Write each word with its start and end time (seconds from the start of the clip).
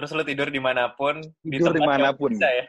Terus 0.00 0.16
lu 0.16 0.24
tidur 0.24 0.48
di 0.48 0.56
mana 0.56 0.88
pun, 0.96 1.20
tidur 1.44 1.76
di 1.76 1.84
di 1.84 1.84
mana 1.84 2.16
pun. 2.16 2.32
bisa 2.32 2.48
ya. 2.48 2.64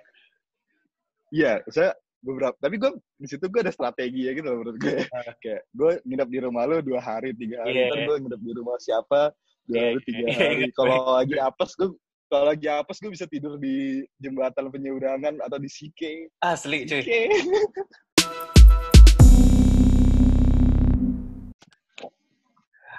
Iya, 1.31 1.53
saya 1.71 1.95
beberapa. 2.19 2.51
Tapi 2.59 2.75
gue 2.75 2.91
di 3.15 3.27
situ 3.31 3.47
gue 3.47 3.63
ada 3.63 3.71
strategi 3.71 4.27
ya 4.27 4.35
gitu 4.35 4.51
loh 4.51 4.59
menurut 4.59 4.75
gue. 4.83 4.99
Ah. 5.15 5.31
Kayak 5.39 5.63
gue 5.71 5.91
nginep 6.03 6.27
di 6.27 6.39
rumah 6.43 6.67
lu 6.67 6.83
dua 6.83 6.99
hari, 6.99 7.31
tiga 7.39 7.63
hari. 7.63 7.71
Iya. 7.71 7.87
Ntar 7.87 7.99
gue 8.03 8.15
nginep 8.27 8.41
di 8.43 8.51
rumah 8.51 8.75
siapa 8.83 9.31
dua 9.63 9.75
Iya, 9.79 9.87
hari, 9.95 9.99
tiga 10.03 10.23
iya, 10.27 10.35
hari. 10.35 10.55
iya. 10.59 10.67
Kalau 10.75 10.99
lagi 11.15 11.37
apes 11.39 11.71
gue 11.79 11.89
kalau 12.27 12.45
lagi 12.51 12.67
apes 12.67 12.97
gue 12.99 13.11
bisa 13.15 13.25
tidur 13.31 13.55
di 13.55 14.03
jembatan 14.19 14.67
penyeberangan 14.67 15.39
atau 15.39 15.55
di 15.55 15.71
Sike. 15.71 16.27
Asli 16.43 16.83
cuy. 16.83 16.99
Sike. 16.99 17.21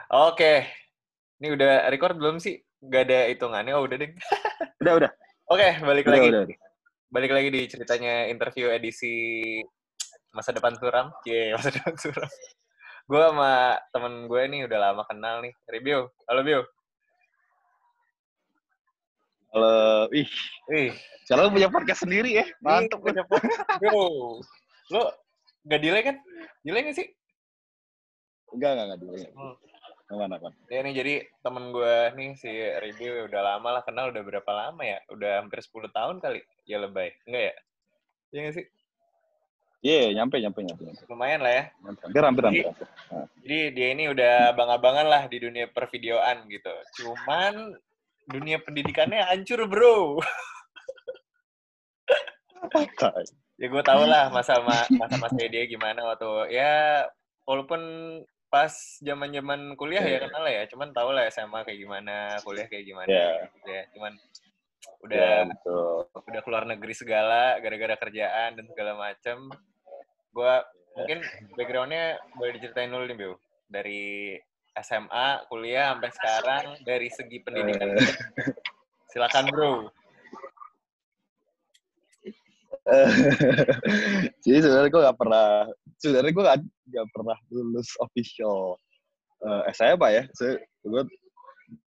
Oke. 0.08 0.64
Ini 1.36 1.52
udah 1.52 1.92
record 1.92 2.16
belum 2.16 2.40
sih? 2.40 2.56
Gak 2.82 3.02
ada 3.06 3.18
hitungannya. 3.30 3.72
Oh, 3.78 3.86
udah 3.86 3.96
deh. 3.98 4.10
Udah, 4.82 4.94
udah. 4.98 5.10
Oke, 5.46 5.68
balik 5.86 6.10
Udah, 6.10 6.14
lagi. 6.18 6.28
udah, 6.34 6.42
udah. 6.42 6.58
Balik 7.14 7.30
lagi 7.30 7.48
di 7.54 7.62
ceritanya 7.70 8.26
interview 8.26 8.66
edisi 8.74 9.14
masa 10.34 10.50
depan 10.50 10.74
suram. 10.74 11.14
Cie, 11.22 11.50
masa 11.54 11.70
depan 11.70 11.94
suram. 11.94 12.26
Gue 13.06 13.22
sama 13.22 13.78
temen 13.94 14.26
gue 14.26 14.42
nih 14.50 14.60
udah 14.66 14.78
lama 14.90 15.06
kenal 15.06 15.38
nih. 15.38 15.54
Review. 15.70 16.10
Halo, 16.26 16.42
Bio. 16.42 16.66
Kalau, 19.52 20.08
ih, 20.16 20.26
sekarang 21.28 21.52
lu 21.52 21.54
punya 21.60 21.68
podcast 21.70 22.02
sendiri 22.02 22.40
ya. 22.40 22.46
Mantep. 22.64 22.98
Ih, 23.06 23.14
cepet. 23.14 23.42
Bro. 23.84 24.40
Lo 24.90 25.02
gak 25.68 25.78
delay 25.78 26.02
kan? 26.02 26.16
Delay 26.66 26.90
gak 26.90 26.96
sih? 26.98 27.06
Enggak, 28.50 28.74
enggak, 28.74 28.86
enggak 28.88 28.98
dulu. 28.98 29.14
Hmm. 29.14 29.54
Ya 30.68 30.84
nih 30.84 30.94
jadi 30.94 31.14
temen 31.40 31.72
gue 31.72 31.96
nih 32.16 32.30
si 32.36 32.52
Review 32.52 33.26
udah 33.30 33.40
lama 33.40 33.80
lah 33.80 33.82
kenal 33.82 34.12
udah 34.12 34.22
berapa 34.22 34.50
lama 34.52 34.82
ya? 34.84 34.98
Udah 35.08 35.40
hampir 35.40 35.64
10 35.64 35.88
tahun 35.92 36.20
kali. 36.20 36.40
Ya 36.68 36.80
lebay. 36.80 37.16
Enggak 37.24 37.42
ya? 37.48 37.54
Iya 38.32 38.40
gak 38.44 38.54
sih? 38.56 38.66
Iya, 39.82 40.14
nyampe, 40.14 40.38
nyampe, 40.38 40.62
nyampe. 40.62 40.82
nyampe. 40.86 41.02
Lumayan 41.10 41.42
lah 41.42 41.52
ya. 41.52 41.64
Nyampe. 41.82 42.02
Hampir, 42.06 42.22
hampir, 42.22 42.44
hampir. 42.46 42.64
hampir. 42.70 42.86
Jadi 43.42 43.58
dia 43.74 43.88
ini 43.90 44.04
udah 44.14 44.54
abang-abangan 44.54 45.06
lah 45.10 45.22
di 45.26 45.42
dunia 45.42 45.66
pervideoan 45.66 46.46
gitu. 46.46 46.70
Cuman 47.02 47.74
dunia 48.30 48.62
pendidikannya 48.62 49.26
hancur 49.26 49.66
bro. 49.66 50.22
Ya 53.58 53.66
gue 53.70 53.82
tau 53.82 54.02
lah 54.06 54.30
masa 54.30 54.58
masa 54.62 55.16
masa 55.18 55.42
dia 55.46 55.66
gimana 55.66 56.02
waktu 56.02 56.54
ya 56.54 57.06
walaupun 57.46 57.82
pas 58.52 59.00
zaman 59.00 59.32
zaman 59.32 59.60
kuliah 59.80 60.04
ya 60.04 60.20
Iya. 60.20 60.28
kenal 60.28 60.44
ya. 60.44 60.62
Cuman 60.68 60.92
tau 60.92 61.08
lah 61.08 61.24
SMA 61.32 61.64
kayak 61.64 61.78
gimana, 61.80 62.36
kuliah 62.44 62.68
kayak 62.68 62.84
gimana. 62.84 63.08
Iya. 63.08 63.48
gitu 63.48 63.68
ya. 63.72 63.82
Cuman 63.96 64.12
udah 65.02 65.30
betul. 65.48 66.04
udah 66.28 66.40
keluar 66.44 66.64
negeri 66.68 66.92
segala 66.92 67.56
gara-gara 67.64 67.96
kerjaan 67.96 68.60
dan 68.60 68.64
segala 68.68 68.92
macem. 69.00 69.48
Gua 70.36 70.60
mungkin 70.92 71.24
backgroundnya 71.56 72.20
boleh 72.36 72.52
diceritain 72.60 72.92
dulu 72.92 73.08
nih, 73.08 73.16
Beo. 73.16 73.34
Dari 73.72 74.36
SMA, 74.76 75.48
kuliah 75.48 75.96
sampai 75.96 76.10
sekarang 76.12 76.64
dari 76.84 77.08
segi 77.08 77.40
pendidikan. 77.40 77.96
Eh. 77.96 78.12
Silakan, 79.08 79.48
Bro. 79.48 79.72
Jadi 84.44 84.58
sebenarnya 84.58 84.90
gue 84.90 85.02
gak 85.06 85.18
pernah, 85.18 85.46
sebenarnya 86.02 86.32
gue 86.34 86.44
gak, 86.44 86.58
gak 86.90 87.08
pernah 87.14 87.38
lulus 87.54 87.88
official 88.02 88.76
uh, 89.46 89.62
SMA 89.70 90.08
ya. 90.10 90.22
Saya 90.34 90.58
gue 90.82 91.02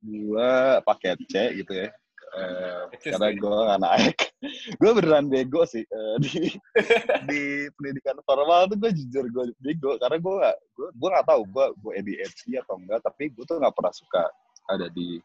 gue 0.01 0.51
paket 0.87 1.17
C 1.27 1.35
gitu 1.63 1.73
ya. 1.75 1.89
Eh, 2.35 2.83
Kecil 2.99 3.11
karena 3.15 3.27
sih. 3.31 3.39
gue 3.39 3.55
gak 3.55 3.81
naik. 3.81 4.17
gue 4.81 4.91
beneran 4.91 5.27
bego 5.31 5.63
sih 5.63 5.83
eh, 5.87 6.15
di 6.19 6.51
di 7.29 7.41
pendidikan 7.73 8.19
formal 8.27 8.67
tuh 8.67 8.77
gue 8.77 8.91
jujur 8.91 9.25
gue 9.31 9.45
bego 9.63 9.95
karena 9.97 10.17
gue 10.19 10.33
gak 10.43 10.55
gue 10.75 10.87
gue 10.91 11.09
gak 11.15 11.27
tahu 11.27 11.41
gue 11.47 11.65
gue 11.79 11.91
ADHD 12.03 12.59
atau 12.59 12.75
enggak 12.77 12.99
tapi 13.01 13.31
gue 13.31 13.43
tuh 13.47 13.57
gak 13.57 13.73
pernah 13.73 13.93
suka 13.95 14.23
ada 14.69 14.91
di 14.91 15.17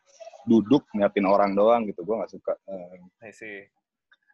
duduk 0.49 0.87
ngeliatin 0.95 1.27
orang 1.29 1.53
doang 1.53 1.83
gitu 1.91 2.07
gue 2.07 2.17
gak 2.17 2.33
suka 2.33 2.55
Eh, 3.27 3.33
see. 3.35 3.67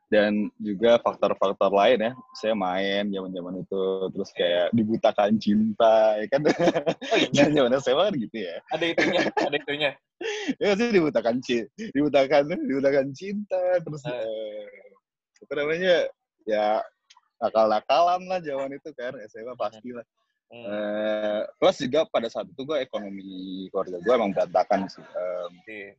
Dan 0.06 0.54
juga 0.62 1.02
faktor-faktor 1.02 1.74
lain 1.74 1.98
ya 1.98 2.12
saya 2.38 2.54
main 2.54 3.10
zaman-zaman 3.10 3.58
itu 3.58 3.82
terus 4.14 4.30
kayak 4.38 4.70
dibutakan 4.70 5.34
cinta 5.42 6.14
ya 6.22 6.26
kan 6.30 6.40
Oh 6.46 7.18
iya, 7.18 7.42
zaman 7.58 7.74
saya 7.82 8.06
kan 8.06 8.14
gitu 8.14 8.36
ya 8.38 8.54
ada 8.70 8.84
itunya, 8.86 9.20
ada 9.34 9.56
itunya. 9.58 9.90
ya 10.62 10.70
sih 10.78 10.88
dibutakan 10.94 11.36
cinta 11.42 11.66
dibutakan 11.90 12.42
dibutakan 12.64 13.06
cinta 13.12 13.62
terus 13.82 14.02
Eh. 14.06 14.14
eh, 14.14 14.66
apa 15.42 15.52
namanya 15.58 15.94
ya 16.46 16.66
nakal-nakalan 17.36 18.22
lah 18.24 18.40
zaman 18.40 18.70
itu 18.72 18.90
kan 18.94 19.12
SMA 19.26 19.54
pasti 19.56 19.90
lah 19.90 20.06
Hmm. 20.46 20.62
Eh, 20.62 21.42
plus 21.58 21.74
juga 21.82 22.06
pada 22.06 22.30
saat 22.30 22.46
itu 22.46 22.62
gue 22.62 22.78
ekonomi 22.78 23.26
keluarga 23.66 23.98
gue 23.98 24.14
emang 24.14 24.30
berantakan 24.30 24.86
sih 24.86 25.02
Em, 25.02 25.52
Iya. 25.66 25.90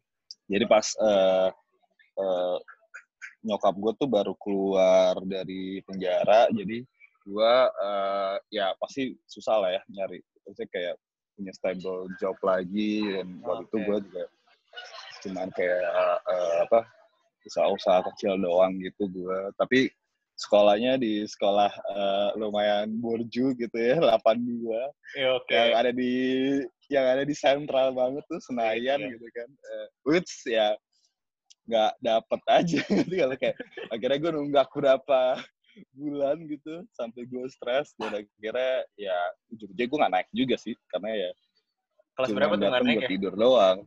jadi 0.47 0.65
pas 0.71 0.87
eh, 0.95 1.49
eh, 2.15 2.57
nyokap 3.41 3.75
gue 3.75 3.91
tuh 3.95 4.09
baru 4.09 4.33
keluar 4.37 5.17
dari 5.23 5.81
penjara 5.83 6.49
jadi 6.49 6.81
gue 7.23 7.53
eh, 7.83 8.35
ya 8.49 8.71
pasti 8.79 9.13
susah 9.25 9.55
lah 9.59 9.69
ya 9.73 9.81
nyari 9.89 10.17
maksudnya 10.43 10.69
kayak 10.71 10.95
punya 11.35 11.51
stable 11.53 12.07
job 12.17 12.33
lagi 12.41 13.03
dan 13.05 13.27
waktu 13.43 13.67
itu 13.67 13.77
gue 13.83 13.97
juga 14.09 14.23
cuman 15.21 15.47
kayak 15.51 15.81
eh, 16.23 16.55
apa 16.63 16.79
usaha-usaha 17.45 17.99
kecil 18.13 18.37
doang 18.37 18.75
gitu 18.79 19.07
gue 19.07 19.39
tapi 19.55 19.91
sekolahnya 20.37 20.97
di 20.97 21.25
sekolah 21.25 21.71
eh, 21.73 22.29
lumayan 22.37 22.93
burju 22.97 23.57
gitu 23.57 23.73
ya 23.75 23.97
82 24.21 24.69
Iya, 25.17 25.29
oke. 25.35 25.49
yang 25.53 25.71
ada 25.75 25.91
di 25.91 26.11
yang 26.87 27.05
ada 27.05 27.23
di 27.25 27.35
sentral 27.35 27.91
banget 27.91 28.21
tuh 28.25 28.39
Senayan 28.39 29.01
Iya. 29.01 29.09
gitu 29.17 29.27
kan 29.33 29.49
Eh, 29.49 29.87
which 30.05 30.31
ya 30.45 30.77
nggak 31.67 31.93
dapet 31.99 32.41
aja 32.47 32.79
gitu 33.11 33.35
kayak 33.35 33.57
akhirnya 33.91 34.17
gue 34.23 34.31
nunggak 34.39 34.67
berapa 34.71 35.21
bulan 35.93 36.41
gitu 36.47 36.81
sampai 36.95 37.27
gue 37.27 37.45
stres 37.53 37.93
dan 37.99 38.23
akhirnya 38.23 38.87
ya 38.97 39.17
ujung-ujungnya 39.53 39.85
gue 39.85 39.97
nggak 39.99 40.13
naik 40.15 40.29
juga 40.33 40.55
sih 40.57 40.73
karena 40.89 41.27
ya 41.27 41.31
Kelas 42.17 42.33
berapa 42.33 42.53
tuh 42.57 42.65
nggak 42.65 42.85
naik 42.87 43.03
ya? 43.05 43.09
tidur 43.13 43.33
doang 43.37 43.85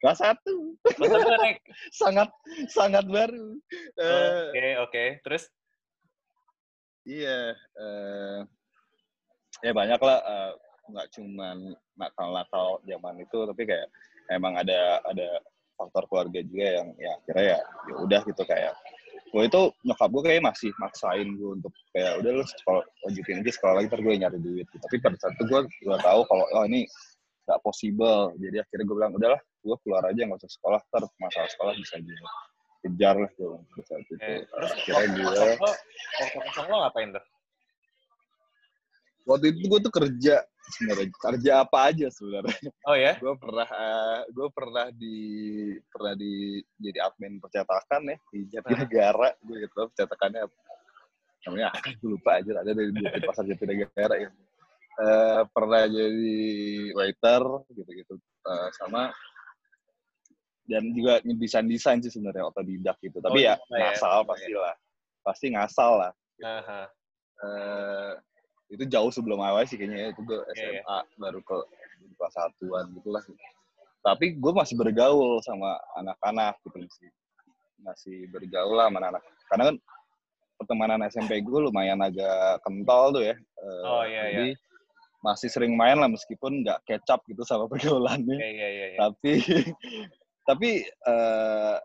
kelas 0.00 0.20
satu 0.22 0.56
Kelas 0.96 1.10
satu 1.12 1.30
naik? 1.44 1.58
sangat 2.00 2.28
sangat 2.72 3.04
baru 3.04 3.58
Oke, 3.98 4.66
oke. 4.80 5.04
Terus? 5.26 5.44
Iya, 7.04 7.52
eh, 7.52 8.38
ya 9.60 9.72
banyak 9.76 10.00
lah, 10.00 10.18
eh, 10.24 10.52
nggak 10.88 11.08
cuman 11.12 11.56
nakal-nakal 12.00 12.80
zaman 12.88 13.20
itu, 13.20 13.38
tapi 13.44 13.62
kayak 13.68 13.88
emang 14.32 14.56
ada 14.56 15.04
ada 15.04 15.28
faktor 15.74 16.04
keluarga 16.06 16.40
juga 16.42 16.66
yang 16.82 16.88
ya 16.96 17.10
akhirnya 17.18 17.44
ya 17.44 17.58
ya 17.90 17.94
udah 18.02 18.20
gitu 18.26 18.42
kayak 18.46 18.74
gue 19.34 19.42
itu 19.50 19.62
nyokap 19.82 20.08
gue 20.14 20.22
kayak 20.30 20.42
masih 20.46 20.70
maksain 20.78 21.28
gue 21.34 21.50
untuk 21.58 21.74
kayak 21.90 22.22
udah 22.22 22.30
lu 22.38 22.44
sekolah 22.46 22.84
lanjutin 23.02 23.42
aja 23.42 23.50
sekolah 23.50 23.74
lagi 23.82 23.86
ntar 23.90 24.00
gue 24.06 24.14
nyari 24.14 24.38
duit. 24.38 24.66
Tapi 24.70 24.96
pada 25.02 25.16
saat 25.18 25.34
itu 25.34 25.44
gue 25.50 25.60
udah 25.90 26.00
tahu 26.06 26.20
kalau 26.30 26.44
oh 26.54 26.64
ini 26.70 26.86
nggak 27.42 27.58
possible. 27.66 28.30
Jadi 28.38 28.62
akhirnya 28.62 28.84
gue 28.86 28.96
bilang 28.96 29.12
udahlah 29.18 29.40
gue 29.42 29.76
keluar 29.82 30.02
aja 30.06 30.20
nggak 30.22 30.38
usah 30.38 30.52
sekolah 30.54 30.80
ntar 30.86 31.02
masalah 31.18 31.50
sekolah 31.50 31.72
bisa 31.74 31.94
gue 31.98 32.14
kejar 32.84 33.16
lah 33.16 33.30
gue 33.34 33.48
pada 33.58 33.82
saat 33.90 34.00
itu 34.06 34.12
Eh, 34.22 34.40
terus 34.46 34.70
akhirnya 34.70 35.08
gue 35.18 35.24
waktu 35.26 36.38
kosong 36.46 36.66
lo 36.70 36.76
ngapain 36.84 37.08
tuh? 37.10 37.24
waktu 39.24 39.44
itu 39.56 39.64
gue 39.66 39.80
tuh 39.88 39.92
kerja 39.98 40.34
sebenarnya 40.72 41.06
kerja 41.12 41.52
apa 41.64 41.78
aja 41.92 42.06
sebenarnya? 42.08 42.58
Oh 42.88 42.96
ya? 42.96 43.12
gue 43.20 43.34
pernah 43.36 43.68
gue 44.28 44.48
pernah 44.54 44.86
di 44.94 45.16
pernah 45.92 46.14
di 46.16 46.60
jadi 46.80 46.98
admin 47.04 47.36
percetakan 47.38 48.02
ya 48.12 48.16
di 48.32 48.38
Jatinegara. 48.48 49.36
Gue 49.44 49.56
gitu 49.68 49.88
percetakannya. 49.92 50.48
Namanya 51.44 51.68
gue 52.00 52.08
lupa 52.08 52.40
aja 52.40 52.50
ada 52.64 52.70
dari 52.72 52.90
di 52.92 53.04
pasar 53.24 53.44
Jatinegara 53.44 54.14
ya. 54.16 54.30
Eh, 54.94 55.42
pernah 55.50 55.84
jadi 55.90 56.36
waiter 56.94 57.42
gitu-gitu. 57.74 58.14
Eh, 58.46 58.68
sama 58.78 59.10
dan 60.64 60.80
juga 60.96 61.20
desain 61.20 61.68
desain 61.68 62.00
sih 62.00 62.08
sebenarnya 62.08 62.48
otodidak 62.48 62.96
gitu. 63.04 63.20
Tapi 63.20 63.36
Oh, 63.36 63.52
ya 63.52 63.54
ya. 63.68 63.92
ngasal 63.92 64.24
pasti 64.24 64.52
lah 64.56 64.74
pasti 65.24 65.46
ngasal 65.56 65.92
lah 66.04 66.12
Aha. 66.44 66.82
eh 67.40 68.12
itu 68.68 68.84
jauh 68.88 69.12
sebelum 69.12 69.38
awal 69.38 69.62
sih 69.64 69.76
kayaknya 69.76 69.98
ya. 69.98 70.12
itu 70.12 70.20
gue 70.24 70.38
Iya, 70.56 70.80
SMA 70.80 70.98
baru 71.20 71.40
ke 71.40 71.56
kelas 72.16 72.32
satuan 72.32 72.84
gitu 72.94 73.08
lah 73.12 73.22
tapi 74.00 74.36
gue 74.36 74.52
masih 74.52 74.74
bergaul 74.76 75.40
sama 75.40 75.76
anak-anak 75.96 76.56
gitu 76.64 76.76
masih 76.80 77.08
masih 77.80 78.16
bergaul 78.28 78.76
lah 78.76 78.88
sama 78.88 78.98
anak 79.04 79.22
karena 79.48 79.64
kan 79.72 79.76
pertemanan 80.54 81.00
SMP 81.06 81.40
gue 81.40 81.60
lumayan 81.60 82.00
agak 82.00 82.62
kental 82.62 83.12
tuh 83.12 83.24
ya 83.24 83.34
Eh, 83.34 83.82
Oh, 83.84 84.04
iya, 84.04 84.22
jadi 84.28 84.50
masih 85.24 85.48
sering 85.48 85.72
main 85.72 85.96
lah 85.96 86.04
meskipun 86.04 86.60
nggak 86.60 86.84
kecap 86.84 87.24
gitu 87.24 87.40
sama 87.44 87.64
pergaulannya 87.72 88.36
Iya, 88.36 88.48
iya, 88.48 88.68
iya. 88.68 88.86
iya. 88.92 88.98
tapi 89.00 89.32
tapi 90.48 90.70
eh 90.84 91.76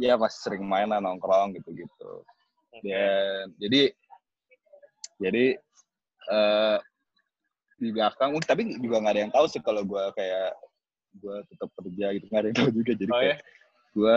dia 0.00 0.14
masih 0.16 0.40
sering 0.40 0.64
main 0.64 0.88
lah 0.88 1.02
nongkrong 1.04 1.52
gitu-gitu. 1.52 2.24
Oke. 2.72 2.80
Dan 2.86 3.52
jadi 3.60 3.82
jadi 5.18 5.44
eh 6.30 6.78
di 7.76 7.92
belakang, 7.92 8.32
uh, 8.32 8.40
tapi 8.40 8.72
juga 8.80 9.04
nggak 9.04 9.14
ada 9.14 9.22
yang 9.28 9.32
tahu 9.32 9.46
sih 9.52 9.60
kalau 9.60 9.84
gue 9.84 10.04
kayak 10.16 10.56
gue 11.16 11.36
tetap 11.48 11.68
kerja 11.76 12.06
gitu 12.16 12.24
nggak 12.28 12.40
ada 12.40 12.48
yang 12.48 12.58
tahu 12.58 12.70
juga 12.72 12.92
jadi 12.96 13.12
Oh 13.12 13.20
kayak 13.20 13.36
ya? 13.36 13.36
gue 13.96 14.16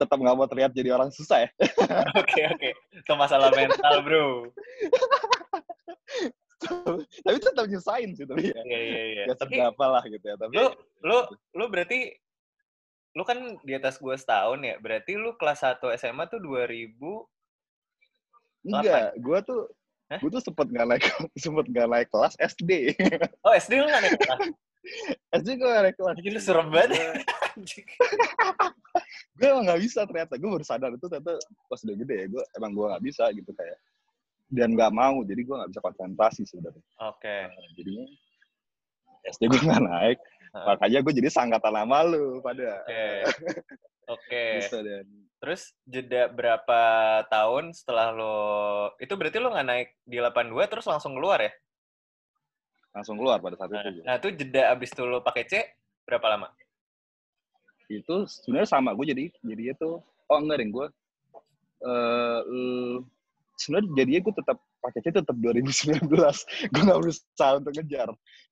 tetap 0.00 0.16
nggak 0.16 0.36
mau 0.36 0.48
terlihat 0.48 0.72
jadi 0.72 0.90
orang 0.96 1.12
susah 1.12 1.44
ya. 1.44 1.50
Oke, 2.20 2.48
oke. 2.48 2.70
Itu 2.96 3.12
masalah 3.12 3.52
mental, 3.52 4.00
bro. 4.00 4.48
tapi 7.22 7.36
tetap 7.38 7.64
nyusahin 7.70 8.16
sih 8.18 8.26
tapi 8.26 8.50
ya. 8.50 8.56
Iya, 8.64 8.80
iya, 8.80 9.02
iya. 9.14 9.24
Ya 9.30 9.34
Tapi 9.36 9.60
lah 9.62 10.02
gitu 10.08 10.24
ya. 10.24 10.36
Tapi 10.40 10.52
lu 10.56 10.66
lu 11.04 11.18
lu 11.54 11.64
berarti 11.68 12.16
lu 13.14 13.22
kan 13.22 13.38
di 13.62 13.72
atas 13.76 14.00
gue 14.00 14.16
setahun 14.16 14.58
ya. 14.64 14.80
Berarti 14.80 15.20
lu 15.20 15.36
kelas 15.36 15.60
1 15.60 15.76
SMA 16.00 16.24
tuh 16.32 16.40
2000 16.40 16.96
enggak, 18.68 19.12
gue 19.16 19.38
tuh 19.44 19.62
Hah? 20.08 20.18
gue 20.24 20.30
tuh 20.32 20.40
sempet 20.40 20.66
nggak 20.72 20.86
naik 20.88 21.04
sempet 21.44 21.66
nggak 21.68 21.88
naik 21.88 22.08
kelas 22.08 22.34
SD. 22.40 22.96
Oh, 23.44 23.52
SD 23.52 23.72
lu 23.76 23.86
nggak 23.92 24.02
naik 24.08 24.16
kelas? 24.16 24.40
SD 25.44 25.48
gue 25.60 25.68
nggak 25.68 25.84
naik 25.84 25.96
kelas. 26.00 26.16
Anjir, 26.16 26.32
lu 26.32 26.40
serem 26.40 26.68
banget. 26.72 26.96
Gue 29.36 29.46
emang 29.52 29.64
nggak 29.68 29.80
bisa 29.84 30.00
ternyata 30.08 30.40
gue 30.40 30.48
baru 30.48 30.64
sadar 30.64 30.90
itu 30.96 31.06
ternyata 31.12 31.36
pas 31.68 31.80
udah 31.84 31.96
gede 32.00 32.16
ya 32.16 32.26
gue 32.32 32.42
emang 32.56 32.70
gue 32.72 32.86
nggak 32.88 33.04
bisa 33.04 33.24
gitu 33.36 33.50
kayak 33.52 33.78
dan 34.48 34.72
nggak 34.72 34.92
mau 34.96 35.20
jadi 35.28 35.40
gue 35.44 35.54
nggak 35.60 35.70
bisa 35.76 35.80
konsentrasi 35.84 36.42
sebenarnya 36.48 36.84
Oke. 37.04 37.36
Nah, 37.52 37.68
jadinya 37.76 38.06
SD 39.28 39.42
gue 39.50 39.60
nggak 39.60 39.84
naik 39.84 40.18
makanya 40.56 40.98
gue 41.04 41.12
jadi 41.20 41.28
sangkatan 41.28 41.74
sama 41.76 42.00
lu 42.08 42.40
pada 42.40 42.80
Oke. 42.86 43.28
Oke. 44.08 44.64
Dan 44.64 45.06
Terus 45.38 45.70
jeda 45.86 46.26
berapa 46.26 46.80
tahun 47.30 47.70
setelah 47.70 48.10
lo 48.10 48.36
itu 48.98 49.14
berarti 49.14 49.38
lo 49.38 49.54
nggak 49.54 49.68
naik 49.70 49.88
di 50.02 50.18
82 50.18 50.66
terus 50.66 50.86
langsung 50.90 51.14
keluar 51.14 51.38
ya? 51.38 51.52
langsung 52.88 53.14
keluar 53.14 53.38
pada 53.38 53.54
saat 53.54 53.70
Nah, 53.70 53.84
itu 53.86 54.00
nah 54.02 54.14
itu 54.18 54.28
jeda 54.34 54.74
abis 54.74 54.90
itu 54.90 55.02
lo 55.06 55.22
pakai 55.22 55.44
C 55.46 55.52
berapa 56.02 56.26
lama? 56.34 56.50
itu 57.88 58.28
sebenarnya 58.28 58.68
sama 58.68 58.92
gue 58.92 59.06
jadi 59.16 59.24
jadi 59.40 59.72
itu 59.72 59.90
oh 60.04 60.38
enggak 60.38 60.60
deh 60.60 60.68
gue 60.68 60.86
eh 61.88 62.40
l- 62.44 63.00
sebenarnya 63.56 63.88
jadinya 63.96 64.20
gue 64.28 64.34
tetap 64.36 64.58
pakai 64.84 65.00
C 65.00 65.06
tetap 65.08 65.36
2019 65.40 66.04
gue 66.74 66.82
nggak 66.84 67.00
berusaha 67.00 67.50
untuk 67.56 67.72
ngejar 67.72 68.08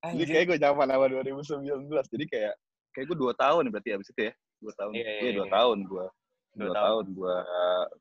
jadi 0.09 0.17
Anjir. 0.17 0.26
kayak 0.32 0.47
gue 0.49 0.56
nyaman 0.62 0.88
sama 0.88 1.06
2019 1.11 2.14
jadi 2.17 2.25
kayak 2.32 2.55
kayak 2.97 3.05
gue 3.12 3.17
dua 3.19 3.32
tahun 3.37 3.69
berarti 3.69 3.93
abis 3.93 4.09
itu 4.17 4.23
ya 4.31 4.32
dua 4.58 4.73
tahun 4.75 4.93
Iya, 4.94 5.05
iya, 5.06 5.20
iya 5.20 5.31
dua 5.35 5.47
iya. 5.47 5.53
tahun 5.53 5.79
gue 5.85 6.06
Dua 6.56 6.62
dua, 6.62 6.73
tahun. 6.73 6.85
tahun 6.88 7.06
gue 7.12 7.37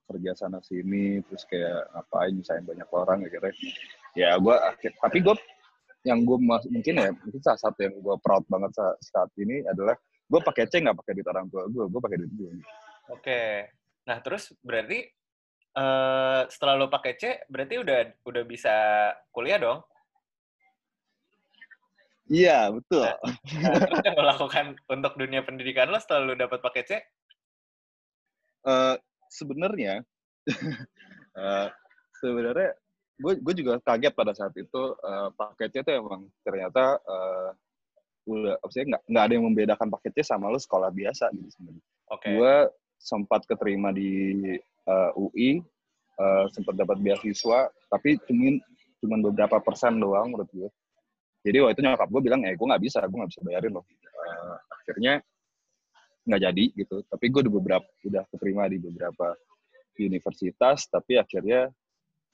kerja 0.06 0.32
sana 0.34 0.60
sini 0.60 1.06
terus 1.22 1.44
kayak 1.44 1.82
ngapain 1.92 2.32
nyusahin 2.32 2.64
banyak 2.64 2.90
orang 2.90 3.20
akhirnya 3.22 3.54
ya 4.14 4.30
gue 4.36 4.56
tapi 5.02 5.18
gue 5.20 5.36
yang 6.06 6.22
gue 6.22 6.38
mungkin 6.40 6.94
ya 6.96 7.10
mungkin 7.12 7.42
salah 7.42 7.60
satu 7.60 7.80
yang 7.82 7.96
gue 7.98 8.16
proud 8.22 8.46
banget 8.46 8.72
sa- 8.72 8.98
saat 9.02 9.28
ini 9.36 9.66
adalah 9.66 9.98
gue 10.26 10.40
pakai 10.40 10.66
C 10.66 10.80
nggak 10.80 10.96
pakai 10.96 11.14
duit 11.14 11.28
orang 11.28 11.46
tua 11.48 11.68
gue 11.68 11.84
gue 11.84 12.00
pakai 12.00 12.18
duit 12.18 12.34
gue 12.34 12.52
Oke. 13.06 13.70
Nah, 14.06 14.18
terus 14.18 14.50
berarti 14.62 14.98
eh 15.76 16.42
setelah 16.48 16.74
lo 16.74 16.88
pakai 16.88 17.14
C, 17.14 17.24
berarti 17.46 17.78
udah 17.78 17.98
udah 18.24 18.44
bisa 18.46 18.74
kuliah 19.30 19.60
dong? 19.60 19.84
Iya 22.30 22.70
betul 22.74 23.06
Nah, 23.06 24.02
yang 24.02 24.16
lo 24.18 24.26
lakukan 24.26 24.66
untuk 24.90 25.14
dunia 25.18 25.42
pendidikan 25.46 25.90
lo 25.90 26.00
setelah 26.02 26.32
lo 26.32 26.34
dapat 26.34 26.60
pakai 26.62 26.84
C? 26.86 26.92
Eh, 28.66 28.96
sebenarnya 29.30 30.02
eh, 31.40 31.68
sebenarnya 32.22 32.74
gue 33.16 33.34
gue 33.40 33.54
juga 33.56 33.80
kaget 33.80 34.14
pada 34.14 34.34
saat 34.34 34.54
itu 34.58 34.84
eh, 35.00 35.30
paketnya 35.38 35.82
tuh 35.86 35.94
emang 36.02 36.22
ternyata 36.42 37.00
eh, 37.00 37.50
udah 38.26 38.58
sih 38.74 38.82
nggak 38.82 39.06
nggak 39.06 39.24
ada 39.24 39.34
yang 39.38 39.46
membedakan 39.46 39.88
paketnya 39.94 40.26
sama 40.26 40.50
lu 40.50 40.58
sekolah 40.58 40.90
biasa 40.90 41.30
gitu 41.38 41.50
sebenarnya. 41.54 41.84
Oke. 42.10 42.30
Gue 42.34 42.56
sempat 42.98 43.46
keterima 43.46 43.94
di 43.94 44.42
eh, 44.66 45.12
UI, 45.14 45.62
eh, 46.18 46.44
sempat 46.50 46.74
dapat 46.74 46.98
beasiswa, 47.02 47.70
tapi 47.94 48.18
cuman 48.26 48.58
cuman 49.06 49.20
beberapa 49.30 49.62
persen 49.62 50.02
doang 50.02 50.34
menurut 50.34 50.50
gue. 50.50 50.70
Jadi 51.46 51.58
waktu 51.62 51.74
itu 51.78 51.82
nyokap 51.86 52.10
gue 52.10 52.22
bilang, 52.26 52.42
eh 52.42 52.58
gue 52.58 52.66
nggak 52.66 52.84
bisa, 52.84 53.06
gue 53.06 53.18
nggak 53.22 53.32
bisa 53.32 53.42
bayarin 53.46 53.72
loh. 53.78 53.86
Eh, 53.86 54.58
akhirnya 54.82 55.14
nggak 56.26 56.42
jadi 56.42 56.66
gitu. 56.74 56.96
Tapi 57.06 57.26
gue 57.30 57.42
udah 57.46 57.54
beberapa 57.54 57.88
udah 58.02 58.24
keterima 58.34 58.66
di 58.66 58.78
beberapa 58.82 59.38
universitas, 60.02 60.90
tapi 60.90 61.22
akhirnya 61.22 61.70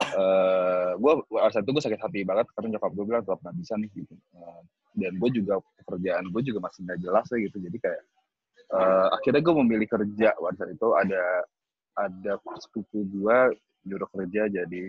eh 0.01 0.91
gue 0.97 1.11
saat 1.53 1.61
itu 1.61 1.71
gue 1.77 1.83
sakit 1.83 2.01
hati 2.01 2.25
banget 2.25 2.49
karena 2.57 2.67
nyokap 2.79 2.91
gue 2.95 3.05
bilang 3.05 3.21
tetap 3.21 3.39
nggak 3.43 3.55
bisa 3.59 3.73
nih 3.75 3.89
gitu. 3.91 4.15
Eh, 4.15 4.61
dan 4.95 5.13
gue 5.19 5.29
juga 5.35 5.53
pekerjaan 5.83 6.23
gue 6.31 6.41
juga 6.47 6.59
masih 6.63 6.79
nggak 6.87 6.99
jelas 7.03 7.25
ya 7.27 7.37
gitu. 7.43 7.57
Jadi 7.59 7.77
kayak 7.83 8.03
eh, 8.79 9.07
akhirnya 9.11 9.41
gue 9.43 9.55
memilih 9.59 9.87
kerja 9.91 10.29
saat 10.39 10.71
itu 10.71 10.87
ada 10.95 11.23
ada 11.99 12.33
sepupu 12.63 13.03
gue 13.11 13.37
nyuruh 13.83 14.09
kerja 14.13 14.47
jadi 14.47 14.81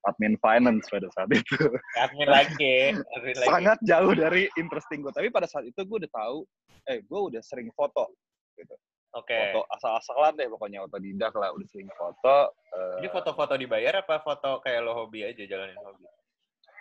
admin 0.00 0.34
finance 0.40 0.88
pada 0.88 1.08
saat 1.12 1.28
itu 1.28 1.56
Admin 2.02 2.28
lagi, 2.28 2.96
admin 3.12 3.36
lagi. 3.36 3.48
sangat 3.50 3.78
jauh 3.82 4.12
dari 4.12 4.48
interesting 4.54 5.00
gue 5.00 5.12
tapi 5.12 5.28
pada 5.28 5.44
saat 5.44 5.64
itu 5.64 5.76
gue 5.76 5.96
udah 6.00 6.12
tahu 6.12 6.38
eh 6.86 6.98
gue 7.00 7.20
udah 7.28 7.42
sering 7.44 7.68
foto 7.70 8.08
gitu 8.56 8.72
Oke. 9.10 9.34
foto 9.34 9.66
asal-asalan 9.68 10.38
deh 10.38 10.48
pokoknya 10.48 10.80
otodidak 10.80 11.34
lah 11.34 11.50
udah 11.50 11.66
sering 11.66 11.90
foto 11.92 12.36
eh, 12.70 12.96
Ini 13.02 13.08
foto-foto 13.10 13.54
dibayar 13.54 14.00
apa 14.00 14.22
foto 14.22 14.62
kayak 14.62 14.80
lo 14.80 14.94
hobi 14.96 15.26
aja 15.26 15.42
jalanin 15.42 15.76
hobi? 15.78 16.06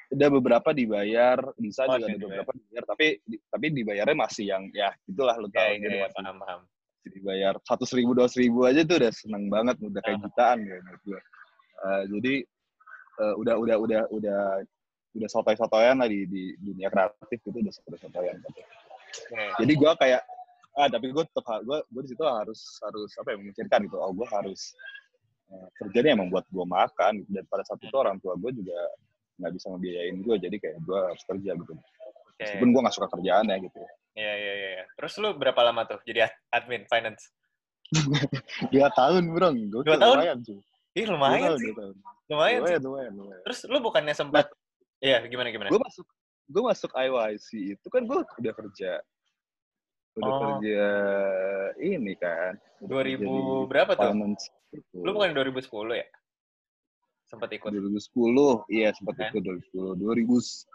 udah 0.09 0.29
beberapa 0.31 0.69
dibayar 0.73 1.37
bisa 1.53 1.85
Oh, 1.85 1.93
juga 1.93 2.09
ada 2.09 2.17
ada 2.17 2.23
beberapa 2.23 2.51
dibayar 2.51 2.83
tapi 2.87 3.07
di- 3.21 3.41
tapi 3.45 3.65
dibayarnya 3.69 4.17
masih 4.17 4.45
yang 4.47 4.63
ya 4.71 4.89
gitulah 5.05 5.37
lu 5.37 5.49
tahu 5.49 5.69
Ya, 5.69 5.77
jadi 5.77 5.85
ya, 5.85 5.99
ya, 5.99 6.05
masih 6.07 6.17
paham, 6.17 6.37
paham. 6.39 6.61
dibayar 7.09 7.53
satu 7.61 7.83
ribu 7.93 8.11
dua 8.13 8.27
ribu 8.31 8.59
aja 8.65 8.81
tuh 8.85 8.95
udah 8.97 9.13
seneng 9.13 9.43
banget 9.49 9.75
udah 9.81 10.01
kayak 10.01 10.17
jutaan 10.23 10.57
ya 10.63 10.77
menurut 10.79 11.03
gue 11.03 11.21
Eh, 11.79 12.03
jadi 12.11 12.33
eh, 13.19 13.33
udah 13.35 13.55
udah 13.59 13.75
udah 13.77 14.01
udah 14.09 14.41
udah 15.09 15.29
sotoy-sotoyan 15.29 15.99
lah 15.99 16.07
di, 16.07 16.23
di 16.25 16.53
dunia 16.57 16.87
kreatif 16.87 17.39
gitu 17.41 17.55
udah 17.55 17.73
sotoy-sotoyan 17.73 18.35
gitu. 18.39 18.61
Jadi 19.59 19.73
gue 19.73 19.91
kayak 19.97 20.21
ah 20.77 20.87
tapi 20.87 21.11
gue 21.11 21.23
tetap 21.25 21.59
gue 21.65 21.77
gue 21.81 22.01
di 22.05 22.09
situ 22.13 22.23
harus 22.23 22.61
harus 22.79 23.11
apa 23.19 23.35
ya 23.35 23.37
memikirkan 23.41 23.83
gitu 23.83 23.97
oh 23.99 24.13
gue 24.13 24.23
harus 24.29 24.77
eh, 25.49 25.67
kerja 25.75 25.97
ini 26.05 26.09
emang 26.15 26.29
buat 26.29 26.45
gue 26.47 26.61
makan 26.63 27.25
gitu. 27.25 27.29
dan 27.35 27.43
pada 27.49 27.65
saat 27.67 27.81
itu 27.83 27.91
orang 27.97 28.15
tua 28.21 28.37
gue 28.39 28.53
juga 28.53 28.77
nggak 29.41 29.51
bisa 29.59 29.65
ngebiayain 29.75 30.15
gue 30.23 30.35
jadi 30.39 30.55
kayak 30.55 30.77
gue 30.79 30.99
harus 31.09 31.23
kerja 31.25 31.51
gitu 31.57 31.73
Oke. 31.73 32.39
meskipun 32.39 32.69
gue 32.71 32.81
nggak 32.85 32.95
suka 32.95 33.07
kerjaannya 33.11 33.55
gitu 33.65 33.81
Iya, 34.19 34.33
iya, 34.35 34.53
iya. 34.53 34.69
iya. 34.77 34.83
Terus 34.99 35.13
lu 35.19 35.31
berapa 35.35 35.59
lama 35.63 35.83
tuh 35.83 35.99
jadi 36.03 36.27
ad- 36.27 36.39
admin 36.51 36.83
finance? 36.87 37.31
dua 38.73 38.87
tahun 38.93 39.31
bro 39.31 39.49
gue 39.51 39.81
Dua 39.83 39.97
tahun? 39.97 40.15
lumayan 40.15 40.37
cuy 40.43 40.59
Ih, 40.95 41.05
Dua 41.05 41.13
lumayan 41.17 41.39
tahun, 41.49 41.59
sih. 41.59 41.71
dua 41.71 41.77
tahun. 41.81 41.95
Lumayan 42.29 42.59
sih. 42.59 42.77
lumayan 42.77 42.81
lumayan 42.81 43.13
lumayan 43.15 43.41
Terus 43.43 43.59
lu 43.65 43.77
bukannya 43.79 44.13
sempat 44.13 44.45
Iya, 44.99 45.23
gimana 45.25 45.47
gimana? 45.49 45.67
gue 45.67 45.79
masuk 45.79 46.05
gue 46.45 46.63
masuk 46.65 46.91
IYC 46.91 47.47
itu 47.73 47.87
kan 47.87 48.01
gue 48.03 48.17
udah 48.19 48.53
kerja 48.53 48.93
udah 50.11 50.27
Oh. 50.27 50.39
kerja 50.59 50.83
ini 51.79 52.13
kan 52.13 52.57
udah 52.81 52.99
2000 52.99 53.15
kerja 53.15 53.23
di 53.23 53.69
berapa 53.69 53.91
tuh? 53.93 54.11
gitu. 54.69 54.97
Lu 54.99 55.11
bukan 55.11 55.31
2010 55.31 55.63
ya? 55.95 56.07
Sempat 57.25 57.49
ikut. 57.51 57.69
2010 57.69 58.65
iya 58.67 58.89
sempat 58.91 59.15
Eh? 59.15 59.29
ikut 59.29 59.41
2010 59.41 59.95
2000 59.95 60.65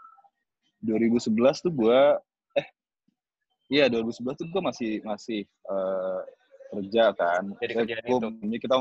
2011 0.81 1.61
tuh 1.61 1.71
gue 1.71 2.01
eh 2.55 2.67
iya 3.69 3.85
2011 3.85 4.09
tuh 4.35 4.47
gue 4.47 4.61
masih 4.63 4.91
masih 5.01 5.39
eh, 5.45 6.19
kerja 6.71 7.13
kan 7.13 7.43
Jadi 7.59 7.73
kerjaan 7.75 8.03
itu. 8.03 8.27
ini 8.41 8.57
kita 8.57 8.75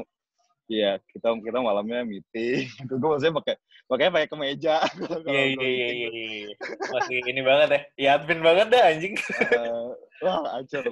iya 0.71 0.97
kita 1.13 1.29
kita 1.45 1.59
malamnya 1.61 2.03
meeting 2.05 2.67
gue 2.89 3.09
maksudnya 3.09 3.37
pakai 3.41 3.55
makanya 3.85 4.13
pakai 4.17 4.29
kemeja 4.33 4.77
Kalau 4.97 5.21
Iya, 5.29 5.45
gua 5.57 5.65
iya, 5.69 5.69
iya, 5.69 5.89
iya, 5.93 6.09
iya. 6.49 6.55
Masih 6.89 7.19
ini 7.29 7.41
banget 7.45 7.69
ya. 7.69 7.81
Ya 8.01 8.11
admin 8.17 8.41
banget 8.41 8.67
dah 8.73 8.83
anjing. 8.89 9.15
Eh, 9.17 9.89
wah 10.25 10.41
hancur 10.57 10.85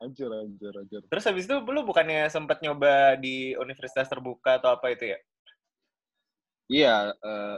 hancur 0.00 0.30
hancur 0.32 0.72
hancur 0.72 1.00
Terus 1.04 1.24
habis 1.28 1.44
itu 1.44 1.56
lu 1.60 1.84
bukannya 1.84 2.32
sempat 2.32 2.64
nyoba 2.64 3.20
di 3.20 3.52
universitas 3.60 4.08
terbuka 4.08 4.56
atau 4.56 4.72
apa 4.72 4.88
itu 4.92 5.12
ya? 5.12 5.18
iya 6.70 7.10
eh, 7.10 7.56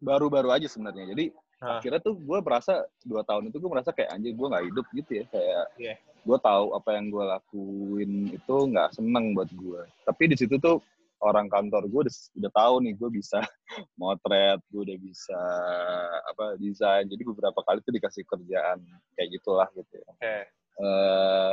baru-baru 0.00 0.48
aja 0.48 0.64
sebenarnya 0.64 1.12
jadi 1.12 1.28
Hah. 1.64 1.80
akhirnya 1.80 2.00
tuh 2.04 2.14
gue 2.20 2.38
merasa 2.44 2.84
dua 3.08 3.24
tahun 3.24 3.48
itu 3.48 3.56
gue 3.56 3.70
merasa 3.72 3.88
kayak 3.96 4.12
anjir 4.12 4.36
gue 4.36 4.46
nggak 4.52 4.64
hidup 4.68 4.86
gitu 4.92 5.10
ya 5.16 5.24
kayak 5.32 5.64
Iya. 5.80 5.94
gue 6.24 6.38
tahu 6.44 6.66
apa 6.76 6.88
yang 6.92 7.06
gue 7.08 7.24
lakuin 7.24 8.10
itu 8.36 8.54
nggak 8.68 8.88
seneng 8.92 9.32
buat 9.32 9.48
gue 9.48 9.80
tapi 10.04 10.22
di 10.28 10.36
situ 10.36 10.60
tuh 10.60 10.76
orang 11.24 11.48
kantor 11.48 11.88
gue 11.88 12.00
udah, 12.04 12.14
udah 12.36 12.52
tahu 12.52 12.74
nih 12.84 12.92
gue 13.00 13.10
bisa 13.16 13.40
motret 14.00 14.60
gue 14.68 14.80
udah 14.84 14.98
bisa 15.00 15.40
apa 16.28 16.60
desain 16.60 17.08
jadi 17.08 17.22
beberapa 17.24 17.64
kali 17.64 17.80
tuh 17.80 17.96
dikasih 17.96 18.28
kerjaan 18.28 18.84
kayak 19.16 19.40
gitulah 19.40 19.68
gitu 19.72 19.96
ya. 19.96 20.04
Oke. 20.12 20.36
Eh, 20.74 21.52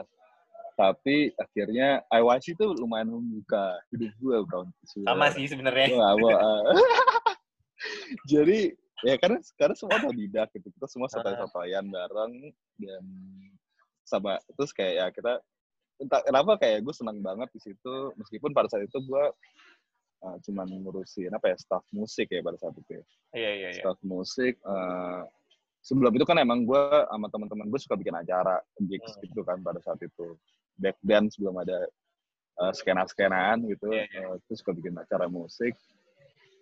tapi 0.73 1.29
akhirnya 1.37 2.01
IYC 2.09 2.57
tuh 2.57 2.73
lumayan 2.73 3.13
membuka 3.13 3.77
hidup 3.93 4.09
gue 4.17 4.37
bro 4.49 4.65
sama 5.05 5.29
sih 5.29 5.45
sebenarnya 5.45 5.93
uh, 5.93 6.17
jadi 8.31 8.73
ya 9.01 9.15
karena 9.17 9.37
karena 9.57 9.75
semua 9.77 9.97
tidak 10.13 10.47
gitu 10.53 10.67
kita 10.73 10.87
semua 10.89 11.07
sotoy-sotoyan 11.09 11.85
bareng 11.89 12.33
dan 12.77 13.03
sama 14.05 14.37
terus 14.57 14.71
kayak 14.75 14.93
ya 14.97 15.05
kita 15.09 15.33
entah 16.01 16.21
kenapa 16.25 16.57
kayak 16.57 16.81
gue 16.81 16.93
senang 16.93 17.21
banget 17.21 17.49
di 17.53 17.59
situ 17.61 17.93
meskipun 18.17 18.51
pada 18.51 18.65
saat 18.69 18.85
itu 18.89 18.97
gue 19.05 19.25
uh, 20.25 20.37
cuman 20.45 20.67
ngurusin 20.81 21.29
apa 21.33 21.53
ya 21.53 21.57
staff 21.57 21.85
musik 21.93 22.29
ya 22.29 22.41
pada 22.41 22.57
saat 22.57 22.73
itu 22.77 22.91
ya. 22.97 23.03
iya 23.37 23.51
iya 23.57 23.69
iya 23.73 23.81
staff 23.81 23.97
musik 24.01 24.57
uh, 24.65 25.25
sebelum 25.81 26.13
itu 26.13 26.25
kan 26.25 26.37
emang 26.41 26.65
gue 26.65 26.83
sama 27.09 27.27
teman-teman 27.29 27.69
gue 27.69 27.79
suka 27.81 27.97
bikin 27.97 28.17
acara 28.17 28.61
gigs 28.85 29.13
Hmm. 29.17 29.21
gitu 29.29 29.41
kan 29.45 29.61
pada 29.61 29.81
saat 29.81 30.01
itu 30.01 30.37
back 30.81 30.97
then 31.05 31.29
sebelum 31.29 31.57
ada 31.61 31.85
uh, 32.61 32.73
skena-skenaan 32.73 33.65
gitu 33.69 33.89
Iya, 33.93 34.05
iya. 34.09 34.21
uh, 34.29 34.37
terus 34.49 34.61
suka 34.65 34.73
bikin 34.73 34.97
acara 34.97 35.29
musik 35.29 35.73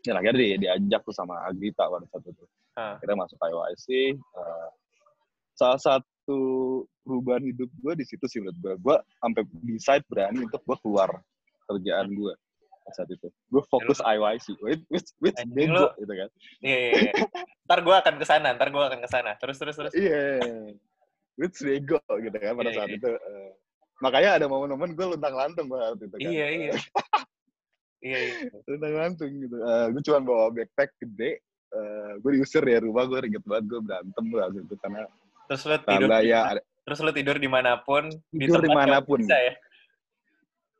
dan 0.01 0.15
akhirnya 0.15 0.37
di, 0.39 0.47
diajak 0.63 1.01
tuh 1.03 1.15
sama 1.15 1.35
Agrita 1.45 1.85
pada 1.85 2.05
saat 2.09 2.23
itu 2.25 2.45
Ah. 2.77 2.95
akhirnya 2.95 3.27
masuk 3.27 3.35
IOIC 3.43 3.87
uh, 4.39 4.69
salah 5.51 5.79
satu 5.81 6.39
perubahan 7.03 7.43
hidup 7.43 7.67
gue 7.67 7.93
di 7.99 8.05
situ 8.07 8.23
sih 8.23 8.39
menurut 8.39 8.55
gue 8.61 8.73
gue 8.79 8.95
sampai 9.19 9.41
decide 9.67 10.05
berani 10.07 10.47
untuk 10.47 10.63
gue 10.63 10.77
keluar 10.79 11.09
kerjaan 11.67 12.07
gue 12.15 12.33
pada 12.79 12.91
saat 12.95 13.09
itu 13.11 13.27
gue 13.27 13.63
fokus 13.67 13.99
IOIC 13.99 14.45
which 14.63 14.83
which, 14.87 15.09
which 15.19 15.35
Anjing 15.35 15.75
bego 15.75 15.91
gitu 15.99 16.13
kan 16.15 16.29
iya 16.63 16.77
iya 16.79 16.91
iya. 17.03 17.13
ntar 17.67 17.79
gue 17.83 17.95
akan 17.99 18.15
ke 18.15 18.25
sana 18.25 18.47
ntar 18.55 18.69
gue 18.71 18.79
akan 18.79 18.99
ke 19.03 19.09
sana 19.11 19.31
terus 19.35 19.59
terus 19.59 19.75
terus 19.75 19.91
Iya. 19.91 20.39
Which 21.35 21.59
bego 21.59 21.99
gitu 22.19 22.35
kan 22.35 22.51
pada 22.55 22.67
Iya, 22.67 22.77
saat 22.79 22.89
iya. 22.91 22.97
itu. 22.99 23.11
Eh, 23.11 23.49
makanya 23.99 24.29
ada 24.39 24.45
momen-momen 24.47 24.91
gue 24.91 25.05
luntang-lantung 25.07 25.67
banget 25.67 26.07
itu 26.07 26.15
kan. 26.15 26.19
iya 26.31 26.47
iya 26.51 26.71
iya 27.99 28.19
iya 28.19 28.35
Luntang-lantung 28.63 29.31
gitu. 29.37 29.55
Eh, 29.57 29.85
gue 29.91 30.01
cuma 30.03 30.19
bawa 30.19 30.45
backpack 30.49 30.91
gede. 30.97 31.39
Eh, 31.69 32.11
gue 32.17 32.31
diusir 32.33 32.61
dari 32.61 32.81
rumah, 32.81 33.05
gue 33.05 33.19
inget 33.23 33.43
banget 33.43 33.65
gue 33.67 33.79
berantem 33.79 34.25
lah 34.29 34.47
gitu. 34.49 34.73
Karena 34.77 35.05
terus 35.45 35.61
lu 35.63 35.77
tidur 35.79 36.09
di- 36.11 36.27
ya, 36.27 36.39
ada, 36.45 36.61
terus 36.83 36.99
lu 36.99 37.11
tidur 37.11 37.35
di 37.35 37.45
mana 37.45 37.77
pun 37.77 38.09
di 38.29 38.43
Tidur 38.43 38.57
tempat 38.57 38.65
yang 38.65 38.69
di 38.69 38.77
mana 38.79 38.97
pun. 39.01 39.19
bisa 39.19 39.37
ya 39.37 39.53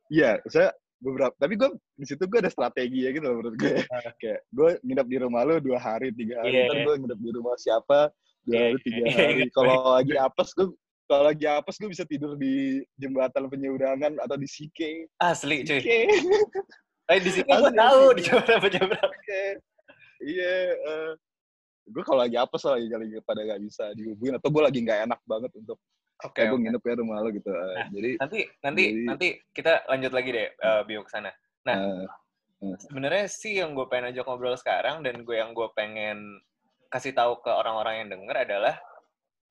iya, 0.08 0.30
saya 0.46 0.70
beberapa, 0.98 1.32
tapi 1.34 1.54
gue 1.54 1.70
di 1.94 2.04
situ 2.04 2.22
gue 2.24 2.38
ada 2.38 2.50
strategi 2.50 3.02
ya 3.02 3.10
gitu 3.10 3.24
loh 3.24 3.36
menurut 3.38 3.54
gue. 3.56 3.78
Ah. 3.88 4.10
Kayak 4.16 4.40
gue 4.48 4.70
nginep 4.82 5.06
di 5.06 5.16
rumah 5.18 5.42
lu 5.42 5.56
dua 5.58 5.78
hari, 5.78 6.10
tiga 6.10 6.42
hari. 6.42 6.50
Iya, 6.50 6.62
Ntar 6.66 6.76
iya. 6.76 6.84
gue 6.84 6.94
nginep 6.98 7.18
di 7.18 7.30
rumah 7.32 7.54
siapa, 7.56 8.00
dua 8.42 8.52
Iya, 8.52 8.60
hari, 8.66 8.78
tiga 8.82 9.00
iya, 9.00 9.14
hari. 9.16 9.32
ingat 9.38 9.50
Kalau 9.50 9.76
lagi 9.94 10.14
apes, 10.16 10.48
gue 10.52 10.66
kalau 11.06 11.24
lagi 11.24 11.46
apes 11.46 11.76
gue 11.76 11.88
bisa 11.88 12.04
tidur 12.04 12.34
di 12.34 12.54
jembatan 12.94 13.42
penyeberangan 13.46 14.12
atau 14.18 14.36
di 14.36 14.46
Sike. 14.46 15.08
asli 15.16 15.62
cuy. 15.62 15.80
eh 17.10 17.18
di 17.18 17.30
sini 17.34 17.50
gue 17.50 17.70
Asli, 17.70 17.78
tahu 17.78 18.02
di 18.14 18.22
jam 18.22 18.86
berapa. 18.86 19.14
Iya, 20.20 20.54
eh, 20.78 21.10
gue 21.90 22.02
kalau 22.06 22.22
lagi 22.22 22.36
apa 22.38 22.54
lagi 22.54 22.86
kali 22.86 23.06
pada 23.26 23.40
nggak 23.42 23.60
bisa 23.66 23.84
dihubungin 23.98 24.38
atau 24.38 24.48
gue 24.52 24.62
lagi 24.62 24.78
nggak 24.84 25.00
enak 25.10 25.20
banget 25.26 25.50
untuk 25.58 25.78
oke 26.22 26.32
kayak 26.36 26.54
gue 26.54 26.60
nginep 26.62 26.82
ya 26.86 26.94
rumah 27.02 27.18
lo 27.18 27.28
gitu. 27.34 27.50
Eh, 27.50 27.74
Nah, 27.74 27.86
jadi 27.90 28.10
nanti 28.20 28.38
nanti 28.62 28.82
Jadi- 28.86 29.06
nanti 29.10 29.28
kita 29.50 29.72
lanjut 29.90 30.12
lagi 30.14 30.30
deh 30.30 30.48
eh, 30.54 30.82
bio 30.86 31.00
ke 31.02 31.10
sana 31.10 31.30
Nah. 31.66 31.76
eh, 32.60 32.76
sebenarnya 32.86 33.26
sih 33.26 33.58
yang 33.58 33.72
gue 33.72 33.88
pengen 33.88 34.12
ajak 34.12 34.28
ngobrol 34.28 34.54
sekarang 34.54 35.00
dan 35.02 35.24
gue 35.24 35.36
yang 35.36 35.56
gue 35.56 35.68
pengen 35.72 36.44
kasih 36.92 37.16
tahu 37.16 37.40
ke 37.40 37.48
orang-orang 37.48 38.04
yang 38.04 38.08
denger 38.12 38.36
adalah 38.44 38.76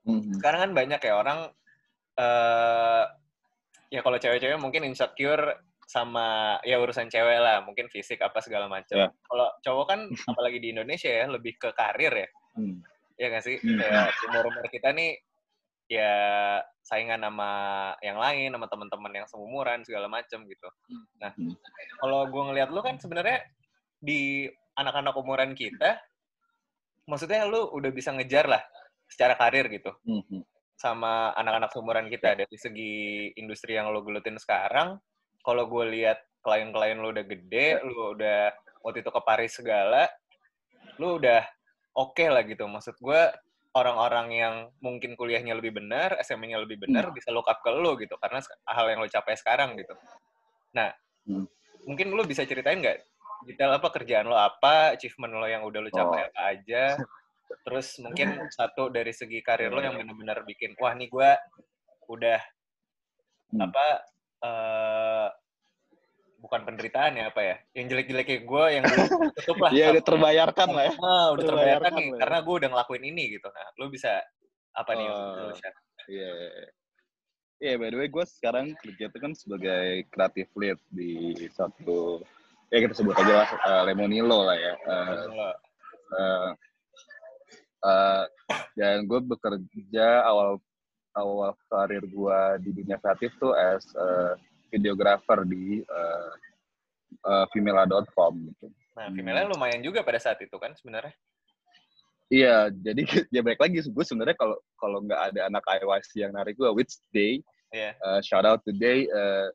mhm. 0.05 0.37
sekarang 0.37 0.59
kan 0.69 0.71
banyak 0.77 1.01
ya 1.01 1.13
orang 1.17 1.39
eh 2.19 3.03
ya 3.89 4.05
kalau 4.05 4.21
cewek-cewek 4.21 4.61
mungkin 4.61 4.85
insecure 4.85 5.57
sama 5.89 6.57
ya 6.61 6.77
urusan 6.77 7.09
cewek 7.09 7.41
lah 7.41 7.65
mungkin 7.65 7.89
fisik 7.89 8.21
apa 8.21 8.37
segala 8.45 8.69
macam 8.69 8.93
Ya. 8.93 9.09
kalau 9.25 9.49
cowok 9.65 9.85
kan 9.89 9.99
apalagi 10.37 10.61
di 10.61 10.69
Indonesia 10.69 11.09
ya 11.09 11.25
lebih 11.25 11.57
ke 11.57 11.73
karir 11.73 12.13
ya 12.13 12.29
Hmm. 12.53 12.85
ya 13.17 13.33
nggak 13.33 13.41
sih 13.41 13.57
Hmm. 13.57 13.81
kayak 13.81 14.07
umur-umur 14.29 14.65
kita 14.69 14.93
nih 14.93 15.17
ya 15.89 16.13
saingan 16.85 17.25
sama 17.25 17.49
yang 18.05 18.21
lain 18.21 18.53
sama 18.53 18.69
teman-teman 18.69 19.11
yang 19.17 19.25
seumuran 19.25 19.81
segala 19.81 20.05
macam 20.05 20.45
gitu 20.45 20.69
nah 21.17 21.33
Hmm. 21.33 21.57
kalau 21.97 22.29
gue 22.29 22.43
ngeliat 22.53 22.69
lu 22.69 22.85
kan 22.85 23.01
sebenarnya 23.01 23.41
di 23.97 24.45
anak-anak 24.77 25.17
umuran 25.17 25.57
kita 25.57 25.97
maksudnya 27.05 27.49
lu 27.49 27.65
udah 27.73 27.89
bisa 27.89 28.13
ngejar 28.13 28.45
lah 28.45 28.61
secara 29.09 29.33
karir 29.33 29.65
gitu 29.67 29.89
Mhm. 30.05 30.45
sama 30.77 31.33
anak-anak 31.33 31.73
seumuran 31.73 32.07
kita 32.07 32.37
dari 32.37 32.55
segi 32.55 32.93
industri 33.35 33.73
yang 33.73 33.89
lo 33.89 34.05
gelutin 34.05 34.37
sekarang 34.37 35.01
kalau 35.49 35.65
gue 35.65 35.85
lihat 35.89 36.21
klien-klien 36.39 37.01
lo 37.01 37.09
udah 37.09 37.25
gede 37.25 37.81
lo 37.81 38.13
udah 38.13 38.53
waktu 38.85 39.01
itu 39.01 39.09
ke 39.09 39.21
Paris 39.25 39.57
segala 39.57 40.05
lo 41.01 41.17
udah 41.17 41.41
oke 41.97 42.21
lah 42.21 42.45
gitu 42.45 42.69
maksud 42.69 42.93
gue 43.01 43.21
orang-orang 43.69 44.27
yang 44.29 44.55
mungkin 44.77 45.13
kuliahnya 45.13 45.57
lebih 45.57 45.77
benar 45.77 46.21
SMA-nya 46.21 46.61
lebih 46.61 46.77
benar 46.79 47.09
bisa 47.09 47.29
look 47.29 47.45
up 47.45 47.59
ke 47.59 47.69
lo 47.69 47.97
gitu 47.97 48.13
karena 48.17 48.39
hal 48.65 48.85
yang 48.87 49.01
lo 49.01 49.09
capai 49.09 49.33
sekarang 49.33 49.73
gitu 49.75 49.97
nah 50.71 50.93
Hmm. 51.25 51.45
mungkin 51.85 52.09
lo 52.09 52.23
bisa 52.23 52.41
ceritain 52.41 52.79
nggak 52.79 53.05
detail 53.45 53.69
apa 53.71 53.91
kerjaan 53.91 54.25
lo 54.25 54.33
apa 54.33 54.93
achievement 54.93 55.33
lo 55.33 55.45
yang 55.45 55.61
udah 55.61 55.77
lo 55.77 55.89
capai 55.89 56.25
Oh. 56.25 56.27
apa 56.27 56.41
aja 56.55 56.83
terus 57.61 57.97
mungkin 57.97 58.25
satu 58.57 58.89
dari 58.89 59.13
segi 59.13 59.41
karir 59.41 59.69
lo 59.69 59.77
yang 59.77 59.93
benar-benar 59.93 60.41
bikin 60.43 60.73
wah 60.77 60.93
nih 60.93 61.05
gue 61.05 61.29
udah 62.07 62.39
Hmm. 63.49 63.65
apa 63.65 64.05
eh 64.39 65.27
bukan 66.39 66.63
penderitaan 66.63 67.19
ya 67.19 67.35
apa 67.35 67.41
ya 67.43 67.55
yang 67.75 67.91
jelek-jeleknya 67.91 68.37
gue 68.47 68.65
yang 68.71 68.83
gue 68.87 68.95
tutup 69.43 69.57
lah 69.59 69.71
Iya 69.75 69.85
udah 69.91 70.03
terbayarkan 70.07 70.67
lah 70.71 70.83
ya. 70.87 70.93
Ah, 71.03 71.27
udah 71.35 71.43
terbayarkan 71.43 71.43
terbayarkan 71.43 71.91
nih 71.99 72.07
ya. 72.07 72.19
karena 72.23 72.37
gue 72.39 72.55
udah 72.55 72.69
ngelakuin 72.71 73.03
ini 73.11 73.23
gitu 73.35 73.47
nah 73.51 73.67
lo 73.75 73.85
bisa 73.91 74.11
apa 74.71 74.91
nih 74.95 75.07
share? 75.59 75.77
Iya. 76.07 76.31
Iya, 77.59 77.75
by 77.75 77.91
the 77.91 77.97
way, 77.99 78.07
gue 78.07 78.23
sekarang 78.23 78.71
kerja 78.79 79.11
itu 79.11 79.17
kan 79.19 79.35
sebagai 79.35 80.07
creative 80.07 80.47
lead 80.55 80.79
di 80.95 81.35
satu, 81.51 82.23
ya 82.71 82.79
kita 82.79 82.95
sebut 82.95 83.11
aja 83.19 83.43
lah, 83.43 83.49
eh, 83.51 83.81
Lemonilo 83.91 84.47
lah 84.47 84.55
ya. 84.55 84.73
Lo- 85.27 85.59
eh, 86.15 86.49
eh, 87.83 88.23
dan 88.79 89.03
gue 89.03 89.19
bekerja 89.19 90.23
awal 90.23 90.63
awal 91.17 91.55
karir 91.69 92.03
gue 92.05 92.39
di 92.65 92.69
dunia 92.83 92.97
kreatif 93.01 93.33
tuh 93.41 93.53
as 93.55 93.85
a 93.97 94.37
videographer 94.69 95.41
di 95.47 95.81
uh, 95.85 96.31
uh, 97.25 97.45
female.com 97.53 98.33
gitu. 98.53 98.67
nah 98.93 99.07
female 99.09 99.49
lumayan 99.49 99.81
juga 99.81 100.05
pada 100.05 100.21
saat 100.21 100.37
itu 100.43 100.55
kan 100.59 100.75
sebenarnya 100.77 101.13
Iya, 102.29 102.69
jadi 102.69 103.01
ya 103.35 103.41
baik 103.41 103.57
lagi 103.57 103.81
gue 103.81 104.05
sebenarnya 104.05 104.37
kalau 104.37 104.57
kalau 104.77 105.01
nggak 105.01 105.33
ada 105.33 105.49
anak 105.49 105.65
IYC 105.65 106.29
yang 106.29 106.33
narik 106.37 106.53
gue, 106.61 106.69
which 106.77 106.93
day, 107.09 107.41
Iya. 107.73 107.97
uh, 108.05 108.21
shout 108.21 108.45
out 108.45 108.61
today, 108.61 109.09
uh, 109.09 109.49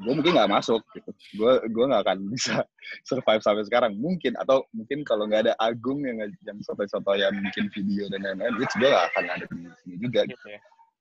gue 0.00 0.12
mungkin 0.16 0.32
nggak 0.32 0.50
masuk 0.50 0.80
gitu. 0.96 1.10
Gue 1.36 1.52
gue 1.68 1.84
nggak 1.84 2.02
akan 2.08 2.18
bisa 2.32 2.64
survive 3.08 3.44
sampai 3.44 3.64
sekarang 3.68 3.92
mungkin 4.00 4.32
atau 4.40 4.64
mungkin 4.72 5.04
kalau 5.04 5.28
nggak 5.28 5.48
ada 5.48 5.54
Agung 5.60 6.00
yang 6.02 6.24
yang 6.44 6.58
soto-soto 6.64 7.12
yang 7.14 7.36
bikin 7.52 7.68
video 7.70 8.08
dan 8.08 8.24
lain-lain, 8.24 8.56
which 8.56 8.72
gue 8.80 8.88
nggak 8.88 9.06
akan 9.12 9.24
ada 9.28 9.44
di 9.46 9.68
sini 9.84 9.96
juga. 10.00 10.22
gitu 10.24 10.48
ya 10.48 10.60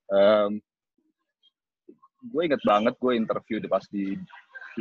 Um, 0.10 0.58
gue 2.34 2.42
inget 2.42 2.58
banget 2.66 2.98
gue 2.98 3.14
interview 3.14 3.62
di 3.62 3.70
pas 3.70 3.86
di 3.94 4.18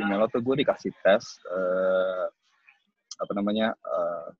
email 0.01 0.25
tuh 0.33 0.41
gue 0.41 0.65
dikasih 0.65 0.89
tes 1.05 1.21
uh, 1.53 2.25
apa 3.21 3.31
namanya 3.37 3.77
uh, 3.85 4.33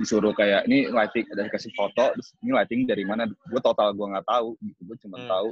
disuruh 0.00 0.32
kayak 0.32 0.64
ini 0.64 0.88
lighting 0.88 1.28
ada 1.34 1.44
dikasih 1.44 1.74
foto 1.76 2.14
terus 2.16 2.32
ini 2.40 2.56
lighting 2.56 2.88
dari 2.88 3.04
mana 3.04 3.28
gue 3.28 3.60
total 3.60 3.92
gue 3.92 4.06
nggak 4.16 4.24
tahu 4.24 4.56
gitu 4.64 4.80
gue 4.86 4.96
cuma 5.04 5.20
Hmm. 5.20 5.28
tahu 5.28 5.48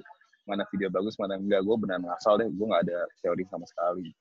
mana 0.46 0.62
video 0.70 0.88
bagus 0.88 1.18
mana 1.18 1.36
enggak. 1.36 1.60
Gue 1.66 1.76
benar 1.76 1.98
ngasal 2.00 2.40
deh 2.40 2.48
gue 2.48 2.66
nggak 2.66 2.84
ada 2.86 2.98
teori 3.20 3.44
sama 3.50 3.66
sekali. 3.66 4.14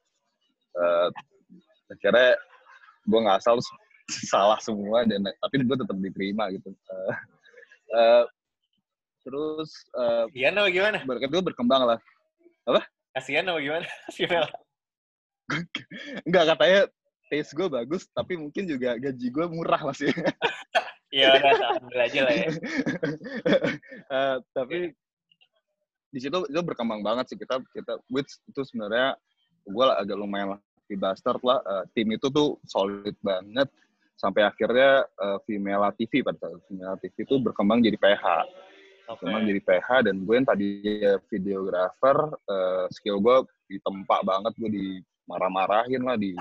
Uh, 0.75 1.07
akhirnya 1.93 2.35
gue 3.05 3.19
ngasal 3.21 3.61
salah 4.31 4.59
semua 4.59 5.05
dan 5.05 5.23
tapi 5.23 5.61
gue 5.61 5.77
tetap 5.77 5.97
diterima 6.01 6.49
gitu. 6.51 6.73
Uh, 6.89 7.15
uh, 7.95 8.23
terus 9.25 9.69
uh, 9.97 10.29
kasihan 10.29 10.59
apa 10.59 10.69
gimana? 10.69 10.97
berkat 11.05 11.29
gue 11.29 11.41
berkembang 11.41 11.85
lah. 11.85 11.99
Kasihan 13.15 13.47
apa 13.47 13.59
gimana? 13.61 13.85
Enggak 16.25 16.57
katanya 16.57 16.89
taste 17.29 17.53
gue 17.53 17.69
bagus 17.69 18.09
tapi 18.13 18.37
mungkin 18.37 18.69
juga 18.69 18.97
gaji 18.97 19.27
gue 19.29 19.45
murah 19.49 19.81
masih. 19.85 20.11
Ya 21.15 21.31
udah 21.31 21.47
alhamdulillah 21.47 22.07
aja 22.11 22.21
lah 22.27 22.35
ya. 22.35 22.47
Eh, 24.11 24.35
tapi 24.51 24.91
di 26.15 26.19
situ 26.23 26.47
itu 26.47 26.61
berkembang 26.63 27.03
banget 27.03 27.35
sih. 27.35 27.37
Kita 27.37 27.59
kita 27.75 27.99
which 28.07 28.39
itu 28.47 28.63
sebenarnya 28.63 29.19
gue 29.67 29.85
agak 29.99 30.15
lumayan 30.15 30.55
lah 30.55 30.61
di 30.87 30.95
bastard 30.95 31.43
lah 31.43 31.59
Eh, 31.59 31.83
tim 31.91 32.07
itu 32.15 32.31
tuh 32.31 32.55
solid 32.63 33.15
banget. 33.19 33.67
Sampai 34.15 34.47
akhirnya 34.47 35.03
eh, 35.03 35.37
Vimela 35.43 35.91
TV 35.91 36.23
pada 36.23 36.39
saat 36.39 36.63
Vimela 36.71 36.95
TV 36.95 37.27
itu 37.27 37.35
berkembang 37.43 37.83
jadi 37.83 37.99
PH 37.99 38.47
Oke. 39.05 39.21
memang 39.29 39.45
jadi 39.45 39.61
PH 39.61 40.09
dan 40.09 40.15
gue 40.25 40.33
yang 40.33 40.47
tadi 40.49 40.69
videografer 41.29 42.17
uh, 42.49 42.85
skill 42.89 43.21
gue 43.21 43.45
ditempa 43.69 44.25
banget. 44.25 44.53
Gue 44.57 44.69
dimarah-marahin 44.73 46.01
lah 46.01 46.17
di 46.17 46.33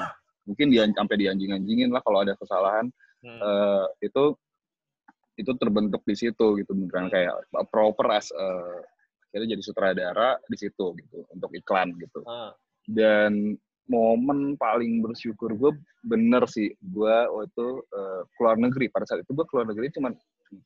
mungkin 0.49 0.73
dia 0.73 0.89
sampai 0.89 1.17
dianjing-anjingin 1.21 1.93
lah 1.93 2.01
kalau 2.01 2.25
ada 2.25 2.33
kesalahan. 2.41 2.89
Hmm. 3.25 3.41
uh, 3.41 3.87
itu 4.05 4.37
itu 5.35 5.53
terbentuk 5.57 6.05
di 6.05 6.15
situ 6.15 6.61
gitu 6.61 6.73
beneran 6.77 7.09
kayak 7.11 7.35
proper 7.73 8.07
as 8.15 8.29
uh, 8.31 8.81
akhirnya 9.35 9.59
jadi 9.59 9.65
sutradara 9.67 10.39
di 10.47 10.55
situ 10.55 10.95
gitu 10.95 11.27
untuk 11.35 11.51
iklan 11.59 11.91
gitu. 11.99 12.23
Ah. 12.23 12.55
dan 12.87 13.59
momen 13.91 14.55
paling 14.57 15.03
bersyukur 15.03 15.53
gue 15.59 15.75
bener 16.07 16.47
sih 16.47 16.71
gue 16.79 17.17
waktu 17.35 17.51
itu 17.51 17.69
uh, 17.83 18.23
keluar 18.39 18.57
negeri. 18.63 18.87
Pada 18.95 19.05
saat 19.11 19.27
itu 19.27 19.35
gue 19.35 19.43
keluar 19.51 19.67
negeri 19.67 19.91
cuma 19.91 20.15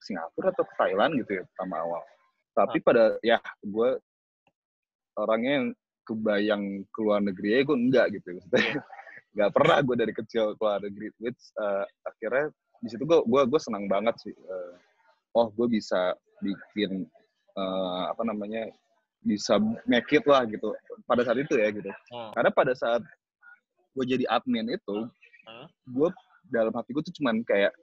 Singapura 0.04 0.52
atau 0.52 0.68
Thailand 0.76 1.16
gitu 1.24 1.40
ya 1.40 1.42
pertama 1.48 1.80
awal. 1.80 2.02
Tapi 2.52 2.78
pada 2.84 3.16
ya 3.24 3.40
gue 3.64 3.96
orangnya 5.16 5.52
yang 5.64 5.68
kebayang 6.04 6.64
keluar 6.92 7.24
negeri 7.24 7.48
ya 7.56 7.60
gue 7.64 7.76
enggak 7.80 8.06
gitu. 8.20 8.36
Maksudnya 8.36 8.84
nggak 9.40 9.50
pernah 9.56 9.78
gue 9.80 9.96
dari 9.96 10.12
kecil 10.12 10.44
keluar 10.60 10.84
negeri 10.84 11.08
which 11.24 11.40
uh, 11.56 11.88
akhirnya 12.04 12.52
di 12.84 12.88
situ 12.92 13.02
gue 13.02 13.18
gue 13.24 13.42
gue 13.48 13.60
senang 13.62 13.90
banget 13.90 14.14
sih 14.22 14.34
uh, 14.34 14.74
oh 15.34 15.50
gue 15.54 15.66
bisa 15.66 16.14
bikin 16.42 17.06
uh, 17.58 18.14
apa 18.14 18.22
namanya 18.22 18.70
bisa 19.18 19.58
make 19.84 20.06
it 20.14 20.22
lah 20.24 20.46
gitu 20.46 20.70
pada 21.04 21.26
saat 21.26 21.42
itu 21.42 21.58
ya 21.58 21.74
gitu 21.74 21.90
Hmm. 22.08 22.30
karena 22.32 22.50
pada 22.54 22.72
saat 22.72 23.02
gue 23.92 24.04
jadi 24.06 24.24
admin 24.30 24.70
itu 24.70 25.10
Hmm. 25.42 25.66
gue 25.90 26.08
dalam 26.46 26.70
hati 26.70 26.94
gue 26.94 27.02
tuh 27.02 27.14
cuman 27.18 27.42
kayak 27.42 27.74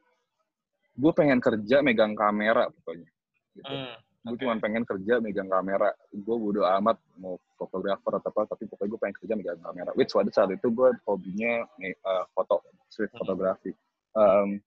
gue 0.95 1.11
pengen 1.11 1.43
kerja 1.43 1.83
megang 1.83 2.15
kamera 2.15 2.71
pokoknya 2.71 3.09
gitu 3.53 3.67
Hmm. 3.67 3.99
gue 4.25 4.33
Oke. 4.33 4.41
cuma 4.41 4.57
pengen 4.57 4.81
kerja 4.81 5.19
megang 5.19 5.51
kamera 5.51 5.91
gue 6.09 6.35
bodo 6.39 6.63
amat 6.65 6.97
mau 7.19 7.35
fotografer 7.59 8.15
atau 8.15 8.31
apa 8.31 8.55
tapi 8.55 8.65
pokoknya 8.65 8.89
gue 8.89 8.99
pengen 9.03 9.15
kerja 9.19 9.33
megang 9.35 9.59
kamera 9.61 9.91
which 9.93 10.15
pada 10.15 10.31
saat 10.31 10.49
itu 10.49 10.67
gue 10.71 10.89
hobinya 11.03 11.67
uh, 12.07 12.23
foto 12.31 12.63
street 12.87 13.11
Hmm. 13.11 13.19
photography 13.21 13.71
um, 14.15 14.57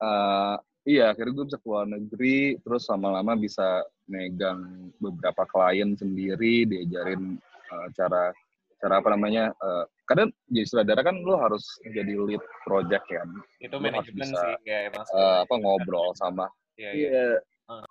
uh, 0.00 0.56
iya 0.84 1.10
akhirnya 1.12 1.34
gue 1.36 1.46
bisa 1.52 1.58
keluar 1.60 1.84
negeri 1.84 2.56
terus 2.62 2.86
lama-lama 2.88 3.34
bisa 3.36 3.82
megang 4.12 4.92
beberapa 5.00 5.48
klien 5.48 5.96
sendiri 5.96 6.68
diajarin 6.68 7.40
uh, 7.72 7.88
cara 7.96 8.36
cara 8.82 8.98
apa 9.00 9.08
namanya 9.16 9.54
uh, 9.62 9.88
kadang 10.04 10.28
jadi 10.52 10.66
sutradara 10.68 11.00
kan 11.00 11.16
lo 11.24 11.40
harus 11.40 11.64
jadi 11.86 12.12
lead 12.18 12.42
project 12.68 13.08
kan 13.08 13.28
Itu 13.62 13.80
manajemen 13.80 14.28
bisa, 14.28 14.58
sih, 14.60 14.68
ya 14.68 14.92
uh, 14.92 15.48
apa 15.48 15.54
ngobrol 15.56 16.12
sama 16.18 16.50
Iya, 16.76 16.90
iya. 16.92 17.08
Iya. 17.08 17.26
Ah. 17.68 17.86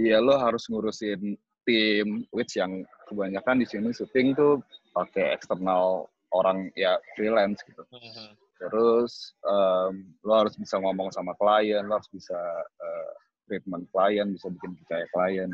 Iya, 0.00 0.16
lo 0.24 0.34
harus 0.40 0.64
ngurusin 0.72 1.36
tim, 1.68 2.08
which 2.32 2.56
yang 2.56 2.82
kebanyakan 3.06 3.60
di 3.60 3.66
sini 3.68 3.92
syuting 3.92 4.32
tuh 4.32 4.64
pakai 4.96 5.36
eksternal 5.36 6.08
orang 6.32 6.72
ya 6.74 6.96
freelance 7.14 7.60
gitu. 7.62 7.84
Mhm. 7.92 8.34
Terus 8.62 9.36
em, 9.44 10.16
lo 10.22 10.32
harus 10.38 10.54
bisa 10.56 10.80
ngomong 10.80 11.12
sama 11.12 11.36
klien, 11.36 11.84
lo 11.84 11.98
harus 12.00 12.08
bisa 12.08 12.38
eh, 12.80 13.12
treatment 13.46 13.84
klien, 13.90 14.28
bisa 14.32 14.48
bikin 14.50 14.72
percaya 14.82 15.06
klien. 15.10 15.50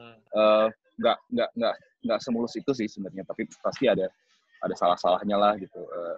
Hmm. 0.00 0.16
Eh, 0.16 0.66
nggak 1.00 1.18
nggak 1.32 1.50
nggak 1.56 1.74
nggak 2.04 2.20
semulus 2.20 2.54
itu 2.56 2.72
sih 2.72 2.88
sebenarnya, 2.88 3.24
tapi 3.28 3.48
pasti 3.60 3.88
ada 3.88 4.08
ada 4.60 4.74
salah-salahnya 4.76 5.36
lah 5.36 5.54
gitu. 5.56 5.80
Eh, 5.80 6.16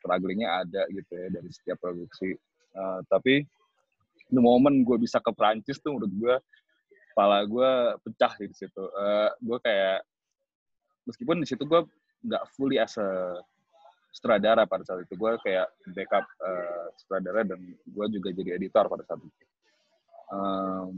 strugglingnya 0.00 0.64
ada 0.64 0.88
gitu 0.88 1.12
ya 1.12 1.28
dari 1.28 1.48
setiap 1.52 1.78
produksi. 1.80 2.32
Eh, 2.76 3.00
tapi 3.08 3.44
the 4.30 4.42
moment 4.42 4.86
gue 4.86 4.96
bisa 4.96 5.18
ke 5.18 5.32
Prancis 5.34 5.82
tuh 5.82 5.98
menurut 5.98 6.12
gue 6.14 6.34
kepala 7.12 7.44
gue 7.44 7.70
pecah 8.06 8.32
di 8.38 8.54
situ. 8.54 8.84
Eh, 8.86 9.30
gue 9.42 9.58
kayak 9.60 10.00
meskipun 11.04 11.42
di 11.42 11.46
situ 11.48 11.66
gue 11.66 11.82
nggak 12.24 12.44
fully 12.54 12.76
as 12.78 12.96
a 13.00 13.40
sutradara 14.10 14.66
pada 14.66 14.82
saat 14.82 15.06
itu 15.06 15.14
gue 15.14 15.32
kayak 15.42 15.66
backup 15.94 16.26
eh, 16.26 16.86
sutradara 16.98 17.46
dan 17.46 17.60
gue 17.70 18.06
juga 18.10 18.28
jadi 18.34 18.58
editor 18.58 18.86
pada 18.86 19.04
saat 19.06 19.20
itu. 19.22 19.44
Em, 20.30 20.90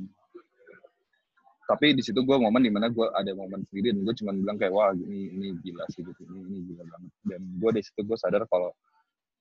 tapi 1.64 1.96
di 1.96 2.02
situ 2.04 2.20
gue 2.20 2.36
momen 2.36 2.60
di 2.60 2.68
mana 2.68 2.92
gue 2.92 3.06
ada 3.16 3.32
momen 3.32 3.64
sendiri 3.64 3.96
dan 3.96 4.04
gue 4.04 4.14
cuma 4.20 4.32
bilang 4.36 4.56
kayak 4.60 4.72
wah 4.76 4.92
ini 4.92 5.32
ini 5.32 5.46
gila 5.64 5.88
sih 5.88 6.04
gitu 6.04 6.20
ini 6.28 6.38
ini 6.44 6.58
gila 6.68 6.84
banget. 6.84 7.12
Dan 7.24 7.40
gue 7.56 7.70
di 7.72 7.82
situ 7.82 8.00
gue 8.04 8.18
sadar 8.20 8.44
kalau 8.50 8.70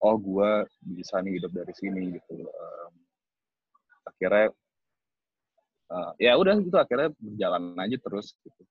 oh 0.02 0.16
gue 0.18 0.50
bisa 0.96 1.20
nih 1.20 1.38
hidup 1.38 1.52
dari 1.52 1.74
sini 1.76 2.16
gitu 2.16 2.34
Em, 2.40 2.94
akhirnya 4.08 4.48
eh, 5.92 6.12
ya 6.24 6.32
udah 6.40 6.56
gitu 6.64 6.78
akhirnya 6.80 7.10
berjalan 7.20 7.64
aja 7.76 7.98
terus 8.00 8.32
gitu. 8.48 8.64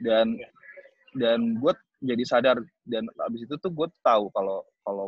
Dan 0.00 0.40
dan 1.12 1.60
gue 1.60 1.72
jadi 2.02 2.24
sadar 2.24 2.56
dan 2.88 3.04
abis 3.28 3.44
itu 3.44 3.54
tuh 3.60 3.70
gue 3.70 3.88
tahu 4.00 4.32
kalau 4.32 4.64
kalau 4.82 5.06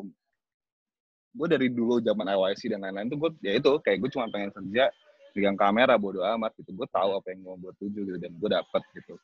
gue 1.35 1.47
dari 1.51 1.67
dulu 1.67 1.99
zaman 1.99 2.31
IYC 2.31 2.71
dan 2.71 2.87
lain-lain 2.87 3.11
tuh 3.11 3.19
gue 3.19 3.31
ya 3.43 3.59
itu 3.59 3.71
kayak 3.83 3.99
gue 4.07 4.11
cuma 4.15 4.31
pengen 4.31 4.55
kerja 4.55 4.87
pegang 5.35 5.59
kamera 5.59 5.99
bodo 5.99 6.23
amat 6.23 6.55
gitu. 6.63 6.71
Gue 6.73 6.87
tahu 6.95 7.19
apa 7.19 7.27
yang 7.35 7.43
mau 7.43 7.59
gue 7.59 7.75
tuju 7.83 8.01
gitu 8.07 8.19
dan 8.23 8.31
gue 8.31 8.51
dapet 8.55 8.83
gitu. 8.95 9.19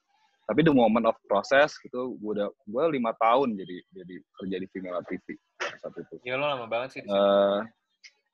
Tapi 0.50 0.66
the 0.66 0.74
moment 0.74 1.06
of 1.06 1.14
process 1.30 1.78
gitu 1.78 2.18
gue 2.18 2.30
udah 2.34 2.50
gue 2.50 2.84
lima 2.90 3.14
tahun 3.14 3.54
jadi 3.54 3.76
jadi 3.94 4.14
kerja 4.42 4.56
di 4.58 4.66
Vimela 4.74 5.00
TV 5.06 5.38
saat 5.78 5.94
itu. 5.94 6.14
Ya 6.26 6.34
lo 6.34 6.50
lama 6.50 6.66
banget 6.66 6.98
sih. 6.98 7.02
Eh, 7.06 7.58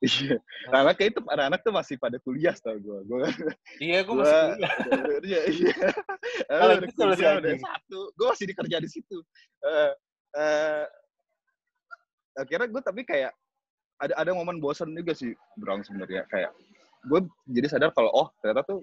iya. 0.09 0.37
Anak 0.73 0.97
kayak 0.97 1.13
itu 1.13 1.21
anak-anak 1.29 1.59
tuh 1.61 1.73
masih 1.77 1.95
pada 2.01 2.17
kuliah 2.25 2.57
tau 2.57 2.73
gue 2.81 2.97
gue 3.05 3.21
Iya, 3.77 4.01
gue 4.01 4.13
gua- 4.17 4.25
masih 4.25 4.41
kuliah. 4.57 4.73
iya 5.29 5.41
iya. 5.53 5.73
Kalau 6.49 6.73
lu 6.81 6.89
kuliah, 6.97 7.33
udah 7.37 7.53
satu. 7.61 7.99
Gue 8.17 8.25
masih 8.33 8.45
dikerja 8.49 8.77
di 8.81 8.89
situ. 8.89 9.17
Eh, 9.61 9.91
eh, 10.41 10.83
akhirnya 12.37 12.69
gue 12.69 12.81
tapi 12.81 13.01
kayak 13.05 13.33
ada 13.97 14.13
ada 14.13 14.31
momen 14.33 14.61
bosan 14.61 14.93
juga 14.93 15.13
sih 15.17 15.33
Brang 15.57 15.81
sebenarnya 15.81 16.25
kayak 16.29 16.53
gue 17.07 17.19
jadi 17.49 17.67
sadar 17.71 17.89
kalau 17.93 18.11
oh 18.13 18.27
ternyata 18.41 18.65
tuh 18.65 18.79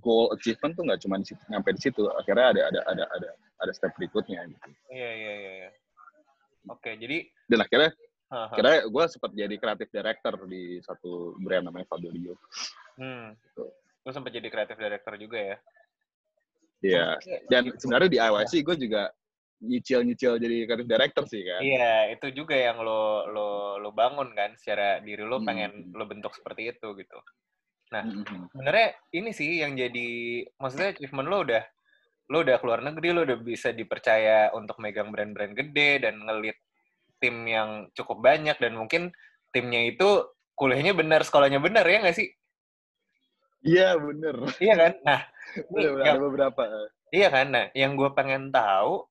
goal 0.00 0.32
achievement 0.36 0.76
tuh 0.76 0.84
nggak 0.84 1.00
cuma 1.00 1.16
di 1.16 1.26
situ, 1.32 1.40
nyampe 1.48 1.72
di 1.72 1.80
situ 1.80 2.04
akhirnya 2.12 2.52
ada 2.52 2.62
ada 2.68 2.80
ada 2.92 3.04
ada 3.08 3.28
ada 3.64 3.72
step 3.72 3.96
berikutnya 3.96 4.44
gitu 4.44 4.68
Iya, 4.92 5.10
iya, 5.16 5.32
iya. 5.34 5.52
iya. 5.64 5.70
Oke, 6.68 6.92
jadi 7.00 7.24
dan 7.48 7.64
akhirnya 7.64 7.90
haha. 8.28 8.52
akhirnya 8.52 8.76
gue 8.92 9.04
sempat 9.08 9.30
jadi 9.32 9.54
creative 9.56 9.90
director 9.92 10.34
di 10.44 10.62
satu 10.84 11.40
brand 11.40 11.64
namanya 11.64 11.88
Fabio 11.88 12.12
hmm. 12.12 13.28
Gitu. 13.32 13.64
Lo 14.04 14.10
sempat 14.12 14.36
jadi 14.36 14.48
creative 14.52 14.76
director 14.76 15.14
juga 15.16 15.38
ya? 15.40 15.56
Iya 16.78 17.06
Oke. 17.18 17.34
dan 17.50 17.62
sebenarnya 17.74 18.10
di 18.12 18.18
IYC 18.20 18.52
gue 18.62 18.76
juga 18.78 19.10
nyicil 19.58 20.06
nyicil 20.06 20.38
jadi 20.38 20.70
creative 20.70 20.90
director 20.90 21.24
sih 21.26 21.42
kan 21.42 21.58
Iya, 21.58 22.14
itu 22.14 22.30
juga 22.30 22.54
yang 22.54 22.78
lo 22.78 23.26
lo 23.26 23.48
lo 23.82 23.90
bangun 23.90 24.30
kan 24.38 24.54
secara 24.54 25.02
diri 25.02 25.26
lo 25.26 25.42
Hmm. 25.42 25.46
pengen 25.46 25.72
lo 25.94 26.06
bentuk 26.06 26.30
seperti 26.38 26.70
itu 26.70 26.88
gitu. 26.94 27.18
Mhm. 27.90 28.52
Sebenarnya 28.52 28.88
ini 29.16 29.30
sih 29.32 29.64
yang 29.64 29.72
jadi 29.74 30.08
maksudnya 30.60 30.92
achievement 30.94 31.26
lo 31.26 31.42
udah 31.42 31.64
lo 32.28 32.44
udah 32.44 32.56
keluar 32.60 32.84
negeri, 32.84 33.16
lo 33.16 33.24
udah 33.24 33.38
bisa 33.40 33.72
dipercaya 33.72 34.52
untuk 34.52 34.76
megang 34.84 35.08
brand-brand 35.08 35.56
gede 35.56 36.04
dan 36.04 36.20
ngelit 36.20 36.60
tim 37.18 37.34
yang 37.48 37.88
cukup 37.96 38.20
banyak 38.20 38.60
dan 38.60 38.76
mungkin 38.76 39.10
timnya 39.50 39.88
itu 39.88 40.28
kuliahnya 40.52 40.92
benar, 40.92 41.24
sekolahnya 41.24 41.58
benar 41.58 41.88
ya 41.88 42.04
nggak 42.04 42.14
sih? 42.20 42.28
Iya 43.64 43.96
bener. 43.98 44.36
Iya 44.60 44.74
kan? 44.76 44.92
Nah, 45.02 45.20
Bener, 45.72 45.92
ada 46.04 46.20
beberapa. 46.20 46.62
Iya 47.08 47.28
kan? 47.32 47.46
Nah, 47.48 47.64
yang 47.72 47.96
gue 47.96 48.12
pengen 48.12 48.52
tahu, 48.52 49.07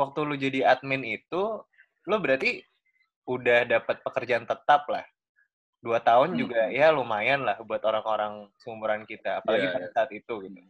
waktu 0.00 0.18
lu 0.24 0.34
jadi 0.40 0.72
admin 0.72 1.04
itu, 1.04 1.60
lu 2.08 2.16
berarti 2.16 2.64
udah 3.28 3.68
dapat 3.68 4.00
pekerjaan 4.00 4.48
tetap 4.48 4.88
lah. 4.88 5.04
Dua 5.80 6.00
tahun 6.00 6.34
Hmm. 6.36 6.40
juga 6.40 6.62
ya 6.72 6.88
lumayan 6.92 7.44
lah 7.44 7.60
buat 7.60 7.80
orang-orang 7.84 8.48
seumuran 8.60 9.04
kita, 9.04 9.44
apalagi 9.44 9.68
Iya, 9.68 9.74
pada 9.76 9.86
iya. 9.88 9.92
saat 9.92 10.10
itu 10.12 10.34
gitu. 10.44 10.60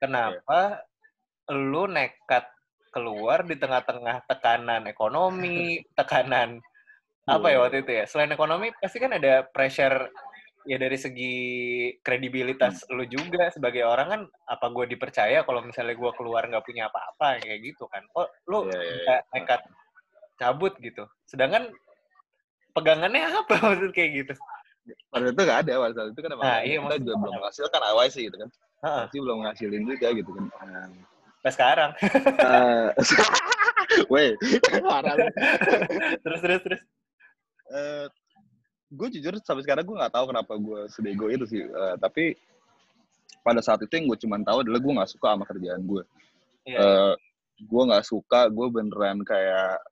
Kenapa 0.00 0.84
lu 1.52 1.88
nekat 1.88 2.44
keluar 2.92 3.42
di 3.44 3.56
tengah-tengah 3.58 4.24
tekanan 4.28 4.86
ekonomi, 4.86 5.80
tekanan 5.98 6.60
apa 7.24 7.46
ya 7.48 7.58
waktu 7.64 7.80
itu 7.84 7.92
ya? 8.00 8.04
Selain 8.04 8.32
ekonomi 8.32 8.68
pasti 8.80 9.00
kan 9.00 9.12
ada 9.16 9.44
pressure 9.48 10.12
ya 10.64 10.76
dari 10.80 10.96
segi 10.96 11.34
kredibilitas 12.00 12.88
Hmm. 12.88 12.96
lu 12.96 13.04
juga 13.04 13.52
sebagai 13.52 13.84
orang 13.84 14.08
kan 14.08 14.20
apa 14.48 14.66
gue 14.72 14.96
dipercaya 14.96 15.44
kalau 15.44 15.60
misalnya 15.60 15.92
gue 15.92 16.12
keluar 16.16 16.48
nggak 16.48 16.64
punya 16.64 16.88
apa-apa 16.88 17.40
kayak 17.44 17.60
gitu 17.60 17.84
kan 17.88 18.00
kok 18.08 18.32
lu 18.48 18.68
iya, 18.68 18.80
bisa 18.80 19.14
iya. 19.20 19.28
nekat 19.36 19.60
cabut 20.40 20.72
gitu 20.80 21.04
sedangkan 21.28 21.68
pegangannya 22.72 23.28
apa 23.44 23.54
maksud 23.60 23.92
kayak 23.92 24.24
gitu 24.24 24.34
Pada 25.08 25.32
itu 25.32 25.40
nggak 25.40 25.60
ada, 25.64 25.72
pada 25.80 25.92
saat 25.96 26.08
itu 26.12 26.20
kan 26.20 26.30
Nah, 26.36 26.60
iya, 26.60 26.76
kita 26.76 26.96
juga 27.00 27.14
belum 27.16 27.32
menghasilkan 27.40 27.80
AYC 27.88 28.16
gitu 28.28 28.36
kan. 28.36 28.50
Pasti 28.84 29.16
belum 29.16 29.38
ngasilin 29.40 29.82
juga 29.88 30.08
gitu 30.12 30.30
kan. 30.36 30.44
sampai 31.40 31.52
sekarang 31.56 31.90
Eh, 32.44 32.88
Weh, 34.12 34.32
parah 34.84 35.14
terus 36.24 36.40
terus 36.44 36.60
terus 36.68 36.80
Eh, 37.72 38.06
gue 38.94 39.08
jujur 39.18 39.34
sampai 39.42 39.62
sekarang 39.66 39.84
gue 39.84 39.96
nggak 39.98 40.14
tahu 40.14 40.24
kenapa 40.30 40.52
gue 40.54 40.80
sebego 40.88 41.26
itu 41.28 41.44
sih. 41.50 41.62
Uh, 41.66 41.98
tapi 41.98 42.38
pada 43.44 43.60
saat 43.60 43.82
itu 43.82 43.92
yang 43.92 44.06
gue 44.08 44.18
cuma 44.22 44.40
tahu 44.40 44.62
adalah 44.64 44.80
gue 44.80 44.92
nggak 44.94 45.10
suka 45.10 45.34
sama 45.34 45.44
kerjaan 45.44 45.82
gue. 45.82 46.02
Yeah. 46.64 46.80
Uh, 46.80 47.14
gue 47.60 47.82
nggak 47.90 48.04
suka, 48.06 48.48
gue 48.48 48.66
beneran 48.72 49.20
kayak 49.26 49.82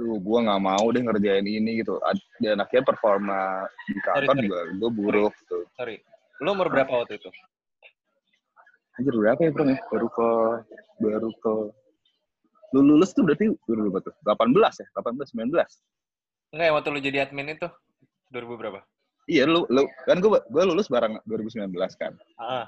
lu 0.00 0.16
gue 0.16 0.38
nggak 0.48 0.62
mau 0.64 0.84
deh 0.88 1.02
ngerjain 1.04 1.44
ini 1.44 1.84
gitu 1.84 2.00
dan 2.40 2.56
akhirnya 2.56 2.88
performa 2.88 3.68
di 3.84 4.00
kantor 4.00 4.32
sorry, 4.32 4.44
juga 4.48 4.60
gue 4.72 4.90
buruk 4.96 5.34
sorry. 5.36 5.48
tuh 5.50 5.64
sorry 5.76 5.96
lu 6.40 6.48
umur 6.56 6.72
berapa 6.72 6.92
waktu 7.04 7.20
itu 7.20 7.28
anjir 8.96 9.14
berapa 9.16 9.40
ya 9.44 9.50
bro 9.52 9.64
ya 9.68 9.78
baru 9.92 10.08
ke 10.08 10.30
baru 11.04 11.28
ke 11.36 11.52
lu 12.70 12.80
lulus 12.86 13.12
tuh 13.12 13.28
berarti 13.28 13.52
berapa 13.68 13.98
tuh 14.00 14.14
18 14.24 14.56
ya 14.56 14.86
18 14.96 15.36
19 15.36 15.52
enggak 16.56 16.66
ya 16.66 16.72
waktu 16.72 16.88
lu 16.88 17.00
jadi 17.04 17.18
admin 17.28 17.52
itu 17.52 17.68
2000 18.30 18.60
berapa 18.60 18.80
iya 19.30 19.44
lu 19.46 19.66
lu 19.70 19.86
kan 20.06 20.18
gue 20.18 20.30
gue 20.30 20.62
lulus 20.66 20.88
bareng 20.90 21.18
2019 21.26 21.70
kan 21.98 22.12
ah. 22.38 22.66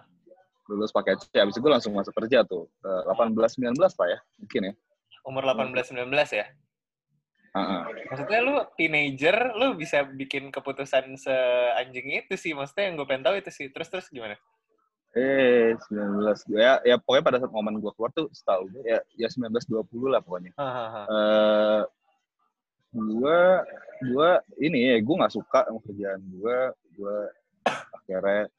lulus 0.71 0.95
pakai 0.95 1.19
C 1.19 1.27
habis 1.35 1.57
itu 1.57 1.63
gue 1.63 1.73
langsung 1.73 1.95
masuk 1.95 2.15
kerja 2.19 2.45
tuh 2.47 2.71
18 2.83 3.35
19 3.35 3.75
pak 3.79 4.07
ya 4.07 4.19
mungkin 4.39 4.61
ya 4.71 4.75
umur 5.27 5.43
18 5.47 5.95
19 5.95 6.11
ya 6.35 6.47
Uh-uh. 7.53 7.85
Maksudnya 8.09 8.41
lu 8.41 8.57
teenager, 8.81 9.53
lu 9.61 9.77
bisa 9.77 10.09
bikin 10.09 10.49
keputusan 10.49 11.21
seanjing 11.21 12.25
itu 12.25 12.33
sih. 12.33 12.57
Maksudnya 12.57 12.89
yang 12.89 12.97
gue 12.97 13.05
pengen 13.05 13.29
tahu 13.29 13.37
itu 13.37 13.53
sih. 13.53 13.69
Terus 13.69 13.93
terus 13.93 14.09
gimana? 14.09 14.41
Eh, 15.13 15.77
19 15.93 16.25
ya 16.57 16.81
ya 16.89 16.97
pokoknya 16.97 17.25
pada 17.29 17.37
saat 17.45 17.53
momen 17.53 17.77
gue 17.85 17.93
keluar 17.93 18.09
tuh 18.17 18.33
setahu 18.33 18.65
gue 18.73 18.97
ya 18.97 18.99
ya 19.21 19.29
19 19.29 19.53
20 19.69 19.85
lah 20.09 20.25
pokoknya. 20.25 20.57
Uh, 20.57 20.65
uh, 20.65 21.81
gue 22.93 23.41
gue 24.03 24.31
ini 24.61 24.79
ya 24.93 24.97
gue 25.01 25.15
nggak 25.17 25.35
suka 25.35 25.65
sama 25.65 25.81
kerjaan 25.85 26.21
gue 26.29 26.59
gue 26.99 27.19
akhirnya 27.69 28.51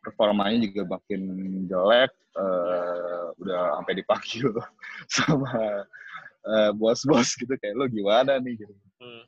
performanya 0.00 0.58
juga 0.64 0.96
makin 0.96 1.22
jelek 1.68 2.12
uh, 2.38 3.34
udah 3.42 3.82
sampai 3.82 3.94
dipanggil 3.98 4.50
sama 5.16 5.84
uh, 6.46 6.70
bos-bos 6.72 7.34
gitu 7.36 7.52
kayak 7.58 7.76
lo 7.76 7.86
gimana 7.90 8.38
nih 8.40 8.56
gitu. 8.56 8.74
Hmm. 9.02 9.24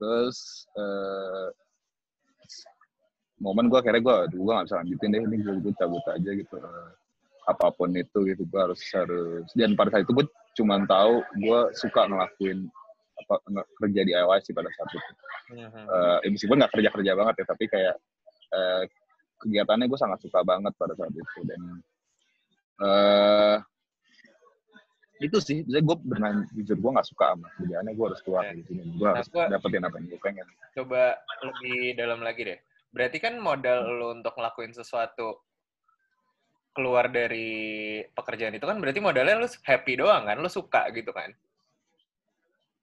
Terus 0.00 0.66
uh, 0.74 1.48
momen 3.38 3.68
gue 3.68 3.78
akhirnya 3.78 4.02
gue, 4.02 4.16
gue 4.34 4.52
gak 4.52 4.66
bisa 4.66 4.80
lanjutin 4.80 5.12
deh 5.12 5.22
ini 5.22 5.36
gue, 5.44 5.54
gue 5.60 5.72
cabut 5.76 6.04
aja 6.08 6.30
gitu. 6.34 6.56
Apa 7.44 7.68
pun 7.76 7.92
itu 7.92 8.18
gitu 8.24 8.42
gue 8.48 8.60
harus 8.60 8.80
harus 8.96 9.46
dan 9.52 9.76
pada 9.76 9.92
saat 9.92 10.08
itu 10.08 10.16
gue 10.16 10.26
cuma 10.56 10.80
tahu 10.88 11.20
gue 11.38 11.60
suka 11.76 12.08
ngelakuin 12.08 12.70
apa 13.24 13.40
kerja 13.80 14.00
di 14.04 14.12
sih 14.44 14.52
pada 14.52 14.68
saat 14.68 14.88
itu. 14.92 15.12
Uh, 15.88 16.18
ya 16.20 16.28
meskipun 16.28 16.56
nggak 16.60 16.72
kerja 16.72 16.88
kerja 16.92 17.12
banget 17.16 17.34
ya 17.40 17.44
tapi 17.48 17.64
kayak 17.68 17.94
uh, 18.52 18.82
kegiatannya 19.40 19.86
gue 19.88 19.98
sangat 20.00 20.18
suka 20.20 20.40
banget 20.44 20.72
pada 20.76 20.92
saat 20.92 21.12
itu. 21.12 21.40
Dan 21.48 21.60
uh, 22.84 23.56
itu 25.22 25.38
sih 25.40 25.58
jadi 25.64 25.80
gue 25.80 25.96
benar 26.04 26.44
jujur 26.52 26.76
gue 26.76 26.90
nggak 26.90 27.08
suka 27.08 27.32
sama 27.32 27.48
kerjaannya 27.56 27.92
gue 27.96 28.06
harus 28.12 28.20
keluar 28.20 28.42
dari 28.44 28.62
sini. 28.68 28.82
Gue 28.92 29.08
nah, 29.08 29.14
harus 29.16 29.28
gua 29.32 29.44
dapetin 29.48 29.84
apa 29.88 29.96
yang 29.96 30.06
gue 30.12 30.20
pengen. 30.20 30.46
Coba 30.76 31.02
lebih 31.40 31.96
dalam 31.96 32.20
lagi 32.20 32.42
deh. 32.44 32.58
Berarti 32.94 33.18
kan 33.18 33.34
modal 33.40 33.78
lo 33.90 34.14
untuk 34.14 34.36
ngelakuin 34.36 34.76
sesuatu 34.76 35.40
keluar 36.74 37.06
dari 37.06 38.02
pekerjaan 38.10 38.58
itu 38.58 38.66
kan 38.66 38.82
berarti 38.82 38.98
modalnya 38.98 39.40
lo 39.40 39.48
happy 39.48 39.96
doang 39.96 40.28
kan? 40.28 40.36
Lo 40.38 40.50
suka 40.52 40.90
gitu 40.92 41.10
kan 41.14 41.32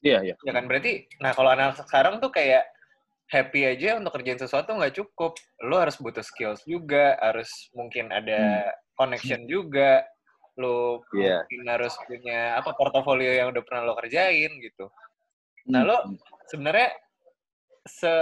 iya 0.01 0.19
iya 0.21 0.35
ya 0.41 0.51
kan 0.53 0.65
berarti 0.69 1.07
nah 1.21 1.31
kalau 1.33 1.53
anak 1.53 1.77
sekarang 1.77 2.21
tuh 2.21 2.33
kayak 2.33 2.65
happy 3.31 3.63
aja 3.63 3.95
untuk 3.95 4.19
kerjain 4.19 4.37
sesuatu 4.37 4.75
nggak 4.75 4.95
cukup 4.99 5.39
lo 5.63 5.79
harus 5.79 5.95
butuh 5.95 6.21
skills 6.21 6.61
juga 6.67 7.15
harus 7.23 7.47
mungkin 7.71 8.11
ada 8.11 8.67
hmm. 8.67 8.99
connection 8.99 9.47
juga 9.47 10.03
lo 10.59 10.99
yeah. 11.15 11.39
mungkin 11.47 11.63
harus 11.71 11.95
punya 12.03 12.59
apa 12.59 12.75
portofolio 12.75 13.31
yang 13.31 13.55
udah 13.55 13.63
pernah 13.63 13.87
lo 13.87 13.95
kerjain 13.95 14.51
gitu. 14.59 14.91
Nah 15.71 15.87
lo 15.87 15.95
hmm. 15.95 16.19
sebenarnya 16.51 16.91
se 17.87 18.13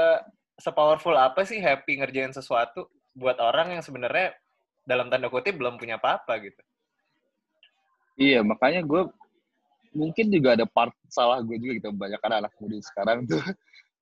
se 0.62 0.70
powerful 0.70 1.18
apa 1.18 1.42
sih 1.42 1.58
happy 1.58 1.98
ngerjain 2.00 2.32
sesuatu 2.32 2.86
buat 3.18 3.42
orang 3.42 3.74
yang 3.74 3.82
sebenarnya 3.82 4.38
dalam 4.86 5.10
tanda 5.10 5.28
kutip 5.34 5.58
belum 5.58 5.82
punya 5.82 5.98
apa-apa 5.98 6.38
gitu. 6.38 6.62
Iya 8.20 8.46
makanya 8.46 8.86
gue 8.86 9.10
mungkin 9.94 10.30
juga 10.30 10.54
ada 10.54 10.66
part 10.70 10.94
salah 11.10 11.42
gue 11.42 11.58
juga 11.58 11.74
gitu 11.82 11.90
banyak 11.94 12.20
kan 12.22 12.32
anak 12.38 12.54
muda 12.62 12.78
sekarang 12.82 13.26
tuh 13.26 13.42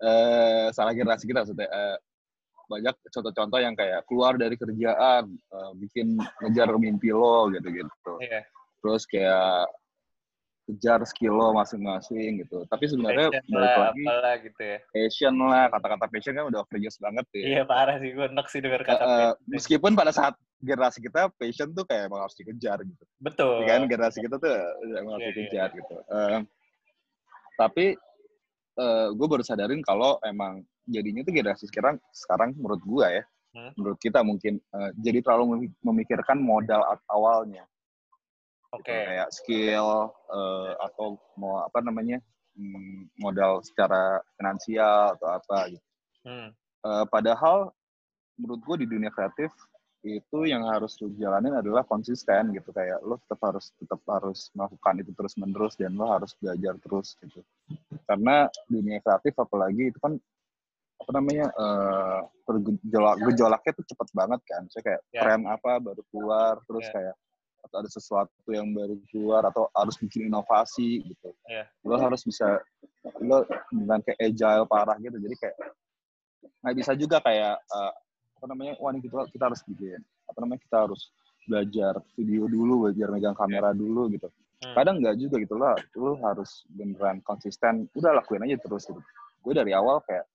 uh, 0.03 0.67
salah 0.75 0.91
generasi 0.91 1.23
kita 1.25 1.47
maksudnya 1.47 1.67
uh, 1.71 1.97
banyak 2.67 2.95
contoh-contoh 3.09 3.59
yang 3.63 3.73
kayak 3.79 4.03
keluar 4.05 4.35
dari 4.35 4.59
kerjaan, 4.59 5.23
uh, 5.55 5.71
bikin 5.79 6.19
ngejar 6.43 6.67
mimpi 6.75 7.15
lo 7.15 7.47
gitu-gitu. 7.55 8.13
Yeah. 8.19 8.43
Terus 8.83 9.07
kayak 9.07 9.71
kejar 10.67 10.99
skill 11.07 11.39
lo 11.39 11.55
masing-masing 11.55 12.43
gitu. 12.43 12.67
Tapi 12.67 12.85
sebenarnya 12.91 13.31
balik 13.47 13.75
lagi 13.79 14.03
apalah 14.03 14.35
gitu 14.43 14.61
ya. 14.61 14.77
Passion 14.91 15.33
lah, 15.39 15.65
kata-kata 15.71 16.05
passion 16.11 16.33
kan 16.35 16.45
udah 16.51 16.59
overuse 16.67 16.97
banget 16.99 17.25
ya. 17.31 17.43
Iya 17.47 17.61
parah 17.63 17.95
sih, 18.03 18.11
gue 18.11 18.25
enak 18.27 18.47
sih 18.51 18.59
denger 18.59 18.81
kata 18.83 18.99
uh, 18.99 19.31
Meskipun 19.47 19.95
pada 19.95 20.11
saat 20.11 20.35
generasi 20.59 20.99
kita 20.99 21.31
passion 21.39 21.71
tuh 21.71 21.87
kayak 21.87 22.11
emang 22.11 22.27
harus 22.27 22.35
dikejar 22.35 22.83
gitu. 22.83 23.03
Betul. 23.23 23.63
Ya 23.63 23.79
kan 23.79 23.81
generasi 23.87 24.19
kita 24.19 24.35
tuh 24.37 24.51
emang 24.99 25.17
harus 25.17 25.23
yeah, 25.23 25.31
iya. 25.31 25.39
dikejar 25.39 25.69
yeah. 25.71 25.77
gitu. 25.79 25.95
Uh, 26.11 26.39
tapi 27.57 27.85
uh, 28.77 29.07
gue 29.15 29.27
baru 29.31 29.43
sadarin 29.47 29.81
kalau 29.81 30.19
emang 30.27 30.61
jadinya 30.87 31.21
tuh 31.27 31.33
generasi 31.35 31.67
sekarang 31.67 31.99
sekarang 32.15 32.55
menurut 32.55 32.81
gua 32.87 33.11
ya 33.11 33.23
hmm? 33.55 33.71
menurut 33.75 33.99
kita 33.99 34.23
mungkin 34.23 34.57
uh, 34.71 34.89
jadi 34.97 35.19
terlalu 35.19 35.67
memikirkan 35.83 36.39
modal 36.39 36.81
awalnya 37.11 37.67
Oke. 38.75 38.83
Okay. 38.83 39.01
kayak 39.07 39.29
skill 39.31 40.11
uh, 40.27 40.71
atau 40.83 41.15
mau 41.39 41.63
apa 41.63 41.79
namanya 41.79 42.19
hmm, 42.57 43.15
modal 43.21 43.63
secara 43.63 44.19
finansial 44.35 45.15
atau 45.15 45.27
apa 45.31 45.57
gitu. 45.71 45.87
Hmm. 46.27 46.49
Uh, 46.83 47.05
padahal 47.07 47.71
menurut 48.37 48.61
gue 48.63 48.85
di 48.85 48.87
dunia 48.87 49.09
kreatif 49.09 49.49
itu 50.05 50.39
yang 50.47 50.63
harus 50.69 50.95
lu 51.01 51.11
jalanin 51.17 51.57
adalah 51.57 51.83
konsisten 51.83 52.53
gitu 52.53 52.69
kayak 52.71 53.01
lo 53.01 53.17
tetap 53.25 53.41
harus 53.43 53.73
tetap 53.75 53.99
harus 54.07 54.53
melakukan 54.53 55.03
itu 55.03 55.11
terus 55.17 55.33
menerus 55.35 55.73
dan 55.75 55.97
lo 55.97 56.07
harus 56.07 56.31
belajar 56.37 56.77
terus 56.79 57.17
gitu 57.19 57.41
karena 58.05 58.47
dunia 58.69 59.01
kreatif 59.03 59.33
apalagi 59.35 59.91
itu 59.91 59.99
kan 59.99 60.15
apa 60.97 61.11
namanya 61.13 61.45
uh, 61.57 62.21
gejolak 62.47 63.15
gejolaknya 63.25 63.71
tuh 63.73 63.85
cepet 63.89 64.07
banget 64.13 64.41
kan 64.47 64.61
saya 64.69 64.83
kayak 64.85 65.01
yeah. 65.11 65.21
tren 65.25 65.41
apa 65.45 65.71
baru 65.81 66.01
keluar 66.13 66.61
terus 66.65 66.85
yeah. 66.89 66.93
kayak 66.93 67.15
atau 67.67 67.83
ada 67.83 67.89
sesuatu 67.91 68.47
yang 68.49 68.71
baru 68.71 68.95
keluar 69.11 69.43
atau 69.45 69.67
harus 69.75 69.99
bikin 69.99 70.31
inovasi 70.31 71.03
gitu 71.03 71.29
yeah. 71.51 71.67
lo 71.83 71.99
harus 71.99 72.23
bisa 72.23 72.63
lo 73.19 73.43
dengan 73.69 73.99
kayak 74.01 74.19
agile 74.19 74.65
parah 74.65 74.97
gitu 75.03 75.19
jadi 75.19 75.35
kayak 75.37 75.57
nggak 76.63 76.75
bisa 76.79 76.91
juga 76.95 77.17
kayak 77.21 77.59
uh, 77.69 77.93
apa 78.37 78.45
namanya 78.49 78.73
wah 78.79 78.91
ini 78.95 79.03
kita 79.03 79.27
kita 79.33 79.43
harus 79.49 79.61
bikin 79.65 79.99
apa 80.27 80.37
namanya 80.43 80.61
kita 80.63 80.77
harus 80.87 81.01
belajar 81.47 81.93
video 82.19 82.45
dulu 82.51 82.87
belajar 82.87 83.07
megang 83.09 83.37
kamera 83.37 83.71
dulu 83.71 84.11
gitu 84.11 84.27
hmm. 84.27 84.75
kadang 84.75 84.99
nggak 84.99 85.15
juga 85.17 85.35
gitu 85.41 85.55
lah 85.55 85.75
lo 85.95 86.19
harus 86.21 86.67
beneran 86.69 87.23
konsisten 87.23 87.87
udah 87.95 88.19
lakuin 88.19 88.43
aja 88.45 88.59
terus 88.59 88.85
gitu 88.87 89.01
gue 89.43 89.53
dari 89.55 89.71
awal 89.71 90.03
kayak 90.03 90.27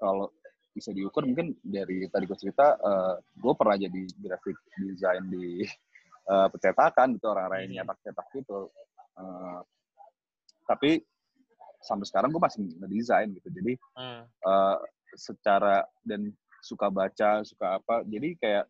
kalau 0.00 0.32
bisa 0.72 0.94
diukur 0.94 1.26
mungkin 1.26 1.58
dari 1.60 2.06
tadi 2.06 2.24
gue 2.24 2.38
cerita 2.38 2.78
uh, 2.78 3.18
gue 3.18 3.52
pernah 3.58 3.76
jadi 3.76 4.00
graphic 4.22 4.56
design 4.78 5.26
di 5.26 5.66
uh, 6.28 6.48
percetakan 6.52 7.16
gitu 7.16 7.26
orang-orang 7.32 7.66
yang 7.66 7.72
hmm. 7.72 7.78
nyetak 7.82 7.98
cetak 8.04 8.26
gitu 8.36 8.70
uh, 9.18 9.60
tapi 10.68 11.02
sampai 11.80 12.06
sekarang 12.06 12.30
gue 12.30 12.42
masih 12.42 12.60
ngedesain 12.78 13.28
gitu 13.32 13.48
jadi 13.50 13.72
hmm. 13.96 14.22
uh, 14.44 14.76
secara 15.16 15.82
dan 16.04 16.30
suka 16.60 16.92
baca 16.92 17.42
suka 17.42 17.80
apa 17.80 18.04
jadi 18.04 18.34
kayak 18.36 18.64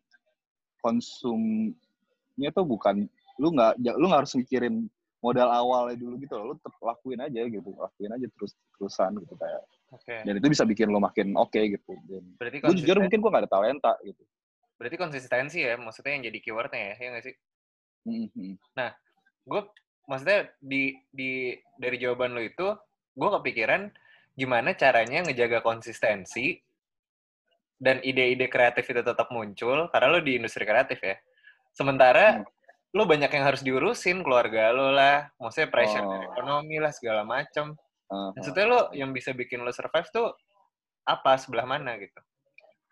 konsumnya 0.79 2.49
tuh 2.55 2.63
bukan 2.63 3.09
lu 3.41 3.51
nggak 3.51 3.81
lu 3.97 4.05
nggak 4.07 4.23
harus 4.23 4.35
mikirin 4.37 4.87
modal 5.19 5.51
awalnya 5.51 5.99
dulu 5.99 6.15
gitu 6.15 6.31
loh. 6.39 6.45
lu 6.51 6.55
tetap 6.55 6.79
lakuin 6.79 7.19
aja 7.19 7.43
gitu 7.43 7.75
lakuin 7.75 8.11
aja 8.15 8.27
terus 8.31 8.55
terusan 8.77 9.19
gitu 9.19 9.35
kayak 9.35 9.63
Okay. 9.89 10.21
Dan 10.21 10.37
itu 10.37 10.47
bisa 10.53 10.63
bikin 10.69 10.93
lo 10.93 11.01
makin 11.01 11.33
oke 11.33 11.49
okay, 11.49 11.73
gitu. 11.73 11.97
Dan 12.05 12.37
Berarti 12.37 12.57
gue 12.61 12.73
jujur 12.77 12.97
mungkin 13.01 13.19
gue 13.25 13.29
gak 13.33 13.43
ada 13.45 13.51
talenta 13.51 13.93
gitu. 14.05 14.21
Berarti 14.77 14.95
konsistensi 14.95 15.65
ya, 15.65 15.75
maksudnya 15.75 16.13
yang 16.15 16.23
jadi 16.29 16.39
keywordnya 16.39 16.79
ya, 16.79 16.95
ya 16.95 17.07
nggak 17.11 17.25
sih? 17.25 17.35
Mm-hmm. 18.09 18.51
Nah, 18.73 18.89
gue 19.45 19.61
maksudnya 20.09 20.49
di 20.57 20.97
di 21.13 21.53
dari 21.77 21.97
jawaban 22.01 22.33
lo 22.33 22.41
itu, 22.41 22.73
gue 23.13 23.29
kepikiran 23.39 23.93
gimana 24.33 24.73
caranya 24.73 25.21
ngejaga 25.27 25.61
konsistensi 25.61 26.57
dan 27.79 28.01
ide-ide 28.03 28.51
kreatif 28.51 28.89
itu 28.89 28.99
tetap 29.05 29.31
muncul 29.31 29.87
karena 29.93 30.07
lo 30.11 30.19
di 30.19 30.41
industri 30.41 30.65
kreatif 30.65 30.99
ya. 30.99 31.15
Sementara 31.71 32.41
hmm. 32.41 32.97
lo 32.97 33.05
banyak 33.05 33.29
yang 33.29 33.45
harus 33.45 33.61
diurusin 33.61 34.25
keluarga 34.25 34.73
lo 34.73 34.89
lah, 34.89 35.29
maksudnya 35.37 35.69
pressure 35.69 36.03
oh. 36.03 36.25
ekonomi 36.33 36.81
lah 36.81 36.91
segala 36.91 37.21
macem. 37.23 37.77
Uh, 38.09 38.33
Maksudnya 38.33 38.65
lo 38.65 38.79
yang 38.97 39.13
bisa 39.13 39.37
bikin 39.37 39.61
lo 39.61 39.69
survive 39.69 40.09
tuh 40.09 40.33
apa 41.05 41.37
sebelah 41.41 41.65
mana 41.65 41.97
gitu 41.97 42.21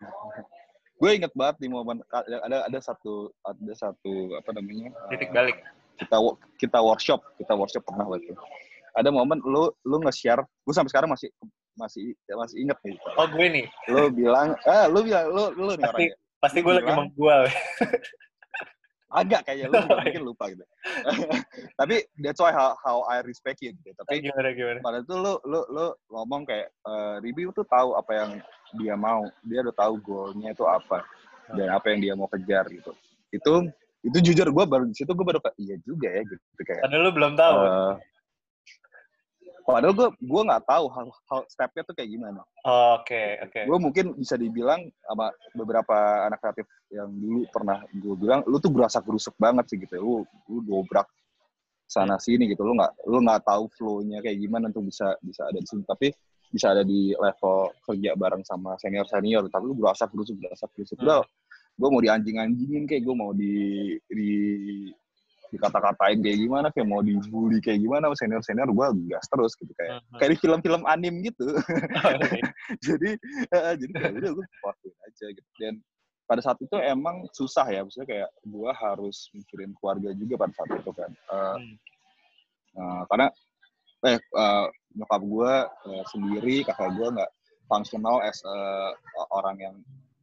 gue 0.98 1.10
inget 1.14 1.32
banget 1.38 1.56
di 1.62 1.68
momen 1.70 2.02
ada 2.10 2.66
ada 2.66 2.78
satu 2.82 3.30
ada 3.46 3.74
satu 3.74 4.34
apa 4.34 4.50
namanya 4.50 4.90
titik 5.14 5.30
balik. 5.30 5.62
kita 5.98 6.18
kita 6.58 6.78
workshop 6.82 7.22
kita 7.38 7.54
workshop 7.54 7.86
pernah 7.86 8.06
waktu 8.06 8.34
ada 8.98 9.08
momen 9.14 9.38
lu 9.46 9.70
lu 9.86 9.96
nge-share 10.02 10.42
gue 10.42 10.74
sampai 10.74 10.90
sekarang 10.90 11.10
masih 11.14 11.30
masih 11.78 12.10
masih 12.26 12.56
inget 12.66 12.78
nih. 12.82 12.98
Oh 13.14 13.26
gue 13.30 13.46
nih. 13.46 13.66
Lu 13.86 14.10
bilang 14.10 14.58
ah 14.66 14.90
lu 14.90 15.06
bilang 15.06 15.30
lu 15.30 15.54
lu 15.54 15.72
nih 15.78 15.86
pasti 15.86 16.04
orangnya. 16.10 16.42
pasti 16.42 16.58
gue 16.58 16.74
lagi 16.74 16.90
menggual 16.90 17.42
agak 19.08 19.48
kayaknya 19.48 19.72
lu 19.72 19.80
mungkin 20.04 20.22
lupa 20.24 20.44
gitu. 20.52 20.64
Tapi 21.80 22.04
that's 22.20 22.40
why 22.40 22.52
how, 22.52 22.76
how 22.84 23.04
I 23.08 23.24
respect 23.24 23.64
you 23.64 23.72
gitu. 23.72 23.96
Tapi 24.04 24.24
gimana 24.24 24.52
gimana? 24.52 24.78
pada 24.84 25.00
itu 25.00 25.14
lu 25.16 25.40
lu 25.48 25.60
lu 25.72 25.86
ngomong 26.12 26.44
kayak 26.44 26.68
uh, 26.84 27.16
review 27.24 27.48
tuh 27.56 27.64
tahu 27.68 27.96
apa 27.96 28.12
yang 28.12 28.30
dia 28.76 28.94
mau. 28.94 29.24
Dia 29.48 29.64
udah 29.64 29.76
tahu 29.76 29.94
goalnya 30.04 30.52
itu 30.52 30.64
apa 30.68 31.04
dan 31.56 31.72
apa 31.72 31.86
yang 31.92 32.00
dia 32.04 32.12
mau 32.12 32.28
kejar 32.28 32.68
gitu. 32.68 32.92
Itu 33.32 33.72
itu 34.04 34.18
jujur 34.30 34.48
gue 34.54 34.64
baru 34.68 34.84
di 34.86 34.94
situ 34.94 35.10
gue 35.10 35.26
baru 35.26 35.42
kayak 35.42 35.56
iya 35.58 35.76
juga 35.82 36.08
ya 36.12 36.22
gitu 36.28 36.62
kayak. 36.62 36.82
Padahal 36.84 37.02
lu 37.08 37.12
belum 37.16 37.32
tahu. 37.34 37.56
Uh, 37.64 37.92
padahal 39.68 39.92
gue 39.92 40.08
gue 40.16 40.42
nggak 40.48 40.64
tahu 40.64 40.84
hal, 40.88 41.06
hal 41.12 41.40
stepnya 41.52 41.84
tuh 41.84 41.92
kayak 41.92 42.08
gimana. 42.08 42.40
Oke 42.64 43.36
oke. 43.44 43.52
Okay. 43.52 43.64
gue 43.68 43.78
mungkin 43.78 44.16
bisa 44.16 44.40
dibilang 44.40 44.88
sama 45.04 45.28
beberapa 45.52 46.24
anak 46.24 46.40
kreatif 46.40 46.64
yang 46.88 47.12
dulu 47.12 47.44
pernah 47.52 47.84
gue 47.92 48.14
bilang 48.16 48.40
lu 48.48 48.56
tuh 48.56 48.72
berasa 48.72 49.04
gerusuk 49.04 49.36
banget 49.36 49.68
sih 49.68 49.76
gitu 49.76 50.00
lu 50.00 50.14
lu 50.48 50.64
dobrak 50.64 51.04
sana 51.84 52.16
sini 52.16 52.48
gitu. 52.48 52.64
Lu 52.64 52.72
nggak 52.72 53.04
lu 53.12 53.20
nggak 53.20 53.44
tahu 53.44 53.68
flow-nya 53.76 54.24
kayak 54.24 54.40
gimana 54.40 54.72
tuh 54.72 54.84
bisa 54.84 55.12
bisa 55.20 55.44
ada 55.44 55.60
di 55.60 55.68
sini. 55.68 55.84
Tapi 55.84 56.08
bisa 56.48 56.72
ada 56.72 56.80
di 56.80 57.12
level 57.12 57.76
kerja 57.84 58.16
bareng 58.16 58.40
sama 58.40 58.72
senior 58.80 59.04
senior 59.04 59.44
tapi 59.52 59.68
lu 59.68 59.76
berasa 59.76 60.08
gerusuk 60.08 60.40
berasa 60.40 60.64
gerusuk. 60.72 60.96
Hmm. 61.00 61.20
gue 61.78 61.88
mau 61.94 62.02
dianjing-anjingin 62.02 62.90
kayak 62.90 63.06
gue 63.06 63.14
mau 63.14 63.30
di 63.30 63.54
di 64.10 64.32
dikata-katain 65.48 66.18
kayak 66.20 66.38
gimana 66.38 66.66
kayak 66.72 66.88
mau 66.88 67.00
dibully 67.00 67.58
kayak 67.64 67.80
gimana 67.80 68.12
senior 68.16 68.42
senior 68.44 68.68
gue 68.68 68.86
gas 69.08 69.24
terus 69.28 69.52
gitu 69.56 69.72
kayak 69.76 70.00
uh-huh. 70.00 70.18
kayak 70.20 70.30
di 70.36 70.38
film-film 70.38 70.82
anim 70.84 71.14
gitu 71.24 71.56
oh, 71.56 72.10
okay. 72.16 72.42
jadi 72.86 73.10
uh, 73.56 73.74
jadi 73.76 73.92
kayak 73.96 74.12
udah 74.20 74.32
gue 74.36 74.46
lakuin 74.46 74.96
aja 75.08 75.26
gitu 75.32 75.50
dan 75.60 75.74
pada 76.28 76.40
saat 76.44 76.58
itu 76.60 76.76
emang 76.76 77.24
susah 77.32 77.64
ya 77.72 77.80
maksudnya 77.80 78.08
kayak 78.08 78.30
gue 78.44 78.70
harus 78.76 79.32
mikirin 79.32 79.72
keluarga 79.80 80.12
juga 80.12 80.34
pada 80.36 80.52
saat 80.52 80.70
itu 80.76 80.92
kan 80.92 81.10
uh, 81.32 81.56
hmm. 81.56 81.74
uh, 82.76 83.02
karena 83.08 83.26
eh 83.98 84.18
uh, 84.36 84.66
nyokap 84.94 85.22
gue 85.24 85.52
uh, 85.66 86.04
sendiri 86.12 86.56
kakak 86.62 86.92
gue 86.94 87.08
nggak 87.16 87.30
fungsional 87.68 88.20
as 88.24 88.40
uh, 88.44 88.92
orang 89.32 89.56
yang 89.60 89.76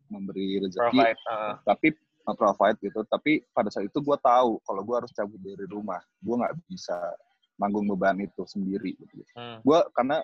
memberi 0.10 0.62
rezeki 0.62 0.94
provide, 0.94 1.20
uh. 1.30 1.54
tapi 1.66 1.88
provide 2.34 2.82
gitu. 2.82 3.06
Tapi 3.06 3.46
pada 3.54 3.70
saat 3.70 3.86
itu 3.86 4.02
gue 4.02 4.18
tahu 4.18 4.58
kalau 4.66 4.82
gue 4.82 4.96
harus 4.98 5.12
cabut 5.14 5.38
dari 5.38 5.70
rumah. 5.70 6.02
Gue 6.18 6.42
nggak 6.42 6.58
bisa 6.66 6.98
nanggung 7.62 7.88
beban 7.88 8.20
itu 8.20 8.44
sendiri 8.44 8.96
gitu. 9.00 9.24
Hmm. 9.36 9.64
gue 9.64 9.80
karena 9.96 10.20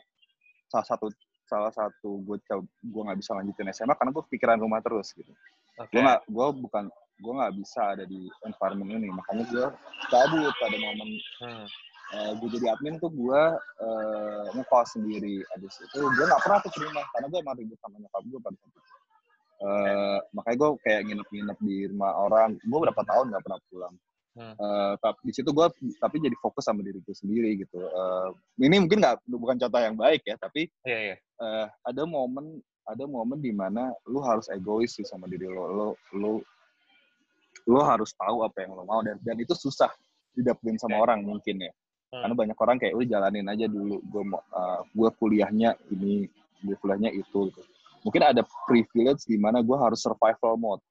salah 0.67 0.87
satu 0.87 1.07
salah 1.47 1.71
satu 1.71 2.23
gue 2.23 2.39
gue 2.63 3.01
nggak 3.03 3.19
bisa 3.19 3.35
lanjutin 3.35 3.71
SMA 3.75 3.95
karena 3.95 4.11
gue 4.15 4.23
pikiran 4.31 4.59
rumah 4.59 4.79
terus 4.79 5.11
gitu. 5.15 5.31
Okay. 5.79 5.99
gue 5.99 6.01
nggak 6.03 6.21
gue 6.27 6.47
bukan 6.67 6.83
gue 7.21 7.33
nggak 7.37 7.53
bisa 7.59 7.81
ada 7.95 8.03
di 8.07 8.27
environment 8.47 8.91
ini. 8.91 9.07
Makanya 9.11 9.43
gue 9.51 9.65
cabut 10.11 10.53
pada 10.59 10.77
momen 10.79 11.09
hmm. 11.43 11.47
uh, 11.47 11.65
eh, 12.15 12.31
gue 12.39 12.49
jadi 12.59 12.75
admin 12.75 12.99
tuh 12.99 13.11
gue 13.11 13.41
uh, 13.83 14.45
ngekos 14.55 14.95
sendiri. 14.95 15.43
Abis 15.55 15.75
itu 15.83 15.99
gue 15.99 16.25
nggak 16.27 16.41
pernah 16.43 16.59
tuh 16.63 16.71
terima 16.75 17.03
karena 17.15 17.27
gue 17.31 17.39
emang 17.39 17.55
ribut 17.59 17.79
sama 17.79 17.95
nyokap 17.99 18.23
gue 18.27 18.39
pada 18.39 18.55
saat 18.59 18.71
itu 18.71 19.00
uh, 19.62 20.19
makanya 20.34 20.58
gue 20.58 20.69
kayak 20.84 21.02
nginep-nginep 21.08 21.58
di 21.62 21.78
rumah 21.93 22.12
orang 22.17 22.50
gue 22.58 22.80
berapa 22.82 23.02
tahun 23.06 23.26
nggak 23.32 23.43
pernah 23.45 23.62
pulang 23.69 23.95
Hmm. 24.32 24.56
Uh, 24.56 24.95
tapi 25.04 25.19
di 25.28 25.34
situ 25.36 25.52
gue 25.52 25.67
tapi 26.00 26.24
jadi 26.24 26.32
fokus 26.39 26.63
sama 26.63 26.80
diri 26.80 27.04
gue 27.04 27.12
sendiri 27.12 27.52
gitu. 27.60 27.84
Uh, 27.84 28.32
ini 28.63 28.80
mungkin 28.80 29.04
nggak 29.04 29.28
bukan 29.28 29.60
contoh 29.60 29.82
yang 29.84 30.00
baik 30.00 30.24
ya, 30.24 30.39
tapi 30.39 30.71
yeah, 30.88 31.12
yeah. 31.12 31.17
Uh, 31.36 31.67
ada 31.84 32.08
momen 32.08 32.63
ada 32.88 33.04
momen 33.04 33.43
di 33.43 33.52
mana 33.52 33.91
lu 34.08 34.24
harus 34.24 34.47
egois 34.47 34.95
sih 34.95 35.04
sama 35.04 35.28
diri 35.28 35.52
lo. 35.52 35.67
Lo 35.67 35.88
lo 36.15 36.32
lo 37.67 37.82
harus 37.84 38.15
tahu 38.15 38.47
apa 38.47 38.63
yang 38.63 38.71
lo 38.80 38.88
mau 38.88 39.04
dan 39.04 39.19
dan 39.19 39.36
itu 39.36 39.52
susah 39.52 39.91
didapetin 40.32 40.80
sama 40.80 40.95
yeah. 40.95 41.04
orang 41.04 41.19
mungkin 41.28 41.67
ya. 41.67 41.71
Hmm. 42.15 42.24
Karena 42.24 42.36
banyak 42.39 42.58
orang 42.63 42.78
kayak 42.80 42.93
lu 42.95 43.04
jalanin 43.04 43.52
aja 43.52 43.67
dulu. 43.67 44.00
Gue 44.08 44.24
mau 44.24 44.39
uh, 44.56 44.80
gue 44.95 45.10
kuliahnya 45.19 45.76
ini, 45.91 46.24
gue 46.63 46.76
kuliahnya 46.80 47.12
itu. 47.12 47.52
Gitu. 47.52 47.62
Mungkin 48.01 48.21
ada 48.21 48.41
privilege 48.65 49.23
di 49.29 49.37
mana 49.37 49.61
gue 49.61 49.77
harus 49.77 50.01
survival 50.01 50.57
mode 50.57 50.81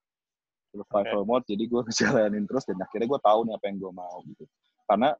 survival 0.70 1.22
okay. 1.22 1.28
mode 1.28 1.44
jadi 1.46 1.64
gue 1.66 1.80
ngejalanin 1.86 2.44
terus 2.46 2.64
dan 2.66 2.78
akhirnya 2.80 3.08
gue 3.10 3.20
tahu 3.20 3.40
nih 3.46 3.54
apa 3.58 3.64
yang 3.66 3.76
gue 3.82 3.92
mau 3.92 4.16
gitu 4.26 4.44
karena 4.86 5.10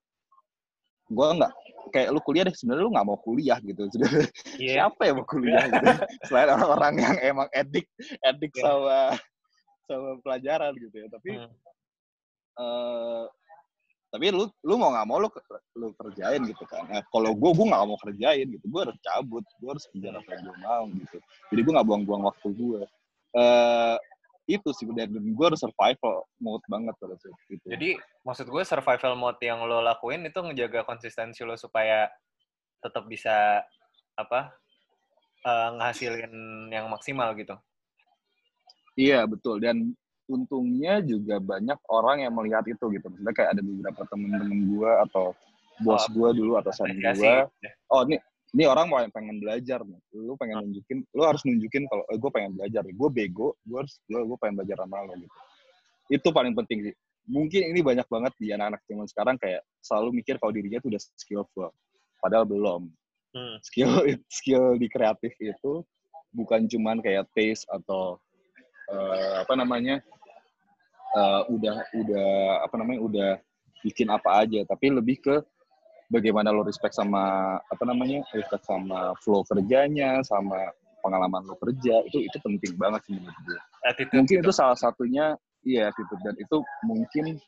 gue 1.11 1.29
nggak 1.43 1.53
kayak 1.91 2.09
lu 2.15 2.21
kuliah 2.23 2.47
deh 2.47 2.55
sebenarnya 2.55 2.85
lu 2.87 2.93
nggak 2.95 3.09
mau 3.11 3.19
kuliah 3.19 3.59
gitu 3.67 3.83
yeah. 4.63 4.87
siapa 4.87 5.11
yang 5.11 5.17
mau 5.19 5.27
kuliah 5.27 5.65
gitu 5.67 5.87
selain 6.31 6.49
orang-orang 6.55 6.95
yang 7.03 7.17
emang 7.19 7.49
edik 7.51 7.87
edik 8.23 8.53
yeah. 8.55 8.63
sama 8.63 8.99
sama 9.91 10.11
pelajaran 10.23 10.73
gitu 10.79 10.97
ya 11.03 11.09
tapi 11.11 11.31
hmm. 11.35 11.51
uh, 12.63 13.27
tapi 14.11 14.35
lu 14.35 14.51
lu 14.67 14.75
mau 14.75 14.91
nggak 14.91 15.07
mau 15.07 15.19
lu 15.23 15.29
lu 15.79 15.95
kerjain 15.95 16.43
gitu 16.43 16.67
kan 16.67 16.83
nah, 16.91 17.03
kalau 17.15 17.31
gue 17.31 17.51
gue 17.55 17.67
nggak 17.71 17.85
mau 17.87 17.99
kerjain 18.03 18.47
gitu 18.51 18.67
gue 18.67 18.81
harus 18.83 18.99
cabut 19.07 19.45
gue 19.47 19.71
harus 19.71 19.85
kerja 19.95 20.09
apa 20.19 20.31
yang 20.35 20.43
gue 20.51 20.57
mau 20.59 20.85
gitu 20.91 21.17
jadi 21.55 21.61
gue 21.63 21.73
nggak 21.79 21.87
buang-buang 21.87 22.23
waktu 22.27 22.49
gue 22.51 22.83
uh, 23.39 23.97
itu 24.51 24.71
sih 24.75 24.87
dan 24.91 25.15
gue 25.15 25.47
harus 25.47 25.63
survival 25.63 26.27
mode 26.43 26.65
banget 26.67 26.95
pada 26.99 27.15
saat 27.23 27.39
itu. 27.47 27.67
Jadi 27.71 27.91
maksud 28.27 28.51
gue 28.51 28.63
survival 28.67 29.15
mode 29.15 29.39
yang 29.39 29.63
lo 29.63 29.79
lakuin 29.79 30.27
itu 30.27 30.43
ngejaga 30.43 30.83
konsistensi 30.83 31.47
lo 31.47 31.55
supaya 31.55 32.11
tetap 32.83 33.07
bisa 33.07 33.63
apa 34.19 34.51
uh, 35.47 35.71
ngasilin 35.79 36.67
yang 36.75 36.91
maksimal 36.91 37.31
gitu. 37.39 37.55
Iya 38.99 39.25
betul 39.31 39.63
dan 39.63 39.95
untungnya 40.31 41.03
juga 41.03 41.43
banyak 41.43 41.79
orang 41.91 42.23
yang 42.23 42.33
melihat 42.39 42.63
itu 42.71 42.87
gitu. 42.95 43.07
Maksudnya 43.11 43.35
kayak 43.35 43.51
ada 43.59 43.63
beberapa 43.67 44.03
temen-temen 44.07 44.59
gue 44.71 44.91
atau 45.11 45.35
bos 45.83 46.07
oh, 46.07 46.07
gue 46.15 46.31
dulu 46.39 46.53
atau 46.63 46.71
gue. 46.87 47.19
Ya. 47.19 47.73
Oh 47.91 48.07
ini 48.07 48.23
ini 48.55 48.67
orang 48.67 48.91
mau 48.91 48.99
pengen 49.15 49.39
belajar 49.39 49.83
nih 49.87 50.01
lu 50.15 50.35
pengen 50.35 50.67
nunjukin 50.67 51.07
lu 51.15 51.23
harus 51.23 51.43
nunjukin 51.47 51.87
kalau 51.87 52.03
eh, 52.11 52.19
gue 52.19 52.31
pengen 52.35 52.59
belajar 52.59 52.83
gue 52.83 53.09
bego 53.11 53.55
gue 53.63 53.79
harus 53.79 53.95
gue 54.11 54.39
pengen 54.43 54.55
belajar 54.59 54.77
sama 54.83 55.07
lo 55.07 55.15
gitu 55.15 55.39
itu 56.11 56.29
paling 56.35 56.55
penting 56.59 56.91
sih 56.91 56.95
mungkin 57.31 57.71
ini 57.71 57.81
banyak 57.81 58.07
banget 58.11 58.33
di 58.43 58.51
anak-anak 58.51 58.83
zaman 58.91 59.07
sekarang 59.07 59.37
kayak 59.39 59.63
selalu 59.79 60.19
mikir 60.19 60.35
kalau 60.43 60.51
dirinya 60.51 60.83
tuh 60.83 60.91
udah 60.91 61.03
skillful 61.15 61.71
padahal 62.19 62.43
belum 62.43 62.91
hmm. 63.39 63.57
skill 63.63 64.03
skill 64.39 64.75
di 64.75 64.91
kreatif 64.91 65.31
itu 65.39 65.87
bukan 66.35 66.67
cuman 66.67 66.99
kayak 66.99 67.31
taste 67.35 67.67
atau 67.71 68.19
uh, 68.91 69.47
apa 69.47 69.55
namanya 69.55 70.03
uh, 71.15 71.43
udah 71.51 71.77
udah 71.95 72.31
apa 72.67 72.75
namanya 72.79 73.01
udah 73.03 73.31
bikin 73.83 74.09
apa 74.11 74.45
aja. 74.45 74.61
Tapi 74.67 74.93
lebih 74.93 75.17
ke 75.23 75.37
bagaimana 76.11 76.51
lo 76.51 76.67
respect 76.67 76.95
sama 76.95 77.57
apa 77.59 77.83
namanya 77.87 78.27
respect 78.35 78.67
sama 78.67 79.15
flow 79.23 79.47
kerjanya 79.47 80.21
sama 80.27 80.75
pengalaman 81.01 81.47
lo 81.47 81.57
kerja 81.57 82.03
itu 82.05 82.21
itu 82.21 82.37
penting 82.43 82.75
banget 82.77 83.01
sih 83.09 83.15
menurut 83.17 83.39
gue. 83.47 83.61
Mungkin 84.15 84.37
itu 84.45 84.53
salah 84.53 84.77
satunya 84.77 85.35
iya 85.65 85.89
attitude. 85.91 86.21
Dan 86.23 86.35
itu 86.37 86.57
mungkin 86.85 87.39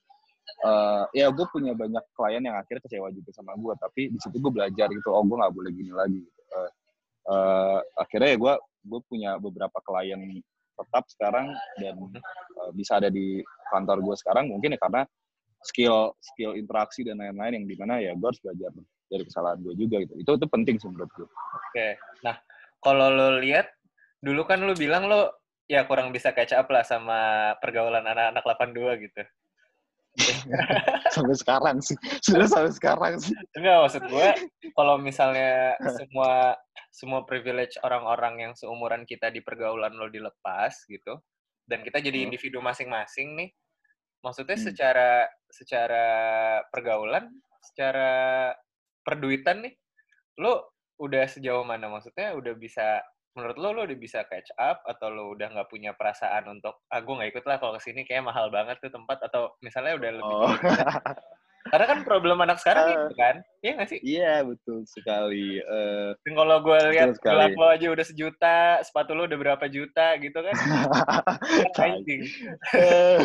uh, 0.64 1.05
ya 1.12 1.29
gue 1.29 1.46
punya 1.53 1.77
banyak 1.77 2.05
klien 2.16 2.42
yang 2.42 2.57
akhirnya 2.57 2.83
kecewa 2.87 3.09
juga 3.12 3.31
sama 3.35 3.53
gue. 3.59 3.75
Tapi 3.77 4.03
di 4.14 4.18
situ 4.18 4.37
gue 4.40 4.53
belajar 4.53 4.88
gitu 4.90 5.09
oh 5.12 5.22
gue 5.27 5.37
nggak 5.37 5.55
boleh 5.55 5.70
gini 5.75 5.92
lagi 5.92 6.22
uh, 6.57 6.70
uh, 7.29 7.79
akhirnya 7.98 8.35
ya 8.35 8.38
gue 8.40 8.55
gue 8.83 9.01
punya 9.07 9.31
beberapa 9.38 9.79
klien 9.85 10.42
tetap 10.72 11.04
sekarang 11.12 11.52
dan 11.78 11.94
uh, 12.58 12.70
bisa 12.72 12.98
ada 12.98 13.12
di 13.12 13.40
kantor 13.70 14.00
gue 14.00 14.16
sekarang 14.18 14.48
mungkin 14.48 14.74
ya 14.74 14.80
karena 14.80 15.02
skill 15.62 16.16
skill 16.18 16.58
interaksi 16.58 17.06
dan 17.06 17.22
lain-lain 17.22 17.62
yang 17.62 17.66
di 17.68 17.76
mana 17.78 18.02
ya 18.02 18.12
gue 18.16 18.26
harus 18.26 18.42
belajar 18.42 18.70
dari 19.06 19.24
kesalahan 19.28 19.58
gue 19.62 19.74
juga 19.76 19.96
gitu 20.02 20.14
itu 20.18 20.30
itu 20.35 20.46
penting 20.48 20.76
sih 20.80 20.88
menurut 20.88 21.11
gue. 21.14 21.28
Oke, 21.28 21.88
nah 22.24 22.37
kalau 22.82 23.12
lo 23.12 23.28
lihat 23.38 23.70
dulu 24.18 24.42
kan 24.48 24.64
lo 24.64 24.74
bilang 24.74 25.06
lo 25.06 25.42
ya 25.70 25.87
kurang 25.87 26.11
bisa 26.11 26.35
catch 26.35 26.52
up 26.52 26.66
lah 26.68 26.82
sama 26.82 27.52
pergaulan 27.62 28.04
anak-anak 28.04 28.42
82 28.74 29.04
gitu. 29.08 29.22
sampai 31.14 31.37
sekarang 31.37 31.77
sih 31.81 31.96
sudah 32.20 32.44
sampai 32.44 32.72
sekarang 32.72 33.14
sih 33.16 33.33
enggak 33.57 33.79
maksud 33.88 34.03
gue 34.09 34.29
kalau 34.77 35.01
misalnya 35.01 35.72
semua 35.96 36.57
semua 36.92 37.20
privilege 37.25 37.81
orang-orang 37.81 38.48
yang 38.48 38.53
seumuran 38.53 39.09
kita 39.09 39.33
di 39.33 39.40
pergaulan 39.40 39.96
lo 39.96 40.12
dilepas 40.12 40.85
gitu 40.85 41.16
dan 41.64 41.81
kita 41.81 42.05
jadi 42.05 42.20
hmm. 42.20 42.27
individu 42.29 42.61
masing-masing 42.61 43.33
nih 43.40 43.51
Maksudnya 44.22 44.57
hmm. 44.57 44.66
secara 44.70 45.11
secara 45.51 46.07
pergaulan, 46.70 47.27
secara 47.61 48.11
perduitan 49.03 49.66
nih, 49.66 49.75
lo 50.38 50.79
udah 51.03 51.27
sejauh 51.27 51.66
mana? 51.66 51.90
Maksudnya 51.90 52.38
udah 52.38 52.55
bisa 52.55 53.03
menurut 53.33 53.57
lo 53.57 53.68
lo 53.73 53.81
udah 53.85 53.97
bisa 53.97 54.25
catch 54.25 54.53
up 54.57 54.85
atau 54.85 55.09
lo 55.09 55.33
udah 55.33 55.49
nggak 55.49 55.68
punya 55.68 55.92
perasaan 55.92 56.45
untuk 56.51 56.85
ah 56.87 57.01
gue 57.01 57.14
nggak 57.16 57.31
ikut 57.33 57.45
lah 57.45 57.57
kalau 57.57 57.77
ke 57.77 57.83
sini 57.83 58.05
kayak 58.05 58.23
mahal 58.23 58.53
banget 58.53 58.77
tuh 58.79 58.92
tempat 58.92 59.25
atau 59.25 59.57
misalnya 59.59 59.97
udah 59.97 60.11
lebih 60.12 60.37
Oh. 60.37 60.53
karena 61.62 61.87
kan 61.87 61.99
problem 62.03 62.42
anak 62.42 62.59
sekarang 62.59 62.85
Eh. 62.85 62.90
gitu 62.92 63.14
kan 63.14 63.35
iya 63.62 63.71
nggak 63.73 63.88
sih 63.88 63.99
Iya 64.03 64.33
betul 64.42 64.83
sekali. 64.83 65.62
Eh, 65.62 66.11
Dan 66.27 66.33
kalau 66.35 66.59
gue 66.59 66.79
lihat 66.90 67.16
gelap 67.23 67.55
lo 67.55 67.66
aja 67.71 67.87
udah 67.88 68.03
sejuta 68.05 68.57
sepatu 68.83 69.14
lo 69.14 69.25
udah 69.25 69.38
berapa 69.38 69.64
juta 69.71 70.18
gitu 70.18 70.37
kan 70.37 70.53
anjing 71.87 72.27
eh, 72.75 73.18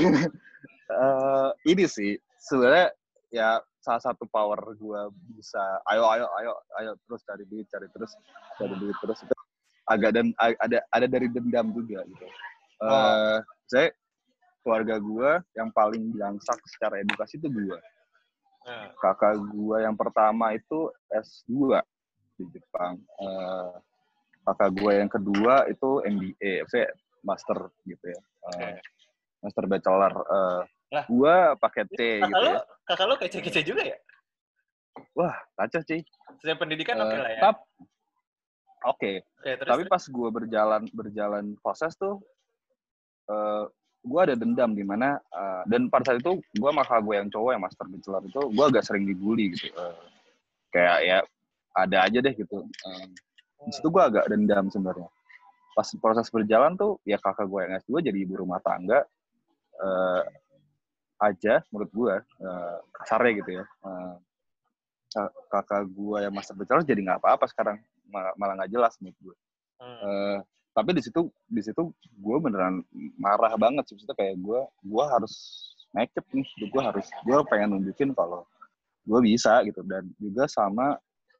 eh, 0.87 1.49
ini 1.65 1.83
sih 1.89 2.15
sebenarnya 2.37 2.93
ya 3.27 3.49
salah 3.81 4.03
satu 4.03 4.23
power 4.27 4.59
gue 4.75 5.01
bisa 5.33 5.59
ayo 5.87 6.07
ayo 6.11 6.27
ayo 6.39 6.51
ayo 6.77 6.91
terus 7.03 7.23
cari 7.23 7.43
duit 7.43 7.67
cari 7.67 7.87
terus 7.89 8.11
cari 8.55 8.75
duit 8.77 8.95
terus 8.99 9.19
itu 9.23 9.33
agak 9.87 10.11
dan 10.13 10.35
ada 10.37 10.83
ada 10.87 11.07
dari 11.07 11.27
dendam 11.27 11.71
juga 11.71 12.03
gitu. 12.03 12.27
Eh, 12.77 13.37
saya 13.65 13.87
keluarga 14.61 14.99
gue 14.99 15.29
yang 15.55 15.71
paling 15.71 16.11
belangsak 16.11 16.59
secara 16.67 16.99
edukasi 16.99 17.39
itu 17.39 17.47
gue. 17.47 17.79
Nah, 18.67 18.91
Kakak 18.99 19.39
gue 19.47 19.77
yang 19.79 19.95
pertama 19.95 20.51
itu 20.51 20.91
S2 21.07 21.79
di 22.35 22.43
Jepang. 22.51 22.99
Eh, 22.99 23.71
kakak 24.43 24.71
gue 24.73 24.91
yang 24.93 25.07
kedua 25.07 25.67
itu 25.67 26.03
MBA, 26.03 26.67
saya 26.67 26.87
master 27.19 27.67
gitu 27.83 28.05
ya. 28.05 28.19
Eh, 28.19 28.75
Oke. 28.75 28.79
master 29.41 29.63
bachelor. 29.65 30.13
Eh, 30.13 30.61
Lah. 30.87 31.03
gue 31.03 31.35
pakai 31.59 31.83
T 31.85 31.99
kakak 32.21 32.27
gitu 32.29 32.43
lo 32.45 32.51
ya. 32.53 32.61
kakak 32.85 33.05
lo 33.05 33.15
kece-kece 33.17 33.59
juga 33.61 33.83
ya 33.83 33.99
Wah, 35.11 35.35
kacau 35.53 35.83
sih. 35.83 35.99
saya 36.39 36.55
pendidikan 36.55 36.95
oke 36.97 37.11
Eh, 37.11 37.19
lah 37.19 37.31
ya 37.33 37.41
tap- 37.43 37.67
Oke, 38.85 39.25
oke 39.25 39.51
terus 39.57 39.69
tapi 39.69 39.83
pas 39.89 40.03
gue 40.05 40.29
berjalan 40.29 40.81
berjalan 40.93 41.45
proses 41.63 41.97
tuh, 41.97 42.21
eh 43.31 43.65
gue 44.07 44.19
ada 44.23 44.35
dendam 44.39 44.71
di 44.71 44.85
mana 44.85 45.19
eh, 45.19 45.63
dan 45.67 45.89
pada 45.91 46.13
saat 46.13 46.23
itu 46.23 46.39
gue 46.39 46.71
maka 46.71 47.01
gue 47.01 47.15
yang 47.17 47.27
cowok 47.27 47.51
yang 47.57 47.63
master 47.63 47.85
bachelor 47.89 48.23
itu 48.23 48.41
gue 48.53 48.65
agak 48.69 48.83
sering 48.85 49.03
dibully 49.03 49.51
gitu. 49.57 49.73
Eh, 49.73 49.95
kayak 50.71 50.97
ya 51.03 51.17
ada 51.75 51.97
aja 52.07 52.17
deh 52.21 52.33
gitu. 52.37 52.63
Eh, 52.63 53.05
di 53.67 53.71
situ 53.73 53.89
gue 53.89 54.03
agak 54.03 54.29
dendam 54.31 54.69
sebenarnya. 54.71 55.09
Pas 55.75 55.85
proses 55.99 56.29
berjalan 56.31 56.77
tuh 56.77 57.01
ya 57.03 57.17
kakak 57.19 57.49
gue 57.49 57.59
yang 57.65 57.73
S2 57.83 57.99
jadi 58.05 58.17
ibu 58.21 58.39
rumah 58.39 58.61
tangga 58.63 59.03
eh, 59.81 60.23
aja 61.17 61.65
menurut 61.73 61.91
gue 61.91 62.13
eh, 62.21 62.77
kasarnya 62.93 63.31
gitu 63.43 63.51
ya. 63.59 63.65
Ka- 65.07 65.33
kakak 65.51 65.83
gue 65.89 66.17
yang 66.23 66.31
master 66.31 66.55
bachelor 66.55 66.85
jadi 66.85 67.01
nggak 67.01 67.19
apa-apa 67.25 67.49
sekarang 67.49 67.77
malah 68.11 68.53
nggak 68.59 68.71
jelas 68.71 68.93
menurut 68.99 69.17
gue. 69.21 69.35
Hmm. 69.77 69.97
Eh, 70.01 70.37
tapi 70.73 70.89
di 70.93 71.01
situ 71.01 71.29
di 71.49 71.61
situ 71.61 71.89
gue 72.21 72.37
beneran 72.37 72.85
marah 73.17 73.53
banget 73.57 73.89
sih 73.89 73.97
kayak 74.13 74.37
gue 74.37 74.61
gue 74.85 75.03
harus 75.09 75.33
make 75.89 76.13
it 76.13 76.25
nih 76.29 76.45
gue 76.69 76.81
harus 76.81 77.09
gue 77.25 77.37
pengen 77.49 77.73
nunjukin 77.73 78.13
kalau 78.13 78.45
gue 79.09 79.19
bisa 79.25 79.65
gitu 79.65 79.81
dan 79.89 80.05
juga 80.21 80.45
sama 80.45 80.93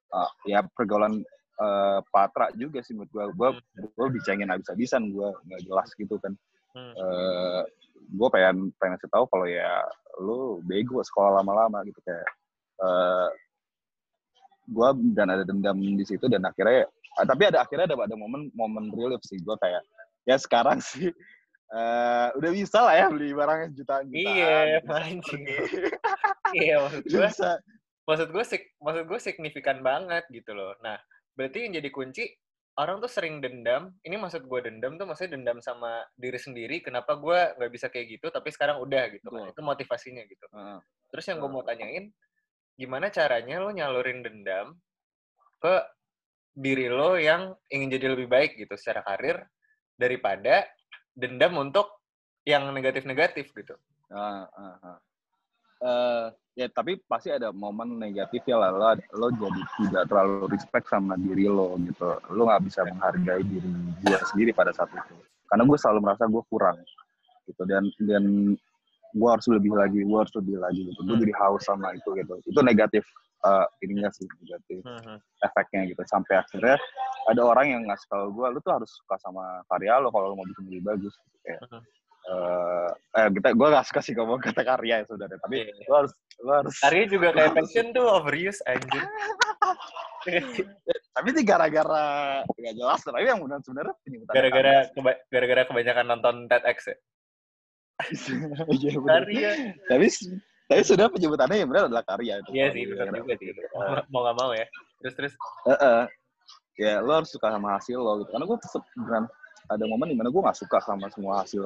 uh, 0.10 0.32
ya 0.50 0.66
pergaulan 0.74 1.22
uh, 1.62 2.02
Patra 2.10 2.50
juga 2.58 2.82
sih 2.82 2.98
menurut 2.98 3.14
gue 3.14 3.26
gue 3.38 3.50
gue 3.94 4.08
bicangin 4.18 4.50
habis-habisan 4.50 5.14
gue 5.14 5.30
nggak 5.46 5.62
jelas 5.70 5.90
gitu 5.94 6.18
kan 6.18 6.34
Hmm. 6.78 6.94
Eh 6.94 7.62
gue 8.08 8.28
pengen 8.30 8.72
pengen 8.80 8.96
kasih 8.96 9.10
tahu 9.12 9.26
kalau 9.34 9.50
ya 9.50 9.84
lu 10.22 10.62
bego 10.64 11.02
sekolah 11.02 11.42
lama-lama 11.42 11.82
gitu 11.90 12.00
kayak 12.06 12.30
eh 12.78 13.30
gue 14.68 14.90
dan 15.16 15.32
ada 15.32 15.44
dendam 15.48 15.80
di 15.80 16.04
situ 16.04 16.28
dan 16.28 16.44
akhirnya 16.44 16.86
ah, 17.16 17.26
tapi 17.26 17.48
ada 17.48 17.64
akhirnya 17.64 17.88
ada 17.88 17.98
ada 18.04 18.16
momen 18.20 18.52
momen 18.52 18.92
relief 18.92 19.24
sih. 19.24 19.40
Gue 19.40 19.56
kayak 19.58 19.82
ya 20.28 20.36
sekarang 20.36 20.84
sih 20.84 21.08
eh 21.68 22.28
udah 22.40 22.52
bisa 22.56 22.80
lah 22.80 22.96
ya 22.96 23.06
beli 23.12 23.36
barang 23.36 23.76
jutaan 23.76 24.08
jutaan 24.08 24.16
Iya, 24.16 24.80
gitu. 24.80 25.52
iya 26.64 26.76
maksud 26.80 27.04
gue 27.04 27.20
bisa. 27.28 27.52
maksud 28.08 28.28
gue 28.32 28.44
maksud 28.80 29.04
gue 29.04 29.20
signifikan 29.20 29.84
banget 29.84 30.24
gitu 30.32 30.56
loh. 30.56 30.72
Nah 30.80 30.96
berarti 31.36 31.68
yang 31.68 31.76
jadi 31.76 31.92
kunci 31.92 32.24
orang 32.80 33.04
tuh 33.04 33.12
sering 33.12 33.44
dendam. 33.44 33.92
Ini 34.00 34.16
maksud 34.16 34.48
gue 34.48 34.60
dendam 34.64 34.96
tuh 34.96 35.04
maksudnya 35.12 35.36
dendam 35.36 35.60
sama 35.60 36.08
diri 36.16 36.40
sendiri 36.40 36.80
kenapa 36.80 37.20
gue 37.20 37.40
nggak 37.60 37.72
bisa 37.72 37.92
kayak 37.92 38.16
gitu 38.16 38.32
tapi 38.32 38.48
sekarang 38.48 38.80
udah 38.80 39.04
gitu 39.12 39.28
kan. 39.28 39.52
Itu 39.52 39.60
motivasinya 39.60 40.24
gitu. 40.24 40.48
Heeh. 40.52 40.80
terus 41.08 41.24
yang 41.28 41.40
gue 41.40 41.48
mau 41.48 41.64
tanyain 41.64 42.12
gimana 42.78 43.10
caranya 43.10 43.58
lo 43.58 43.74
nyalurin 43.74 44.22
dendam 44.22 44.78
ke 45.58 45.76
diri 46.54 46.88
lo 46.90 47.18
yang 47.18 47.54
ingin 47.74 47.90
jadi 47.98 48.14
lebih 48.14 48.30
baik 48.30 48.58
gitu 48.58 48.78
secara 48.78 49.02
karir 49.02 49.42
daripada 49.98 50.66
dendam 51.18 51.58
untuk 51.58 51.90
yang 52.46 52.70
negatif-negatif 52.70 53.50
gitu? 53.52 53.76
Ah, 54.14 54.46
ah, 54.46 54.78
ah. 54.86 54.98
Eh, 55.78 56.26
ya 56.58 56.68
tapi 56.74 56.98
pasti 57.06 57.30
ada 57.30 57.54
momen 57.54 58.02
negatif 58.02 58.42
ya 58.50 58.58
lah 58.58 58.74
lo, 58.74 58.98
lo 59.14 59.28
jadi 59.30 59.62
tidak 59.78 60.04
terlalu 60.10 60.50
respect 60.50 60.90
sama 60.90 61.14
diri 61.18 61.46
lo 61.46 61.78
gitu. 61.86 62.18
Lo 62.34 62.50
nggak 62.50 62.64
bisa 62.66 62.82
menghargai 62.86 63.46
diri 63.46 63.70
gue 64.02 64.18
sendiri 64.34 64.52
pada 64.58 64.74
saat 64.74 64.90
itu. 64.90 65.14
Karena 65.46 65.64
gue 65.70 65.78
selalu 65.78 66.00
merasa 66.02 66.26
gue 66.26 66.44
kurang 66.50 66.78
gitu 67.46 67.62
dan 67.70 67.84
dan 68.04 68.24
gue 69.18 69.30
harus 69.30 69.48
lebih 69.50 69.74
lagi 69.74 70.00
gue 70.00 70.18
harus 70.18 70.34
lebih 70.34 70.56
lagi 70.58 70.82
gitu 70.86 71.00
gue 71.00 71.12
Hmm. 71.12 71.24
jadi 71.24 71.34
haus 71.36 71.64
sama 71.64 71.88
itu 71.92 72.10
gitu 72.14 72.34
itu 72.44 72.60
negatif 72.62 73.04
eh 73.40 73.66
ininya 73.82 74.10
sih 74.10 74.26
negatif 74.38 74.82
Mhm. 74.82 75.16
efeknya 75.42 75.82
gitu 75.88 76.02
sampai 76.06 76.34
akhirnya 76.38 76.76
ada 77.26 77.42
orang 77.44 77.66
yang 77.68 77.82
ngasih 77.84 78.08
tahu 78.08 78.26
gue 78.32 78.48
lu 78.50 78.60
tuh 78.60 78.74
harus 78.74 78.90
suka 78.92 79.16
sama 79.18 79.42
karya 79.68 79.98
lo 79.98 80.10
kalau 80.10 80.32
lo 80.32 80.36
mau 80.36 80.48
bikin 80.48 80.66
lebih 80.68 80.84
bagus 80.88 81.14
gitu 81.16 81.38
kayak 81.44 81.62
Mhm. 81.64 81.82
eh 82.28 82.90
eh 83.16 83.28
kita 83.32 83.48
gue 83.54 83.68
gak 83.70 83.86
suka 83.86 84.02
sih 84.02 84.14
ngomong 84.14 84.40
kata 84.40 84.62
karya 84.62 84.96
ya 85.00 85.06
saudara 85.06 85.36
tapi 85.38 85.58
Iya. 85.64 85.86
lo 85.86 85.96
harus 85.98 86.14
lo 86.38 86.52
harus 86.56 86.76
Karya 86.78 87.04
juga 87.08 87.28
kayak 87.32 87.52
passion 87.58 87.88
tuh 87.92 88.06
overuse 88.08 88.60
anjir. 88.64 89.04
tapi 91.14 91.28
ini 91.30 91.42
gara-gara 91.42 92.06
gak 92.44 92.76
jelas 92.76 93.00
tapi 93.02 93.24
yang 93.24 93.40
benar 93.40 93.60
sebenarnya 93.62 93.96
gara-gara 94.28 94.74
keba- 94.92 95.22
gara-gara 95.28 95.62
kebanyakan 95.66 96.06
nonton 96.08 96.36
TEDx 96.48 96.78
ya. 96.86 96.98
iya 98.78 98.92
benar 99.02 99.24
Karya. 99.26 99.52
tapi 99.90 100.08
tapi 100.68 100.82
sudah 100.84 101.08
penyebutannya 101.08 101.58
yang 101.64 101.70
benar 101.72 101.84
adalah 101.88 102.04
karya 102.04 102.44
itu 102.44 102.50
Iya 102.52 102.66
sih, 102.76 102.84
benar 102.86 103.08
juga 103.16 103.34
sih. 103.40 103.46
gitu. 103.50 103.60
Mau 104.12 104.22
nggak 104.22 104.36
mau 104.36 104.52
ya. 104.52 104.66
Terus 105.00 105.14
terus. 105.16 105.34
Eh, 105.66 105.72
eh. 105.74 106.04
ya 106.78 107.02
lo 107.02 107.12
harus 107.18 107.32
suka 107.32 107.48
sama 107.50 107.80
hasil 107.80 107.98
lo 107.98 108.22
gitu 108.22 108.30
karena 108.30 108.46
gue 108.46 108.58
beneran 108.94 109.26
ada 109.68 109.84
momen 109.90 110.08
di 110.12 110.16
mana 110.16 110.30
gue 110.30 110.42
gak 110.46 110.56
suka 110.56 110.78
sama 110.80 111.10
semua 111.10 111.42
hasil 111.42 111.66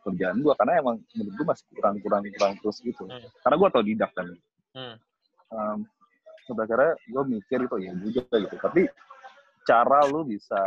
kerjaan 0.00 0.38
gue 0.38 0.54
karena 0.54 0.78
emang 0.78 0.96
menurut 1.12 1.34
gue 1.34 1.46
masih 1.50 1.64
kurang 1.74 1.94
kurang 1.98 2.22
kurang 2.38 2.52
terus 2.62 2.78
gitu 2.80 3.04
Hmm. 3.04 3.26
karena 3.42 3.56
gue 3.58 3.68
tau 3.74 3.82
didak 3.82 4.10
kan 4.14 4.26
Hmm. 4.70 4.94
um, 5.50 5.78
sampai 6.46 6.62
akhirnya 6.62 6.94
gue 6.94 7.22
mikir 7.26 7.58
itu 7.58 7.76
ya 7.82 7.92
juga 7.98 8.34
gitu 8.38 8.54
tapi 8.56 8.82
cara 9.66 10.06
lo 10.06 10.22
bisa 10.22 10.62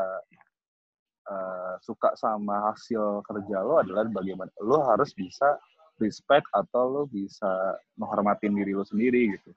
uh, 1.30 1.76
suka 1.80 2.16
sama 2.20 2.72
hasil 2.74 3.24
kerja 3.28 3.64
lo 3.64 3.80
adalah 3.80 4.08
bagaimana 4.10 4.52
lo 4.64 4.84
harus 4.84 5.12
bisa 5.16 5.60
respect 6.02 6.48
atau 6.52 6.90
lo 6.90 7.02
bisa 7.08 7.78
menghormatin 8.00 8.56
diri 8.56 8.74
lo 8.74 8.84
sendiri 8.84 9.38
gitu 9.38 9.52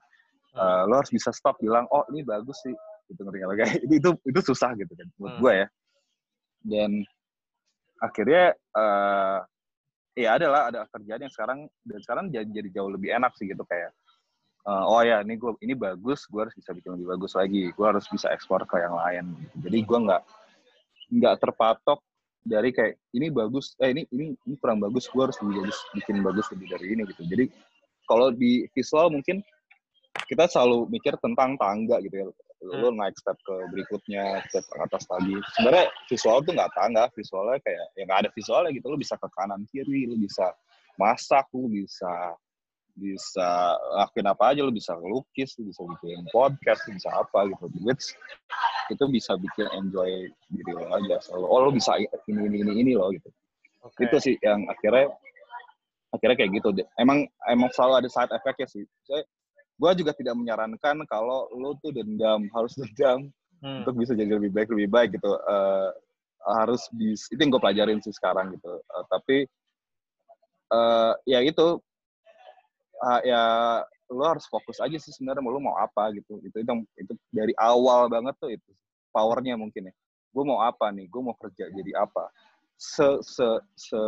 Uh, 0.57 0.89
lo 0.89 0.97
harus 0.97 1.13
bisa 1.13 1.29
stop 1.29 1.53
bilang 1.61 1.85
oh 1.93 2.01
ini 2.09 2.25
bagus 2.25 2.57
sih 2.65 2.73
gitu 3.13 3.21
ngerti 3.21 3.45
nggak? 3.45 3.57
kayak 3.61 3.77
itu 3.85 3.93
itu 4.01 4.09
itu 4.25 4.39
susah 4.41 4.73
gitu 4.73 4.89
kan 4.97 5.05
buat 5.21 5.37
Hmm. 5.37 5.41
gue 5.45 5.53
ya 5.53 5.67
dan 6.65 6.91
akhirnya 8.01 8.43
uh, 8.73 9.39
ya 10.17 10.29
adalah 10.33 10.73
ada 10.73 10.89
kerjaan 10.89 11.21
yang 11.29 11.33
sekarang 11.33 11.59
dan 11.85 11.99
sekarang 12.01 12.25
jadi, 12.33 12.49
jadi 12.49 12.69
jauh 12.73 12.89
lebih 12.89 13.13
enak 13.13 13.37
sih 13.37 13.45
gitu 13.45 13.61
kayak 13.69 13.93
uh, 14.65 14.81
oh 14.89 15.05
ya 15.05 15.21
ini 15.21 15.37
gue 15.37 15.53
ini 15.61 15.77
bagus 15.77 16.25
gue 16.25 16.41
harus 16.41 16.55
bisa 16.57 16.73
bikin 16.73 16.97
lebih 16.97 17.13
bagus 17.13 17.37
lagi 17.37 17.69
gue 17.69 17.85
harus 17.85 18.09
bisa 18.09 18.33
ekspor 18.33 18.65
ke 18.65 18.81
yang 18.81 18.97
lain 18.97 19.37
gitu. 19.37 19.69
jadi 19.69 19.77
gue 19.85 19.99
nggak 20.09 20.21
nggak 21.07 21.39
terpatok 21.39 21.99
dari 22.47 22.71
kayak 22.71 22.95
ini 23.11 23.27
bagus 23.27 23.75
eh 23.83 23.91
ini 23.91 24.07
ini 24.15 24.31
ini 24.47 24.55
kurang 24.59 24.79
bagus 24.79 25.11
gue 25.11 25.19
harus 25.19 25.35
lebih 25.43 25.67
bagus 25.67 25.77
bikin 25.91 26.15
bagus 26.23 26.47
lebih 26.55 26.67
dari 26.71 26.85
ini 26.95 27.01
gitu. 27.11 27.23
Jadi 27.27 27.45
kalau 28.07 28.31
di 28.31 28.63
visual 28.71 29.11
mungkin 29.11 29.43
kita 30.25 30.47
selalu 30.47 30.87
mikir 30.89 31.19
tentang 31.19 31.59
tangga 31.59 31.99
gitu 32.01 32.15
ya. 32.15 32.25
Lo 32.57 32.89
naik 32.89 33.13
step 33.21 33.37
ke 33.45 33.55
berikutnya 33.69 34.41
step 34.49 34.65
ke 34.65 34.75
atas 34.81 35.05
lagi. 35.11 35.37
Sebenarnya 35.59 35.85
visual 36.09 36.41
tuh 36.41 36.53
nggak 36.57 36.73
tangga 36.73 37.03
visualnya 37.13 37.59
kayak 37.61 37.85
ya 37.93 38.03
nggak 38.07 38.19
ada 38.25 38.29
visualnya 38.33 38.71
gitu. 38.73 38.85
Lo 38.89 38.97
bisa 38.97 39.13
ke 39.19 39.27
kanan 39.35 39.61
kiri 39.69 40.09
lo 40.09 40.15
bisa 40.17 40.55
masak 40.97 41.45
lo 41.53 41.69
bisa 41.69 42.33
bisa 42.97 43.77
lakuin 43.93 44.25
apa 44.25 44.43
aja 44.51 44.65
lo 44.65 44.73
bisa 44.73 44.97
lukis 44.97 45.53
lo 45.61 45.69
bisa 45.69 45.81
bikin 45.85 46.25
podcast 46.33 46.81
lo 46.89 46.97
bisa 46.97 47.09
apa 47.13 47.45
gitu. 47.53 47.65
Which 47.85 48.17
itu 48.89 49.03
bisa 49.07 49.37
bikin 49.37 49.69
enjoy 49.77 50.27
diri 50.49 50.71
lo 50.73 50.89
aja. 50.89 51.21
Selalu 51.21 51.45
oh 51.45 51.59
lo 51.69 51.71
bisa 51.71 51.93
ini 52.01 52.41
ini 52.49 52.57
ini 52.65 52.73
ini 52.81 52.91
lo 52.97 53.13
gitu. 53.13 53.29
Oke. 53.85 54.03
itu 54.03 54.17
sih 54.19 54.35
yang 54.43 54.67
akhirnya 54.67 55.13
akhirnya 56.11 56.35
kayak 56.35 56.51
gitu. 56.57 56.69
Emang 56.97 57.29
emang 57.45 57.69
selalu 57.71 58.03
ada 58.03 58.09
side 58.09 58.33
effect-nya 58.33 58.67
sih. 58.67 58.83
Saya 59.05 59.23
gue 59.77 59.91
juga 60.01 60.11
tidak 60.17 60.33
menyarankan 60.33 61.05
kalau 61.05 61.45
lo 61.53 61.77
tuh 61.79 61.93
dendam 61.93 62.49
harus 62.57 62.73
dendam 62.73 63.29
hmm. 63.61 63.85
untuk 63.85 63.93
bisa 64.01 64.17
jadi 64.17 64.35
lebih 64.41 64.51
baik 64.51 64.69
lebih 64.73 64.89
baik 64.89 65.09
gitu. 65.15 65.37
Uh, 65.45 65.93
harus 66.47 66.81
bis 66.95 67.27
itu 67.29 67.39
yang 67.39 67.51
gue 67.53 67.61
pelajarin 67.61 67.99
sih 68.01 68.11
sekarang 68.11 68.57
gitu. 68.57 68.81
Uh, 68.89 69.05
tapi 69.11 69.45
uh, 70.73 71.13
ya 71.27 71.43
itu 71.45 71.79
uh, 73.03 73.21
ya 73.21 73.41
lo 74.07 74.23
harus 74.23 74.47
fokus 74.47 74.79
aja 74.79 74.95
sih 74.95 75.11
sebenarnya 75.11 75.43
mau 75.43 75.51
lo 75.51 75.59
mau 75.59 75.75
apa 75.75 76.15
gitu 76.15 76.39
itu 76.41 76.63
itu 76.63 76.71
itu 76.95 77.13
dari 77.29 77.53
awal 77.59 78.07
banget 78.07 78.35
tuh 78.39 78.51
itu 78.53 78.71
powernya 79.11 79.59
mungkin 79.59 79.91
ya 79.91 79.93
gue 80.31 80.43
mau 80.45 80.63
apa 80.63 80.93
nih 80.93 81.09
gue 81.09 81.21
mau 81.21 81.35
kerja 81.35 81.67
jadi 81.73 81.91
apa 81.97 82.29
se 82.77 83.19
se 83.25 83.47
se 83.73 83.99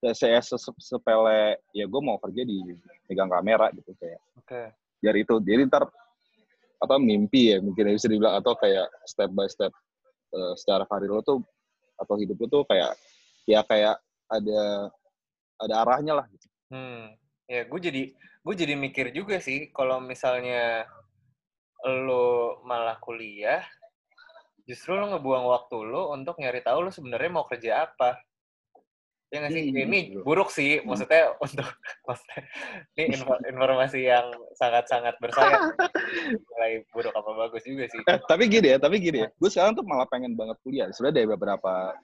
ya 0.00 0.12
saya 0.16 0.40
se, 0.40 0.56
se, 0.56 0.70
sepele 0.80 1.60
ya 1.76 1.84
gue 1.84 2.00
mau 2.00 2.16
kerja 2.16 2.42
di 2.42 2.56
megang 3.06 3.28
kamera 3.28 3.68
gitu 3.76 3.92
kayak 4.00 4.20
okay. 4.40 4.72
dari 5.04 5.22
itu 5.22 5.36
jadi 5.44 5.68
ntar 5.68 5.84
apa 6.80 6.96
mimpi 6.96 7.52
ya 7.52 7.60
mungkin 7.60 7.92
bisa 7.92 8.08
dibilang 8.08 8.40
atau 8.40 8.56
kayak 8.56 8.88
step 9.04 9.28
by 9.36 9.44
step 9.44 9.68
uh, 10.32 10.56
secara 10.56 10.88
karir 10.88 11.12
lo 11.12 11.20
tuh 11.20 11.44
atau 12.00 12.16
hidup 12.16 12.40
lo 12.40 12.46
tuh 12.48 12.62
kayak 12.64 12.96
ya 13.44 13.60
kayak 13.68 14.00
ada 14.32 14.88
ada 15.60 15.74
arahnya 15.84 16.16
lah 16.16 16.26
gitu. 16.32 16.48
Hmm. 16.72 17.12
Ya, 17.50 17.66
gue 17.66 17.80
jadi 17.82 18.02
gue 18.14 18.54
jadi 18.54 18.78
mikir 18.78 19.10
juga 19.10 19.42
sih 19.42 19.74
kalau 19.74 19.98
misalnya 19.98 20.86
lo 21.82 22.62
malah 22.62 22.94
kuliah, 23.02 23.66
justru 24.70 24.94
lo 24.94 25.10
ngebuang 25.10 25.50
waktu 25.50 25.76
lo 25.82 26.14
untuk 26.14 26.38
nyari 26.38 26.62
tahu 26.62 26.86
lo 26.86 26.90
sebenarnya 26.94 27.30
mau 27.34 27.50
kerja 27.50 27.90
apa. 27.90 28.22
Ya 29.34 29.42
nggak 29.42 29.50
sih? 29.54 29.64
Hmm, 29.66 29.82
ini 29.82 29.98
buruk 30.22 30.50
sih, 30.54 30.78
hmm. 30.78 30.86
maksudnya 30.86 31.34
untuk 31.44 31.66
maksudnya, 32.06 32.40
ini 32.98 33.18
informasi 33.50 34.00
yang 34.06 34.30
sangat-sangat 34.54 35.18
bersayap. 35.18 35.74
Mulai 36.54 36.86
buruk 36.94 37.14
apa 37.14 37.30
bagus 37.34 37.66
juga 37.66 37.90
sih. 37.90 37.98
Eh, 37.98 38.18
tapi 38.30 38.46
gini 38.46 38.74
ya, 38.74 38.78
tapi 38.78 39.02
gini 39.02 39.26
ya, 39.26 39.28
gue 39.30 39.50
sekarang 39.50 39.74
tuh 39.74 39.82
malah 39.82 40.06
pengen 40.06 40.38
banget 40.38 40.54
kuliah. 40.62 40.86
Sudah 40.94 41.10
dari 41.10 41.26
beberapa 41.26 41.94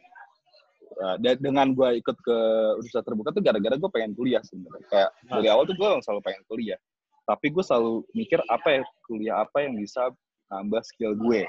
uh, 1.01 1.16
dengan 1.20 1.72
gue 1.76 2.01
ikut 2.01 2.16
ke 2.20 2.38
universitas 2.80 3.05
terbuka 3.05 3.30
tuh 3.36 3.44
gara-gara 3.44 3.76
gue 3.76 3.90
pengen 3.92 4.12
kuliah 4.16 4.42
sebenarnya. 4.44 4.84
Kayak 4.88 5.11
nah. 5.28 5.32
dari 5.40 5.49
awal 5.53 5.64
tuh 5.68 5.76
gue 5.76 5.88
selalu 6.03 6.20
pengen 6.24 6.42
kuliah. 6.49 6.80
Tapi 7.26 7.47
gue 7.51 7.64
selalu 7.64 7.94
mikir 8.14 8.38
apa 8.47 8.68
ya 8.70 8.82
kuliah 9.05 9.36
apa 9.42 9.57
yang 9.66 9.74
bisa 9.76 10.12
nambah 10.53 10.82
skill 10.86 11.12
gue? 11.18 11.42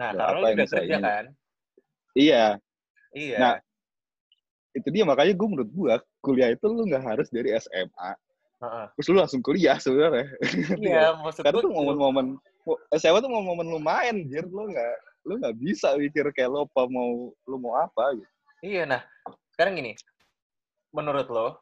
Nah 0.00 0.10
ya, 0.16 0.24
apa 0.32 0.44
yang 0.50 0.58
bisa 0.64 0.76
kerja 0.80 0.96
ini. 0.96 1.04
kan? 1.04 1.24
Iya. 2.16 2.44
Iya. 3.14 3.38
Nah 3.38 3.54
itu 4.74 4.88
dia. 4.90 5.04
Makanya 5.06 5.34
gue 5.36 5.48
menurut 5.48 5.70
gue 5.70 5.94
kuliah 6.24 6.48
itu 6.52 6.64
lu 6.66 6.88
nggak 6.88 7.04
harus 7.04 7.28
dari 7.30 7.54
SMA 7.58 8.12
uh-uh. 8.60 8.86
terus 8.96 9.08
lu 9.08 9.16
langsung 9.18 9.40
kuliah 9.40 9.76
sebenarnya. 9.80 10.28
Iya 10.76 11.04
maksud 11.24 11.42
karena 11.42 11.64
tuh 11.64 11.72
momen-momen 11.72 12.36
SMA 12.96 13.18
tuh 13.24 13.30
momen-momen 13.32 13.66
lu 13.66 13.80
main 13.80 14.16
jir 14.28 14.44
lu 14.46 14.68
nggak 14.68 14.94
lu 15.28 15.36
nggak 15.40 15.56
bisa 15.60 15.96
mikir 15.96 16.28
kayak 16.32 16.48
lo 16.48 16.64
apa 16.64 16.88
mau 16.88 17.32
lu 17.44 17.56
mau 17.60 17.76
apa 17.76 18.16
gitu 18.16 18.39
Iya, 18.60 18.84
nah 18.84 19.00
sekarang 19.56 19.80
gini, 19.80 19.92
menurut 20.92 21.28
lo 21.32 21.48
uh, 21.48 21.52